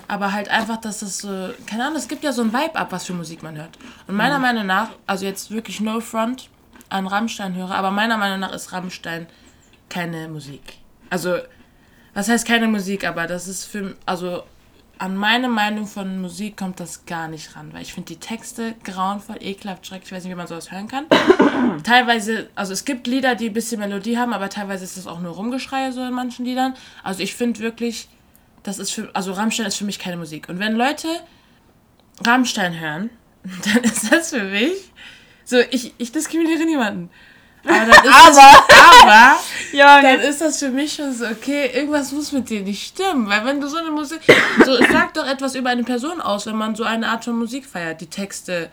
aber 0.09 0.33
halt 0.33 0.49
einfach, 0.49 0.79
dass 0.79 1.01
das 1.01 1.18
so, 1.18 1.51
keine 1.66 1.85
Ahnung, 1.85 1.97
es 1.97 2.09
gibt 2.09 2.25
ja 2.25 2.33
so 2.33 2.43
ein 2.43 2.53
Vibe 2.53 2.77
ab, 2.77 2.89
was 2.91 3.07
für 3.07 3.14
Musik 3.14 3.43
man 3.43 3.57
hört. 3.57 3.79
Und 4.07 4.16
meiner 4.16 4.39
Meinung 4.39 4.66
nach, 4.66 4.91
also 5.07 5.25
jetzt 5.25 5.51
wirklich 5.51 5.81
no 5.81 6.01
front 6.01 6.49
an 6.89 7.07
Rammstein 7.07 7.55
höre, 7.55 7.71
aber 7.71 7.91
meiner 7.91 8.16
Meinung 8.16 8.41
nach 8.41 8.53
ist 8.53 8.73
Rammstein 8.73 9.27
keine 9.89 10.29
Musik. 10.29 10.79
Also, 11.09 11.39
was 12.14 12.29
heißt 12.29 12.47
keine 12.47 12.68
Musik, 12.68 13.07
aber 13.07 13.27
das 13.27 13.49
ist 13.49 13.64
für, 13.64 13.97
also 14.07 14.43
an 15.01 15.17
meine 15.17 15.49
Meinung 15.49 15.87
von 15.87 16.21
Musik 16.21 16.59
kommt 16.59 16.79
das 16.79 17.07
gar 17.07 17.27
nicht 17.27 17.57
ran, 17.57 17.73
weil 17.73 17.81
ich 17.81 17.95
finde 17.95 18.09
die 18.09 18.21
Texte 18.21 18.75
grauenvoll, 18.85 19.37
ekelhaft, 19.41 19.87
schrecklich, 19.87 20.11
ich 20.11 20.17
weiß 20.17 20.25
nicht, 20.25 20.33
wie 20.33 20.37
man 20.37 20.47
sowas 20.47 20.71
hören 20.71 20.89
kann. 20.89 21.07
teilweise, 21.85 22.51
also 22.55 22.75
es 22.75 22.85
gibt 22.85 23.07
Lieder, 23.07 23.35
die 23.35 23.47
ein 23.47 23.55
bisschen 23.55 23.81
Melodie 23.81 24.19
haben, 24.19 24.35
aber 24.35 24.51
teilweise 24.51 24.85
ist 24.85 24.99
das 24.99 25.07
auch 25.07 25.21
nur 25.21 25.33
Rumgeschreie 25.33 25.93
so 25.93 26.03
in 26.05 26.13
manchen 26.13 26.45
Liedern. 26.45 26.75
Also 27.03 27.23
ich 27.23 27.35
finde 27.35 27.61
wirklich, 27.61 28.09
das 28.63 28.79
ist 28.79 28.91
für, 28.91 29.09
also 29.15 29.33
Rammstein 29.33 29.67
ist 29.67 29.77
für 29.77 29.87
mich 29.87 29.99
keine 29.99 30.19
Musik. 30.19 30.51
Und 30.51 30.59
wenn 30.59 30.75
Leute 30.75 31.09
Rammstein 32.27 32.79
hören, 32.79 33.09
dann 33.73 33.83
ist 33.83 34.13
das 34.13 34.31
für 34.31 34.45
mich 34.45 34.93
so, 35.47 35.57
ich, 35.71 35.95
ich 35.97 36.13
diskriminiere 36.13 36.67
niemanden. 36.67 37.11
Aber, 37.65 37.75
dann 37.75 38.05
ist 38.05 38.29
das, 38.29 38.39
aber 38.39 39.39
Ja, 39.73 40.01
dann 40.01 40.21
ist 40.21 40.41
das 40.41 40.59
für 40.59 40.71
mich 40.71 40.95
schon 40.95 41.13
so, 41.15 41.27
okay, 41.27 41.71
irgendwas 41.73 42.13
muss 42.13 42.33
mit 42.33 42.51
dir 42.51 42.63
nicht 42.63 42.89
stimmen. 42.89 43.29
Weil 43.29 43.45
wenn 43.45 43.61
du 43.61 43.69
so 43.69 43.77
eine 43.77 43.91
Musik, 43.91 44.21
so, 44.65 44.77
sagt 44.77 45.17
doch 45.17 45.27
etwas 45.27 45.55
über 45.55 45.71
eine 45.71 45.85
Person 45.85 46.21
aus, 46.21 46.47
wenn 46.47 46.57
man 46.57 46.75
so 46.75 46.85
eine 46.85 47.09
Art 47.09 47.25
von 47.25 47.39
Musik 47.39 47.67
feiert. 47.67 48.01
Die 48.01 48.09
Texte, 48.09 48.71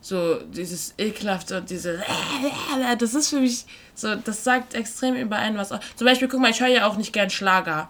so 0.00 0.36
dieses 0.36 0.94
ekelhafte 0.98 1.58
und 1.58 1.70
diese, 1.70 2.02
das 2.98 3.14
ist 3.14 3.30
für 3.30 3.40
mich, 3.40 3.64
so, 3.94 4.14
das 4.14 4.44
sagt 4.44 4.74
extrem 4.74 5.14
über 5.16 5.36
einen 5.36 5.58
was 5.58 5.72
aus. 5.72 5.80
Zum 5.96 6.06
Beispiel, 6.06 6.28
guck 6.28 6.40
mal, 6.40 6.50
ich 6.50 6.60
höre 6.60 6.68
ja 6.68 6.86
auch 6.86 6.96
nicht 6.96 7.12
gern 7.12 7.30
Schlager. 7.30 7.88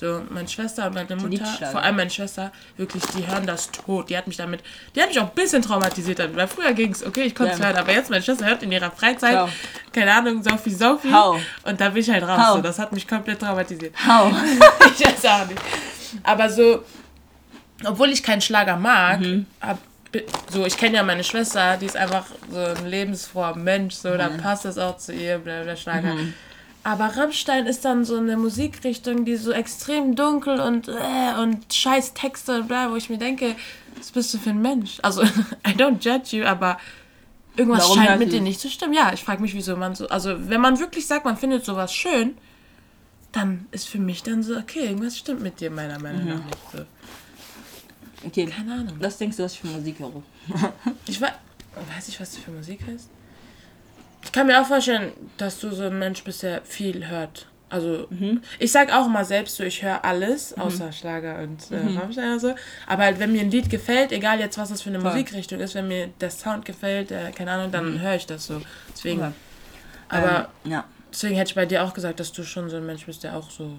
So, 0.00 0.22
meine 0.30 0.48
Schwester 0.48 0.86
und 0.86 0.94
meine 0.94 1.14
Mutter, 1.14 1.44
vor 1.70 1.82
allem 1.82 1.96
meine 1.96 2.08
Schwester, 2.08 2.50
wirklich, 2.78 3.02
die 3.14 3.26
hören 3.26 3.46
das 3.46 3.70
tot. 3.70 4.08
Die 4.08 4.16
hat 4.16 4.26
mich 4.26 4.38
damit, 4.38 4.60
die 4.94 5.02
hat 5.02 5.08
mich 5.10 5.20
auch 5.20 5.28
ein 5.28 5.34
bisschen 5.34 5.60
traumatisiert 5.60 6.20
damit, 6.20 6.36
weil 6.36 6.48
früher 6.48 6.72
ging 6.72 6.90
es, 6.92 7.04
okay, 7.04 7.24
ich 7.24 7.34
konnte 7.34 7.52
es 7.52 7.58
Ja. 7.58 7.66
hören, 7.66 7.76
aber 7.76 7.92
jetzt 7.92 8.08
meine 8.08 8.22
Schwester 8.22 8.46
hört 8.46 8.62
in 8.62 8.72
ihrer 8.72 8.90
Freizeit, 8.90 9.34
Schau. 9.34 9.48
keine 9.92 10.14
Ahnung, 10.14 10.42
Sophie 10.42 10.70
Sophie. 10.70 11.12
Hau. 11.12 11.38
Und 11.64 11.78
da 11.82 11.90
bin 11.90 12.00
ich 12.00 12.08
halt 12.08 12.22
raus. 12.22 12.54
So, 12.54 12.62
das 12.62 12.78
hat 12.78 12.92
mich 12.92 13.06
komplett 13.06 13.40
traumatisiert. 13.40 13.94
Hau. 14.08 14.30
ich 14.98 15.06
weiß 15.06 15.26
auch 15.26 15.46
nicht. 15.46 15.60
Aber 16.22 16.48
so, 16.48 16.82
obwohl 17.84 18.08
ich 18.08 18.22
keinen 18.22 18.40
Schlager 18.40 18.76
mag, 18.78 19.20
Mhm. 19.20 19.44
hab, 19.60 19.78
so, 20.50 20.64
ich 20.64 20.78
kenne 20.78 20.96
ja 20.96 21.02
meine 21.02 21.24
Schwester, 21.24 21.76
die 21.76 21.84
ist 21.84 21.96
einfach 21.98 22.24
so 22.50 22.58
ein 22.58 22.86
lebensfroher 22.86 23.54
Mensch, 23.54 23.96
so, 23.96 24.16
dann 24.16 24.38
passt 24.38 24.64
das 24.64 24.78
auch 24.78 24.96
zu 24.96 25.12
ihr, 25.12 25.36
bla 25.36 25.62
bla 25.62 25.76
Schlager. 25.76 26.14
Aber 26.82 27.16
Rammstein 27.16 27.66
ist 27.66 27.84
dann 27.84 28.04
so 28.04 28.16
eine 28.16 28.36
Musikrichtung, 28.36 29.24
die 29.24 29.36
so 29.36 29.52
extrem 29.52 30.16
dunkel 30.16 30.60
und 30.60 30.88
äh, 30.88 31.40
und 31.40 31.72
scheiß 31.72 32.14
Texte 32.14 32.60
und 32.60 32.68
bla, 32.68 32.90
wo 32.90 32.96
ich 32.96 33.10
mir 33.10 33.18
denke, 33.18 33.54
was 33.96 34.10
bist 34.10 34.32
du 34.32 34.38
für 34.38 34.50
ein 34.50 34.62
Mensch? 34.62 34.98
Also, 35.02 35.22
I 35.66 35.72
don't 35.76 35.98
judge 36.00 36.36
you, 36.36 36.44
aber 36.44 36.78
irgendwas 37.56 37.82
Warum 37.82 37.96
scheint 37.96 38.18
mit 38.18 38.32
dir 38.32 38.40
nicht 38.40 38.60
zu 38.60 38.70
stimmen. 38.70 38.94
Ja, 38.94 39.12
ich 39.12 39.22
frage 39.22 39.42
mich, 39.42 39.54
wieso 39.54 39.76
man 39.76 39.94
so, 39.94 40.08
also 40.08 40.48
wenn 40.48 40.60
man 40.60 40.78
wirklich 40.78 41.06
sagt, 41.06 41.24
man 41.26 41.36
findet 41.36 41.64
sowas 41.64 41.92
schön, 41.92 42.36
dann 43.32 43.66
ist 43.70 43.88
für 43.88 43.98
mich 43.98 44.22
dann 44.22 44.42
so, 44.42 44.56
okay, 44.56 44.86
irgendwas 44.86 45.18
stimmt 45.18 45.42
mit 45.42 45.60
dir 45.60 45.70
meiner 45.70 45.98
Meinung 45.98 46.26
nach 46.26 46.44
nicht 46.44 46.58
so. 46.72 46.78
Okay. 48.26 48.46
Keine 48.46 48.72
Ahnung. 48.72 48.96
Was 48.98 49.18
denkst 49.18 49.36
du, 49.36 49.44
was 49.44 49.54
ich 49.54 49.60
für 49.60 49.68
Musik 49.68 49.98
höre? 49.98 50.22
Ich 51.06 51.20
weiß, 51.20 51.32
weiß 51.94 52.08
ich, 52.08 52.20
was 52.20 52.32
du 52.32 52.40
für 52.40 52.50
Musik 52.50 52.80
hörst. 52.86 53.08
Ich 54.22 54.32
kann 54.32 54.46
mir 54.46 54.60
auch 54.60 54.66
vorstellen, 54.66 55.12
dass 55.38 55.58
du 55.60 55.70
so 55.72 55.84
ein 55.84 55.98
Mensch 55.98 56.22
bist, 56.24 56.42
der 56.42 56.62
viel 56.62 57.08
hört. 57.08 57.46
Also, 57.68 58.08
ich 58.58 58.72
sag 58.72 58.92
auch 58.92 59.06
immer 59.06 59.24
selbst 59.24 59.54
so, 59.56 59.62
ich 59.62 59.82
höre 59.82 60.04
alles, 60.04 60.58
außer 60.58 60.90
Schlager 60.90 61.38
und 61.38 61.70
äh, 61.70 61.76
Rammstein 61.98 62.32
und 62.32 62.40
so. 62.40 62.54
Aber 62.88 63.04
halt, 63.04 63.20
wenn 63.20 63.30
mir 63.30 63.42
ein 63.42 63.50
Lied 63.52 63.70
gefällt, 63.70 64.10
egal 64.10 64.40
jetzt, 64.40 64.58
was 64.58 64.70
das 64.70 64.82
für 64.82 64.90
eine 64.90 64.98
Voll. 65.00 65.12
Musikrichtung 65.12 65.60
ist, 65.60 65.76
wenn 65.76 65.86
mir 65.86 66.08
der 66.20 66.30
Sound 66.32 66.64
gefällt, 66.64 67.12
äh, 67.12 67.30
keine 67.30 67.52
Ahnung, 67.52 67.70
dann 67.70 68.00
höre 68.00 68.16
ich 68.16 68.26
das 68.26 68.46
so. 68.48 68.60
Deswegen, 68.92 69.20
Okay. 69.20 69.32
aber 70.08 70.48
Ähm, 70.64 70.70
ja. 70.72 70.84
deswegen 71.12 71.36
hätte 71.36 71.50
ich 71.50 71.54
bei 71.54 71.64
dir 71.66 71.84
auch 71.84 71.94
gesagt, 71.94 72.18
dass 72.18 72.32
du 72.32 72.42
schon 72.42 72.68
so 72.68 72.76
ein 72.76 72.86
Mensch 72.86 73.06
bist, 73.06 73.22
der 73.22 73.36
auch 73.36 73.48
so. 73.50 73.72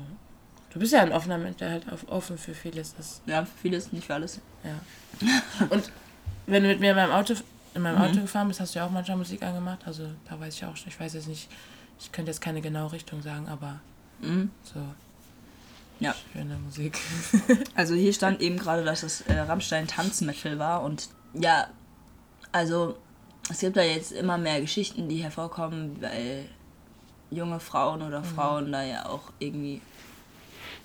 Du 0.74 0.80
bist 0.80 0.94
ja 0.94 1.02
ein 1.02 1.12
offener 1.12 1.38
Mensch, 1.38 1.58
der 1.58 1.72
halt 1.72 1.84
offen 2.08 2.38
für 2.38 2.54
vieles 2.54 2.96
ist. 2.98 3.22
Ja, 3.26 3.44
für 3.44 3.58
vieles, 3.62 3.92
nicht 3.92 4.08
für 4.08 4.14
alles. 4.14 4.40
Ja. 4.64 5.28
Und 5.70 5.92
wenn 6.48 6.64
du 6.64 6.70
mit 6.70 6.80
mir 6.80 6.92
in 6.92 6.96
meinem 6.96 7.12
Auto, 7.12 7.34
in 7.74 7.82
meinem 7.82 7.98
Auto 7.98 8.20
gefahren 8.22 8.48
bist, 8.48 8.60
hast 8.60 8.76
du 8.76 8.80
ja 8.80 8.86
auch 8.86 8.92
manchmal 8.92 9.18
Musik 9.18 9.42
angemacht. 9.44 9.80
Also 9.86 10.10
da 10.30 10.40
weiß 10.40 10.54
ich 10.56 10.66
auch 10.66 10.76
schon. 10.76 10.90
Ich 10.90 11.00
weiß 11.00 11.14
jetzt 11.14 11.28
nicht, 11.28 11.50
ich 12.00 12.12
könnte 12.12 12.32
jetzt 12.32 12.42
keine 12.42 12.62
genaue 12.62 12.92
Richtung 12.92 13.22
sagen, 13.22 13.48
aber 13.48 13.80
Mhm. 14.20 14.52
so 14.64 14.80
Ja. 16.00 16.14
schöne 16.34 16.58
Musik. 16.58 16.98
Also 17.76 17.96
hier 17.96 18.14
stand 18.14 18.42
eben 18.42 18.58
gerade, 18.58 18.84
dass 18.84 19.02
das 19.02 19.22
äh, 19.22 19.40
Rammstein 19.40 19.88
Tanzmetal 19.88 20.60
war 20.60 20.84
und 20.84 21.10
ja, 21.34 21.68
also 22.52 22.98
es 23.50 23.60
gibt 23.60 23.78
da 23.78 23.82
jetzt 23.84 24.12
immer 24.12 24.38
mehr 24.38 24.60
Geschichten, 24.62 25.08
die 25.10 25.18
hervorkommen, 25.24 26.02
weil 26.02 26.46
junge 27.32 27.60
Frauen 27.62 28.02
oder 28.02 28.24
Frauen 28.24 28.72
da 28.72 28.84
ja 28.84 29.06
auch 29.08 29.32
irgendwie 29.40 29.82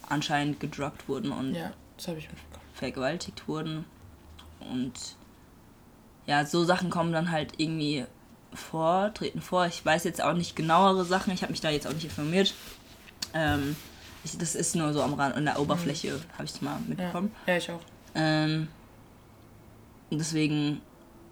anscheinend 0.09 0.61
gedruckt 0.61 1.09
wurden 1.09 1.33
und 1.33 1.55
ja, 1.55 1.73
das 1.97 2.09
ich 2.17 2.29
vergewaltigt 2.75 3.49
wurden. 3.49 3.85
Und 4.61 4.93
ja, 6.27 6.45
so 6.45 6.65
Sachen 6.65 6.91
kommen 6.91 7.13
dann 7.13 7.31
halt 7.31 7.53
irgendwie 7.59 8.05
vor, 8.53 9.13
treten 9.15 9.41
vor. 9.41 9.67
Ich 9.67 9.85
weiß 9.85 10.05
jetzt 10.05 10.23
auch 10.23 10.33
nicht 10.35 10.57
genauere 10.57 11.05
Sachen, 11.05 11.33
ich 11.33 11.43
habe 11.43 11.53
mich 11.53 11.61
da 11.61 11.71
jetzt 11.71 11.87
auch 11.87 11.93
nicht 11.93 12.05
informiert. 12.05 12.55
Ähm, 13.35 13.77
ich, 14.25 14.37
das 14.39 14.55
ist 14.55 14.75
nur 14.77 14.93
so 14.93 15.03
am 15.03 15.15
Rand, 15.15 15.37
an 15.37 15.45
der 15.45 15.61
Oberfläche, 15.61 16.21
habe 16.35 16.45
ich 16.45 16.61
mal 16.63 16.73
Ja. 16.73 16.81
mitbekommen. 16.89 17.33
ja, 17.47 17.57
ich 17.57 17.71
auch. 17.71 17.81
Ähm, 18.15 18.69
deswegen, 20.11 20.81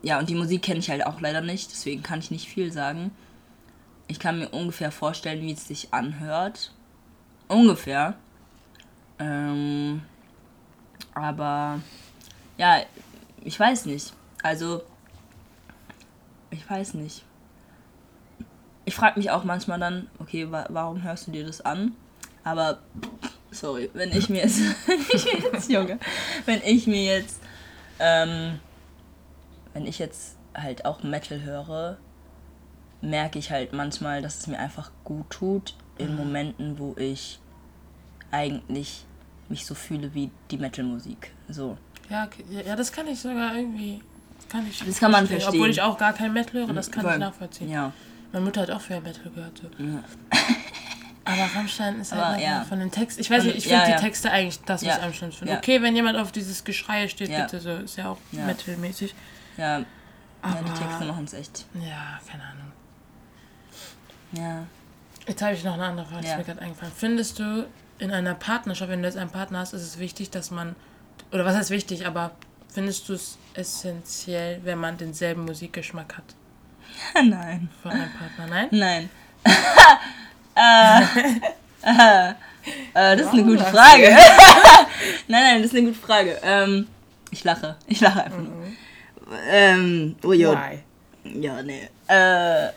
ja, 0.03 0.19
und 0.19 0.29
die 0.29 0.35
Musik 0.35 0.63
kenne 0.63 0.81
ich 0.81 0.91
halt 0.91 1.07
auch 1.07 1.21
leider 1.21 1.41
nicht, 1.41 1.71
deswegen 1.71 2.03
kann 2.03 2.19
ich 2.19 2.31
nicht 2.31 2.49
viel 2.49 2.73
sagen. 2.73 3.11
Ich 4.07 4.19
kann 4.19 4.39
mir 4.39 4.51
ungefähr 4.51 4.91
vorstellen, 4.93 5.41
wie 5.43 5.53
es 5.53 5.67
sich 5.67 5.95
anhört. 5.95 6.73
Ungefähr. 7.49 8.15
Ähm, 9.19 10.03
aber, 11.15 11.81
ja, 12.59 12.81
ich 13.43 13.59
weiß 13.59 13.87
nicht. 13.87 14.13
Also, 14.45 14.83
ich 16.51 16.69
weiß 16.69 16.95
nicht. 16.95 17.25
Ich 18.85 18.95
frage 18.95 19.19
mich 19.19 19.31
auch 19.31 19.43
manchmal 19.43 19.81
dann, 19.81 20.11
okay, 20.19 20.53
wa 20.53 20.67
warum 20.69 21.03
hörst 21.03 21.27
du 21.27 21.31
dir 21.31 21.47
das 21.47 21.63
an? 21.63 21.97
Aber, 22.45 22.81
sorry, 23.51 23.91
wenn 23.95 24.13
ich 24.13 24.29
mir 24.29 24.43
jetzt, 24.43 24.61
wenn 24.87 25.01
ich 25.01 25.25
mir 25.25 25.51
jetzt, 25.51 25.71
Junge, 25.71 25.99
wenn 26.45 26.61
ich 26.63 26.87
mir 26.87 27.03
jetzt, 27.03 27.41
ähm, 27.99 28.61
wenn 29.73 29.87
ich 29.87 29.99
jetzt 29.99 30.37
halt 30.55 30.85
auch 30.85 31.03
Metal 31.03 31.41
höre, 31.41 31.97
merke 33.01 33.39
ich 33.39 33.51
halt 33.51 33.73
manchmal, 33.73 34.21
dass 34.21 34.41
es 34.41 34.47
mir 34.47 34.59
einfach 34.59 34.91
gut 35.05 35.31
tut 35.31 35.75
in 35.97 36.17
Momenten, 36.17 36.79
wo 36.79 36.95
ich 36.99 37.41
eigentlich 38.31 39.07
mich 39.49 39.65
so 39.65 39.75
fühle 39.75 40.13
wie 40.13 40.31
die 40.51 40.59
Metal-Musik. 40.59 41.33
So. 41.49 41.79
Ja, 42.11 42.27
okay. 42.27 42.45
ja, 42.51 42.61
ja, 42.61 42.77
das 42.77 42.93
kann 42.93 43.07
ich 43.07 43.19
sogar 43.19 43.57
irgendwie. 43.57 44.03
Das 44.55 44.63
kann, 44.63 44.71
ich 44.71 44.85
Das 44.85 44.99
kann 45.01 45.11
man 45.11 45.27
verstehen. 45.27 45.55
Obwohl 45.55 45.71
ich 45.71 45.83
auch 45.83 45.99
gar 45.99 46.13
kein 46.13 46.33
Metal 46.33 46.55
höre, 46.55 46.73
das 46.73 46.91
kann 46.91 47.03
Voll. 47.03 47.15
ich 47.15 47.19
nachvollziehen. 47.19 47.71
Ja. 47.71 47.93
Meine 48.33 48.45
Mutter 48.45 48.63
hat 48.63 48.71
auch 48.71 48.81
früher 48.81 49.01
Metal 49.01 49.31
gehört. 49.35 49.59
So. 49.59 49.83
Ja. 49.83 50.05
Aber 51.27 51.57
Rammstein 51.57 52.01
ist 52.01 52.13
halt 52.13 52.41
ja. 52.41 52.65
von 52.65 52.79
den 52.79 52.91
Texten. 52.91 53.21
Ich 53.23 53.31
weiß 53.31 53.45
nicht, 53.45 53.57
ich 53.57 53.67
finde 53.67 53.87
die 53.87 54.01
Texte 54.01 54.31
eigentlich 54.31 54.61
das, 54.61 54.85
was 54.85 54.99
ich 54.99 55.03
am 55.03 55.13
schlimmsten 55.13 55.47
finde. 55.47 55.59
Okay, 55.59 55.81
wenn 55.81 55.97
jemand 55.97 56.19
auf 56.19 56.33
dieses 56.33 56.65
Geschrei 56.65 57.09
steht, 57.09 57.35
bitte 57.35 57.61
so, 57.61 57.71
ist 57.77 57.97
ja 57.97 58.11
auch 58.11 58.19
Ja. 58.31 58.45
Metal-mäßig. 58.45 59.15
Ja, 59.57 59.79
ja 59.79 59.85
Aber, 60.43 60.61
die 60.61 60.79
Texte 60.79 61.05
machen 61.07 61.25
es 61.25 61.33
echt. 61.33 61.65
ja, 61.75 62.21
keine 62.31 62.43
Ahnung. 62.45 62.73
Ja. 64.33 64.67
Jetzt 65.27 65.41
habe 65.43 65.55
ich 65.55 65.65
noch 65.65 65.75
eine 65.75 65.85
andere 65.85 66.07
Frage, 66.07 66.27
die 66.27 66.37
mir 66.37 66.45
gerade 66.45 66.61
eingefallen. 66.61 66.93
Findest 66.95 67.39
du 67.39 67.67
in 67.99 68.11
einer 68.11 68.35
Partnerschaft, 68.35 68.91
wenn 68.91 69.01
du 69.01 69.09
jetzt 69.09 69.17
einen 69.17 69.31
Partner 69.31 69.61
hast, 69.61 69.73
ist 69.73 69.83
es 69.83 69.99
wichtig, 69.99 70.31
dass 70.31 70.51
man, 70.51 70.77
oder 71.33 71.47
was 71.47 71.57
heißt 71.57 71.71
wichtig, 71.71 72.07
aber 72.07 72.33
findest 72.75 73.09
du 73.09 73.15
es 73.15 73.39
essentiell, 73.55 74.61
wenn 74.65 74.79
man 74.79 74.97
denselben 74.99 75.45
Musikgeschmack 75.45 76.17
hat 76.19 76.25
Nein. 77.25 77.69
von 77.83 77.91
einem 77.93 78.11
Partner? 78.13 78.47
Nein? 78.49 78.69
Nein. 78.73 79.11
äh, 80.57 81.03
äh, 81.83 82.31
äh, 82.31 83.17
das 83.17 83.27
ist 83.27 83.33
eine 83.33 83.45
gute 83.45 83.65
Frage. 83.65 84.09
nein, 85.29 85.43
nein, 85.43 85.63
das 85.63 85.73
ist 85.73 85.77
eine 85.79 85.87
gute 85.89 85.99
Frage. 86.01 86.39
Ähm, 86.43 86.87
ich 87.31 87.45
lache. 87.45 87.77
Ich 87.87 88.01
lache 88.01 88.25
einfach 88.25 88.39
nur. 88.39 88.53
Ähm, 89.51 90.17
oh 90.25 90.33
jo. 90.33 90.53
Why? 90.53 90.79
Ja, 91.41 91.63
nee. 91.63 91.89
Äh, 92.09 92.69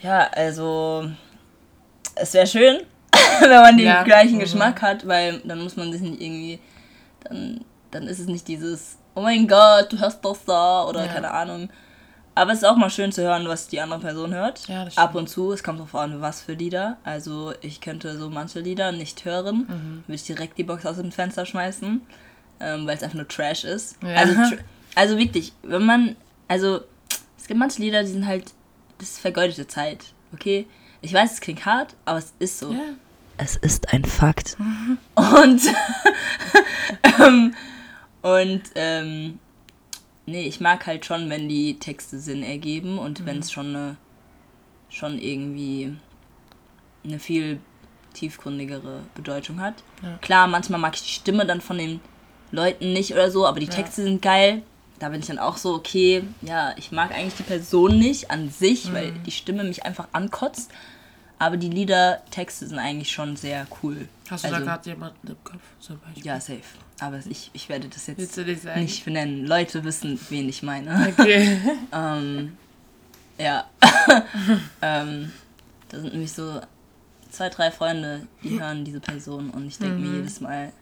ja, 0.00 0.28
also 0.32 1.10
es 2.14 2.32
wäre 2.34 2.46
schön, 2.46 2.80
wenn 3.40 3.50
man 3.50 3.76
den 3.76 3.86
Ja. 3.86 4.02
gleichen 4.02 4.36
Mhm. 4.36 4.40
Geschmack 4.40 4.82
hat, 4.82 5.06
weil 5.06 5.40
dann 5.44 5.62
muss 5.62 5.76
man 5.76 5.90
sich 5.92 6.00
nicht 6.00 6.20
irgendwie, 6.20 6.58
dann, 7.24 7.64
dann 7.90 8.04
ist 8.06 8.18
es 8.18 8.26
nicht 8.26 8.46
dieses, 8.48 8.96
oh 9.14 9.22
mein 9.22 9.46
Gott, 9.48 9.92
du 9.92 9.98
hörst 9.98 10.24
das 10.24 10.44
da 10.44 10.84
oder 10.84 11.06
Ja. 11.06 11.12
keine 11.12 11.30
Ahnung. 11.30 11.70
Aber 12.34 12.52
es 12.52 12.58
ist 12.58 12.64
auch 12.64 12.76
mal 12.76 12.90
schön 12.90 13.12
zu 13.12 13.22
hören, 13.22 13.48
was 13.48 13.66
die 13.68 13.80
andere 13.80 13.98
Person 14.00 14.34
hört. 14.34 14.68
Ja, 14.68 14.84
das 14.84 14.98
Ab 14.98 15.14
und 15.14 15.26
zu, 15.28 15.52
es 15.52 15.62
kommt 15.62 15.80
drauf 15.80 15.94
an, 15.94 16.20
was 16.20 16.42
für 16.42 16.52
Lieder. 16.52 16.98
Also 17.02 17.54
ich 17.62 17.80
könnte 17.80 18.18
so 18.18 18.28
manche 18.28 18.60
Lieder 18.60 18.92
nicht 18.92 19.24
hören, 19.24 19.60
Mhm. 19.68 20.04
würde 20.06 20.14
ich 20.16 20.24
direkt 20.24 20.58
die 20.58 20.64
Box 20.64 20.84
aus 20.84 20.96
dem 20.96 21.12
Fenster 21.12 21.46
schmeißen, 21.46 22.02
ähm, 22.60 22.86
weil 22.86 22.96
es 22.96 23.02
einfach 23.02 23.16
nur 23.16 23.26
Trash 23.28 23.64
ist. 23.64 23.96
Ja. 24.02 24.16
Also, 24.16 24.32
tr- 24.54 24.58
also 24.94 25.16
wirklich, 25.16 25.54
wenn 25.62 25.86
man, 25.86 26.14
also 26.46 26.80
es 27.38 27.46
gibt 27.46 27.58
manche 27.58 27.80
Lieder, 27.80 28.02
die 28.02 28.10
sind 28.10 28.26
halt, 28.26 28.52
das 28.98 29.10
ist 29.12 29.20
vergeudete 29.20 29.66
Zeit, 29.66 30.04
okay? 30.34 30.66
Ich 31.00 31.14
weiß, 31.14 31.32
es 31.34 31.40
klingt 31.40 31.64
hart, 31.64 31.94
aber 32.04 32.18
es 32.18 32.34
ist 32.38 32.58
so. 32.58 32.70
Ja. 32.72 32.80
Es 33.38 33.56
ist 33.56 33.92
ein 33.94 34.04
Fakt. 34.04 34.56
Und, 35.14 35.60
ähm, 37.20 37.54
und, 38.26 38.62
ähm, 38.74 39.38
nee, 40.26 40.46
ich 40.46 40.60
mag 40.60 40.86
halt 40.86 41.04
schon, 41.06 41.30
wenn 41.30 41.48
die 41.48 41.78
Texte 41.78 42.18
Sinn 42.18 42.42
ergeben 42.42 42.98
und 42.98 43.20
Mhm. 43.20 43.26
wenn 43.26 43.38
es 43.38 43.52
schon 43.52 43.68
eine, 43.74 43.96
schon 44.88 45.18
irgendwie 45.18 45.96
eine 47.04 47.18
viel 47.18 47.60
tiefgründigere 48.14 49.02
Bedeutung 49.14 49.60
hat. 49.60 49.74
Ja. 50.02 50.18
Klar, 50.22 50.46
manchmal 50.46 50.80
mag 50.80 50.94
ich 50.94 51.02
die 51.02 51.10
Stimme 51.10 51.44
dann 51.46 51.60
von 51.60 51.78
den 51.78 52.00
Leuten 52.50 52.92
nicht 52.92 53.12
oder 53.12 53.30
so, 53.30 53.46
aber 53.46 53.60
die 53.60 53.66
Ja. 53.66 53.72
Texte 53.72 54.02
sind 54.02 54.22
geil. 54.22 54.62
Da 54.98 55.10
bin 55.10 55.20
ich 55.20 55.26
dann 55.26 55.38
auch 55.38 55.58
so, 55.58 55.74
okay, 55.74 56.24
ja, 56.40 56.72
ich 56.78 56.90
mag 56.90 57.12
eigentlich 57.12 57.34
die 57.34 57.42
Person 57.42 57.98
nicht 57.98 58.30
an 58.30 58.48
sich, 58.50 58.90
weil 58.94 59.12
Mhm. 59.12 59.22
die 59.24 59.30
Stimme 59.30 59.62
mich 59.64 59.84
einfach 59.84 60.08
ankotzt. 60.12 60.70
Aber 61.38 61.58
die 61.58 61.68
Lieder, 61.68 62.22
Texte 62.30 62.66
sind 62.66 62.78
eigentlich 62.78 63.10
schon 63.12 63.36
sehr 63.36 63.66
cool. 63.82 64.08
Hast 64.30 64.44
du 64.44 64.48
Also, 64.48 64.60
da 64.60 64.64
gerade 64.64 64.88
jemanden 64.88 65.26
im 65.28 65.44
Kopf 65.44 65.60
zum 65.80 65.98
Beispiel? 66.00 66.24
Ja, 66.24 66.40
safe. 66.40 66.62
Aber 66.98 67.20
ich, 67.28 67.50
ich 67.52 67.68
werde 67.68 67.88
das 67.88 68.06
jetzt 68.06 68.36
nicht 68.76 69.04
benennen. 69.04 69.46
Leute 69.46 69.84
wissen, 69.84 70.18
wen 70.30 70.48
ich 70.48 70.62
meine. 70.62 71.12
Okay. 71.18 71.58
ähm, 71.92 72.56
ja. 73.38 73.66
ähm, 74.82 75.30
da 75.90 76.00
sind 76.00 76.12
nämlich 76.12 76.32
so 76.32 76.60
zwei, 77.30 77.50
drei 77.50 77.70
Freunde, 77.70 78.26
die 78.42 78.58
hören 78.58 78.84
diese 78.84 79.00
Person 79.00 79.50
und 79.50 79.66
ich 79.66 79.76
denke 79.78 79.96
mir 79.96 80.08
Mhm. 80.08 80.16
jedes 80.16 80.40
Mal, 80.40 80.72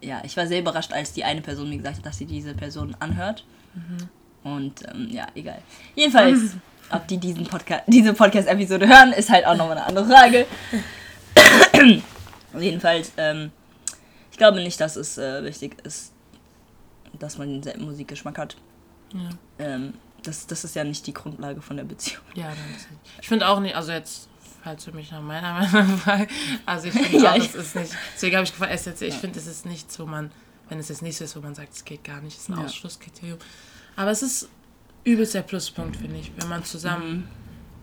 ja, 0.00 0.22
ich 0.24 0.34
war 0.36 0.46
sehr 0.46 0.60
überrascht, 0.60 0.92
als 0.92 1.12
die 1.12 1.24
eine 1.24 1.42
Person 1.42 1.68
mir 1.68 1.76
gesagt 1.76 1.98
hat, 1.98 2.06
dass 2.06 2.16
sie 2.18 2.26
diese 2.26 2.54
Person 2.54 2.96
anhört. 3.00 3.44
Mhm. 3.74 4.08
Und 4.50 4.82
ähm, 4.88 5.08
ja, 5.10 5.26
egal. 5.34 5.60
Jedenfalls, 5.94 6.56
ob 6.90 7.06
die 7.06 7.18
diesen 7.18 7.46
Podcast, 7.46 7.84
diese 7.86 8.14
Podcast-Episode 8.14 8.88
hören, 8.88 9.12
ist 9.12 9.28
halt 9.28 9.44
auch 9.44 9.56
nochmal 9.56 9.76
eine 9.76 9.86
andere 9.86 10.06
Frage. 10.06 10.46
Jedenfalls, 12.58 13.12
ähm, 13.18 13.50
glaube 14.40 14.62
nicht, 14.62 14.80
dass 14.80 14.96
es 14.96 15.18
äh, 15.18 15.44
wichtig 15.44 15.76
ist, 15.84 16.12
dass 17.18 17.36
man 17.38 17.48
denselben 17.48 17.84
Musikgeschmack 17.84 18.38
hat. 18.38 18.56
Ja. 19.12 19.30
Ähm, 19.58 19.94
das, 20.22 20.46
das 20.46 20.64
ist 20.64 20.74
ja 20.74 20.84
nicht 20.84 21.06
die 21.06 21.14
Grundlage 21.14 21.60
von 21.62 21.76
der 21.76 21.84
Beziehung. 21.84 22.22
Ja, 22.34 22.48
dann 22.48 22.76
ist 22.76 22.90
nicht. 22.90 23.00
Ich 23.20 23.28
finde 23.28 23.48
auch 23.48 23.60
nicht, 23.60 23.74
also 23.74 23.92
jetzt, 23.92 24.28
falls 24.62 24.84
du 24.84 24.92
mich 24.92 25.10
nach 25.10 25.20
meiner 25.22 25.52
Meinung 25.72 25.98
fragst, 25.98 26.34
also 26.66 26.88
ich 26.88 26.94
finde 26.94 27.18
Ja, 27.24 27.32
auch, 27.32 27.36
das 27.38 27.54
ist 27.54 27.76
nicht, 27.76 27.92
deswegen 28.14 28.36
habe 28.36 28.44
ich 28.44 28.52
gefragt, 28.52 28.78
SLC, 28.78 29.02
ich 29.02 29.14
finde, 29.14 29.38
es 29.38 29.46
ist 29.46 29.66
nichts, 29.66 29.98
wo 29.98 30.06
man, 30.06 30.30
wenn 30.68 30.78
es 30.78 30.88
jetzt 30.88 31.02
nicht 31.02 31.16
so 31.16 31.24
ist, 31.24 31.36
wo 31.36 31.40
man 31.40 31.54
sagt, 31.54 31.72
es 31.74 31.84
geht 31.84 32.04
gar 32.04 32.20
nicht, 32.20 32.36
es 32.36 32.44
ist 32.44 32.48
ein 32.50 32.58
Ja. 32.58 32.64
Ausschlusskriterium. 32.64 33.38
Aber 33.96 34.10
es 34.10 34.22
ist 34.22 34.48
übelst 35.04 35.34
der 35.34 35.42
Pluspunkt, 35.42 35.96
finde 35.96 36.18
ich, 36.18 36.32
wenn 36.36 36.48
man 36.48 36.64
zusammen 36.64 37.16
Mhm. 37.16 37.28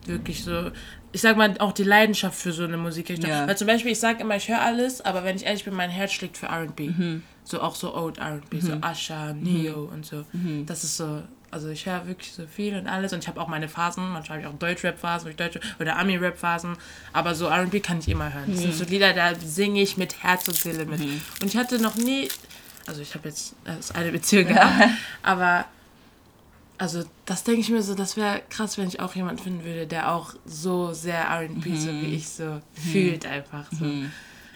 Wirklich 0.07 0.43
so, 0.43 0.71
ich 1.11 1.21
sag 1.21 1.37
mal, 1.37 1.55
auch 1.59 1.71
die 1.71 1.83
Leidenschaft 1.83 2.39
für 2.39 2.51
so 2.51 2.63
eine 2.63 2.77
Musikrichtung. 2.77 3.29
Ja. 3.29 3.47
Weil 3.47 3.57
zum 3.57 3.67
Beispiel, 3.67 3.91
ich 3.91 3.99
sage 3.99 4.21
immer, 4.21 4.35
ich 4.35 4.47
höre 4.49 4.61
alles, 4.61 5.01
aber 5.01 5.23
wenn 5.23 5.35
ich 5.35 5.45
ehrlich 5.45 5.63
bin, 5.63 5.73
mein 5.73 5.89
Herz 5.89 6.11
schlägt 6.11 6.37
für 6.37 6.47
R&B. 6.47 6.89
Mhm. 6.89 7.23
So 7.43 7.61
auch 7.61 7.75
so 7.75 7.95
Old 7.95 8.17
R&B, 8.17 8.59
so 8.59 8.73
Usher, 8.73 9.33
Neo 9.33 9.85
und 9.85 10.05
so. 10.05 10.25
Das 10.65 10.83
ist 10.83 10.97
so, 10.97 11.23
also 11.49 11.69
ich 11.69 11.85
höre 11.85 12.05
wirklich 12.05 12.33
so 12.33 12.45
viel 12.45 12.75
und 12.75 12.87
alles 12.87 13.13
und 13.13 13.19
ich 13.19 13.27
habe 13.29 13.39
auch 13.39 13.47
meine 13.47 13.69
Phasen, 13.69 14.11
manchmal 14.11 14.39
habe 14.39 14.47
ich 14.47 14.53
auch 14.53 14.59
Deutschrap-Phasen 14.59 15.33
Deutsche, 15.37 15.61
oder 15.79 15.97
Ami-Rap-Phasen, 15.97 16.75
aber 17.13 17.35
so 17.35 17.45
R&B 17.45 17.79
kann 17.79 17.99
ich 17.99 18.09
immer 18.09 18.33
hören. 18.33 18.45
Das 18.47 18.59
sind 18.59 18.73
so 18.73 18.83
Lieder, 18.83 19.13
da 19.13 19.33
singe 19.35 19.81
ich 19.81 19.95
mit 19.95 20.23
Herz 20.23 20.45
und 20.49 20.55
Seele 20.55 20.85
mit. 20.85 20.99
Und 20.99 21.45
ich 21.45 21.55
hatte 21.55 21.81
noch 21.81 21.95
nie, 21.95 22.27
also 22.85 23.01
ich 23.01 23.15
habe 23.15 23.29
jetzt 23.29 23.55
erst 23.65 23.95
eine 23.95 24.11
Beziehung 24.11 24.47
gehabt, 24.47 24.89
aber 25.23 25.65
also 26.77 27.03
das 27.25 27.43
denke 27.43 27.61
ich 27.61 27.69
mir 27.69 27.81
so, 27.81 27.95
das 27.95 28.17
wäre 28.17 28.41
krass, 28.49 28.77
wenn 28.77 28.87
ich 28.87 28.99
auch 28.99 29.15
jemanden 29.15 29.41
finden 29.41 29.63
würde, 29.65 29.87
der 29.87 30.11
auch 30.13 30.33
so 30.45 30.93
sehr 30.93 31.19
R&B, 31.21 31.75
so 31.75 31.89
wie 31.91 32.15
ich 32.15 32.29
so 32.29 32.61
fühlt 32.91 33.25
einfach 33.25 33.65
so. 33.71 33.85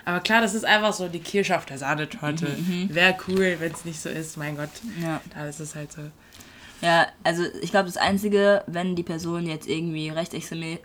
Aber 0.05 0.19
klar, 0.19 0.41
das 0.41 0.53
ist 0.55 0.65
einfach 0.65 0.93
so 0.93 1.07
die 1.07 1.19
Kirsche 1.19 1.55
auf 1.57 1.65
der 1.65 1.77
Sahnetorte. 1.77 2.47
Wäre 2.89 3.15
cool, 3.27 3.55
wenn 3.59 3.71
es 3.71 3.85
nicht 3.85 3.99
so 4.01 4.09
ist, 4.09 4.35
mein 4.37 4.55
Gott. 4.57 4.69
Ja. 5.01 5.21
Da 5.33 5.45
ist 5.47 5.59
es 5.59 5.75
halt 5.75 5.91
so. 5.91 6.01
Ja, 6.81 7.05
also 7.23 7.43
ich 7.61 7.69
glaube, 7.69 7.85
das 7.85 7.97
Einzige, 7.97 8.63
wenn 8.65 8.95
die 8.95 9.03
Person 9.03 9.45
jetzt 9.45 9.67
irgendwie 9.67 10.09
rechtsextremistische 10.09 10.81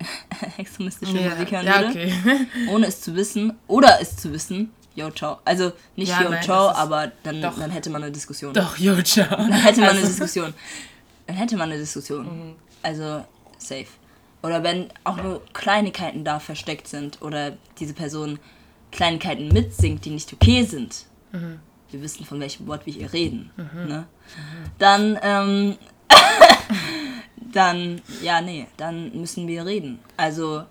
Musik 1.15 1.51
hören 1.51 1.67
ja 1.67 1.81
würde, 1.81 1.87
okay. 1.89 2.13
ohne 2.69 2.87
es 2.87 3.01
zu 3.01 3.15
wissen, 3.15 3.55
oder 3.67 3.99
es 4.03 4.17
zu 4.17 4.31
wissen, 4.33 4.71
yo, 4.95 5.11
ciao. 5.11 5.39
Also 5.47 5.73
nicht 5.97 6.11
Ja, 6.11 6.23
yo, 6.23 6.29
nein, 6.29 6.43
ciao, 6.43 6.69
aber 6.69 7.13
dann, 7.23 7.41
Doch. 7.41 7.59
dann 7.59 7.71
hätte 7.71 7.89
man 7.89 8.03
eine 8.03 8.13
Diskussion. 8.13 8.53
Doch, 8.53 8.77
jo, 8.77 9.01
ciao. 9.03 9.29
Dann 9.37 9.53
hätte 9.53 9.81
man 9.81 9.89
eine 9.91 9.99
Also- 10.01 10.09
Diskussion. 10.11 10.53
Dann 11.27 11.37
hätte 11.37 11.57
man 11.57 11.71
eine 11.71 11.79
Diskussion. 11.81 12.25
Mhm. 12.49 12.55
Also 12.83 13.25
safe. 13.59 13.87
Oder 14.43 14.63
wenn 14.63 14.89
auch 15.05 15.17
nur 15.23 15.43
Kleinigkeiten 15.53 16.25
da 16.25 16.39
versteckt 16.39 16.87
sind 16.89 17.21
oder 17.23 17.57
diese 17.81 17.95
Person 17.95 18.39
Kleinigkeiten 18.93 19.49
mitsingt, 19.49 20.05
die 20.05 20.11
nicht 20.11 20.33
okay 20.33 20.63
sind. 20.63 21.07
Mhm. 21.33 21.59
Wir 21.91 22.03
wissen, 22.03 22.25
von 22.25 22.39
welchem 22.41 22.67
Wort 22.67 22.87
wir 22.87 22.93
hier 22.93 23.13
reden. 23.13 23.51
Ne? 23.57 24.07
Dann, 24.79 25.19
ähm, 25.23 25.77
dann, 27.53 28.01
ja, 28.23 28.41
nee, 28.41 28.67
dann 28.77 29.13
müssen 29.19 29.47
wir 29.47 29.65
reden. 29.65 29.99
Also, 30.17 30.65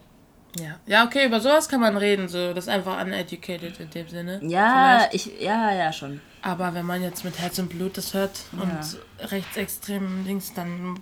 Ja. 0.58 0.78
ja, 0.86 1.06
okay, 1.06 1.26
über 1.26 1.40
sowas 1.40 1.68
kann 1.70 1.82
man 1.82 1.98
reden. 1.98 2.28
So. 2.28 2.54
Das 2.54 2.66
ist 2.66 2.70
einfach 2.70 3.02
uneducated 3.02 3.80
in 3.80 3.90
dem 3.90 4.08
Sinne. 4.08 4.40
ja, 4.44 5.08
Vielleicht. 5.10 5.14
ich, 5.14 5.42
ja, 5.42 5.74
ja, 5.74 5.92
schon. 5.94 6.22
Aber 6.48 6.76
wenn 6.76 6.86
man 6.86 7.02
jetzt 7.02 7.24
mit 7.26 7.40
Herz 7.40 7.58
und 7.58 7.70
Blut 7.70 7.98
das 7.98 8.14
hört 8.14 8.40
und 8.52 9.00
rechtsextremen 9.32 10.26
Dings, 10.26 10.54
dann 10.54 11.00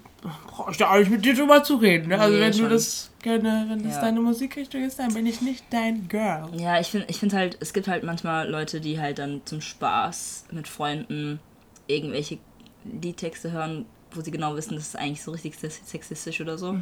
brauche 0.48 0.72
ich 0.72 0.78
da 0.78 0.90
eigentlich 0.90 1.10
mit 1.10 1.26
dir 1.26 1.36
drüber 1.36 1.62
zu 1.66 1.76
reden. 1.76 2.08
Ne? 2.08 2.18
Also 2.18 2.34
Nee, 2.36 2.42
wenn 2.44 2.54
schon. 2.54 2.64
du 2.64 2.70
das 2.70 3.12
gerne, 3.22 3.66
wenn 3.68 3.84
das 3.84 3.96
Ja. 3.96 4.02
deine 4.04 4.22
Musikrichtung 4.22 4.84
ist, 4.86 5.00
dann 5.00 5.14
bin 5.14 5.26
ich 5.26 5.42
nicht 5.42 5.66
dein 5.70 6.08
Girl. 6.08 6.50
Ja, 6.56 6.80
ich 6.80 6.88
finde 6.88 7.08
ich 7.10 7.18
find 7.18 7.34
halt, 7.34 7.58
es 7.60 7.74
gibt 7.74 7.90
halt 7.90 8.04
manchmal 8.06 8.50
Leute, 8.50 8.80
die 8.80 9.02
halt 9.02 9.20
dann 9.20 9.42
zum 9.44 9.60
Spaß 9.60 10.46
mit 10.52 10.70
Freunden 10.70 11.42
irgendwelche 11.88 12.38
Liedtexte 12.86 13.52
hören, 13.52 13.86
wo 14.14 14.22
sie 14.22 14.32
genau 14.32 14.56
wissen, 14.56 14.76
das 14.76 14.88
ist 14.88 14.96
eigentlich 14.96 15.24
so 15.24 15.32
richtig 15.32 15.56
sex- 15.60 15.82
sexistisch 15.84 16.40
oder 16.40 16.58
so. 16.58 16.78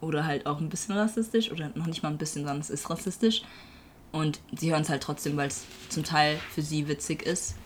Oder 0.00 0.26
halt 0.26 0.46
auch 0.46 0.60
ein 0.60 0.68
bisschen 0.68 0.94
rassistisch 0.96 1.50
oder 1.50 1.72
noch 1.74 1.86
nicht 1.86 2.04
mal 2.04 2.10
ein 2.10 2.18
bisschen, 2.18 2.42
sondern 2.44 2.60
es 2.60 2.70
ist 2.70 2.88
rassistisch. 2.88 3.42
Und 4.12 4.40
sie 4.54 4.70
hören 4.70 4.82
es 4.82 4.88
halt 4.90 5.02
trotzdem, 5.02 5.36
weil 5.36 5.48
es 5.48 5.64
zum 5.88 6.04
Teil 6.04 6.38
für 6.54 6.62
sie 6.62 6.86
witzig 6.86 7.22
ist. 7.22 7.56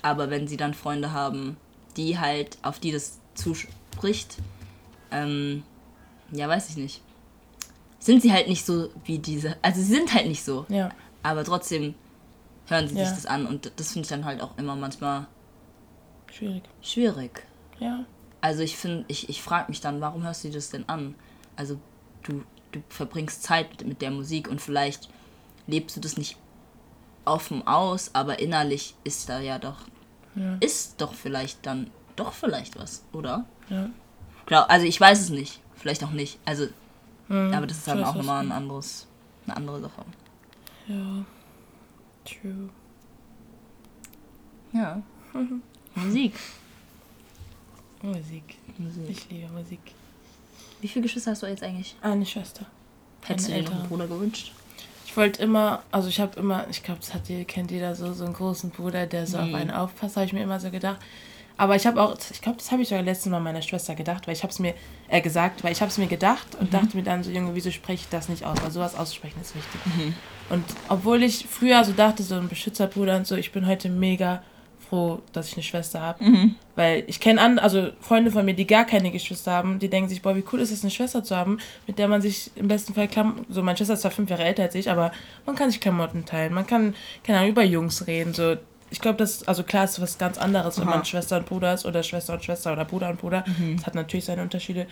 Aber 0.00 0.30
wenn 0.30 0.46
sie 0.46 0.56
dann 0.56 0.74
Freunde 0.74 1.12
haben, 1.12 1.56
die 1.96 2.18
halt, 2.18 2.56
auf 2.62 2.78
die 2.78 2.92
das 2.92 3.18
zuspricht, 3.34 4.36
ähm, 5.10 5.64
ja, 6.30 6.48
weiß 6.48 6.70
ich 6.70 6.76
nicht. 6.76 7.02
Sind 7.98 8.22
sie 8.22 8.32
halt 8.32 8.46
nicht 8.48 8.64
so 8.64 8.90
wie 9.04 9.18
diese, 9.18 9.56
also 9.62 9.80
sie 9.80 9.94
sind 9.94 10.14
halt 10.14 10.28
nicht 10.28 10.44
so. 10.44 10.66
Ja. 10.68 10.90
Aber 11.24 11.42
trotzdem 11.44 11.94
hören 12.66 12.86
sie 12.86 12.94
Ja. 12.96 13.04
sich 13.06 13.14
das 13.14 13.26
an 13.26 13.46
und 13.46 13.72
das 13.76 13.88
finde 13.92 14.02
ich 14.06 14.08
dann 14.10 14.24
halt 14.24 14.40
auch 14.40 14.56
immer 14.56 14.76
manchmal 14.76 15.26
Schwierig. 16.32 16.62
schwierig. 16.80 17.42
Ja. 17.80 18.04
Also 18.40 18.62
ich 18.62 18.76
finde, 18.76 19.04
ich, 19.08 19.28
ich 19.28 19.42
frage 19.42 19.66
mich 19.68 19.80
dann, 19.80 20.00
warum 20.00 20.22
hörst 20.22 20.44
du 20.44 20.50
das 20.50 20.70
denn 20.70 20.88
an? 20.88 21.16
Also 21.56 21.78
du, 22.22 22.44
du 22.70 22.80
verbringst 22.88 23.42
Zeit 23.42 23.70
mit, 23.70 23.86
mit 23.88 24.02
der 24.02 24.12
Musik 24.12 24.48
und 24.48 24.60
vielleicht 24.60 25.08
lebst 25.68 25.94
du 25.96 26.00
das 26.00 26.16
nicht 26.16 26.36
offen 27.24 27.64
aus, 27.66 28.10
aber 28.14 28.40
innerlich 28.40 28.94
ist 29.04 29.28
da 29.28 29.38
ja 29.40 29.58
doch, 29.60 29.76
Ja. 30.34 30.56
ist 30.60 31.00
doch 31.00 31.14
vielleicht 31.14 31.64
dann 31.66 31.90
doch 32.16 32.32
vielleicht 32.32 32.76
was, 32.78 33.04
oder? 33.12 33.44
Ja. 33.68 33.88
Klar, 34.46 34.68
also 34.70 34.86
ich 34.86 35.00
weiß 35.00 35.20
es 35.20 35.28
nicht, 35.30 35.60
vielleicht 35.76 36.02
auch 36.02 36.10
nicht. 36.10 36.38
Also, 36.44 36.66
Mhm. 37.28 37.52
aber 37.52 37.66
das 37.66 37.76
ist 37.78 37.86
dann 37.88 38.00
weiß, 38.00 38.08
auch 38.08 38.14
nochmal 38.16 38.44
ein 38.44 38.50
anderes, 38.52 39.06
eine 39.46 39.56
andere 39.56 39.80
Sache. 39.82 40.04
Ja. 40.88 41.24
True. 42.24 42.70
Ja. 44.72 45.02
Musik. 45.94 46.34
Musik. 48.02 48.56
Musik. 48.78 49.02
Ich 49.10 49.28
liebe 49.30 49.48
Musik. 49.52 49.80
Wie 50.80 50.88
viele 50.88 51.02
Geschwister 51.02 51.32
hast 51.32 51.42
du 51.42 51.46
jetzt 51.46 51.62
eigentlich? 51.62 51.96
Eine 52.00 52.24
Schwester. 52.24 52.64
Hättest 53.24 53.48
du 53.48 53.52
dir 53.54 53.62
noch 53.64 53.72
einen. 53.72 53.88
Bruder 53.88 54.06
gewünscht? 54.06 54.52
Ich 55.18 55.20
wollte 55.20 55.42
immer, 55.42 55.82
also 55.90 56.08
ich 56.08 56.20
habe 56.20 56.38
immer, 56.38 56.66
ich 56.70 56.84
glaube, 56.84 57.00
das 57.00 57.12
hat 57.12 57.28
ihr, 57.28 57.44
kennt 57.44 57.72
jeder 57.72 57.96
so, 57.96 58.12
so 58.12 58.24
einen 58.24 58.34
großen 58.34 58.70
Bruder, 58.70 59.04
der 59.04 59.26
so 59.26 59.38
auf 59.38 59.52
einen 59.52 59.72
aufpasst, 59.72 60.14
habe 60.14 60.26
ich 60.26 60.32
mir 60.32 60.44
immer 60.44 60.60
so 60.60 60.70
gedacht. 60.70 60.98
Aber 61.56 61.74
ich 61.74 61.88
habe 61.88 62.00
auch, 62.00 62.16
ich 62.30 62.40
glaube, 62.40 62.58
das 62.58 62.70
habe 62.70 62.82
ich 62.82 62.88
sogar 62.88 63.02
letztes 63.02 63.28
Mal 63.28 63.40
meiner 63.40 63.60
Schwester 63.60 63.96
gedacht, 63.96 64.28
weil 64.28 64.34
ich 64.34 64.44
habe 64.44 64.52
es 64.52 64.60
mir, 64.60 64.74
äh, 65.08 65.20
gesagt, 65.20 65.64
weil 65.64 65.72
ich 65.72 65.80
habe 65.80 65.90
es 65.90 65.98
mir 65.98 66.06
gedacht 66.06 66.46
und 66.60 66.72
dachte 66.72 66.96
mir 66.96 67.02
dann 67.02 67.24
so, 67.24 67.32
Junge, 67.32 67.52
wieso 67.56 67.72
spreche 67.72 68.02
ich 68.04 68.08
das 68.10 68.28
nicht 68.28 68.44
aus? 68.44 68.62
Weil 68.62 68.70
sowas 68.70 68.94
auszusprechen 68.94 69.40
ist 69.40 69.56
wichtig. 69.56 69.80
Und 70.50 70.62
obwohl 70.88 71.20
ich 71.24 71.46
früher 71.50 71.82
so 71.82 71.90
dachte, 71.90 72.22
so 72.22 72.36
ein 72.36 72.48
Beschützerbruder 72.48 73.16
und 73.16 73.26
so, 73.26 73.34
ich 73.34 73.50
bin 73.50 73.66
heute 73.66 73.88
mega 73.88 74.44
froh, 74.88 75.20
dass 75.32 75.48
ich 75.48 75.54
eine 75.54 75.62
Schwester 75.62 76.00
habe. 76.00 76.24
Weil 76.76 77.04
ich 77.06 77.20
kenne 77.20 77.40
an, 77.40 77.58
also 77.58 77.88
Freunde 78.00 78.30
von 78.30 78.44
mir, 78.44 78.54
die 78.54 78.66
gar 78.66 78.84
keine 78.84 79.10
Geschwister 79.10 79.52
haben, 79.52 79.78
die 79.78 79.88
denken 79.88 80.08
sich, 80.08 80.22
boah, 80.22 80.36
wie 80.36 80.44
cool 80.52 80.60
ist 80.60 80.70
es, 80.70 80.82
eine 80.82 80.90
Schwester 80.90 81.22
zu 81.24 81.36
haben, 81.36 81.58
mit 81.86 81.98
der 81.98 82.08
man 82.08 82.22
sich 82.22 82.50
im 82.56 82.68
besten 82.68 82.94
Fall 82.94 83.08
Klamotten, 83.08 83.46
so 83.48 83.62
meine 83.62 83.76
Schwester 83.76 83.94
ist 83.94 84.02
zwar 84.02 84.10
fünf 84.10 84.30
Jahre 84.30 84.44
älter 84.44 84.62
als 84.62 84.74
ich, 84.74 84.90
aber 84.90 85.12
man 85.46 85.56
kann 85.56 85.70
sich 85.70 85.80
Klamotten 85.80 86.24
teilen, 86.24 86.54
man 86.54 86.66
kann, 86.66 86.94
keine 87.24 87.38
Ahnung, 87.38 87.50
über 87.50 87.62
Jungs 87.64 88.06
reden, 88.06 88.34
so. 88.34 88.56
Ich 88.90 89.00
glaube, 89.00 89.18
das, 89.18 89.46
also 89.46 89.64
klar 89.64 89.84
ist 89.84 90.00
was 90.00 90.16
ganz 90.16 90.38
anderes, 90.38 90.80
wenn 90.80 90.88
Aha. 90.88 90.96
man 90.96 91.04
Schwester 91.04 91.36
und 91.36 91.44
Bruder 91.44 91.74
ist 91.74 91.84
oder 91.84 92.02
Schwester 92.02 92.32
und 92.32 92.42
Schwester 92.42 92.72
oder 92.72 92.86
Bruder 92.86 93.10
und 93.10 93.20
Bruder. 93.20 93.44
Das 93.76 93.84
hat 93.84 93.94
natürlich 93.94 94.24
seine 94.24 94.40
Unterschiede. 94.40 94.86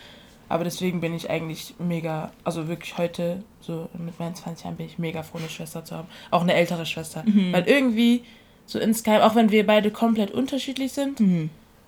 Aber 0.50 0.64
deswegen 0.64 1.00
bin 1.00 1.14
ich 1.14 1.30
eigentlich 1.30 1.74
mega, 1.78 2.30
also 2.44 2.68
wirklich 2.68 2.98
heute, 2.98 3.42
so 3.60 3.88
mit 3.98 4.18
meinen 4.20 4.34
20 4.34 4.64
Jahren, 4.64 4.76
bin 4.76 4.86
ich 4.86 4.98
mega 4.98 5.22
froh, 5.22 5.38
eine 5.38 5.48
Schwester 5.48 5.82
zu 5.84 5.96
haben. 5.96 6.08
Auch 6.30 6.42
eine 6.42 6.52
ältere 6.52 6.84
Schwester. 6.86 7.24
Weil 7.52 7.64
irgendwie, 7.66 8.24
so 8.66 8.78
insgeheim, 8.78 9.22
auch 9.22 9.34
wenn 9.34 9.50
wir 9.50 9.64
beide 9.66 9.90
komplett 9.90 10.30
unterschiedlich 10.32 10.92
sind, 10.92 11.20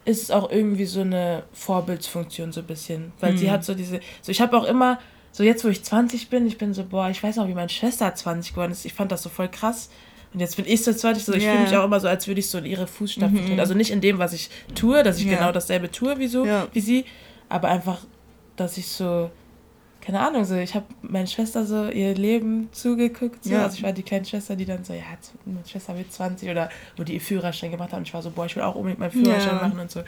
ist 0.05 0.23
es 0.23 0.31
auch 0.31 0.51
irgendwie 0.51 0.87
so 0.87 1.01
eine 1.03 1.43
Vorbildsfunktion 1.53 2.53
so 2.53 2.61
ein 2.61 2.67
bisschen. 2.67 3.13
Weil 3.21 3.37
sie 3.37 3.51
hat 3.51 3.65
so 3.65 3.75
diese, 3.75 4.01
so 4.23 4.31
ich 4.33 4.41
habe 4.41 4.57
auch 4.57 4.65
immer, 4.65 4.99
so 5.33 5.43
jetzt 5.45 5.65
wo 5.65 5.69
ich 5.69 5.83
20 5.85 6.31
bin, 6.31 6.47
ich 6.47 6.57
bin 6.59 6.73
so, 6.75 6.85
boah, 6.85 7.11
ich 7.11 7.23
weiß 7.23 7.37
noch, 7.37 7.47
wie 7.49 7.55
meine 7.55 7.69
Schwester 7.69 8.15
20 8.15 8.53
geworden 8.55 8.73
ist. 8.73 8.85
Ich 8.85 8.95
fand 8.95 9.13
das 9.13 9.23
so 9.23 9.29
voll 9.29 9.49
krass. 9.49 9.91
Und 10.33 10.41
jetzt 10.41 10.57
bin 10.57 10.67
ich 10.67 10.83
so 10.85 10.93
20, 10.93 11.25
so 11.25 11.33
ich 11.33 11.45
Ja. 11.45 11.51
fühle 11.53 11.63
mich 11.65 11.77
auch 11.77 11.85
immer 11.85 12.01
so, 12.01 12.09
als 12.09 12.27
würde 12.27 12.41
ich 12.41 12.49
so 12.51 12.59
in 12.59 12.65
ihre 12.67 12.87
Fußstapfen 12.87 13.39
treten. 13.47 13.61
Also 13.61 13.75
nicht 13.75 13.91
in 13.91 14.01
dem, 14.01 14.19
was 14.19 14.33
ich 14.33 14.51
tue, 14.75 15.03
dass 15.03 15.19
ich 15.19 15.25
Ja. 15.25 15.37
genau 15.39 15.53
dasselbe 15.53 15.91
tue 15.91 16.19
wie 16.19 16.29
so, 16.29 16.45
Ja. 16.45 16.69
wie 16.73 16.81
sie, 16.81 17.05
aber 17.49 17.69
einfach, 17.69 18.01
dass 18.57 18.77
ich 18.79 18.89
so, 18.89 19.31
keine 20.09 20.27
Ahnung, 20.27 20.47
so, 20.47 20.55
ich 20.55 20.75
habe 20.75 20.87
meine 21.03 21.27
Schwester 21.27 21.67
so 21.67 21.87
ihr 21.91 22.15
Leben 22.15 22.71
zugeguckt. 22.73 23.45
So. 23.45 23.51
Ja. 23.51 23.65
Also 23.65 23.77
ich 23.77 23.83
war 23.83 23.93
die 23.93 24.03
kleine 24.03 24.25
Schwester, 24.25 24.57
die 24.57 24.65
dann 24.65 24.83
so, 24.83 24.95
ja, 24.95 25.03
meine 25.45 25.59
Schwester 25.69 25.95
wird 25.99 26.11
20 26.11 26.49
oder 26.49 26.71
wo 26.97 27.05
die 27.05 27.13
ihr 27.13 27.21
Führerschein 27.21 27.71
gemacht 27.71 27.93
haben. 27.93 27.99
Und 27.99 28.09
ich 28.09 28.15
war 28.15 28.23
so, 28.23 28.31
boah, 28.31 28.47
ich 28.47 28.57
will 28.57 28.63
auch 28.63 28.75
unbedingt 28.75 29.01
meinen 29.01 29.11
Führerschein 29.11 29.57
Ja. 29.57 29.69
machen 29.69 29.79
und 29.79 29.91
so. 29.91 30.01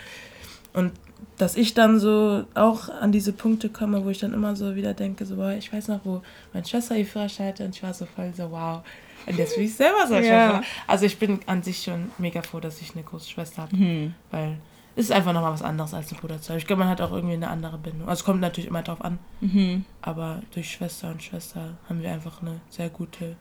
Und 0.73 0.93
dass 1.37 1.55
ich 1.55 1.75
dann 1.75 2.01
so 2.01 2.45
auch 2.55 2.89
an 2.89 3.13
diese 3.13 3.35
Punkte 3.35 3.69
komme, 3.69 4.03
wo 4.07 4.09
ich 4.09 4.21
dann 4.21 4.33
immer 4.33 4.57
so 4.57 4.75
wieder 4.75 4.95
denke, 4.95 5.27
so, 5.27 5.37
boah, 5.37 5.53
ich 5.53 5.71
weiß 5.71 5.89
noch, 5.89 6.01
wo 6.05 6.23
meine 6.55 6.65
Schwester 6.67 6.97
ihr 6.97 7.05
Führerschein 7.05 7.49
hatte 7.49 7.67
und 7.67 7.77
ich 7.77 7.83
war 7.83 7.93
so 7.93 8.07
voll 8.07 8.33
so, 8.35 8.51
wow. 8.51 8.81
Und 9.27 9.37
jetzt 9.37 9.59
will 9.59 9.65
ich 9.67 9.75
selber 9.75 10.07
so. 10.09 10.15
Ja. 10.15 10.63
Also 10.87 11.05
ich 11.05 11.19
bin 11.19 11.41
an 11.45 11.63
sich 11.63 11.83
schon 11.83 12.11
mega 12.17 12.41
froh, 12.41 12.59
dass 12.61 12.81
ich 12.81 12.95
eine 12.95 13.05
große 13.05 13.29
Schwester 13.29 13.63
habe, 13.65 13.77
Mhm. 13.77 14.15
weil 14.31 14.57
ist 15.07 15.13
einfach 15.13 15.33
nochmal 15.33 15.53
was 15.53 15.63
anderes 15.63 15.95
als 15.95 16.13
ein 16.13 16.19
Bruder 16.19 16.41
zu 16.41 16.51
haben. 16.51 16.59
Ich 16.59 16.67
glaube, 16.67 16.81
man 16.81 16.89
hat 16.89 17.01
auch 17.01 17.13
irgendwie 17.13 17.35
eine 17.35 17.49
andere 17.49 17.79
Bindung. 17.79 18.09
Also 18.09 18.21
es 18.21 18.25
kommt 18.25 18.41
natürlich 18.41 18.69
immer 18.69 18.83
drauf 18.83 19.03
an, 19.05 19.19
Mhm. 19.41 19.85
aber 20.03 20.43
durch 20.55 20.71
Schwester 20.71 21.11
und 21.11 21.23
Schwester 21.23 21.77
haben 21.89 22.03
wir 22.03 22.11
einfach 22.13 22.41
eine 22.43 22.61
sehr 22.69 22.89
gute 22.89 23.37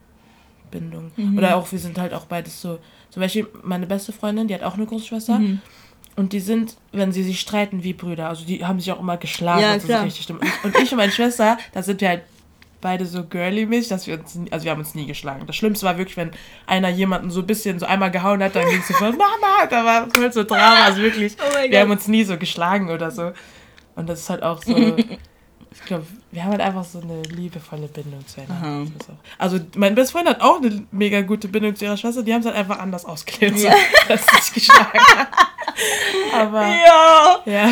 Bindung. 0.71 1.11
Mhm. 1.15 1.37
Oder 1.37 1.55
auch, 1.55 1.71
wir 1.71 1.79
sind 1.79 1.97
halt 1.97 2.13
auch 2.13 2.25
beides 2.25 2.61
so. 2.61 2.79
Zum 3.09 3.21
Beispiel 3.21 3.47
meine 3.63 3.87
beste 3.87 4.11
Freundin, 4.11 4.47
die 4.47 4.53
hat 4.53 4.63
auch 4.63 4.75
eine 4.75 4.85
große 4.85 5.05
Schwester. 5.07 5.39
Mhm. 5.39 5.61
Und 6.15 6.33
die 6.33 6.39
sind, 6.41 6.75
wenn 6.91 7.11
sie 7.11 7.23
sich 7.23 7.39
streiten, 7.39 7.83
wie 7.83 7.93
Brüder. 7.93 8.27
Also 8.29 8.45
die 8.45 8.65
haben 8.65 8.79
sich 8.79 8.91
auch 8.91 8.99
immer 8.99 9.17
geschlagen. 9.17 9.61
Ja, 9.61 9.75
das 9.75 9.85
klar. 9.85 10.05
ist 10.05 10.19
richtig. 10.19 10.35
Und 10.63 10.75
ich 10.77 10.91
und 10.91 10.97
meine 10.97 11.11
Schwester, 11.11 11.57
da 11.71 11.81
sind 11.81 12.01
wir 12.01 12.09
halt 12.09 12.23
beide 12.81 13.05
so 13.05 13.23
girly-mäßig, 13.23 13.89
dass 13.89 14.07
wir 14.07 14.19
uns, 14.19 14.35
nie- 14.35 14.51
also 14.51 14.63
wir 14.63 14.71
haben 14.71 14.79
uns 14.79 14.95
nie 14.95 15.05
geschlagen. 15.05 15.45
Das 15.47 15.55
Schlimmste 15.55 15.85
war 15.85 15.97
wirklich, 15.97 16.17
wenn 16.17 16.31
einer 16.65 16.89
jemanden 16.89 17.29
so 17.29 17.41
ein 17.41 17.47
bisschen 17.47 17.77
so 17.79 17.85
einmal 17.85 18.11
gehauen 18.11 18.41
hat, 18.43 18.55
dann 18.55 18.67
ging 18.69 18.79
es 18.79 18.87
sofort, 18.87 19.11
Mama, 19.17 19.65
da 19.69 19.83
war 19.85 20.07
voll 20.09 20.31
so 20.31 20.43
Drama, 20.43 20.85
also 20.85 21.01
wirklich. 21.01 21.35
Oh 21.39 21.69
wir 21.69 21.79
haben 21.79 21.91
uns 21.91 22.07
nie 22.07 22.23
so 22.23 22.37
geschlagen 22.37 22.89
oder 22.89 23.11
so. 23.11 23.31
Und 23.95 24.07
das 24.07 24.19
ist 24.21 24.29
halt 24.29 24.43
auch 24.43 24.63
so, 24.63 24.75
ich 25.71 25.85
glaube, 25.85 26.05
wir 26.31 26.43
haben 26.43 26.51
halt 26.51 26.61
einfach 26.61 26.85
so 26.85 27.01
eine 27.01 27.21
liebevolle 27.23 27.87
Bindung 27.87 28.25
zueinander. 28.27 28.65
Aha. 28.67 28.85
Also 29.37 29.59
mein 29.75 29.93
bester 29.95 30.13
Freund 30.13 30.29
hat 30.29 30.39
auch 30.41 30.57
eine 30.61 30.85
mega 30.91 31.21
gute 31.21 31.47
Bindung 31.49 31.75
zu 31.75 31.85
ihrer 31.85 31.97
Schwester, 31.97 32.23
die 32.23 32.33
haben 32.33 32.39
es 32.41 32.45
halt 32.45 32.55
einfach 32.55 32.79
anders 32.79 33.03
ausgelebt, 33.05 33.57
Ja. 33.59 33.71
so, 33.71 33.77
dass 34.07 34.25
sie 34.25 34.35
sich 34.41 34.53
geschlagen 34.53 34.99
hat. 35.17 35.27
Aber, 36.33 36.61
Ja! 36.67 37.39
ja. 37.45 37.69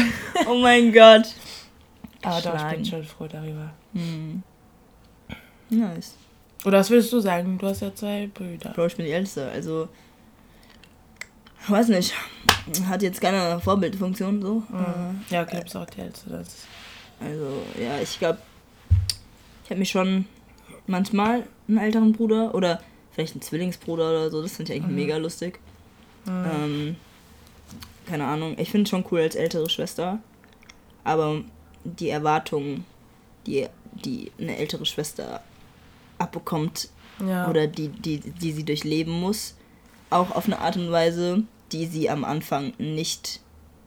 Oh 0.49 0.55
mein 0.55 0.91
Gott. 0.91 1.33
Aber 2.23 2.41
doch, 2.41 2.55
ich 2.57 2.75
bin 2.75 2.85
schon 2.85 3.03
froh 3.05 3.27
darüber. 3.31 3.71
Hm. 3.93 4.43
Nice. 5.69 6.15
Oder 6.65 6.79
was 6.79 6.89
würdest 6.89 7.11
du 7.13 7.19
sagen? 7.19 7.57
Du 7.57 7.67
hast 7.67 7.81
ja 7.81 7.93
zwei 7.93 8.29
Brüder. 8.33 8.71
Bro, 8.71 8.87
ich 8.87 8.95
bin 8.95 9.05
die 9.05 9.11
Älteste, 9.11 9.49
also. 9.49 9.87
Ich 11.63 11.69
weiß 11.69 11.89
nicht. 11.89 12.13
Hat 12.87 13.01
jetzt 13.01 13.21
keine 13.21 13.59
Vorbildfunktion 13.59 14.41
so. 14.41 14.63
Äh, 14.73 15.33
Ja, 15.33 15.43
okay, 15.43 15.61
bist 15.61 15.75
auch 15.75 15.85
die 15.85 16.01
Älteste. 16.01 16.29
Das 16.29 16.65
Also, 17.19 17.61
ja, 17.81 17.99
ich 18.01 18.17
glaube, 18.19 18.39
ich 19.63 19.69
habe 19.69 19.79
mich 19.79 19.89
schon 19.89 20.25
manchmal 20.87 21.43
einen 21.67 21.77
älteren 21.77 22.13
Bruder 22.13 22.55
oder 22.55 22.81
vielleicht 23.11 23.33
einen 23.33 23.41
Zwillingsbruder 23.41 24.09
oder 24.09 24.29
so. 24.29 24.41
Das 24.41 24.55
finde 24.55 24.73
ich 24.73 24.79
eigentlich 24.81 24.95
mega 24.95 25.17
lustig. 25.17 25.59
Ähm, 26.27 26.95
keine 28.05 28.25
Ahnung. 28.25 28.55
Ich 28.57 28.69
finde 28.69 28.83
es 28.83 28.89
schon 28.89 29.05
cool 29.11 29.21
als 29.21 29.35
ältere 29.35 29.69
Schwester. 29.69 30.19
Aber 31.03 31.41
die 31.83 32.09
Erwartungen, 32.09 32.85
die, 33.45 33.67
die 33.93 34.31
eine 34.39 34.57
ältere 34.57 34.85
Schwester 34.85 35.41
abbekommt 36.19 36.89
ja. 37.25 37.49
oder 37.49 37.67
die, 37.67 37.89
die, 37.89 38.19
die 38.19 38.51
sie 38.51 38.63
durchleben 38.63 39.13
muss, 39.19 39.55
auch 40.09 40.31
auf 40.31 40.45
eine 40.45 40.59
Art 40.59 40.75
und 40.77 40.91
Weise, 40.91 41.43
die 41.71 41.85
sie 41.85 42.09
am 42.09 42.23
Anfang 42.23 42.73
nicht 42.77 43.41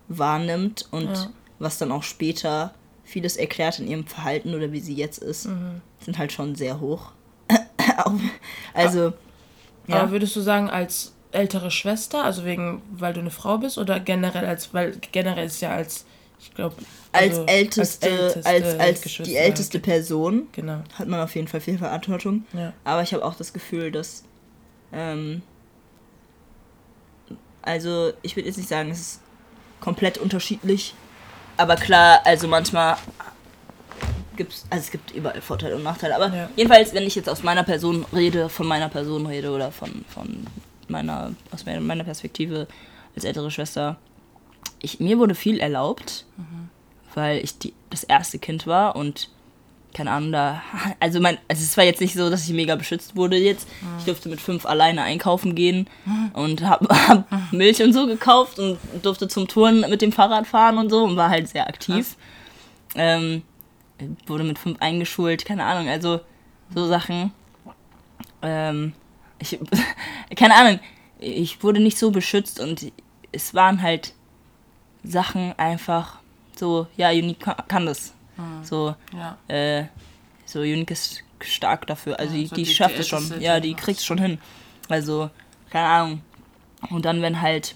wahrnimmt 0.08 0.86
und 0.90 1.06
Ja. 1.10 1.30
was 1.58 1.78
dann 1.78 1.92
auch 1.92 2.02
später 2.02 2.74
vieles 3.04 3.36
erklärt 3.36 3.78
in 3.78 3.88
ihrem 3.88 4.06
Verhalten 4.06 4.54
oder 4.54 4.72
wie 4.72 4.80
sie 4.80 4.94
jetzt 4.94 5.18
ist, 5.18 5.46
Mhm. 5.46 5.80
sind 6.04 6.18
halt 6.18 6.32
schon 6.32 6.54
sehr 6.54 6.80
hoch. 6.80 7.12
Also, 8.74 9.12
ja, 9.86 10.02
Aber 10.02 10.10
würdest 10.12 10.36
du 10.36 10.40
sagen, 10.40 10.70
als 10.70 11.12
ältere 11.32 11.70
Schwester, 11.70 12.24
also 12.24 12.44
wegen, 12.44 12.82
weil 12.92 13.12
du 13.12 13.20
eine 13.20 13.30
Frau 13.30 13.58
bist, 13.58 13.78
oder 13.78 14.00
generell 14.00 14.46
als, 14.46 14.72
weil 14.74 14.96
generell 15.12 15.46
ist 15.46 15.60
ja 15.60 15.70
als, 15.70 16.04
ich 16.42 16.54
glaube, 16.54 16.76
als 17.12 17.38
älteste, 17.46 18.40
als, 18.44 18.64
als, 18.78 19.00
die 19.24 19.36
älteste 19.36 19.78
Person 19.78 20.48
Genau, 20.52 20.82
hat 20.94 21.08
man 21.08 21.20
auf 21.20 21.34
jeden 21.34 21.48
Fall 21.48 21.60
viel 21.60 21.78
Verantwortung. 21.78 22.44
ja. 22.52 22.72
Aber 22.84 23.02
ich 23.02 23.12
habe 23.12 23.24
auch 23.24 23.34
das 23.34 23.52
Gefühl, 23.52 23.90
dass. 23.90 24.24
Ähm, 24.92 25.42
also, 27.62 28.12
ich 28.22 28.36
würde 28.36 28.48
jetzt 28.48 28.56
nicht 28.56 28.68
sagen, 28.68 28.90
es 28.90 29.00
ist 29.00 29.20
komplett 29.80 30.18
unterschiedlich. 30.18 30.94
Aber 31.56 31.76
klar, 31.76 32.20
also 32.24 32.48
manchmal 32.48 32.96
gibt's, 34.36 34.64
also 34.70 34.82
es 34.82 34.90
gibt 34.90 35.10
überall 35.10 35.40
Vorteile 35.42 35.76
und 35.76 35.82
Nachteile. 35.82 36.16
Aber 36.16 36.34
Ja. 36.34 36.48
jedenfalls, 36.56 36.94
wenn 36.94 37.02
ich 37.02 37.14
jetzt 37.14 37.28
aus 37.28 37.42
meiner 37.42 37.64
Person 37.64 38.06
rede, 38.14 38.48
von 38.48 38.66
meiner 38.66 38.88
Person 38.88 39.26
rede 39.26 39.50
oder 39.50 39.70
von, 39.70 40.04
von 40.08 40.46
meiner, 40.88 41.32
aus 41.50 41.66
meiner 41.66 42.04
Perspektive 42.04 42.66
als 43.14 43.24
ältere 43.24 43.50
Schwester, 43.50 43.98
ich, 44.82 45.00
mir 45.00 45.18
wurde 45.18 45.34
viel 45.34 45.60
erlaubt, 45.60 46.24
weil 47.14 47.42
ich 47.42 47.58
die, 47.58 47.74
das 47.90 48.04
erste 48.04 48.38
Kind 48.38 48.66
war 48.66 48.96
und 48.96 49.28
keine 49.92 50.12
Ahnung, 50.12 50.32
da, 50.32 50.62
also 51.00 51.20
mein, 51.20 51.38
also 51.48 51.62
es 51.62 51.76
war 51.76 51.84
jetzt 51.84 52.00
nicht 52.00 52.14
so, 52.14 52.30
dass 52.30 52.44
ich 52.44 52.54
mega 52.54 52.76
beschützt 52.76 53.16
wurde 53.16 53.36
jetzt. 53.36 53.68
Ich 53.98 54.04
durfte 54.04 54.28
mit 54.28 54.40
fünf 54.40 54.66
alleine 54.66 55.02
einkaufen 55.02 55.54
gehen 55.54 55.88
und 56.32 56.62
habe 56.62 56.88
hab 57.08 57.52
Milch 57.52 57.82
und 57.82 57.92
so 57.92 58.06
gekauft 58.06 58.58
und 58.58 58.78
durfte 59.02 59.28
zum 59.28 59.48
Touren 59.48 59.80
mit 59.88 60.02
dem 60.02 60.12
Fahrrad 60.12 60.46
fahren 60.46 60.78
und 60.78 60.90
so 60.90 61.04
und 61.04 61.16
war 61.16 61.30
halt 61.30 61.48
sehr 61.48 61.66
aktiv. 61.66 62.16
Ähm, 62.94 63.42
wurde 64.26 64.44
mit 64.44 64.58
fünf 64.58 64.80
eingeschult, 64.80 65.44
keine 65.44 65.64
Ahnung, 65.64 65.88
also 65.88 66.20
so 66.74 66.86
Sachen. 66.86 67.32
Ähm, 68.42 68.92
ich, 69.38 69.58
keine 70.36 70.54
Ahnung, 70.54 70.80
ich 71.18 71.62
wurde 71.62 71.80
nicht 71.80 71.98
so 71.98 72.10
beschützt 72.10 72.60
und 72.60 72.92
es 73.32 73.54
waren 73.54 73.82
halt 73.82 74.14
Sachen 75.04 75.58
einfach 75.58 76.18
so, 76.56 76.86
ja, 76.96 77.10
Unique 77.10 77.40
kann, 77.40 77.56
kann 77.68 77.86
das. 77.86 78.12
So, 78.62 78.94
Ja, 79.14 79.36
äh, 79.54 79.84
so 80.46 80.60
Unique 80.60 80.90
ist 80.92 81.22
stark 81.40 81.86
dafür. 81.86 82.18
Also 82.18 82.34
Ja, 82.34 82.40
die, 82.40 82.46
so 82.46 82.54
die, 82.56 82.62
die- 82.64 82.74
schafft 82.74 82.98
es 82.98 83.08
schon. 83.08 83.40
Ja, 83.40 83.60
die 83.60 83.74
kriegt 83.74 83.98
es 84.00 84.04
schon 84.04 84.18
hin. 84.18 84.38
Also, 84.88 85.30
keine 85.70 85.86
Ahnung. 85.88 86.20
Und 86.90 87.04
dann, 87.04 87.20
wenn 87.22 87.40
halt, 87.42 87.74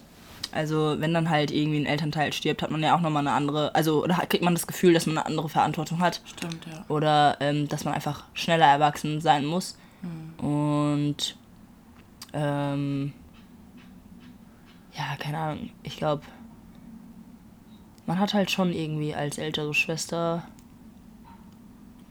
also 0.52 0.96
wenn 0.98 1.12
dann 1.12 1.28
halt 1.30 1.50
irgendwie 1.50 1.78
ein 1.80 1.86
Elternteil 1.86 2.32
stirbt, 2.32 2.62
hat 2.62 2.70
man 2.70 2.82
ja 2.82 2.96
auch 2.96 3.00
nochmal 3.00 3.20
eine 3.26 3.32
andere, 3.36 3.74
also 3.74 4.02
oder 4.02 4.14
kriegt 4.28 4.42
man 4.42 4.54
das 4.54 4.66
Gefühl, 4.66 4.94
dass 4.94 5.04
man 5.06 5.18
eine 5.18 5.26
andere 5.26 5.48
Verantwortung 5.50 6.00
hat. 6.00 6.22
stimmt, 6.24 6.64
ja. 6.66 6.84
Oder 6.88 7.36
ähm, 7.40 7.68
dass 7.68 7.84
man 7.84 7.92
einfach 7.94 8.24
schneller 8.34 8.66
erwachsen 8.66 9.20
sein 9.20 9.44
muss. 9.44 9.76
Und 10.38 11.36
ähm, 12.32 13.12
ja, 14.96 15.16
keine 15.18 15.38
Ahnung. 15.38 15.70
Ich 15.82 15.96
glaube, 15.96 16.22
man 18.06 18.18
hat 18.18 18.34
halt 18.34 18.50
schon 18.50 18.72
irgendwie 18.72 19.14
als 19.14 19.38
ältere 19.38 19.74
Schwester 19.74 20.44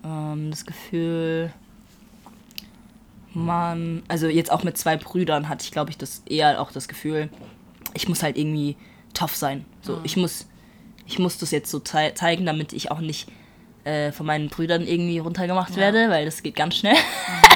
ähm, 0.04 0.52
das 0.52 0.66
Gefühl, 0.66 1.54
man, 3.34 4.04
also 4.08 4.28
jetzt 4.28 4.52
auch 4.52 4.64
mit 4.64 4.78
zwei 4.78 4.98
Brüdern 4.98 5.50
hatte 5.50 5.64
ich, 5.64 5.72
glaube 5.72 5.90
ich, 5.90 5.98
das 5.98 6.24
eher 6.28 6.62
auch 6.62 6.72
das 6.72 6.88
Gefühl, 6.88 7.30
ich 7.94 8.08
muss 8.08 8.24
halt 8.24 8.38
irgendwie 8.38 8.76
tough 9.14 9.36
sein. 9.36 9.66
So, 9.82 10.00
ich 10.04 10.18
muss, 10.18 10.48
ich 11.06 11.20
muss 11.20 11.38
das 11.38 11.52
jetzt 11.52 11.70
so 11.70 11.80
zei 11.80 12.12
zeigen, 12.12 12.46
damit 12.46 12.74
ich 12.74 12.92
auch 12.92 13.00
nicht 13.00 13.28
äh, 13.84 14.12
von 14.12 14.26
meinen 14.26 14.50
Brüdern 14.50 14.88
irgendwie 14.88 15.20
runtergemacht 15.20 15.76
werde, 15.76 16.10
weil 16.10 16.26
das 16.26 16.44
geht 16.44 16.56
ganz 16.56 16.76
schnell. 16.76 16.96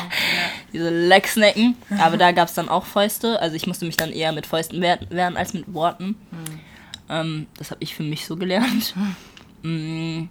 Diese 0.74 0.90
Lecksnacken. 0.90 1.76
Aber 2.00 2.18
da 2.18 2.32
gab 2.32 2.50
es 2.50 2.54
dann 2.54 2.70
auch 2.70 2.86
Fäuste. 2.86 3.40
Also 3.40 3.56
ich 3.56 3.68
musste 3.68 3.86
mich 3.86 3.98
dann 3.98 4.12
eher 4.12 4.32
mit 4.32 4.46
Fäusten 4.46 4.82
wehr 4.82 5.00
wehren 5.10 5.38
als 5.38 5.54
mit 5.54 5.74
Worten. 5.74 6.16
Ähm, 7.10 7.48
das 7.58 7.72
habe 7.72 7.84
ich 7.84 7.96
für 7.96 8.04
mich 8.04 8.26
so 8.26 8.36
gelernt. 8.36 8.96
Mm, 9.64 10.30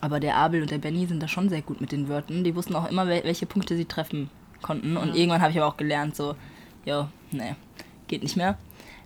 aber 0.00 0.18
der 0.18 0.36
Abel 0.36 0.62
und 0.62 0.70
der 0.72 0.78
Benny 0.78 1.06
sind 1.06 1.22
da 1.22 1.28
schon 1.28 1.48
sehr 1.48 1.62
gut 1.62 1.80
mit 1.80 1.92
den 1.92 2.08
Wörtern. 2.08 2.42
Die 2.42 2.56
wussten 2.56 2.74
auch 2.74 2.90
immer, 2.90 3.06
wel 3.06 3.22
welche 3.22 3.46
Punkte 3.46 3.76
sie 3.76 3.84
treffen 3.84 4.30
konnten. 4.60 4.96
Und 4.96 5.14
irgendwann 5.14 5.40
habe 5.40 5.52
ich 5.52 5.58
aber 5.58 5.68
auch 5.68 5.76
gelernt, 5.76 6.16
so, 6.16 6.34
jo, 6.84 7.06
nee, 7.30 7.54
geht 8.08 8.24
nicht 8.24 8.36
mehr. 8.36 8.58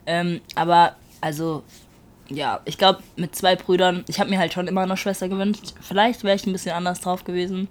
Ähm, 0.06 0.40
aber, 0.54 0.96
also, 1.20 1.64
ja, 2.28 2.60
ich 2.64 2.78
glaube, 2.78 3.02
mit 3.16 3.36
zwei 3.36 3.56
Brüdern, 3.56 4.04
ich 4.08 4.18
habe 4.20 4.30
mir 4.30 4.38
halt 4.38 4.54
schon 4.54 4.68
immer 4.68 4.80
eine 4.80 4.96
Schwester 4.96 5.28
gewünscht. 5.28 5.74
Vielleicht 5.82 6.24
wäre 6.24 6.34
ich 6.34 6.46
ein 6.46 6.52
bisschen 6.52 6.72
anders 6.72 7.02
drauf 7.02 7.24
gewesen. 7.24 7.68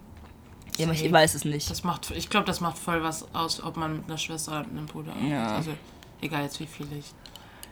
Ja, 0.77 0.85
aber 0.85 0.93
ich 0.93 1.11
weiß 1.11 1.33
es 1.33 1.45
nicht. 1.45 1.69
Das 1.69 1.83
macht, 1.83 2.11
ich 2.11 2.29
glaube, 2.29 2.45
das 2.45 2.61
macht 2.61 2.77
voll 2.77 3.01
was 3.01 3.33
aus, 3.33 3.63
ob 3.63 3.75
man 3.75 3.97
mit 3.97 4.05
einer 4.05 4.19
Schwester 4.19 4.51
oder 4.51 4.67
mit 4.67 4.77
einem 4.77 4.85
Bruder. 4.85 5.13
Ja. 5.27 5.55
Also, 5.55 5.71
egal 6.21 6.43
jetzt 6.43 6.59
wie 6.59 6.67
viele 6.67 6.97
ich. 6.97 7.13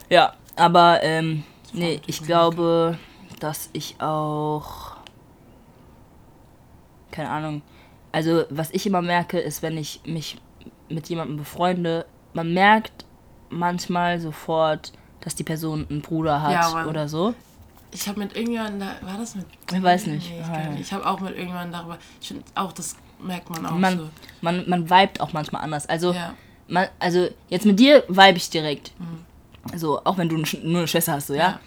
Ja, 0.09 0.33
aber 0.55 1.01
ähm, 1.03 1.43
nee, 1.73 2.01
ich 2.07 2.21
glaube, 2.23 2.97
dass 3.39 3.69
ich 3.73 3.95
auch. 3.99 4.97
Keine 7.11 7.29
Ahnung. 7.29 7.61
Also, 8.11 8.43
was 8.49 8.71
ich 8.71 8.85
immer 8.85 9.01
merke, 9.01 9.39
ist, 9.39 9.61
wenn 9.61 9.77
ich 9.77 10.01
mich 10.05 10.37
mit 10.89 11.09
jemandem 11.09 11.37
befreunde, 11.37 12.05
man 12.33 12.53
merkt 12.53 13.05
manchmal 13.49 14.19
sofort, 14.19 14.93
dass 15.21 15.35
die 15.35 15.43
Person 15.43 15.85
einen 15.89 16.01
Bruder 16.01 16.41
hat 16.41 16.51
Ja, 16.51 16.85
oder 16.87 17.07
so. 17.07 17.33
Ich 17.91 18.07
habe 18.07 18.19
mit 18.19 18.35
irgendjemandem, 18.35 18.79
da, 18.79 19.07
war 19.07 19.17
das 19.17 19.35
mit. 19.35 19.45
Ich 19.71 19.83
weiß 19.83 20.07
nicht. 20.07 20.29
Nee, 20.29 20.41
ich 20.41 20.47
ja. 20.47 20.69
nicht. 20.69 20.81
ich 20.81 20.93
habe 20.93 21.05
auch 21.05 21.19
mit 21.19 21.31
irgendjemandem 21.31 21.73
darüber. 21.73 21.97
Ich 22.19 22.27
finde 22.29 22.43
auch, 22.55 22.71
das 22.71 22.95
merkt 23.21 23.49
man 23.49 23.65
auch 23.65 23.71
Man, 23.71 23.97
so. 23.99 24.09
man, 24.41 24.67
man 24.67 24.89
vibet 24.89 25.21
auch 25.21 25.33
manchmal 25.33 25.61
anders. 25.63 25.87
Also, 25.87 26.13
Ja. 26.13 26.33
man, 26.67 26.87
also 26.99 27.27
jetzt 27.49 27.65
mit 27.65 27.79
dir 27.79 28.03
vibe 28.07 28.37
ich 28.37 28.49
direkt. 28.49 28.91
So, 29.75 30.03
auch 30.03 30.17
wenn 30.17 30.29
du 30.29 30.37
nur 30.37 30.79
eine 30.79 30.87
Schwester 30.87 31.13
hast, 31.13 31.27
so, 31.27 31.33
ja. 31.33 31.39
Ja. 31.39 31.59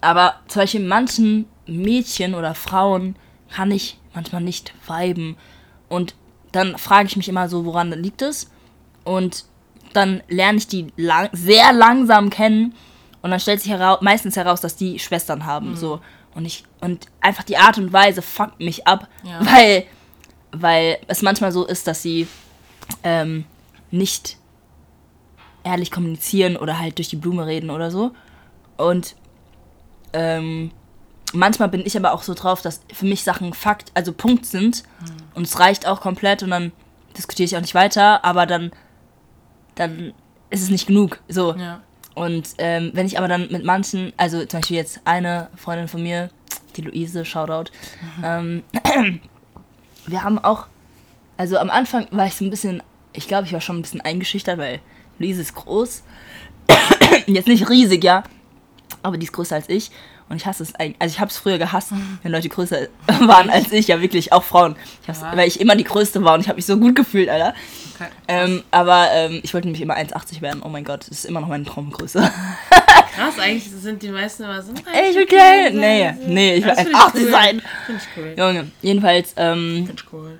Aber 0.00 0.34
zum 0.48 0.62
Beispiel 0.62 0.86
manchen 0.86 1.46
Mädchen 1.66 2.34
oder 2.34 2.54
Frauen 2.54 3.16
kann 3.50 3.70
ich 3.70 3.98
manchmal 4.14 4.40
nicht 4.42 4.72
viben. 4.86 5.36
Und 5.88 6.14
dann 6.52 6.78
frage 6.78 7.08
ich 7.08 7.16
mich 7.16 7.28
immer 7.28 7.48
so, 7.48 7.64
woran 7.64 7.90
liegt 7.90 8.22
es? 8.22 8.50
Und 9.04 9.44
dann 9.92 10.22
lerne 10.28 10.58
ich 10.58 10.68
die 10.68 10.92
lang 10.96 11.28
sehr 11.32 11.72
langsam 11.72 12.30
kennen. 12.30 12.74
Und 13.22 13.30
dann 13.30 13.40
stellt 13.40 13.60
sich 13.60 13.70
herau 13.70 13.98
meistens 14.00 14.36
heraus, 14.36 14.60
dass 14.60 14.76
die 14.76 14.98
Schwestern 14.98 15.44
haben. 15.44 15.76
So. 15.76 16.00
Und 16.34 16.44
ich, 16.46 16.64
und 16.80 17.06
einfach 17.20 17.42
die 17.42 17.56
Art 17.56 17.76
und 17.76 17.92
Weise 17.92 18.22
fuckt 18.22 18.60
mich 18.60 18.86
ab, 18.86 19.08
Ja. 19.24 19.40
weil, 19.44 19.84
weil 20.52 20.98
es 21.08 21.22
manchmal 21.22 21.52
so 21.52 21.66
ist, 21.66 21.86
dass 21.86 22.02
sie 22.02 22.26
ähm, 23.02 23.44
nicht 23.90 24.38
ehrlich 25.64 25.90
kommunizieren 25.90 26.56
oder 26.56 26.78
halt 26.78 26.98
durch 26.98 27.08
die 27.08 27.16
Blume 27.16 27.46
reden 27.46 27.70
oder 27.70 27.90
so. 27.90 28.12
Und 28.76 29.16
ähm, 30.12 30.70
manchmal 31.32 31.68
bin 31.68 31.82
ich 31.84 31.96
aber 31.96 32.12
auch 32.12 32.22
so 32.22 32.34
drauf, 32.34 32.62
dass 32.62 32.80
für 32.92 33.06
mich 33.06 33.24
Sachen 33.24 33.52
Fakt, 33.52 33.92
also 33.94 34.12
Punkt 34.12 34.46
sind 34.46 34.82
und 35.34 35.44
es 35.44 35.58
reicht 35.58 35.86
auch 35.86 36.00
komplett 36.00 36.42
und 36.42 36.50
dann 36.50 36.72
diskutiere 37.16 37.44
ich 37.44 37.56
auch 37.56 37.60
nicht 37.60 37.74
weiter, 37.74 38.24
aber 38.24 38.46
dann, 38.46 38.72
dann 39.74 40.12
ist 40.50 40.62
es 40.62 40.70
nicht 40.70 40.86
genug. 40.86 41.20
So. 41.28 41.54
Ja. 41.54 41.80
Und 42.14 42.54
ähm, 42.58 42.90
wenn 42.94 43.06
ich 43.06 43.18
aber 43.18 43.28
dann 43.28 43.48
mit 43.50 43.64
manchen, 43.64 44.12
also 44.16 44.44
zum 44.44 44.60
Beispiel 44.60 44.76
jetzt 44.76 45.00
eine 45.04 45.48
Freundin 45.56 45.88
von 45.88 46.02
mir, 46.02 46.30
die 46.76 46.82
Luise, 46.82 47.24
Shoutout, 47.24 47.70
ähm, 48.22 48.62
wir 50.06 50.22
haben 50.22 50.38
auch, 50.38 50.66
also 51.36 51.58
am 51.58 51.70
Anfang 51.70 52.06
war 52.10 52.26
ich 52.26 52.34
so 52.34 52.44
ein 52.44 52.50
bisschen, 52.50 52.82
ich 53.12 53.28
glaube, 53.28 53.46
ich 53.46 53.52
war 53.52 53.60
schon 53.60 53.78
ein 53.78 53.82
bisschen 53.82 54.00
eingeschüchtert, 54.00 54.58
weil 54.58 54.80
Luise 55.20 55.42
ist 55.42 55.54
groß. 55.54 56.02
jetzt 57.26 57.46
nicht 57.46 57.68
riesig, 57.68 58.02
ja, 58.02 58.24
aber 59.02 59.18
die 59.18 59.26
ist 59.26 59.32
größer 59.32 59.54
als 59.54 59.68
ich. 59.68 59.90
Und 60.28 60.36
ich 60.36 60.46
hasse 60.46 60.62
es 60.62 60.74
eigentlich. 60.76 60.96
Also 61.00 61.12
ich 61.12 61.20
habe 61.20 61.28
es 61.28 61.36
früher 61.36 61.58
gehasst, 61.58 61.92
wenn 62.22 62.32
Leute 62.32 62.48
größer 62.48 62.86
waren 63.20 63.50
als 63.50 63.70
ich, 63.72 63.88
ja 63.88 64.00
wirklich, 64.00 64.32
auch 64.32 64.44
Frauen. 64.44 64.76
Ich 65.02 65.08
Ja. 65.08 65.36
Weil 65.36 65.46
ich 65.46 65.60
immer 65.60 65.76
die 65.76 65.84
Größte 65.84 66.24
war 66.24 66.34
und 66.34 66.40
ich 66.40 66.48
habe 66.48 66.56
mich 66.56 66.66
so 66.66 66.78
gut 66.78 66.96
gefühlt, 66.96 67.28
Alter. 67.28 67.54
Okay. 67.96 68.08
Ähm, 68.28 68.62
aber 68.70 69.08
ähm, 69.12 69.40
ich 69.42 69.52
wollte 69.52 69.66
nämlich 69.66 69.82
immer 69.82 69.96
1,80 69.96 70.40
werden. 70.40 70.62
Oh 70.64 70.68
mein 70.68 70.84
Gott, 70.84 71.00
das 71.02 71.18
ist 71.18 71.24
immer 71.26 71.40
noch 71.40 71.48
meine 71.48 71.64
Traumgröße. 71.64 72.20
Krass, 73.14 73.38
eigentlich 73.38 73.70
sind 73.70 74.02
die 74.02 74.08
meisten 74.08 74.44
immer 74.44 74.62
so. 74.62 74.72
Ey, 74.90 75.10
ich 75.10 75.16
will 75.16 75.26
klein. 75.26 75.76
Nee, 75.76 76.14
nee, 76.26 76.54
ich 76.54 76.64
will 76.64 76.72
1,80 76.72 77.30
sein. 77.30 77.62
Finde 77.84 78.00
ich 78.00 78.16
cool. 78.16 78.34
Junge, 78.38 78.70
jedenfalls, 78.80 79.34
ähm, 79.36 79.84
Finde 79.86 80.02
ich 80.02 80.12
cool. 80.12 80.38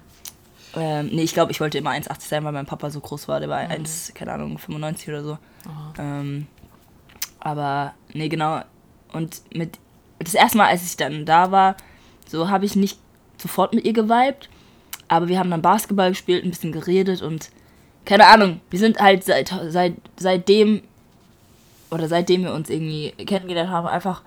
Ähm, 0.76 1.09
nee, 1.12 1.22
ich 1.22 1.34
glaube, 1.34 1.52
ich 1.52 1.60
wollte 1.60 1.78
immer 1.78 1.90
1,80 1.90 2.20
sein, 2.20 2.44
weil 2.44 2.52
mein 2.52 2.66
Papa 2.66 2.90
so 2.90 3.01
groß 3.01 3.28
war. 3.28 3.40
Der 3.40 3.48
war 3.48 3.59
1, 3.59 4.12
keine 4.14 4.32
Ahnung, 4.32 4.59
95 4.59 5.09
oder 5.09 5.22
so. 5.22 5.38
Ähm, 5.98 6.47
aber, 7.40 7.94
nee, 8.12 8.28
genau. 8.28 8.60
Und 9.12 9.42
mit, 9.55 9.78
das 10.18 10.34
erste 10.34 10.59
Mal, 10.59 10.68
als 10.68 10.84
ich 10.84 10.97
dann 10.97 11.24
da 11.24 11.51
war, 11.51 11.76
so 12.26 12.48
habe 12.48 12.64
ich 12.64 12.76
nicht 12.76 12.98
sofort 13.38 13.74
mit 13.74 13.84
ihr 13.84 13.92
geweibt. 13.92 14.48
Aber 15.09 15.28
wir 15.28 15.38
haben 15.38 15.51
dann 15.51 15.62
Basketball 15.62 16.10
gespielt, 16.10 16.44
ein 16.44 16.51
bisschen 16.51 16.72
geredet 16.72 17.22
und 17.22 17.51
keine 18.05 18.28
Ahnung, 18.28 18.60
wir 18.70 18.78
sind 18.78 19.01
halt 19.01 19.24
seit, 19.24 19.52
seit, 19.68 19.94
seitdem 20.16 20.82
oder 21.90 22.09
seitdem 22.09 22.44
wir 22.44 22.52
uns 22.52 22.70
irgendwie 22.70 23.10
kennengelernt 23.24 23.70
haben, 23.70 23.88
einfach 23.88 24.22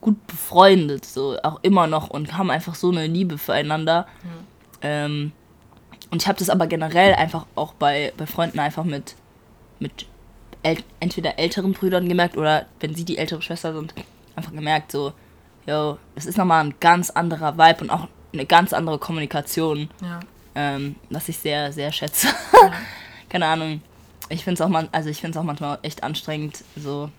gut 0.00 0.26
befreundet, 0.26 1.04
so 1.04 1.38
auch 1.42 1.58
immer 1.62 1.86
noch 1.86 2.10
und 2.10 2.36
haben 2.36 2.50
einfach 2.50 2.74
so 2.74 2.90
eine 2.90 3.06
Liebe 3.06 3.38
füreinander. 3.38 4.06
Ähm, 4.82 5.32
und 6.10 6.22
ich 6.22 6.28
habe 6.28 6.38
das 6.38 6.50
aber 6.50 6.66
generell 6.66 7.14
einfach 7.14 7.46
auch 7.54 7.72
bei, 7.74 8.12
bei 8.16 8.26
Freunden 8.26 8.58
einfach 8.60 8.84
mit, 8.84 9.14
mit 9.78 10.06
äl 10.62 10.78
entweder 11.00 11.38
älteren 11.38 11.72
Brüdern 11.72 12.08
gemerkt 12.08 12.36
oder 12.36 12.66
wenn 12.80 12.94
sie 12.94 13.04
die 13.04 13.18
ältere 13.18 13.42
Schwester 13.42 13.72
sind, 13.74 13.94
einfach 14.36 14.52
gemerkt, 14.52 14.92
so, 14.92 15.12
yo, 15.66 15.98
es 16.14 16.26
ist 16.26 16.38
nochmal 16.38 16.64
ein 16.64 16.74
ganz 16.80 17.10
anderer 17.10 17.56
Vibe 17.58 17.82
und 17.84 17.90
auch 17.90 18.08
eine 18.32 18.46
ganz 18.46 18.72
andere 18.72 18.98
Kommunikation, 18.98 19.88
Ja. 20.02 20.20
ähm, 20.54 20.96
was 21.10 21.28
ich 21.28 21.38
sehr, 21.38 21.72
sehr 21.72 21.92
schätze. 21.92 22.28
Keine 23.28 23.46
Ahnung. 23.46 23.82
Ich 24.30 24.44
finde 24.44 24.54
es 24.54 24.60
auch, 24.60 24.68
man 24.70 24.88
also 24.92 25.08
ich 25.08 25.20
find's 25.20 25.36
auch 25.36 25.42
manchmal 25.42 25.78
echt 25.82 26.02
anstrengend, 26.02 26.62
so, 26.76 27.10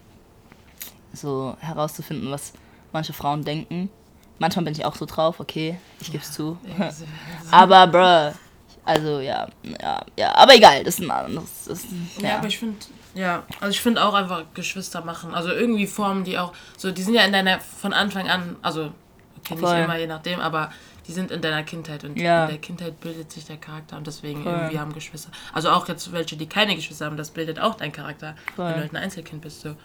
so 1.14 1.56
herauszufinden, 1.60 2.30
was 2.32 2.54
manche 2.92 3.14
Frauen 3.14 3.44
denken. 3.44 3.90
Manchmal 4.38 4.66
bin 4.66 4.74
ich 4.74 4.86
auch 4.86 4.96
so 4.96 5.06
drauf, 5.06 5.40
okay, 5.40 5.78
ich 6.00 6.12
gebe 6.12 6.24
es 6.24 6.32
zu. 6.32 6.58
Aber, 7.52 7.88
bruh, 7.88 8.38
also 8.90 9.20
ja, 9.20 9.48
ja, 9.82 10.02
ja, 10.18 10.36
aber 10.36 10.56
egal, 10.56 10.84
das 10.84 11.00
ist 11.00 11.06
ein 11.06 11.12
anderes. 11.12 11.66
Das, 11.68 11.86
Ja, 12.20 12.30
ja. 12.30 12.38
aber 12.38 12.48
ich 12.48 12.58
finde, 12.60 12.78
ja, 13.16 13.44
also 13.60 13.72
ich 13.72 13.82
finde 13.82 14.04
auch 14.04 14.14
einfach 14.14 14.44
Geschwister 14.54 15.04
machen. 15.04 15.34
Also 15.34 15.50
irgendwie 15.52 15.88
formen 15.88 16.24
die 16.24 16.38
auch, 16.38 16.54
so 16.78 16.92
die 16.92 17.02
sind 17.02 17.14
ja 17.16 17.24
in 17.24 17.32
deiner, 17.34 17.60
von 17.60 17.94
Anfang 17.94 18.30
an, 18.30 18.56
also, 18.62 18.92
okay, 19.40 19.56
nicht 19.56 19.60
Voll. 19.64 19.78
immer, 19.80 19.98
je 19.98 20.08
nachdem, 20.08 20.40
aber 20.40 20.72
die 21.08 21.12
sind 21.14 21.32
in 21.32 21.42
deiner 21.42 21.64
Kindheit 21.64 22.04
und 22.04 22.20
Ja. 22.20 22.44
in 22.44 22.50
der 22.52 22.58
Kindheit 22.60 23.00
bildet 23.00 23.32
sich 23.32 23.46
der 23.46 23.58
Charakter 23.58 23.98
und 23.98 24.06
deswegen 24.06 24.44
Voll. 24.44 24.54
irgendwie 24.54 24.80
haben 24.80 24.94
Geschwister. 24.94 25.32
Also 25.54 25.70
auch 25.72 25.88
jetzt 25.88 26.12
welche, 26.12 26.38
die 26.38 26.48
keine 26.48 26.76
Geschwister 26.76 27.06
haben, 27.08 27.18
das 27.18 27.32
bildet 27.32 27.60
auch 27.60 27.76
deinen 27.76 27.92
Charakter. 27.92 28.36
Voll. 28.56 28.66
Wenn 28.68 28.74
du 28.76 28.80
halt 28.82 28.92
ein 28.94 28.98
Einzelkind 28.98 29.42
bist, 29.42 29.62
so. 29.62 29.76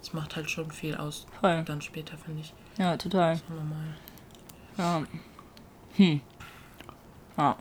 Das 0.00 0.12
macht 0.12 0.34
halt 0.34 0.50
schon 0.50 0.68
viel 0.72 0.96
aus. 0.96 1.26
Voll. 1.40 1.62
Dann 1.64 1.80
später, 1.80 2.14
finde 2.18 2.40
ich. 2.40 2.52
ja, 2.76 2.96
total. 2.96 3.36
Schauen 3.36 3.56
wir 4.76 4.84
mal. 4.84 5.00
Ja. 5.00 5.06
Hm. 5.96 6.20
Ja. 7.38 7.56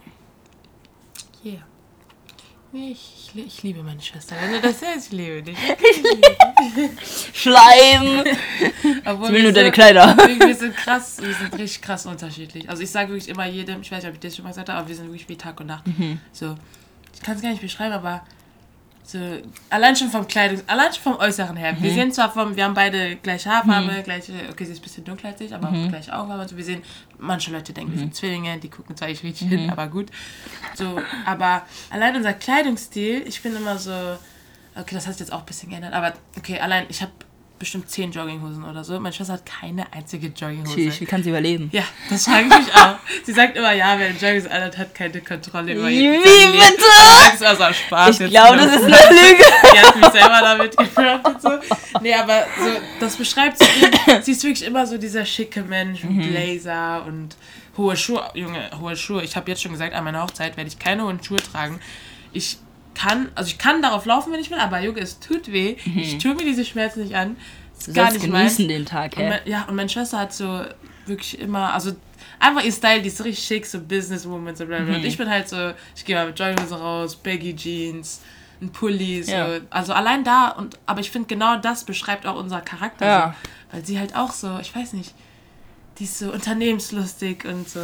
Yeah. 1.43 1.57
Nee, 2.73 2.91
ich, 2.91 3.31
ich, 3.35 3.45
ich 3.47 3.63
liebe 3.63 3.84
meine 3.84 4.01
Schwester. 4.01 4.35
Wenn 4.39 4.53
du 4.53 4.61
das 4.61 4.81
hörst, 4.85 5.07
ich 5.07 5.11
liebe 5.11 5.41
dich. 5.43 5.57
Schleim! 7.34 8.23
Obwohl 9.05 9.27
Ich 9.27 9.34
will 9.34 9.41
nur 9.43 9.51
so- 9.51 9.55
deine 9.55 9.72
Kleider. 9.72 10.15
Wir 10.39 10.55
sind 10.55 10.76
krass, 10.76 11.18
wir 11.22 11.34
sind 11.34 11.53
richtig 11.57 11.81
krass 11.81 12.05
unterschiedlich. 12.05 12.69
Also 12.69 12.84
ich 12.84 12.89
sage 12.89 13.09
wirklich 13.09 13.30
immer 13.30 13.45
jedem, 13.45 13.81
ich 13.81 13.91
weiß 13.91 14.03
nicht, 14.03 14.09
ob 14.09 14.13
ich 14.15 14.19
das 14.22 14.35
schon 14.35 14.43
mal 14.43 14.49
gesagt 14.51 14.69
habe, 14.69 14.80
aber 14.80 14.88
wir 14.88 14.95
sind 14.95 15.07
wirklich 15.07 15.27
wie 15.27 15.35
Tag 15.38 15.59
und 15.59 15.68
Nacht. 15.68 15.85
Mhm. 15.88 16.19
So, 16.31 16.55
ich 17.13 17.22
kann 17.22 17.35
es 17.35 17.41
gar 17.41 17.49
nicht 17.49 17.61
beschreiben, 17.61 17.93
aber 17.93 18.23
so, 19.03 19.18
allein 19.69 19.95
schon 19.95 20.10
vom 20.10 20.26
Kleidungs-, 20.28 20.64
allein 20.68 20.94
schon 20.94 21.03
vom 21.03 21.18
Äußeren 21.18 21.57
her. 21.57 21.73
Mhm. 21.73 21.84
Wir 21.84 21.91
sehen 21.94 22.11
zwar 22.11 22.32
vom, 22.32 22.56
wir 22.56 22.64
haben 22.64 22.73
beide 22.73 23.15
gleiche 23.18 23.49
Haarfarbe, 23.49 24.03
gleiche, 24.03 24.34
okay, 24.49 24.65
sie 24.65 24.72
ist 24.73 24.80
ein 24.80 24.84
bisschen 24.84 25.03
dunkler 25.03 25.30
als 25.32 25.41
ich, 25.41 25.53
aber 25.53 25.69
Mhm. 25.72 25.90
gleiche 25.90 26.14
Augenfarbe. 26.15 26.44
Also 26.44 26.56
wir 26.57 26.64
sehen, 26.64 26.82
manche 27.19 27.52
Leute 27.52 27.73
denken, 27.73 27.91
wir 27.91 27.99
sind 27.99 28.15
Zwillinge, 28.15 28.57
die 28.60 28.69
gucken 28.69 28.95
zwar 28.95 29.07
nicht 29.10 29.23
richtig 29.23 29.49
hin, 29.49 29.64
Mhm. 29.65 29.69
aber 29.69 29.88
gut. 29.88 30.10
So, 30.76 30.99
aber 31.26 31.64
allein 31.90 32.15
unser 32.15 32.34
Kleidungsstil, 32.34 33.23
ich 33.28 33.41
bin 33.41 33.56
immer 33.56 33.78
so, 33.78 33.91
okay, 34.76 34.95
das 34.95 35.07
hat 35.07 35.14
sich 35.15 35.22
jetzt 35.22 35.34
auch 35.34 35.40
ein 35.40 35.45
bisschen 35.45 35.69
geändert, 35.69 35.94
aber 35.94 36.14
okay, 36.38 36.60
allein, 36.60 36.86
ich 36.90 37.02
habe 37.02 37.11
bestimmt 37.62 37.90
zehn 37.90 38.12
Jogginghosen 38.12 38.64
oder 38.66 38.84
so. 38.84 39.00
Meine 39.00 39.14
Schwester 39.14 39.34
hat 39.34 39.46
keine 39.46 39.92
einzige 39.94 40.28
Jogginghose. 40.28 40.76
Tschüss, 40.76 41.00
wie 41.00 41.06
kann 41.06 41.24
sie 41.24 41.30
überleben? 41.30 41.70
Ja, 41.72 41.84
das 42.10 42.26
frage 42.26 42.48
ich 42.50 42.58
mich 42.66 42.76
auch. 42.76 42.96
Sie 43.24 43.32
sagt 43.32 43.56
immer, 43.56 43.72
ja, 43.72 43.98
wer 43.98 44.10
Joggings 44.12 44.48
anhat, 44.48 44.78
hat 44.78 44.94
keine 44.94 45.22
Kontrolle 45.22 45.74
über 45.74 45.88
Wie 45.88 46.04
ihr 46.04 46.20
bitte? 46.20 46.84
Das 47.24 47.36
ist 47.36 47.44
also 47.44 47.74
Spaß. 47.74 48.20
Ich 48.20 48.30
glaube, 48.32 48.58
das 48.58 48.76
ist 48.76 48.84
eine 48.84 48.96
Lüge. 49.22 49.44
Die 49.74 49.80
hat 49.80 49.96
mich 49.96 50.06
selber 50.10 50.40
damit 50.42 50.76
gefragt 50.76 51.26
und 51.28 51.42
so. 51.42 51.50
Nee, 52.02 52.14
aber 52.14 52.46
so, 52.58 52.70
das 53.00 53.16
beschreibt 53.16 53.60
sie. 53.60 53.66
Sie 54.24 54.32
ist 54.32 54.44
wirklich 54.44 54.66
immer 54.66 54.86
so 54.86 54.98
dieser 54.98 55.26
schicke 55.26 55.62
Mensch 55.62 56.04
Mhm. 56.04 56.18
mit 56.18 56.32
Blazer 56.32 57.06
und 57.06 57.36
hohe 57.78 57.96
Schuhe. 57.96 58.24
Junge, 58.34 58.70
hohe 58.80 58.96
Schuhe. 58.98 59.24
Ich 59.24 59.36
habe 59.36 59.50
jetzt 59.52 59.62
schon 59.62 59.72
gesagt, 59.72 59.94
an 59.94 60.04
meiner 60.04 60.24
Hochzeit 60.24 60.58
werde 60.58 60.68
ich 60.70 60.80
keine 60.80 61.04
hohen 61.04 61.24
Schuhe 61.24 61.42
tragen. 61.42 61.80
Ich 62.34 62.58
kann, 62.93 63.30
also 63.35 63.47
ich 63.49 63.57
kann 63.57 63.81
darauf 63.81 64.05
laufen, 64.05 64.31
wenn 64.34 64.39
ich 64.39 64.51
will, 64.51 64.59
aber 64.59 64.80
Junge, 64.81 64.99
es 64.99 65.19
tut 65.19 65.51
weh. 65.51 65.76
Ich 65.95 66.18
tue 66.18 66.35
mir 66.35 66.43
diese 66.43 66.65
Schmerzen 66.65 67.03
nicht 67.03 67.15
an. 67.15 67.35
Ist 67.77 67.88
Mhm. 67.88 67.93
Du 67.93 67.99
gar 68.01 68.11
nicht 68.11 68.26
genießen 68.26 68.68
den 68.68 68.85
Tag, 68.85 69.18
Und 69.18 69.23
hä? 69.23 69.30
mein, 69.30 69.39
ja, 69.45 69.63
und 69.68 69.76
meine 69.76 69.89
Schwester 69.89 70.19
hat 70.19 70.34
so 70.34 70.63
wirklich 71.07 71.39
immer, 71.39 71.73
also 71.73 71.93
einfach 72.39 72.63
ihr 72.63 72.72
Style, 72.72 73.01
die 73.01 73.07
ist 73.07 73.18
so 73.18 73.23
richtig 73.23 73.43
schick, 73.43 73.65
so 73.65 73.80
Businesswoman, 73.80 74.55
so 74.55 74.65
bla 74.65 74.77
bla. 74.77 74.85
Mhm. 74.89 74.95
Und 74.95 75.05
ich 75.05 75.18
bin 75.18 75.30
halt 75.30 75.49
so, 75.49 75.72
ich 75.95 76.05
gehe 76.05 76.15
mal 76.15 76.27
mit 76.27 76.38
Jogginghose 76.38 76.76
raus, 76.76 77.15
Baggy 77.15 77.55
Jeans, 77.55 78.22
ein 78.61 78.72
Pulli, 78.72 79.23
so. 79.23 79.31
Ja. 79.31 79.47
Also 79.72 79.93
allein 79.93 80.23
da, 80.23 80.49
und 80.49 80.77
aber 80.85 80.99
ich 81.01 81.09
finde 81.09 81.27
genau 81.27 81.57
das 81.57 81.84
beschreibt 81.84 82.27
auch 82.27 82.35
unser 82.35 82.61
Charakter. 82.61 83.05
Ja. 83.05 83.35
So, 83.72 83.76
weil 83.76 83.85
sie 83.85 83.97
halt 83.99 84.15
auch 84.15 84.31
so, 84.31 84.59
ich 84.59 84.76
weiß 84.76 84.93
nicht, 84.93 85.13
die 85.97 86.03
ist 86.03 86.19
so 86.19 86.31
unternehmenslustig 86.31 87.45
und 87.45 87.68
so 87.68 87.80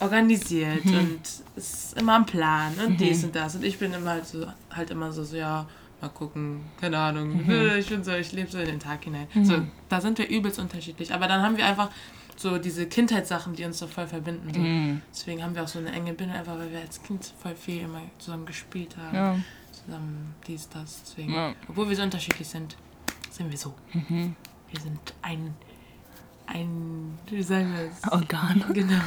organisiert 0.00 0.84
Mhm. 0.84 0.94
und 0.98 1.20
ist 1.56 1.98
immer 1.98 2.14
am 2.14 2.26
Plan 2.26 2.72
und 2.86 2.98
dies 3.00 3.24
und 3.24 3.34
das. 3.34 3.54
Und 3.56 3.64
ich 3.64 3.78
bin 3.78 3.92
immer 3.92 4.10
halt 4.10 4.26
so, 4.26 4.46
halt 4.70 4.90
immer 4.90 5.10
so, 5.12 5.24
so 5.24 5.36
ja, 5.36 5.66
mal 6.00 6.08
gucken, 6.10 6.60
keine 6.80 6.98
Ahnung. 6.98 7.44
Mhm. 7.44 7.72
Ich 7.78 7.88
bin 7.88 8.04
so, 8.04 8.12
ich 8.12 8.32
lebe 8.32 8.50
so 8.50 8.58
in 8.58 8.66
den 8.66 8.80
Tag 8.80 9.04
hinein. 9.04 9.26
So, 9.42 9.62
da 9.88 10.00
sind 10.00 10.18
wir 10.18 10.28
übelst 10.28 10.58
unterschiedlich. 10.58 11.12
Aber 11.12 11.26
dann 11.26 11.42
haben 11.42 11.56
wir 11.56 11.66
einfach 11.66 11.90
so 12.36 12.58
diese 12.58 12.86
Kindheitssachen, 12.86 13.54
die 13.56 13.64
uns 13.64 13.78
so 13.78 13.88
voll 13.88 14.06
verbinden. 14.06 14.52
So. 14.54 14.60
Mhm. 14.60 15.02
Deswegen 15.12 15.42
haben 15.42 15.54
wir 15.56 15.64
auch 15.64 15.68
so 15.68 15.80
eine 15.80 15.90
enge 15.90 16.12
Bindung, 16.14 16.36
einfach 16.36 16.56
weil 16.56 16.70
wir 16.70 16.80
als 16.80 17.02
Kind 17.02 17.32
voll 17.42 17.54
viel 17.56 17.82
immer 17.82 18.02
zusammen 18.18 18.46
gespielt 18.46 18.96
haben. 18.96 19.14
Ja. 19.16 19.36
Zusammen 19.84 20.34
dies, 20.46 20.68
das. 20.68 21.02
Deswegen, 21.02 21.34
Ja. 21.34 21.54
obwohl 21.68 21.88
wir 21.88 21.96
so 21.96 22.02
unterschiedlich 22.02 22.46
sind, 22.46 22.76
sind 23.30 23.50
wir 23.50 23.58
so. 23.58 23.74
Mhm. 23.92 24.36
Wir 24.70 24.80
sind 24.80 25.00
ein, 25.22 25.54
ein, 26.52 27.18
wie 27.30 27.42
sagen 27.42 27.72
wir 27.76 27.90
es? 27.90 28.12
Organe. 28.12 28.64
Genau. 28.74 29.00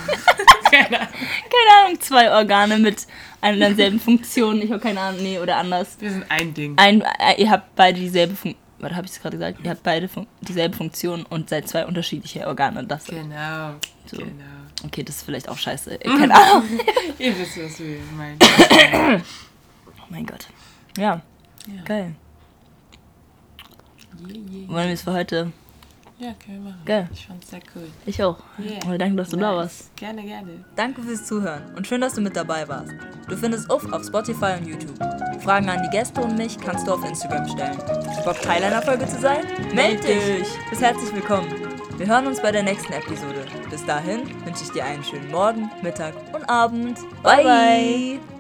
Keine 0.72 1.00
Ahnung. 1.02 1.10
Keine 1.12 1.86
Ahnung, 1.86 2.00
zwei 2.00 2.32
Organe 2.32 2.78
mit 2.78 3.06
einer 3.42 3.54
und 3.56 3.60
derselben 3.60 4.00
Funktion. 4.00 4.62
Ich 4.62 4.72
habe 4.72 4.80
keine 4.80 5.02
Ahnung, 5.02 5.22
nee, 5.22 5.38
oder 5.38 5.58
anders. 5.58 5.98
Wir 6.00 6.12
sind 6.12 6.26
ein 6.30 6.54
Ding. 6.54 6.78
Ein, 6.78 7.02
äh, 7.02 7.42
ihr 7.42 7.50
habt 7.52 7.76
beide 7.76 8.00
dieselbe 8.00 8.36
Funktion. 8.36 8.62
Was 8.80 8.94
habe 8.94 9.06
ich 9.06 9.22
gerade 9.22 9.38
gesagt? 9.38 9.60
Ihr 9.64 9.70
habt 9.70 9.84
beide 9.84 10.08
Fun 10.08 10.26
dieselbe 10.42 10.76
Funktion 10.78 11.24
und 11.24 11.50
seid 11.50 11.68
zwei 11.68 11.86
unterschiedliche 11.86 12.48
Organe. 12.48 12.84
Das, 12.86 13.06
Genau. 13.06 13.76
So. 14.06 14.18
Genau. 14.18 14.32
okay, 14.86 15.04
das 15.04 15.18
ist 15.18 15.24
vielleicht 15.24 15.50
auch 15.50 15.58
scheiße. 15.58 16.02
Äh, 16.02 16.08
Keine 16.08 16.34
Ahnung. 16.42 16.64
Ihr 17.20 17.38
wisst, 17.38 17.62
was 17.62 17.80
wir 17.80 17.98
meinen. 18.18 18.40
Oh 19.88 20.04
mein 20.10 20.26
Gott. 20.26 20.48
Ja, 20.98 21.22
Ja. 21.68 21.84
geil. 21.84 22.16
Yeah, 24.28 24.36
yeah. 24.38 24.70
Wollen 24.70 24.88
wir 24.88 24.94
es 24.94 25.02
für 25.04 25.14
heute? 25.14 25.52
Ja, 26.22 26.34
können 26.34 26.64
wir 26.64 26.70
machen. 26.70 26.82
Geil. 26.86 27.10
Ich 27.12 27.26
fand's 27.26 27.50
sehr 27.50 27.62
cool. 27.76 27.88
Ich 28.06 28.24
auch. 28.24 28.38
Yeah. 28.60 28.86
Und 28.86 29.02
danke, 29.02 29.16
dass 29.16 29.30
du 29.30 29.38
da 29.38 29.56
warst. 29.56 29.96
Gerne, 29.96 30.22
gerne. 30.22 30.64
Danke 30.76 31.02
fürs 31.02 31.26
Zuhören 31.26 31.64
und 31.76 31.88
schön, 31.88 32.00
dass 32.00 32.14
du 32.14 32.22
mit 32.22 32.36
dabei 32.36 32.68
warst. 32.68 32.92
Du 33.28 33.36
findest 33.36 33.72
Uff 33.72 33.92
auf 33.92 34.06
Spotify 34.06 34.54
und 34.60 34.68
YouTube. 34.68 35.00
Fragen 35.42 35.68
an 35.68 35.82
die 35.82 35.90
Gäste 35.90 36.22
und 36.22 36.38
mich 36.38 36.60
kannst 36.60 36.86
du 36.86 36.94
auf 36.94 37.04
Instagram 37.04 37.48
stellen. 37.48 37.78
Bock 38.24 38.40
Teil 38.40 38.64
einer 38.64 38.84
Folge 38.84 39.08
zu 39.08 39.20
sein? 39.20 39.46
Meld 39.74 40.04
dich! 40.08 40.48
Bist 40.70 40.84
herzlich 40.84 41.12
willkommen. 41.12 41.50
Wir 41.98 42.06
hören 42.06 42.28
uns 42.28 42.40
bei 42.40 42.52
der 42.52 42.62
nächsten 42.62 42.94
Episode. 42.94 43.44
Bis 43.72 43.84
dahin 43.84 44.22
wünsche 44.46 44.64
ich 44.64 44.72
dir 44.72 44.86
einen 44.86 45.04
schönen 45.04 45.32
Morgen, 45.32 45.72
Mittag 45.82 46.14
und 46.36 46.48
Abend. 46.48 47.00
bye. 47.24 47.44
bye. 47.44 48.31